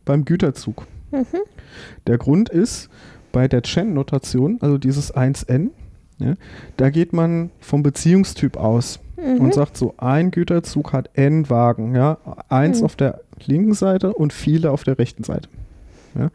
beim 0.06 0.24
Güterzug. 0.24 0.86
Mhm. 1.12 1.26
Der 2.06 2.16
Grund 2.16 2.48
ist, 2.48 2.88
bei 3.32 3.48
der 3.48 3.60
Chen-Notation, 3.62 4.56
also 4.62 4.78
dieses 4.78 5.14
1n, 5.14 5.70
ja, 6.18 6.34
da 6.78 6.88
geht 6.88 7.12
man 7.12 7.50
vom 7.60 7.82
Beziehungstyp 7.82 8.56
aus 8.56 8.98
Mhm. 9.16 9.40
und 9.40 9.54
sagt 9.54 9.76
so, 9.76 9.94
ein 9.98 10.30
Güterzug 10.30 10.92
hat 10.92 11.10
n 11.14 11.48
Wagen, 11.50 11.94
ja, 11.94 12.18
eins 12.48 12.80
Mhm. 12.80 12.84
auf 12.84 12.96
der 12.96 13.20
linken 13.44 13.74
Seite 13.74 14.12
und 14.14 14.32
viele 14.32 14.70
auf 14.70 14.84
der 14.84 14.98
rechten 14.98 15.24
Seite. 15.24 15.48
Ja. 16.18 16.30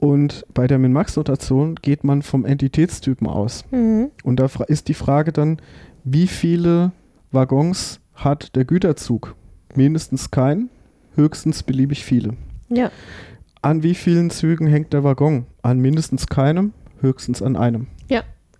Und 0.00 0.44
bei 0.54 0.66
der 0.66 0.78
Min-Max-Notation 0.78 1.74
geht 1.76 2.04
man 2.04 2.22
vom 2.22 2.44
Entitätstypen 2.44 3.26
aus. 3.26 3.64
Mhm. 3.70 4.10
Und 4.22 4.38
da 4.38 4.48
ist 4.68 4.88
die 4.88 4.94
Frage 4.94 5.32
dann, 5.32 5.58
wie 6.04 6.28
viele 6.28 6.92
Waggons 7.32 8.00
hat 8.14 8.54
der 8.54 8.64
Güterzug? 8.64 9.34
Mindestens 9.74 10.30
kein, 10.30 10.68
höchstens 11.16 11.62
beliebig 11.64 12.04
viele. 12.04 12.34
Ja. 12.68 12.90
An 13.60 13.82
wie 13.82 13.94
vielen 13.94 14.30
Zügen 14.30 14.66
hängt 14.68 14.92
der 14.92 15.02
Waggon? 15.02 15.46
An 15.62 15.80
mindestens 15.80 16.28
keinem, 16.28 16.72
höchstens 17.00 17.42
an 17.42 17.56
einem. 17.56 17.88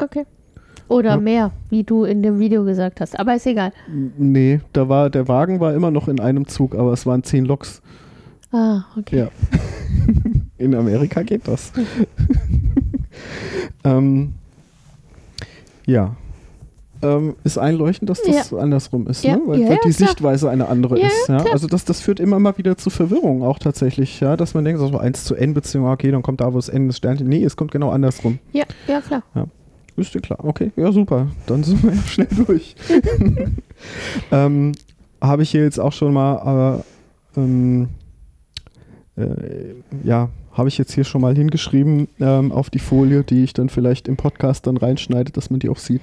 Okay. 0.01 0.25
Oder 0.89 1.11
Ja. 1.11 1.17
mehr, 1.19 1.51
wie 1.71 1.85
du 1.85 2.05
in 2.05 2.23
dem 2.23 2.39
Video 2.39 2.65
gesagt 2.65 3.01
hast. 3.01 3.19
Aber 3.19 3.35
ist 3.35 3.47
egal. 3.47 3.73
Nee, 4.17 4.61
da 4.73 4.89
war, 4.89 5.11
der 5.11 5.29
Wagen 5.29 5.61
war 5.61 5.75
immer 5.75 5.91
noch 5.91 6.09
in 6.09 6.21
einem 6.21 6.47
Zug, 6.49 6.75
aber 6.75 6.93
es 6.93 7.05
waren 7.07 7.23
zehn 7.23 7.45
Loks. 7.45 7.83
Ah, 8.53 8.83
okay. 8.97 9.19
Ja. 9.19 9.29
In 10.57 10.75
Amerika 10.75 11.23
geht 11.23 11.47
das. 11.47 11.71
ähm, 13.85 14.35
ja. 15.87 16.17
Ähm, 17.01 17.37
ist 17.45 17.59
einleuchtend, 17.59 18.11
dass 18.11 18.21
das 18.23 18.53
andersrum 18.53 19.07
ist, 19.07 19.23
Ja. 19.23 19.37
ne? 19.37 19.43
weil, 19.47 19.61
Ja, 19.61 19.67
weil 19.69 19.75
ja, 19.77 19.81
die 19.85 19.91
klar. 19.93 20.09
Sichtweise 20.09 20.51
eine 20.51 20.67
andere 20.69 20.99
Ja, 20.99 21.07
ist. 21.07 21.29
ja, 21.29 21.45
Ja? 21.45 21.53
Also 21.53 21.69
das, 21.69 21.85
das 21.85 22.01
führt 22.01 22.19
immer 22.19 22.41
mal 22.41 22.59
wieder 22.59 22.77
zu 22.77 22.91
Verwirrung 22.91 23.45
auch 23.45 23.61
tatsächlich, 23.61 24.19
ja, 24.19 24.37
dass 24.37 24.55
man 24.55 24.65
denkt, 24.65 24.81
so 24.81 24.99
1 24.99 25.25
zu 25.25 25.37
n 25.37 25.55
Beziehung, 25.55 25.87
okay, 25.87 26.11
dann 26.11 26.23
kommt 26.23 26.41
da, 26.41 26.53
wo 26.53 26.59
es 26.59 26.69
n 26.69 26.89
das 26.89 26.97
Sternchen. 26.97 27.29
Nee, 27.29 27.45
es 27.45 27.55
kommt 27.55 27.71
genau 27.71 27.91
andersrum. 27.91 28.41
Ja, 28.53 28.65
ja, 28.89 29.01
klar. 29.01 29.23
Ist 29.99 30.15
dir 30.15 30.21
klar. 30.21 30.39
Okay, 30.45 30.71
ja, 30.77 30.93
super. 30.93 31.27
Dann 31.47 31.65
sind 31.65 31.83
wir 31.83 31.93
ja 31.93 32.03
schnell 32.07 32.29
durch. 32.47 32.77
ähm, 34.33 34.73
Habe 35.21 35.43
ich 35.43 35.51
hier 35.51 35.65
jetzt 35.65 35.81
auch 35.81 35.93
schon 35.93 36.13
mal, 36.13 36.83
äh, 37.37 37.41
ähm, 37.41 37.89
äh, 39.17 39.27
ja, 40.05 40.29
habe 40.53 40.69
ich 40.69 40.79
jetzt 40.79 40.93
hier 40.93 41.05
schon 41.05 41.21
mal 41.21 41.35
hingeschrieben 41.35 42.09
ähm, 42.21 42.53
auf 42.53 42.71
die 42.71 42.79
Folie, 42.79 43.25
die 43.25 43.45
ich 43.45 43.53
dann 43.53 43.69
vielleicht 43.69 44.09
im 44.09 44.17
Podcast 44.17 44.67
dann 44.67 44.77
reinschneide, 44.77 45.33
dass 45.33 45.51
man 45.51 45.61
die 45.61 45.69
auch 45.69 45.79
sieht. 45.79 46.03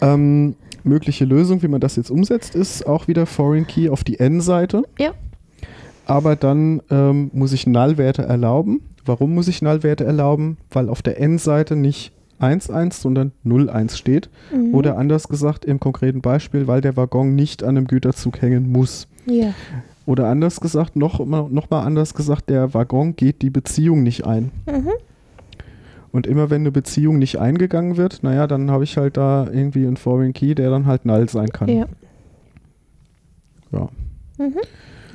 Ähm, 0.00 0.56
mögliche 0.82 1.24
Lösung, 1.24 1.62
wie 1.62 1.68
man 1.68 1.80
das 1.80 1.96
jetzt 1.96 2.10
umsetzt, 2.10 2.54
ist 2.54 2.86
auch 2.86 3.06
wieder 3.08 3.26
Foreign 3.26 3.66
Key 3.66 3.88
auf 3.88 4.04
die 4.04 4.18
N-Seite. 4.18 4.84
Ja. 4.98 5.12
Aber 6.06 6.34
dann 6.34 6.82
ähm, 6.90 7.30
muss 7.32 7.52
ich 7.52 7.66
Nullwerte 7.66 8.22
erlauben. 8.22 8.80
Warum 9.04 9.34
muss 9.34 9.48
ich 9.48 9.62
Nullwerte 9.62 10.04
erlauben? 10.04 10.56
Weil 10.70 10.88
auf 10.88 11.02
der 11.02 11.20
N-Seite 11.20 11.76
nicht 11.76 12.12
1,1, 12.40 12.94
sondern 12.94 13.32
0,1 13.44 13.96
steht. 13.96 14.28
Mhm. 14.54 14.74
Oder 14.74 14.96
anders 14.98 15.28
gesagt 15.28 15.64
im 15.64 15.78
konkreten 15.80 16.20
Beispiel, 16.20 16.66
weil 16.66 16.80
der 16.80 16.96
Waggon 16.96 17.34
nicht 17.34 17.62
an 17.62 17.76
einem 17.76 17.86
Güterzug 17.86 18.40
hängen 18.42 18.70
muss. 18.72 19.06
Ja. 19.26 19.52
Oder 20.06 20.28
anders 20.28 20.60
gesagt, 20.60 20.96
noch, 20.96 21.24
mal- 21.24 21.48
noch 21.50 21.70
mal 21.70 21.82
anders 21.82 22.14
gesagt, 22.14 22.50
der 22.50 22.74
Waggon 22.74 23.14
geht 23.16 23.42
die 23.42 23.50
Beziehung 23.50 24.02
nicht 24.02 24.26
ein. 24.26 24.50
Mhm. 24.66 24.90
Und 26.12 26.26
immer 26.26 26.50
wenn 26.50 26.62
eine 26.62 26.72
Beziehung 26.72 27.18
nicht 27.18 27.38
eingegangen 27.38 27.96
wird, 27.96 28.24
naja, 28.24 28.48
dann 28.48 28.70
habe 28.70 28.82
ich 28.82 28.96
halt 28.96 29.16
da 29.16 29.46
irgendwie 29.52 29.86
einen 29.86 29.96
Foreign 29.96 30.32
Key, 30.32 30.54
der 30.56 30.70
dann 30.70 30.86
halt 30.86 31.04
null 31.04 31.28
sein 31.28 31.50
kann. 31.50 31.68
Ja. 31.68 31.86
Ja. 33.72 33.88
Mhm. 34.38 34.56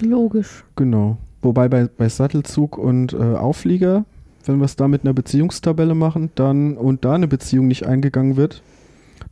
Logisch. 0.07 0.63
Genau. 0.75 1.17
Wobei 1.41 1.67
bei, 1.67 1.87
bei 1.97 2.07
Sattelzug 2.09 2.77
und 2.77 3.13
äh, 3.13 3.17
Auflieger, 3.17 4.05
wenn 4.47 4.57
wir 4.59 4.65
es 4.65 4.75
da 4.75 4.87
mit 4.87 5.03
einer 5.03 5.13
Beziehungstabelle 5.13 5.95
machen, 5.95 6.29
dann 6.35 6.77
und 6.77 7.03
da 7.05 7.13
eine 7.13 7.27
Beziehung 7.27 7.67
nicht 7.67 7.85
eingegangen 7.85 8.35
wird, 8.37 8.61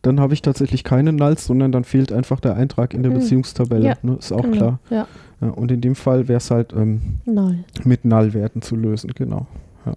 dann 0.02 0.20
habe 0.20 0.34
ich 0.34 0.42
tatsächlich 0.42 0.84
keine 0.84 1.14
Nulls, 1.14 1.46
sondern 1.46 1.72
dann 1.72 1.84
fehlt 1.84 2.12
einfach 2.12 2.40
der 2.40 2.56
Eintrag 2.56 2.94
in 2.94 3.04
der 3.04 3.12
Mhm. 3.12 3.16
Beziehungstabelle. 3.20 3.86
Ja, 3.86 3.96
Ne? 4.02 4.16
Ist 4.20 4.32
auch 4.32 4.42
genau. 4.42 4.56
klar. 4.58 4.80
Ja, 4.90 5.08
Ja, 5.42 5.50
und 5.50 5.72
in 5.72 5.82
dem 5.82 5.96
Fall 5.96 6.28
wäre 6.28 6.38
es 6.38 6.52
halt 6.52 6.74
ähm, 6.74 7.02
null. 7.26 7.64
mit 7.84 8.06
Nullwerten 8.06 8.62
zu 8.62 8.76
lösen, 8.76 9.12
genau. 9.16 9.48
Ja. 9.86 9.94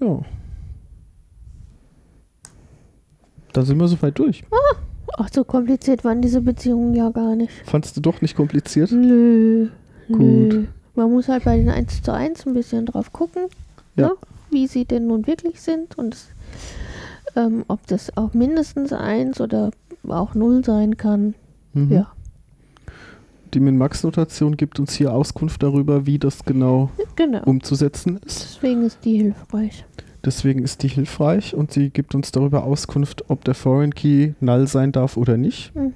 ja. 0.00 0.20
Da 3.52 3.62
sind 3.62 3.78
wir 3.78 3.88
soweit 3.88 4.18
durch. 4.18 4.44
Ach, 5.18 5.28
so 5.32 5.44
kompliziert 5.44 6.04
waren 6.04 6.22
diese 6.22 6.40
Beziehungen 6.40 6.94
ja 6.94 7.10
gar 7.10 7.34
nicht. 7.34 7.52
Fandst 7.64 7.96
du 7.96 8.00
doch 8.00 8.20
nicht 8.22 8.36
kompliziert? 8.36 8.92
Nö. 8.92 9.68
Gut. 10.08 10.18
Nö. 10.20 10.64
Man 10.94 11.10
muss 11.10 11.28
halt 11.28 11.44
bei 11.44 11.56
den 11.56 11.68
1 11.68 12.02
zu 12.02 12.12
1 12.12 12.46
ein 12.46 12.54
bisschen 12.54 12.86
drauf 12.86 13.12
gucken, 13.12 13.44
Ja. 13.96 14.08
ne, 14.08 14.12
wie 14.50 14.66
sie 14.66 14.84
denn 14.84 15.06
nun 15.06 15.26
wirklich 15.26 15.60
sind 15.60 15.96
und 15.98 16.14
es, 16.14 16.28
ähm, 17.36 17.64
ob 17.68 17.86
das 17.86 18.16
auch 18.16 18.34
mindestens 18.34 18.92
1 18.92 19.40
oder 19.40 19.70
auch 20.08 20.34
0 20.34 20.64
sein 20.64 20.96
kann. 20.96 21.34
Mhm. 21.72 21.92
Ja, 21.92 22.12
Die 23.54 23.60
Min-Max-Notation 23.60 24.56
gibt 24.56 24.78
uns 24.80 24.92
hier 24.94 25.12
Auskunft 25.12 25.62
darüber, 25.62 26.06
wie 26.06 26.18
das 26.18 26.44
genau 26.44 26.90
genau. 27.16 27.42
umzusetzen 27.44 28.18
ist. 28.24 28.42
Deswegen 28.56 28.82
ist 28.84 28.98
die 29.04 29.16
hilfreich. 29.18 29.84
Deswegen 30.24 30.62
ist 30.62 30.82
die 30.82 30.88
hilfreich 30.88 31.54
und 31.54 31.72
sie 31.72 31.90
gibt 31.90 32.14
uns 32.14 32.30
darüber 32.30 32.64
Auskunft, 32.64 33.24
ob 33.30 33.42
der 33.44 33.54
Foreign 33.54 33.94
Key 33.94 34.32
null 34.40 34.66
sein 34.66 34.92
darf 34.92 35.16
oder 35.16 35.36
nicht. 35.36 35.74
Mhm. 35.74 35.94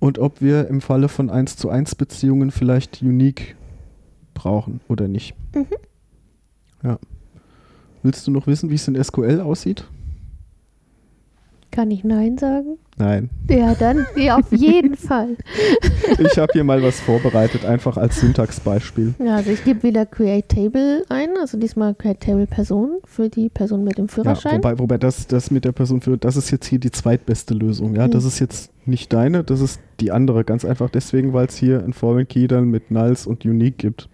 Und 0.00 0.18
ob 0.18 0.40
wir 0.40 0.68
im 0.68 0.80
Falle 0.80 1.08
von 1.08 1.30
1 1.30 1.56
zu 1.56 1.68
1 1.70 1.94
Beziehungen 1.96 2.50
vielleicht 2.50 3.02
Unique 3.02 3.56
brauchen 4.38 4.80
oder 4.88 5.08
nicht. 5.08 5.34
Mhm. 5.54 5.66
Ja. 6.82 6.98
Willst 8.02 8.26
du 8.26 8.30
noch 8.30 8.46
wissen, 8.46 8.70
wie 8.70 8.74
es 8.76 8.86
in 8.88 9.02
SQL 9.02 9.40
aussieht? 9.40 9.84
Kann 11.70 11.90
ich 11.90 12.02
Nein 12.02 12.38
sagen? 12.38 12.78
Nein. 12.96 13.28
Ja, 13.48 13.74
dann, 13.74 14.06
ja, 14.16 14.36
auf 14.38 14.50
jeden 14.52 14.96
Fall. 15.08 15.36
Ich 16.18 16.38
habe 16.38 16.50
hier 16.52 16.64
mal 16.64 16.82
was 16.82 16.98
vorbereitet, 16.98 17.64
einfach 17.66 17.96
als 17.98 18.20
Syntaxbeispiel. 18.20 19.14
Ja, 19.22 19.36
also 19.36 19.50
ich 19.50 19.62
gebe 19.64 19.82
wieder 19.82 20.06
Create 20.06 20.48
Table 20.48 21.04
ein, 21.10 21.28
also 21.38 21.58
diesmal 21.58 21.94
Create 21.94 22.20
Table 22.20 22.46
Person 22.46 22.98
für 23.04 23.28
die 23.28 23.48
Person 23.50 23.84
mit 23.84 23.98
dem 23.98 24.06
Ja, 24.06 24.12
Führerschein. 24.12 24.56
wobei, 24.56 24.78
wobei 24.78 24.98
das, 24.98 25.26
das 25.26 25.50
mit 25.50 25.64
der 25.66 25.72
Person 25.72 26.00
für, 26.00 26.16
das 26.16 26.36
ist 26.36 26.50
jetzt 26.50 26.66
hier 26.66 26.78
die 26.80 26.90
zweitbeste 26.90 27.52
Lösung. 27.54 27.94
Ja, 27.96 28.06
Mhm. 28.06 28.12
das 28.12 28.24
ist 28.24 28.38
jetzt 28.38 28.72
nicht 28.86 29.12
deine, 29.12 29.44
das 29.44 29.60
ist 29.60 29.78
die 30.00 30.10
andere. 30.10 30.44
Ganz 30.44 30.64
einfach 30.64 30.88
deswegen, 30.90 31.32
weil 31.34 31.46
es 31.46 31.56
hier 31.56 31.84
ein 31.84 31.92
Foreign 31.92 32.26
Key 32.26 32.46
dann 32.48 32.70
mit 32.70 32.90
Nulls 32.90 33.26
und 33.26 33.44
Unique 33.44 33.76
gibt. 33.76 34.08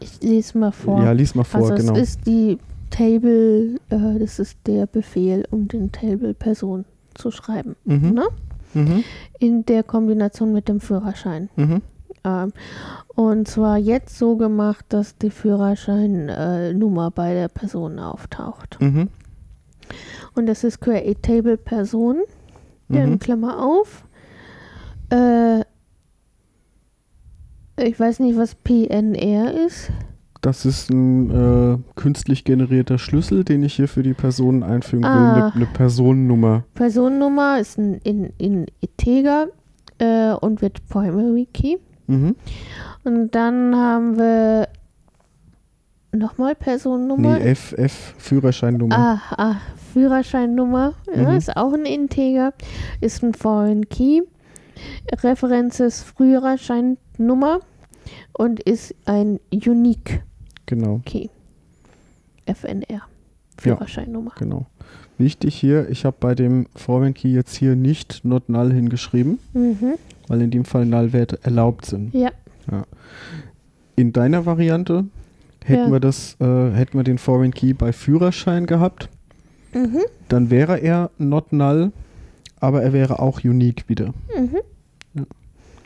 Ich 0.00 0.20
lese 0.22 0.58
mal 0.58 0.72
vor. 0.72 1.02
Ja, 1.02 1.12
lies 1.12 1.34
mal 1.34 1.44
vor, 1.44 1.60
also 1.60 1.74
genau. 1.74 1.92
es 1.94 2.10
ist 2.10 2.26
die 2.26 2.58
Table, 2.90 3.76
äh, 3.90 4.18
das 4.18 4.38
ist 4.38 4.58
der 4.66 4.86
Befehl, 4.86 5.46
um 5.50 5.68
den 5.68 5.92
Table 5.92 6.34
Person 6.34 6.84
zu 7.14 7.30
schreiben. 7.30 7.76
Mhm. 7.84 8.10
Ne? 8.10 8.24
Mhm. 8.74 9.04
In 9.38 9.64
der 9.66 9.82
Kombination 9.82 10.52
mit 10.52 10.68
dem 10.68 10.80
Führerschein. 10.80 11.48
Mhm. 11.56 11.82
Ähm, 12.24 12.52
und 13.14 13.48
zwar 13.48 13.78
jetzt 13.78 14.18
so 14.18 14.36
gemacht, 14.36 14.84
dass 14.88 15.16
die 15.16 15.30
Führerscheinnummer 15.30 17.10
bei 17.10 17.34
der 17.34 17.48
Person 17.48 17.98
auftaucht. 17.98 18.78
Mhm. 18.80 19.08
Und 20.34 20.46
das 20.46 20.64
ist 20.64 20.80
Create 20.80 21.22
Table 21.22 21.56
Person, 21.56 22.18
ja, 22.88 23.02
in 23.04 23.12
Mhm. 23.12 23.18
Klammer 23.18 23.64
auf. 23.64 24.04
Äh, 25.10 25.64
ich 27.82 27.98
weiß 27.98 28.20
nicht, 28.20 28.36
was 28.36 28.54
PNR 28.54 29.52
ist. 29.66 29.90
Das 30.40 30.64
ist 30.64 30.90
ein 30.90 31.30
äh, 31.30 31.78
künstlich 32.00 32.44
generierter 32.44 32.98
Schlüssel, 32.98 33.44
den 33.44 33.62
ich 33.62 33.74
hier 33.74 33.88
für 33.88 34.02
die 34.02 34.14
Personen 34.14 34.62
einfügen 34.62 35.02
will. 35.02 35.10
Ah. 35.10 35.34
Eine 35.34 35.52
eine 35.54 35.66
Personennummer. 35.66 36.64
Personennummer 36.74 37.58
ist 37.60 37.76
ein, 37.78 38.00
in, 38.04 38.32
in 38.38 38.66
Integer 38.80 39.48
äh, 39.98 40.32
und 40.32 40.62
wird 40.62 40.86
Primary 40.88 41.46
Key. 41.52 41.76
Mhm. 42.06 42.36
Und 43.04 43.34
dann 43.34 43.76
haben 43.76 44.16
wir 44.16 44.68
nochmal 46.12 46.54
Personennummer. 46.54 47.38
Nee, 47.38 47.50
F, 47.50 47.74
F, 47.76 48.14
Führerscheinnummer. 48.16 48.96
Ah, 48.98 49.20
ah, 49.36 49.56
Führerscheinnummer, 49.92 50.94
ja, 51.14 51.28
Mhm. 51.30 51.36
ist 51.36 51.54
auch 51.54 51.74
ein 51.74 51.84
Integer, 51.84 52.54
ist 53.02 53.22
ein 53.22 53.34
Foreign 53.34 53.88
Key. 53.90 54.22
Referenz 55.22 55.80
ist 55.80 56.04
Führerscheinnummer 56.16 57.60
und 58.32 58.60
ist 58.60 58.94
ein 59.06 59.38
Unique 59.52 60.22
Genau, 60.66 61.00
Key. 61.04 61.28
FNR. 62.46 63.02
Führerscheinnummer. 63.58 64.32
genau. 64.38 64.66
Wichtig 65.18 65.54
hier, 65.54 65.88
ich 65.90 66.04
habe 66.06 66.16
bei 66.18 66.34
dem 66.34 66.66
Foreign 66.74 67.12
Key 67.12 67.28
jetzt 67.32 67.54
hier 67.54 67.76
nicht 67.76 68.24
not 68.24 68.48
null 68.48 68.72
hingeschrieben, 68.72 69.38
Mhm. 69.52 69.94
weil 70.28 70.40
in 70.40 70.50
dem 70.50 70.64
Fall 70.64 70.86
Nullwerte 70.86 71.38
erlaubt 71.42 71.84
sind. 71.86 72.14
Ja, 72.14 72.30
In 73.96 74.12
deiner 74.14 74.46
Variante 74.46 75.04
hätten 75.64 75.86
Ja. 75.88 75.92
wir 75.92 76.00
das, 76.00 76.36
äh, 76.40 76.70
hätten 76.70 76.96
wir 76.96 77.04
den 77.04 77.18
Foreign 77.18 77.52
Key 77.52 77.74
bei 77.74 77.92
Führerschein 77.92 78.64
gehabt, 78.66 79.10
mhm. 79.74 79.98
dann 80.28 80.48
wäre 80.50 80.78
er 80.78 81.10
not 81.18 81.52
null, 81.52 81.92
aber 82.60 82.82
er 82.82 82.92
wäre 82.94 83.18
auch 83.18 83.44
unique 83.44 83.88
wieder. 83.88 84.14
Mhm. 84.34 84.56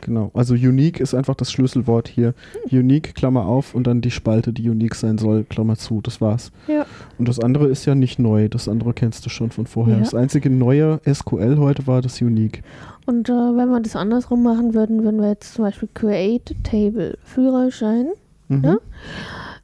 Genau. 0.05 0.29
Also 0.35 0.53
unique 0.53 0.99
ist 0.99 1.15
einfach 1.15 1.33
das 1.33 1.51
Schlüsselwort 1.51 2.07
hier. 2.07 2.35
Unique, 2.71 3.15
Klammer 3.15 3.47
auf 3.47 3.73
und 3.73 3.87
dann 3.87 4.01
die 4.01 4.11
Spalte, 4.11 4.53
die 4.53 4.69
unique 4.69 4.93
sein 4.93 5.17
soll, 5.17 5.45
Klammer 5.45 5.77
zu. 5.77 5.99
Das 6.01 6.21
war's. 6.21 6.51
Ja. 6.67 6.85
Und 7.17 7.27
das 7.27 7.39
andere 7.39 7.67
ist 7.69 7.85
ja 7.85 7.95
nicht 7.95 8.19
neu. 8.19 8.47
Das 8.47 8.69
andere 8.69 8.93
kennst 8.93 9.25
du 9.25 9.31
schon 9.31 9.49
von 9.49 9.65
vorher. 9.65 9.95
Ja. 9.95 10.01
Das 10.01 10.13
einzige 10.13 10.51
neue 10.51 10.99
SQL 11.11 11.57
heute 11.57 11.87
war 11.87 12.03
das 12.03 12.21
Unique. 12.21 12.61
Und 13.07 13.29
äh, 13.29 13.31
wenn 13.33 13.69
wir 13.69 13.79
das 13.81 13.95
andersrum 13.95 14.43
machen 14.43 14.75
würden, 14.75 15.03
würden 15.03 15.19
wir 15.21 15.29
jetzt 15.29 15.55
zum 15.55 15.65
Beispiel 15.65 15.89
Create 15.95 16.55
Table 16.63 17.17
Führerschein, 17.23 18.07
Mhm. 18.47 18.63
Ja? 18.63 18.77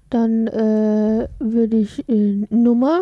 dann 0.09 0.47
äh, 0.47 1.27
würde 1.37 1.77
ich 1.77 2.09
äh, 2.09 2.47
Nummer 2.49 3.01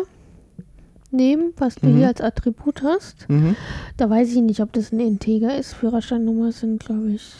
nehmen, 1.12 1.52
was 1.56 1.76
du 1.76 1.88
Mhm. 1.88 1.96
hier 1.98 2.08
als 2.08 2.20
Attribut 2.20 2.82
hast. 2.82 3.28
Mhm. 3.28 3.56
Da 3.96 4.08
weiß 4.10 4.30
ich 4.34 4.40
nicht, 4.42 4.60
ob 4.60 4.72
das 4.72 4.92
ein 4.92 5.00
Integer 5.00 5.56
ist. 5.58 5.74
Führerscheinnummer 5.74 6.52
sind, 6.52 6.84
glaube 6.84 7.10
ich, 7.12 7.32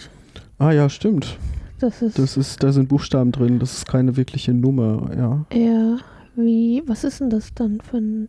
Ah 0.59 0.72
ja, 0.72 0.88
stimmt. 0.88 1.36
das 1.78 2.02
ist 2.02 2.18
Das 2.18 2.36
ist, 2.36 2.62
da 2.62 2.72
sind 2.72 2.88
Buchstaben 2.88 3.32
drin. 3.32 3.59
Das 3.59 3.72
ist 3.78 3.86
keine 3.88 4.16
wirkliche 4.16 4.52
Nummer. 4.52 5.10
Ja, 5.16 5.44
eher 5.51 5.98
wie, 6.36 6.82
was 6.86 7.05
ist 7.05 7.20
denn 7.20 7.30
das 7.30 7.55
dann 7.55 7.80
für 7.80 7.97
ein, 7.98 8.28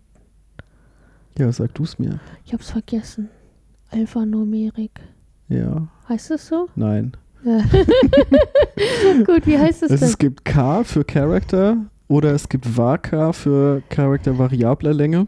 ja 1.37 1.51
sag 1.51 1.73
du 1.75 1.83
es 1.83 1.97
mir. 1.99 2.19
ich 2.45 2.53
hab's 2.53 2.71
vergessen, 2.71 3.29
Alphanumerik. 3.89 4.91
Ja, 5.49 5.87
Heißt 6.07 6.31
das 6.31 6.47
so? 6.47 6.67
nein. 6.75 7.11
Ja. 7.43 7.57
Gut, 9.25 9.47
wie 9.47 9.57
heißt 9.57 9.83
es 9.83 9.91
Es, 9.91 9.99
denn? 9.99 10.09
es 10.09 10.17
gibt 10.17 10.45
K 10.45 10.83
für 10.83 11.03
Character 11.03 11.77
oder 12.11 12.33
es 12.33 12.49
gibt 12.49 12.77
VAK 12.77 13.33
für 13.33 13.81
Charakter 13.89 14.37
variabler 14.37 14.93
Länge. 14.93 15.27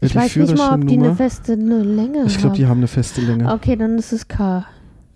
Ich 0.00 0.14
weiß 0.14 0.36
nicht 0.36 0.56
mal, 0.56 0.80
ob 0.80 0.86
die 0.86 0.96
eine 0.96 1.14
feste 1.14 1.52
eine 1.54 1.82
Länge 1.82 2.24
Ich 2.26 2.38
glaube, 2.38 2.56
die 2.56 2.62
haben. 2.62 2.70
haben 2.70 2.78
eine 2.78 2.86
feste 2.88 3.20
Länge. 3.20 3.52
Okay, 3.52 3.76
dann 3.76 3.98
ist 3.98 4.12
es 4.12 4.26
K, 4.28 4.64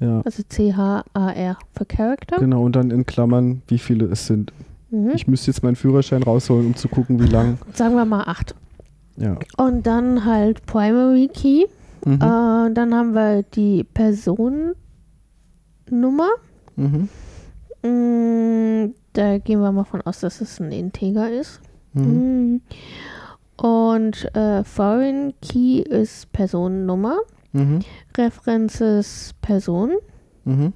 Ja, 0.01 0.21
also 0.25 0.43
C-H-A-R 0.47 1.57
für 1.77 1.85
Character. 1.87 2.39
genau. 2.39 2.63
Und 2.65 2.77
dann 2.77 2.91
in 2.91 3.07
Klammern, 3.07 3.63
wie 3.69 3.79
viele 3.79 4.07
es 4.07 4.27
sind. 4.27 4.53
Mhm. 4.91 5.13
Ich 5.15 5.27
müsste 5.27 5.51
jetzt 5.53 5.63
meinen 5.63 5.77
Führerschein 5.77 6.23
rausholen, 6.23 6.67
um 6.67 6.75
zu 6.77 6.89
gucken, 6.89 7.19
wie 7.23 7.27
lang. 7.29 7.57
Sagen 7.73 7.95
wir 7.95 8.05
mal 8.05 8.25
8. 8.25 8.55
Ja. 9.17 9.37
Und 9.57 9.87
dann 9.87 10.25
halt 10.25 10.67
Primary 10.67 11.29
Key. 11.33 11.67
Mhm. 12.05 12.15
Äh, 12.15 12.19
dann 12.75 12.93
haben 12.95 13.15
wir 13.15 13.43
die 13.45 13.85
Personennummer. 13.85 14.75
Mhm. 16.77 17.09
Da 19.15 19.39
gehen 19.39 19.61
wir 19.61 19.73
mal 19.73 19.85
von 19.85 20.03
aus, 20.03 20.21
dass 20.21 20.41
es 20.41 20.61
ein 20.61 20.71
Integer 20.73 21.31
ist. 21.31 21.61
Mhm. 21.95 22.61
Mm. 23.57 23.63
Und 23.65 24.35
äh, 24.35 24.65
Foreign 24.65 25.33
Key 25.41 25.81
ist 25.81 26.31
Personennummer. 26.33 27.19
Mhm. 27.53 27.79
Referenz 28.17 28.81
ist 28.81 29.41
Person. 29.41 29.93
Mhm. 30.45 30.73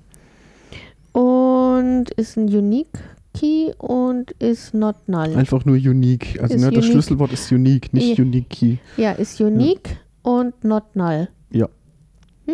Und 1.12 2.10
ist 2.16 2.36
ein 2.36 2.44
Unique 2.47 2.98
Key 3.35 3.73
und 3.78 4.31
ist 4.32 4.74
not 4.74 4.97
null. 5.06 5.35
Einfach 5.35 5.65
nur 5.65 5.77
unique. 5.77 6.40
Also 6.40 6.55
ne, 6.55 6.70
das 6.70 6.73
unique. 6.73 6.85
Schlüsselwort 6.93 7.32
ist 7.32 7.51
unique, 7.52 7.93
nicht 7.93 8.19
Ja. 8.19 8.24
unique 8.24 8.48
key. 8.48 8.77
Ja, 8.97 9.12
ist 9.12 9.40
unique 9.40 9.98
und 10.23 10.62
not 10.65 10.85
null. 10.94 11.28
Ja. 11.51 11.69
Mhm. 12.47 12.52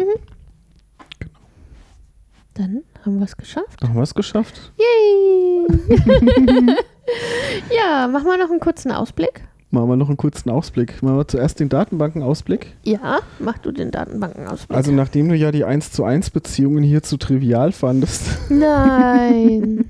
Dann 2.55 2.83
haben 3.05 3.19
wir 3.19 3.25
es 3.25 3.37
geschafft. 3.37 3.83
Haben 3.83 3.95
wir 3.95 4.03
es 4.03 4.15
geschafft? 4.15 4.73
Yay! 4.79 5.67
ja, 7.77 8.09
machen 8.09 8.27
wir 8.27 8.39
noch 8.39 8.51
einen 8.51 8.61
kurzen 8.61 8.93
Ausblick. 8.93 9.43
Machen 9.71 9.89
wir 9.89 9.97
noch 9.97 10.09
einen 10.09 10.17
kurzen 10.17 10.51
Ausblick. 10.51 11.03
Machen 11.03 11.17
wir 11.17 11.27
zuerst 11.27 11.59
den 11.59 11.69
Datenbankenausblick. 11.69 12.77
Ja, 12.85 13.19
mach 13.41 13.59
du 13.59 13.73
den 13.73 13.91
Datenbankenausblick. 13.91 14.77
Also 14.77 14.93
nachdem 14.93 15.29
du 15.29 15.35
ja 15.35 15.51
die 15.51 15.65
1 15.65 15.91
zu 15.91 16.05
1 16.05 16.31
Beziehungen 16.31 16.85
hier 16.85 17.03
zu 17.03 17.17
trivial 17.17 17.73
fandest, 17.73 18.29
Nein. 18.51 19.87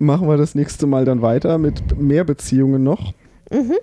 machen 0.00 0.26
wir 0.26 0.36
das 0.36 0.56
nächste 0.56 0.86
Mal 0.88 1.04
dann 1.04 1.22
weiter 1.22 1.58
mit 1.58 1.96
mehr 2.00 2.24
Beziehungen 2.24 2.82
noch. 2.82 3.12
mhm. 3.50 3.74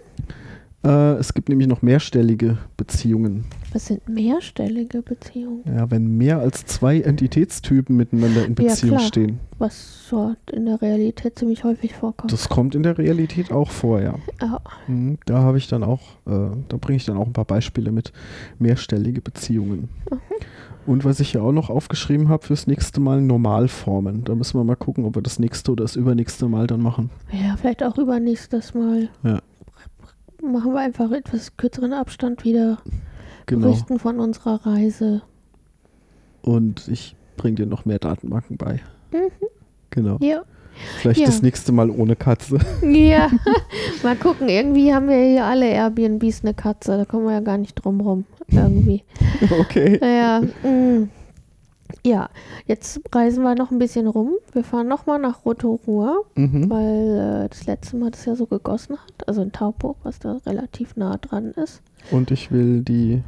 Äh, 0.84 1.14
es 1.14 1.34
gibt 1.34 1.50
nämlich 1.50 1.68
noch 1.68 1.82
mehrstellige 1.82 2.58
Beziehungen. 2.76 3.46
Was 3.74 3.88
sind 3.88 4.08
mehrstellige 4.08 5.02
Beziehungen? 5.02 5.62
Ja, 5.66 5.92
wenn 5.92 6.18
mehr 6.18 6.40
als 6.40 6.66
zwei 6.66 7.02
Entitätstypen 7.02 7.96
miteinander 7.98 8.46
in 8.46 8.56
Ja, 8.56 8.64
Beziehung 8.70 8.96
klar. 8.98 9.08
stehen. 9.08 9.40
Was 9.58 10.08
so 10.08 10.36
in 10.52 10.66
der 10.66 10.82
Realität 10.82 11.38
ziemlich 11.38 11.64
häufig 11.64 11.94
vorkommt. 11.94 12.32
Das 12.32 12.48
kommt 12.48 12.76
in 12.76 12.84
der 12.84 12.98
Realität 12.98 13.52
auch 13.52 13.70
vor, 13.72 14.02
ja. 14.02 14.16
Ja. 14.42 14.62
Mhm, 14.88 15.18
Da 15.26 15.40
habe 15.40 15.58
ich 15.58 15.68
dann 15.68 15.84
auch, 15.84 16.02
äh, 16.26 16.50
da 16.70 16.78
bringe 16.78 16.96
ich 16.98 17.06
dann 17.06 17.18
auch 17.18 17.26
ein 17.28 17.34
paar 17.34 17.46
Beispiele 17.46 17.92
mit 17.92 18.14
mehrstellige 18.58 19.22
Beziehungen. 19.22 19.90
Mhm. 20.10 20.20
Und 20.86 21.04
was 21.04 21.20
ich 21.20 21.34
ja 21.34 21.42
auch 21.42 21.52
noch 21.52 21.70
aufgeschrieben 21.70 22.30
habe 22.30 22.46
fürs 22.46 22.66
nächste 22.68 23.02
Mal, 23.02 23.22
Normalformen. 23.22 24.24
Da 24.24 24.34
müssen 24.36 24.58
wir 24.58 24.64
mal 24.64 24.78
gucken, 24.78 25.04
ob 25.04 25.16
wir 25.16 25.22
das 25.22 25.38
nächste 25.40 25.74
oder 25.74 25.84
das 25.84 25.98
übernächste 25.98 26.48
Mal 26.48 26.68
dann 26.68 26.80
machen. 26.82 27.10
ja, 27.34 27.58
vielleicht 27.58 27.84
auch 27.84 27.98
übernächstes 27.98 28.74
Mal. 28.74 29.10
Ja. 29.24 29.42
Machen 30.42 30.72
wir 30.74 30.80
einfach 30.80 31.12
etwas 31.12 31.58
kürzeren 31.58 31.92
Abstand 31.92 32.46
wieder. 32.46 32.78
Genau. 33.48 33.68
Berichten 33.68 33.98
von 34.00 34.20
unserer 34.20 34.66
Reise. 34.66 35.24
Und 36.42 36.88
ich 36.88 37.16
bringe 37.38 37.56
dir 37.56 37.66
noch 37.66 37.86
mehr 37.86 38.00
Datenbanken 38.00 38.58
bei. 38.58 38.82
Mhm. 39.12 39.32
Genau. 39.90 40.18
Ja. 40.22 40.44
Vielleicht 41.00 41.22
Ja. 41.22 41.26
das 41.26 41.42
nächste 41.42 41.72
Mal 41.72 41.90
ohne 41.90 42.16
Katze. 42.16 42.60
Ja. 42.84 43.30
Mal 44.04 44.16
gucken. 44.16 44.48
Irgendwie 44.48 44.94
haben 44.94 45.08
wir 45.08 45.18
hier 45.18 45.46
alle 45.46 45.68
Airbnbs 45.68 46.44
eine 46.44 46.54
Katze. 46.54 46.98
Da 46.98 47.06
kommen 47.06 47.26
wir 47.26 47.34
ja 47.34 47.40
gar 47.40 47.58
nicht 47.58 47.74
drum 47.76 48.00
rum. 48.02 48.26
Irgendwie. 48.50 49.04
okay. 49.60 49.98
Naja, 50.00 50.42
mm. 50.64 51.10
Ja, 52.06 52.30
jetzt 52.66 53.00
reisen 53.14 53.44
wir 53.44 53.56
noch 53.56 53.72
ein 53.72 53.80
bisschen 53.80 54.08
rum. 54.08 54.32
Wir 54.54 54.64
fahren 54.64 54.88
nochmal 54.88 55.20
nach 55.20 55.46
Rotorua, 55.46 56.18
Mhm. 56.36 56.70
weil 56.70 57.46
äh, 57.46 57.50
das 57.50 57.66
letzte 57.66 57.98
Mal 57.98 58.12
das 58.12 58.26
ja 58.26 58.36
so 58.36 58.46
gegossen 58.46 58.98
hat. 58.98 59.28
Also 59.28 59.42
in 59.42 59.52
Taupo, 59.52 59.96
was 60.04 60.20
da 60.20 60.38
relativ 60.46 60.96
nah 60.96 61.18
dran 61.18 61.52
ist. 61.52 61.82
Und 62.12 62.32
ich 62.32 62.52
will 62.52 62.82
die 62.82 63.22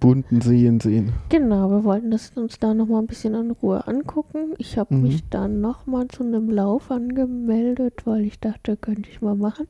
bunten 0.00 0.40
Seen 0.40 0.80
sehen. 0.80 1.12
Genau, 1.28 1.70
wir 1.70 1.84
wollten 1.84 2.10
das 2.10 2.32
uns 2.36 2.58
da 2.58 2.74
nochmal 2.74 3.02
ein 3.02 3.06
bisschen 3.06 3.34
in 3.34 3.50
Ruhe 3.50 3.86
angucken. 3.86 4.54
Ich 4.58 4.78
habe 4.78 4.94
Mhm. 4.94 5.02
mich 5.02 5.28
dann 5.30 5.60
nochmal 5.60 6.08
zu 6.08 6.22
einem 6.24 6.48
Lauf 6.50 6.90
angemeldet, 6.90 8.02
weil 8.04 8.22
ich 8.22 8.38
dachte, 8.40 8.76
könnte 8.76 9.08
ich 9.10 9.20
mal 9.20 9.34
machen. 9.34 9.66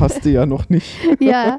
Hast 0.00 0.24
du 0.24 0.30
ja 0.30 0.46
noch 0.46 0.68
nicht. 0.68 0.96
Ja, 1.20 1.56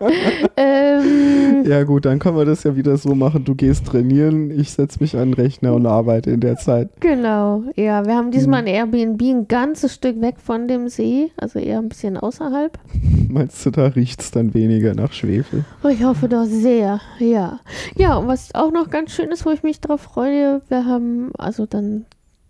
ähm, 0.57 1.63
Ja 1.65 1.83
gut, 1.83 2.05
dann 2.05 2.19
können 2.19 2.37
wir 2.37 2.45
das 2.45 2.63
ja 2.63 2.75
wieder 2.75 2.97
so 2.97 3.15
machen. 3.15 3.45
Du 3.45 3.55
gehst 3.55 3.85
trainieren, 3.87 4.51
ich 4.51 4.71
setze 4.71 4.99
mich 4.99 5.15
an 5.15 5.29
den 5.29 5.33
Rechner 5.33 5.73
und 5.73 5.85
arbeite 5.85 6.31
in 6.31 6.39
der 6.39 6.57
Zeit. 6.57 6.89
genau. 6.99 7.63
Ja, 7.75 8.05
wir 8.05 8.15
haben 8.15 8.31
diesmal 8.31 8.61
Mhm. 8.61 8.67
ein 8.67 8.73
Airbnb 8.73 9.21
ein 9.21 9.47
ganzes 9.47 9.93
Stück 9.95 10.21
weg 10.21 10.35
von 10.37 10.67
dem 10.67 10.87
See, 10.89 11.31
also 11.37 11.59
eher 11.59 11.79
ein 11.79 11.89
bisschen 11.89 12.17
außerhalb. 12.17 12.77
Meinst 13.29 13.65
du, 13.65 13.71
da 13.71 13.87
riecht 13.87 14.21
es 14.21 14.31
dann 14.31 14.53
weniger 14.53 14.93
nach 14.93 15.11
Schwefel? 15.13 15.63
Ich 15.89 16.03
hoffe 16.03 16.27
doch 16.29 16.45
sehr, 16.45 16.99
ja. 17.19 17.59
Ja, 17.95 18.15
und 18.17 18.27
was 18.27 18.53
auch 18.55 18.71
noch 18.71 18.89
ganz 18.89 19.11
schön 19.11 19.31
ist, 19.31 19.45
wo 19.45 19.51
ich 19.51 19.63
mich 19.63 19.79
drauf 19.81 20.01
freue, 20.01 20.61
wir 20.69 20.85
haben, 20.85 21.31
also 21.37 21.65
dann 21.65 22.05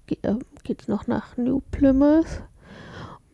äh, 0.10 0.36
geht's 0.64 0.88
noch 0.88 1.08
nach 1.08 1.38
New 1.38 1.62
Plymouth 1.72 2.44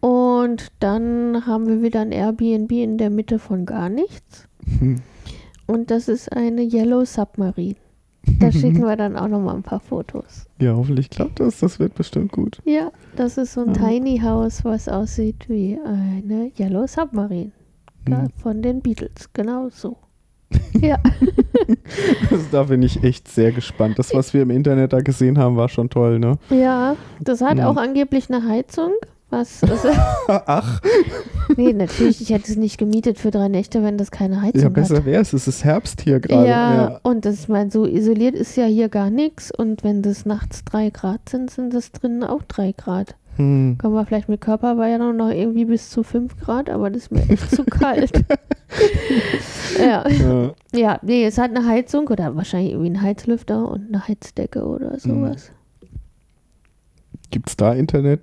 und 0.02 0.68
dann 0.80 1.45
haben 1.45 1.68
wir 1.68 1.82
wieder 1.82 2.02
ein 2.02 2.11
Airbnb 2.11 2.72
in 2.72 2.98
der 2.98 3.10
Mitte 3.10 3.40
von 3.40 3.66
gar 3.66 3.90
nichts 3.90 4.48
Hm. 4.80 4.98
und 5.68 5.90
das 5.91 6.07
ist 6.07 6.32
eine 6.32 6.61
Yellow 6.61 7.06
Submarine. 7.06 7.76
Da 8.40 8.52
schicken 8.52 8.82
wir 8.86 8.95
dann 8.98 9.16
auch 9.16 9.28
noch 9.30 9.40
mal 9.40 9.56
ein 9.56 9.64
paar 9.64 9.80
Fotos. 9.80 10.45
Ja, 10.61 10.76
hoffentlich 10.76 11.10
klappt 11.10 11.40
das. 11.40 11.60
Das 11.61 11.80
wird 11.80 11.95
bestimmt 11.95 12.34
gut. 12.34 12.61
Ja, 12.66 12.91
das 13.16 13.38
ist 13.38 13.53
so 13.53 13.61
ein 13.61 13.74
Ja. 13.74 13.88
Tiny 13.88 14.20
House, 14.20 14.66
was 14.66 14.90
aussieht 14.90 15.48
wie 15.48 15.80
eine 15.86 16.52
Yellow 16.60 16.86
Submarine. 16.86 17.52
Hm. 18.07 18.30
von 18.41 18.61
den 18.61 18.82
Beatles, 18.82 19.32
genau 19.34 19.70
so. 19.70 19.95
Ja. 20.82 20.98
Also 22.32 22.46
da 22.52 22.64
bin 22.64 22.84
ich 22.84 23.04
echt 23.04 23.28
sehr 23.28 23.52
gespannt. 23.52 23.98
Das, 24.00 24.14
was 24.14 24.34
wir 24.34 24.44
im 24.44 24.50
Internet 24.52 24.94
da 24.94 25.02
gesehen 25.02 25.38
haben, 25.40 25.56
war 25.58 25.70
schon 25.70 25.90
toll, 25.90 26.20
ne? 26.20 26.38
Ja, 26.50 26.96
das 27.20 27.42
hat 27.42 27.56
Mhm. 27.58 27.64
auch 27.64 27.78
angeblich 27.78 28.30
eine 28.32 28.48
Heizung. 28.48 28.92
Was? 29.32 29.62
Ach, 30.28 30.82
nee, 31.58 31.74
natürlich, 31.74 32.22
ich 32.22 32.30
hätte 32.32 32.52
es 32.52 32.58
nicht 32.58 32.78
gemietet 32.78 33.18
für 33.20 33.30
drei 33.32 33.48
Nächte, 33.48 33.84
wenn 33.84 33.98
das 33.98 34.10
keine 34.12 34.42
Heizung 34.42 34.62
ja, 34.62 34.70
besser 34.70 34.98
hat. 34.98 35.06
wäre 35.06 35.22
es. 35.22 35.34
Es 35.34 35.48
ist 35.48 35.64
Herbst 35.64 36.02
hier 36.02 36.20
gerade. 36.20 36.48
Ja, 36.48 36.74
Ja. 36.76 37.00
und 37.04 37.26
das, 37.26 37.42
ich 37.42 37.48
meine, 37.48 37.70
so 37.72 37.86
isoliert 37.86 38.36
ist 38.36 38.56
ja 38.56 38.66
hier 38.66 38.90
gar 38.90 39.10
nichts. 39.10 39.52
Und 39.52 39.84
wenn 39.84 40.02
das 40.02 40.26
nachts 40.26 40.64
drei 40.64 40.90
Grad 40.90 41.28
sind, 41.30 41.52
sind 41.52 41.74
das 41.74 41.92
drinnen 41.92 42.24
auch 42.24 42.42
drei 42.48 42.72
Grad. 42.72 43.16
Hm. 43.40 43.78
Kommen 43.80 43.95
wir 43.95 44.06
vielleicht 44.06 44.28
mit 44.28 44.41
Körperwärmung 44.41 45.16
noch 45.16 45.30
irgendwie 45.30 45.64
bis 45.64 45.90
zu 45.90 46.03
fünf 46.03 46.38
Grad, 46.41 46.70
aber 46.70 46.90
das 46.90 47.03
ist 47.03 47.11
mir 47.11 47.28
echt 47.30 47.49
zu 47.52 47.64
kalt. 47.64 48.11
ja. 49.80 50.07
Ja. 50.10 50.52
ja, 50.74 50.99
nee, 51.03 51.24
es 51.24 51.38
hat 51.38 51.56
eine 51.56 51.66
Heizung 51.66 52.07
oder 52.10 52.36
wahrscheinlich 52.36 52.72
irgendwie 52.74 52.90
einen 52.90 53.02
Heizlüfter 53.02 53.70
und 53.72 53.88
eine 53.88 54.06
Heizdecke 54.07 54.66
oder 54.66 54.99
sowas. 54.99 55.52
Gibt's 57.32 57.56
da 57.56 57.74
Internet? 57.74 58.22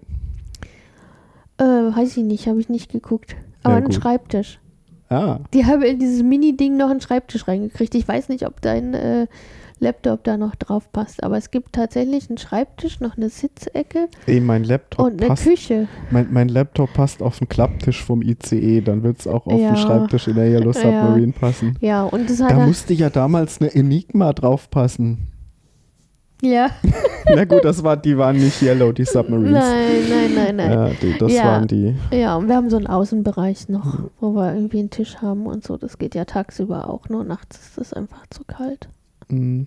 Äh, 1.58 1.64
weiß 1.64 2.18
ich 2.18 2.24
nicht, 2.24 2.46
habe 2.46 2.60
ich 2.60 2.68
nicht 2.68 2.92
geguckt. 2.92 3.36
Aber 3.62 3.72
Ja, 3.72 3.76
einen 3.78 3.86
gut. 3.86 3.94
Schreibtisch. 3.94 4.60
Ah, 5.08 5.38
Die 5.54 5.64
haben 5.64 5.82
in 5.82 5.98
dieses 5.98 6.22
Mini-Ding 6.22 6.76
noch 6.76 6.90
einen 6.90 7.00
Schreibtisch 7.00 7.48
reingekriegt. 7.48 7.94
Ich 7.94 8.06
weiß 8.06 8.28
nicht, 8.28 8.44
ob 8.46 8.60
dein 8.60 8.92
äh, 8.92 9.28
Laptop 9.78 10.24
da 10.24 10.36
noch 10.38 10.54
drauf 10.56 10.90
passt, 10.90 11.22
aber 11.22 11.36
es 11.36 11.50
gibt 11.50 11.74
tatsächlich 11.74 12.30
einen 12.30 12.38
Schreibtisch, 12.38 13.00
noch 13.00 13.16
eine 13.16 13.28
Sitzecke 13.28 14.08
ey, 14.26 14.40
mein 14.40 14.64
Laptop 14.64 15.04
und 15.06 15.20
eine 15.20 15.28
passt. 15.28 15.44
Küche. 15.44 15.86
Mein, 16.10 16.28
mein 16.32 16.48
Laptop 16.48 16.92
passt 16.94 17.22
auf 17.22 17.38
den 17.38 17.48
Klapptisch 17.48 18.02
vom 18.02 18.22
ICE, 18.22 18.80
dann 18.80 19.02
wird 19.02 19.20
es 19.20 19.26
auch 19.26 19.46
auf 19.46 19.60
Ja. 19.60 19.68
den 19.72 19.76
Schreibtisch 19.76 20.28
in 20.28 20.36
der 20.36 20.46
Yellow 20.48 20.72
Ja. 20.72 20.80
Submarine 20.80 21.32
passen. 21.32 21.76
Ja, 21.80 22.04
und 22.04 22.30
das 22.30 22.40
hat 22.40 22.52
Da 22.52 22.64
musste 22.66 22.94
ja 22.94 23.10
damals 23.10 23.60
eine 23.60 23.74
Enigma 23.74 24.32
draufpassen. 24.32 25.28
Ja, 26.42 26.68
Na 27.34 27.44
gut, 27.44 27.64
das 27.64 27.82
war, 27.82 27.96
die 27.96 28.16
waren 28.18 28.36
nicht 28.36 28.60
Yellow, 28.62 28.92
die 28.92 29.04
Submarines. 29.06 29.52
nein, 29.52 29.74
nein, 30.08 30.34
nein, 30.34 30.56
nein. 30.56 30.70
Ja, 30.70 30.88
die, 31.00 31.18
das 31.18 31.32
Ja. 31.32 31.44
waren 31.44 31.66
die. 31.66 31.94
Ja, 32.12 32.36
und 32.36 32.48
wir 32.48 32.56
haben 32.56 32.68
so 32.70 32.76
einen 32.76 32.86
Außenbereich 32.86 33.68
noch, 33.70 34.00
wo 34.20 34.34
wir 34.34 34.54
irgendwie 34.54 34.78
einen 34.80 34.90
Tisch 34.90 35.16
haben 35.22 35.46
und 35.46 35.64
so. 35.64 35.76
Das 35.78 35.96
geht 35.98 36.14
ja 36.14 36.24
tagsüber 36.26 36.88
auch, 36.90 37.08
nur 37.08 37.24
nachts 37.24 37.58
ist 37.58 37.78
es 37.78 37.92
einfach 37.94 38.26
zu 38.28 38.44
kalt. 38.44 38.88
Mhm. 39.28 39.66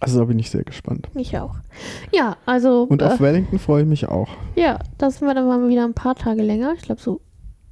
Also 0.00 0.18
da 0.18 0.24
bin 0.24 0.38
ich 0.40 0.50
sehr 0.50 0.64
gespannt. 0.64 1.08
Ich 1.14 1.38
auch. 1.38 1.54
Ja, 2.12 2.36
also, 2.44 2.82
Und 2.88 3.02
äh, 3.02 3.04
auf 3.04 3.20
Wellington 3.20 3.60
freue 3.60 3.82
ich 3.82 3.88
mich 3.88 4.08
auch. 4.08 4.28
ja, 4.56 4.80
das 4.98 5.18
sind 5.18 5.28
wir 5.28 5.34
dann 5.34 5.46
mal 5.46 5.68
wieder 5.68 5.84
ein 5.84 5.94
paar 5.94 6.16
Tage 6.16 6.42
länger. 6.42 6.72
Ich 6.76 6.82
glaube 6.82 7.00
so 7.00 7.20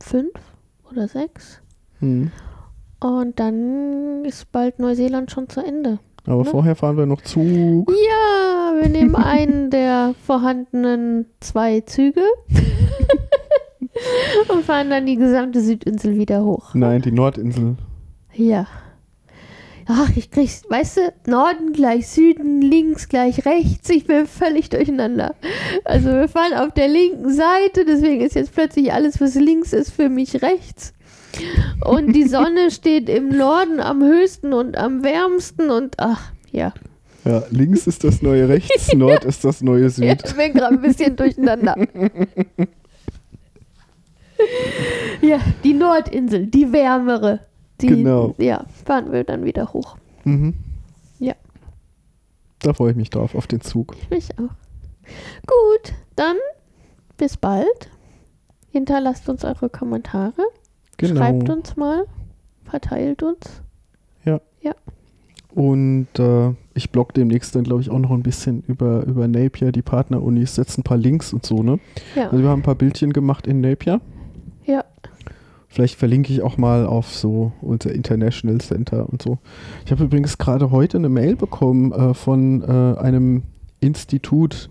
fünf 0.00 0.30
oder 0.90 1.08
sechs. 1.08 1.60
Mhm. 1.98 2.30
Und 3.00 3.40
dann 3.40 4.24
ist 4.24 4.52
bald 4.52 4.78
Neuseeland 4.78 5.32
schon 5.32 5.48
zu 5.48 5.60
Ende. 5.64 5.98
Aber 6.26 6.44
Ne? 6.44 6.50
vorher 6.50 6.76
fahren 6.76 6.96
wir 6.98 7.06
noch 7.06 7.22
Zug. 7.22 7.90
Ja, 7.90 8.74
wir 8.80 8.88
nehmen 8.88 9.14
einen 9.16 9.70
der 9.70 10.14
vorhandenen 10.24 11.26
zwei 11.40 11.80
Züge 11.80 12.22
und 14.48 14.64
fahren 14.64 14.90
dann 14.90 15.06
die 15.06 15.16
gesamte 15.16 15.60
Südinsel 15.60 16.16
wieder 16.16 16.44
hoch. 16.44 16.74
Nein, 16.74 17.02
die 17.02 17.12
Nordinsel. 17.12 17.76
Ja. 18.34 18.66
Ach, 19.92 20.08
ich 20.14 20.30
krieg's, 20.30 20.62
weißt 20.68 20.98
du, 20.98 21.12
Norden 21.28 21.72
gleich 21.72 22.06
Süden, 22.06 22.60
links 22.62 23.08
gleich 23.08 23.44
rechts. 23.44 23.90
Ich 23.90 24.06
bin 24.06 24.28
völlig 24.28 24.68
durcheinander. 24.70 25.34
Also 25.84 26.10
wir 26.10 26.28
fahren 26.28 26.54
auf 26.54 26.72
der 26.74 26.86
linken 26.86 27.34
Seite, 27.34 27.84
deswegen 27.84 28.20
ist 28.20 28.36
jetzt 28.36 28.54
plötzlich 28.54 28.92
alles, 28.92 29.20
was 29.20 29.34
links 29.34 29.72
ist, 29.72 29.90
für 29.90 30.08
mich 30.08 30.42
rechts. 30.42 30.92
Und 31.84 32.12
die 32.12 32.22
Sonne 32.28 32.70
steht 32.70 33.08
im 33.08 33.30
Norden 33.36 33.80
am 33.80 34.00
höchsten 34.00 34.52
und 34.52 34.76
am 34.76 35.02
wärmsten 35.02 35.70
und 35.70 35.98
ach, 35.98 36.30
ja. 36.52 36.72
Ja, 37.24 37.42
links 37.50 37.88
ist 37.88 38.04
das 38.04 38.22
neue 38.22 38.48
rechts, 38.48 38.92
Nord 38.94 39.24
ist 39.24 39.44
das 39.44 39.60
neue 39.60 39.82
Ja, 39.82 39.88
Süd. 39.90 40.22
ich 40.24 40.36
bin 40.36 40.52
gerade 40.54 40.74
ein 40.76 40.82
bisschen 40.82 41.16
durcheinander. 41.16 41.74
ja, 45.20 45.40
die 45.64 45.74
Nordinsel, 45.74 46.46
die 46.46 46.72
wärmere. 46.72 47.40
Die, 47.80 47.86
Genau. 47.88 48.34
Ja, 48.38 48.64
fahren 48.84 49.12
wir 49.12 49.24
dann 49.24 49.44
wieder 49.44 49.72
hoch. 49.72 49.96
Mhm. 50.24 50.54
Ja. 51.18 51.34
Da 52.60 52.72
freue 52.74 52.90
ich 52.90 52.96
mich 52.96 53.10
drauf, 53.10 53.34
auf 53.34 53.46
den 53.46 53.60
Zug. 53.60 53.96
Ich 54.00 54.10
mich 54.10 54.28
auch. 54.38 54.54
Gut, 55.46 55.94
dann 56.16 56.36
bis 57.16 57.36
bald. 57.36 57.90
Hinterlasst 58.70 59.28
uns 59.28 59.44
eure 59.44 59.68
Kommentare. 59.68 60.42
Genau. 60.96 61.20
Schreibt 61.20 61.48
uns 61.48 61.76
mal. 61.76 62.06
Verteilt 62.64 63.22
uns. 63.22 63.62
Und 65.54 66.08
äh, 66.18 66.52
ich 66.74 66.90
blog 66.90 67.12
demnächst 67.14 67.54
dann, 67.54 67.64
glaube 67.64 67.82
ich, 67.82 67.90
auch 67.90 67.98
noch 67.98 68.12
ein 68.12 68.22
bisschen 68.22 68.62
über, 68.68 69.04
über 69.04 69.26
Napier, 69.26 69.72
die 69.72 69.82
Partnerunis, 69.82 70.54
setze 70.54 70.80
ein 70.80 70.84
paar 70.84 70.96
Links 70.96 71.32
und 71.32 71.44
so, 71.44 71.62
ne? 71.62 71.80
Ja. 72.14 72.26
Also 72.30 72.42
wir 72.42 72.48
haben 72.48 72.60
ein 72.60 72.64
paar 72.64 72.76
Bildchen 72.76 73.12
gemacht 73.12 73.46
in 73.46 73.60
Napier. 73.60 74.00
Ja. 74.64 74.84
Vielleicht 75.72 75.94
verlinke 75.94 76.32
ich 76.32 76.42
auch 76.42 76.56
mal 76.56 76.84
auf 76.84 77.14
so 77.14 77.52
unser 77.62 77.92
International 77.94 78.58
Center 78.58 79.08
und 79.08 79.22
so. 79.22 79.38
Ich 79.84 79.92
habe 79.92 80.02
übrigens 80.02 80.36
gerade 80.36 80.72
heute 80.72 80.98
eine 80.98 81.08
Mail 81.08 81.36
bekommen 81.36 81.92
äh, 81.92 82.12
von 82.12 82.62
äh, 82.62 82.98
einem 82.98 83.44
Institut, 83.78 84.68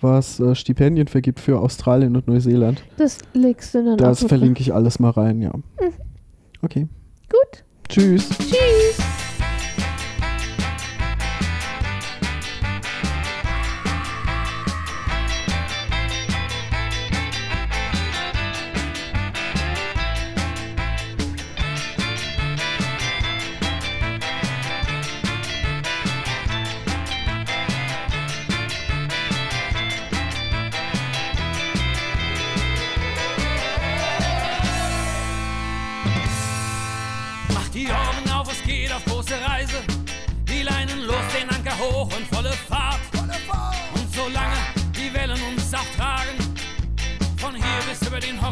was 0.00 0.40
äh, 0.40 0.54
Stipendien 0.54 1.06
vergibt 1.06 1.40
für 1.40 1.60
Australien 1.60 2.16
und 2.16 2.28
Neuseeland. 2.28 2.82
Das 2.96 3.18
legst 3.34 3.74
du 3.74 3.84
dann 3.84 3.98
Das 3.98 4.24
verlinke 4.24 4.62
ich 4.62 4.72
alles 4.72 4.98
mal 4.98 5.10
rein, 5.10 5.42
ja. 5.42 5.52
Okay. 6.62 6.88
Gut. 7.28 7.64
Tschüss. 7.90 8.30
Tschüss. 8.30 9.17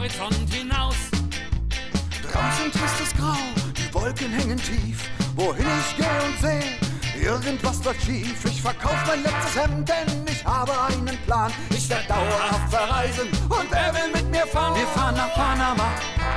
Horizont 0.07 0.55
hinaus. 0.55 0.95
Draußen 2.23 2.71
tristes 2.71 3.13
Grau, 3.19 3.35
die 3.77 3.93
Wolken 3.93 4.31
hängen 4.31 4.59
tief. 4.59 5.11
Wohin 5.35 5.67
ich 5.81 5.97
gehe 5.97 6.07
und 6.25 6.39
sehe, 6.41 7.27
irgendwas 7.29 7.83
läuft 7.85 8.03
schief. 8.03 8.45
Ich 8.45 8.63
verkauf 8.63 8.97
mein 9.09 9.25
letztes 9.25 9.57
Hemd, 9.61 9.89
denn 9.89 10.25
ich 10.31 10.45
habe 10.45 10.73
einen 10.89 11.19
Plan. 11.25 11.51
Ich 11.71 11.89
werde 11.91 12.07
dauerhaft 12.07 12.71
verreisen 12.71 13.29
und 13.49 13.67
wer 13.71 13.93
will 13.95 14.13
mit 14.15 14.31
mir 14.31 14.47
fahren? 14.47 14.77
Wir 14.77 14.87
fahren 14.87 15.17
nach 15.17 15.35
Panama, 15.35 15.89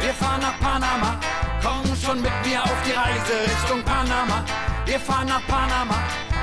wir 0.02 0.14
fahren 0.14 0.42
nach 0.42 0.60
Panama. 0.60 1.20
Komm 1.62 1.96
schon 1.96 2.22
mit 2.22 2.34
mir 2.46 2.64
auf 2.64 2.78
die 2.88 2.94
Reise 2.94 3.34
Richtung 3.46 3.84
Panama. 3.84 4.44
Wir 4.86 5.00
fahren 5.00 5.28
nach 5.28 5.46
Panama, 5.46 5.96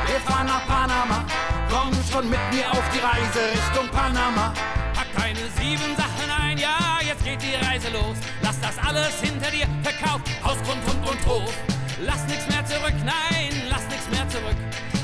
wir 0.07 0.21
fahren 0.21 0.47
nach 0.47 0.65
Panama. 0.67 1.25
Komm 1.69 1.93
schon 2.09 2.31
mit 2.31 2.41
mir 2.53 2.71
auf 2.71 2.85
die 2.95 3.01
Reise 3.01 3.41
Richtung 3.53 3.89
Panama. 3.89 4.55
Pack 4.95 5.09
deine 5.17 5.51
sieben 5.59 5.97
Sachen 5.97 6.31
ein, 6.31 6.59
ja, 6.59 6.86
jetzt 7.07 7.25
geht 7.25 7.41
die 7.43 7.55
Reise 7.65 7.89
los. 7.91 8.17
Lass 8.43 8.61
das 8.61 8.77
alles 8.79 9.21
hinter 9.21 9.51
dir, 9.51 9.67
verkauf 9.83 10.21
Haus, 10.45 10.59
Grund, 10.65 10.83
Hund 10.87 11.09
und 11.09 11.27
Hof. 11.27 11.55
Lass 12.01 12.27
nichts 12.27 12.47
mehr 12.49 12.65
zurück, 12.67 12.95
nein, 13.05 13.53
lass 13.71 13.87
nichts 13.89 14.09
mehr 14.11 14.29
zurück. 14.29 14.57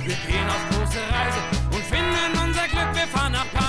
Wir 0.03 0.17
gehen 0.27 0.49
auf 0.49 0.63
große 0.71 0.99
Reise 0.99 1.39
und 1.71 1.85
finden 1.85 2.33
unser 2.45 2.67
Glück, 2.69 2.95
wir 2.95 3.07
fahren 3.07 3.33
nach 3.33 3.47
Panama. 3.53 3.62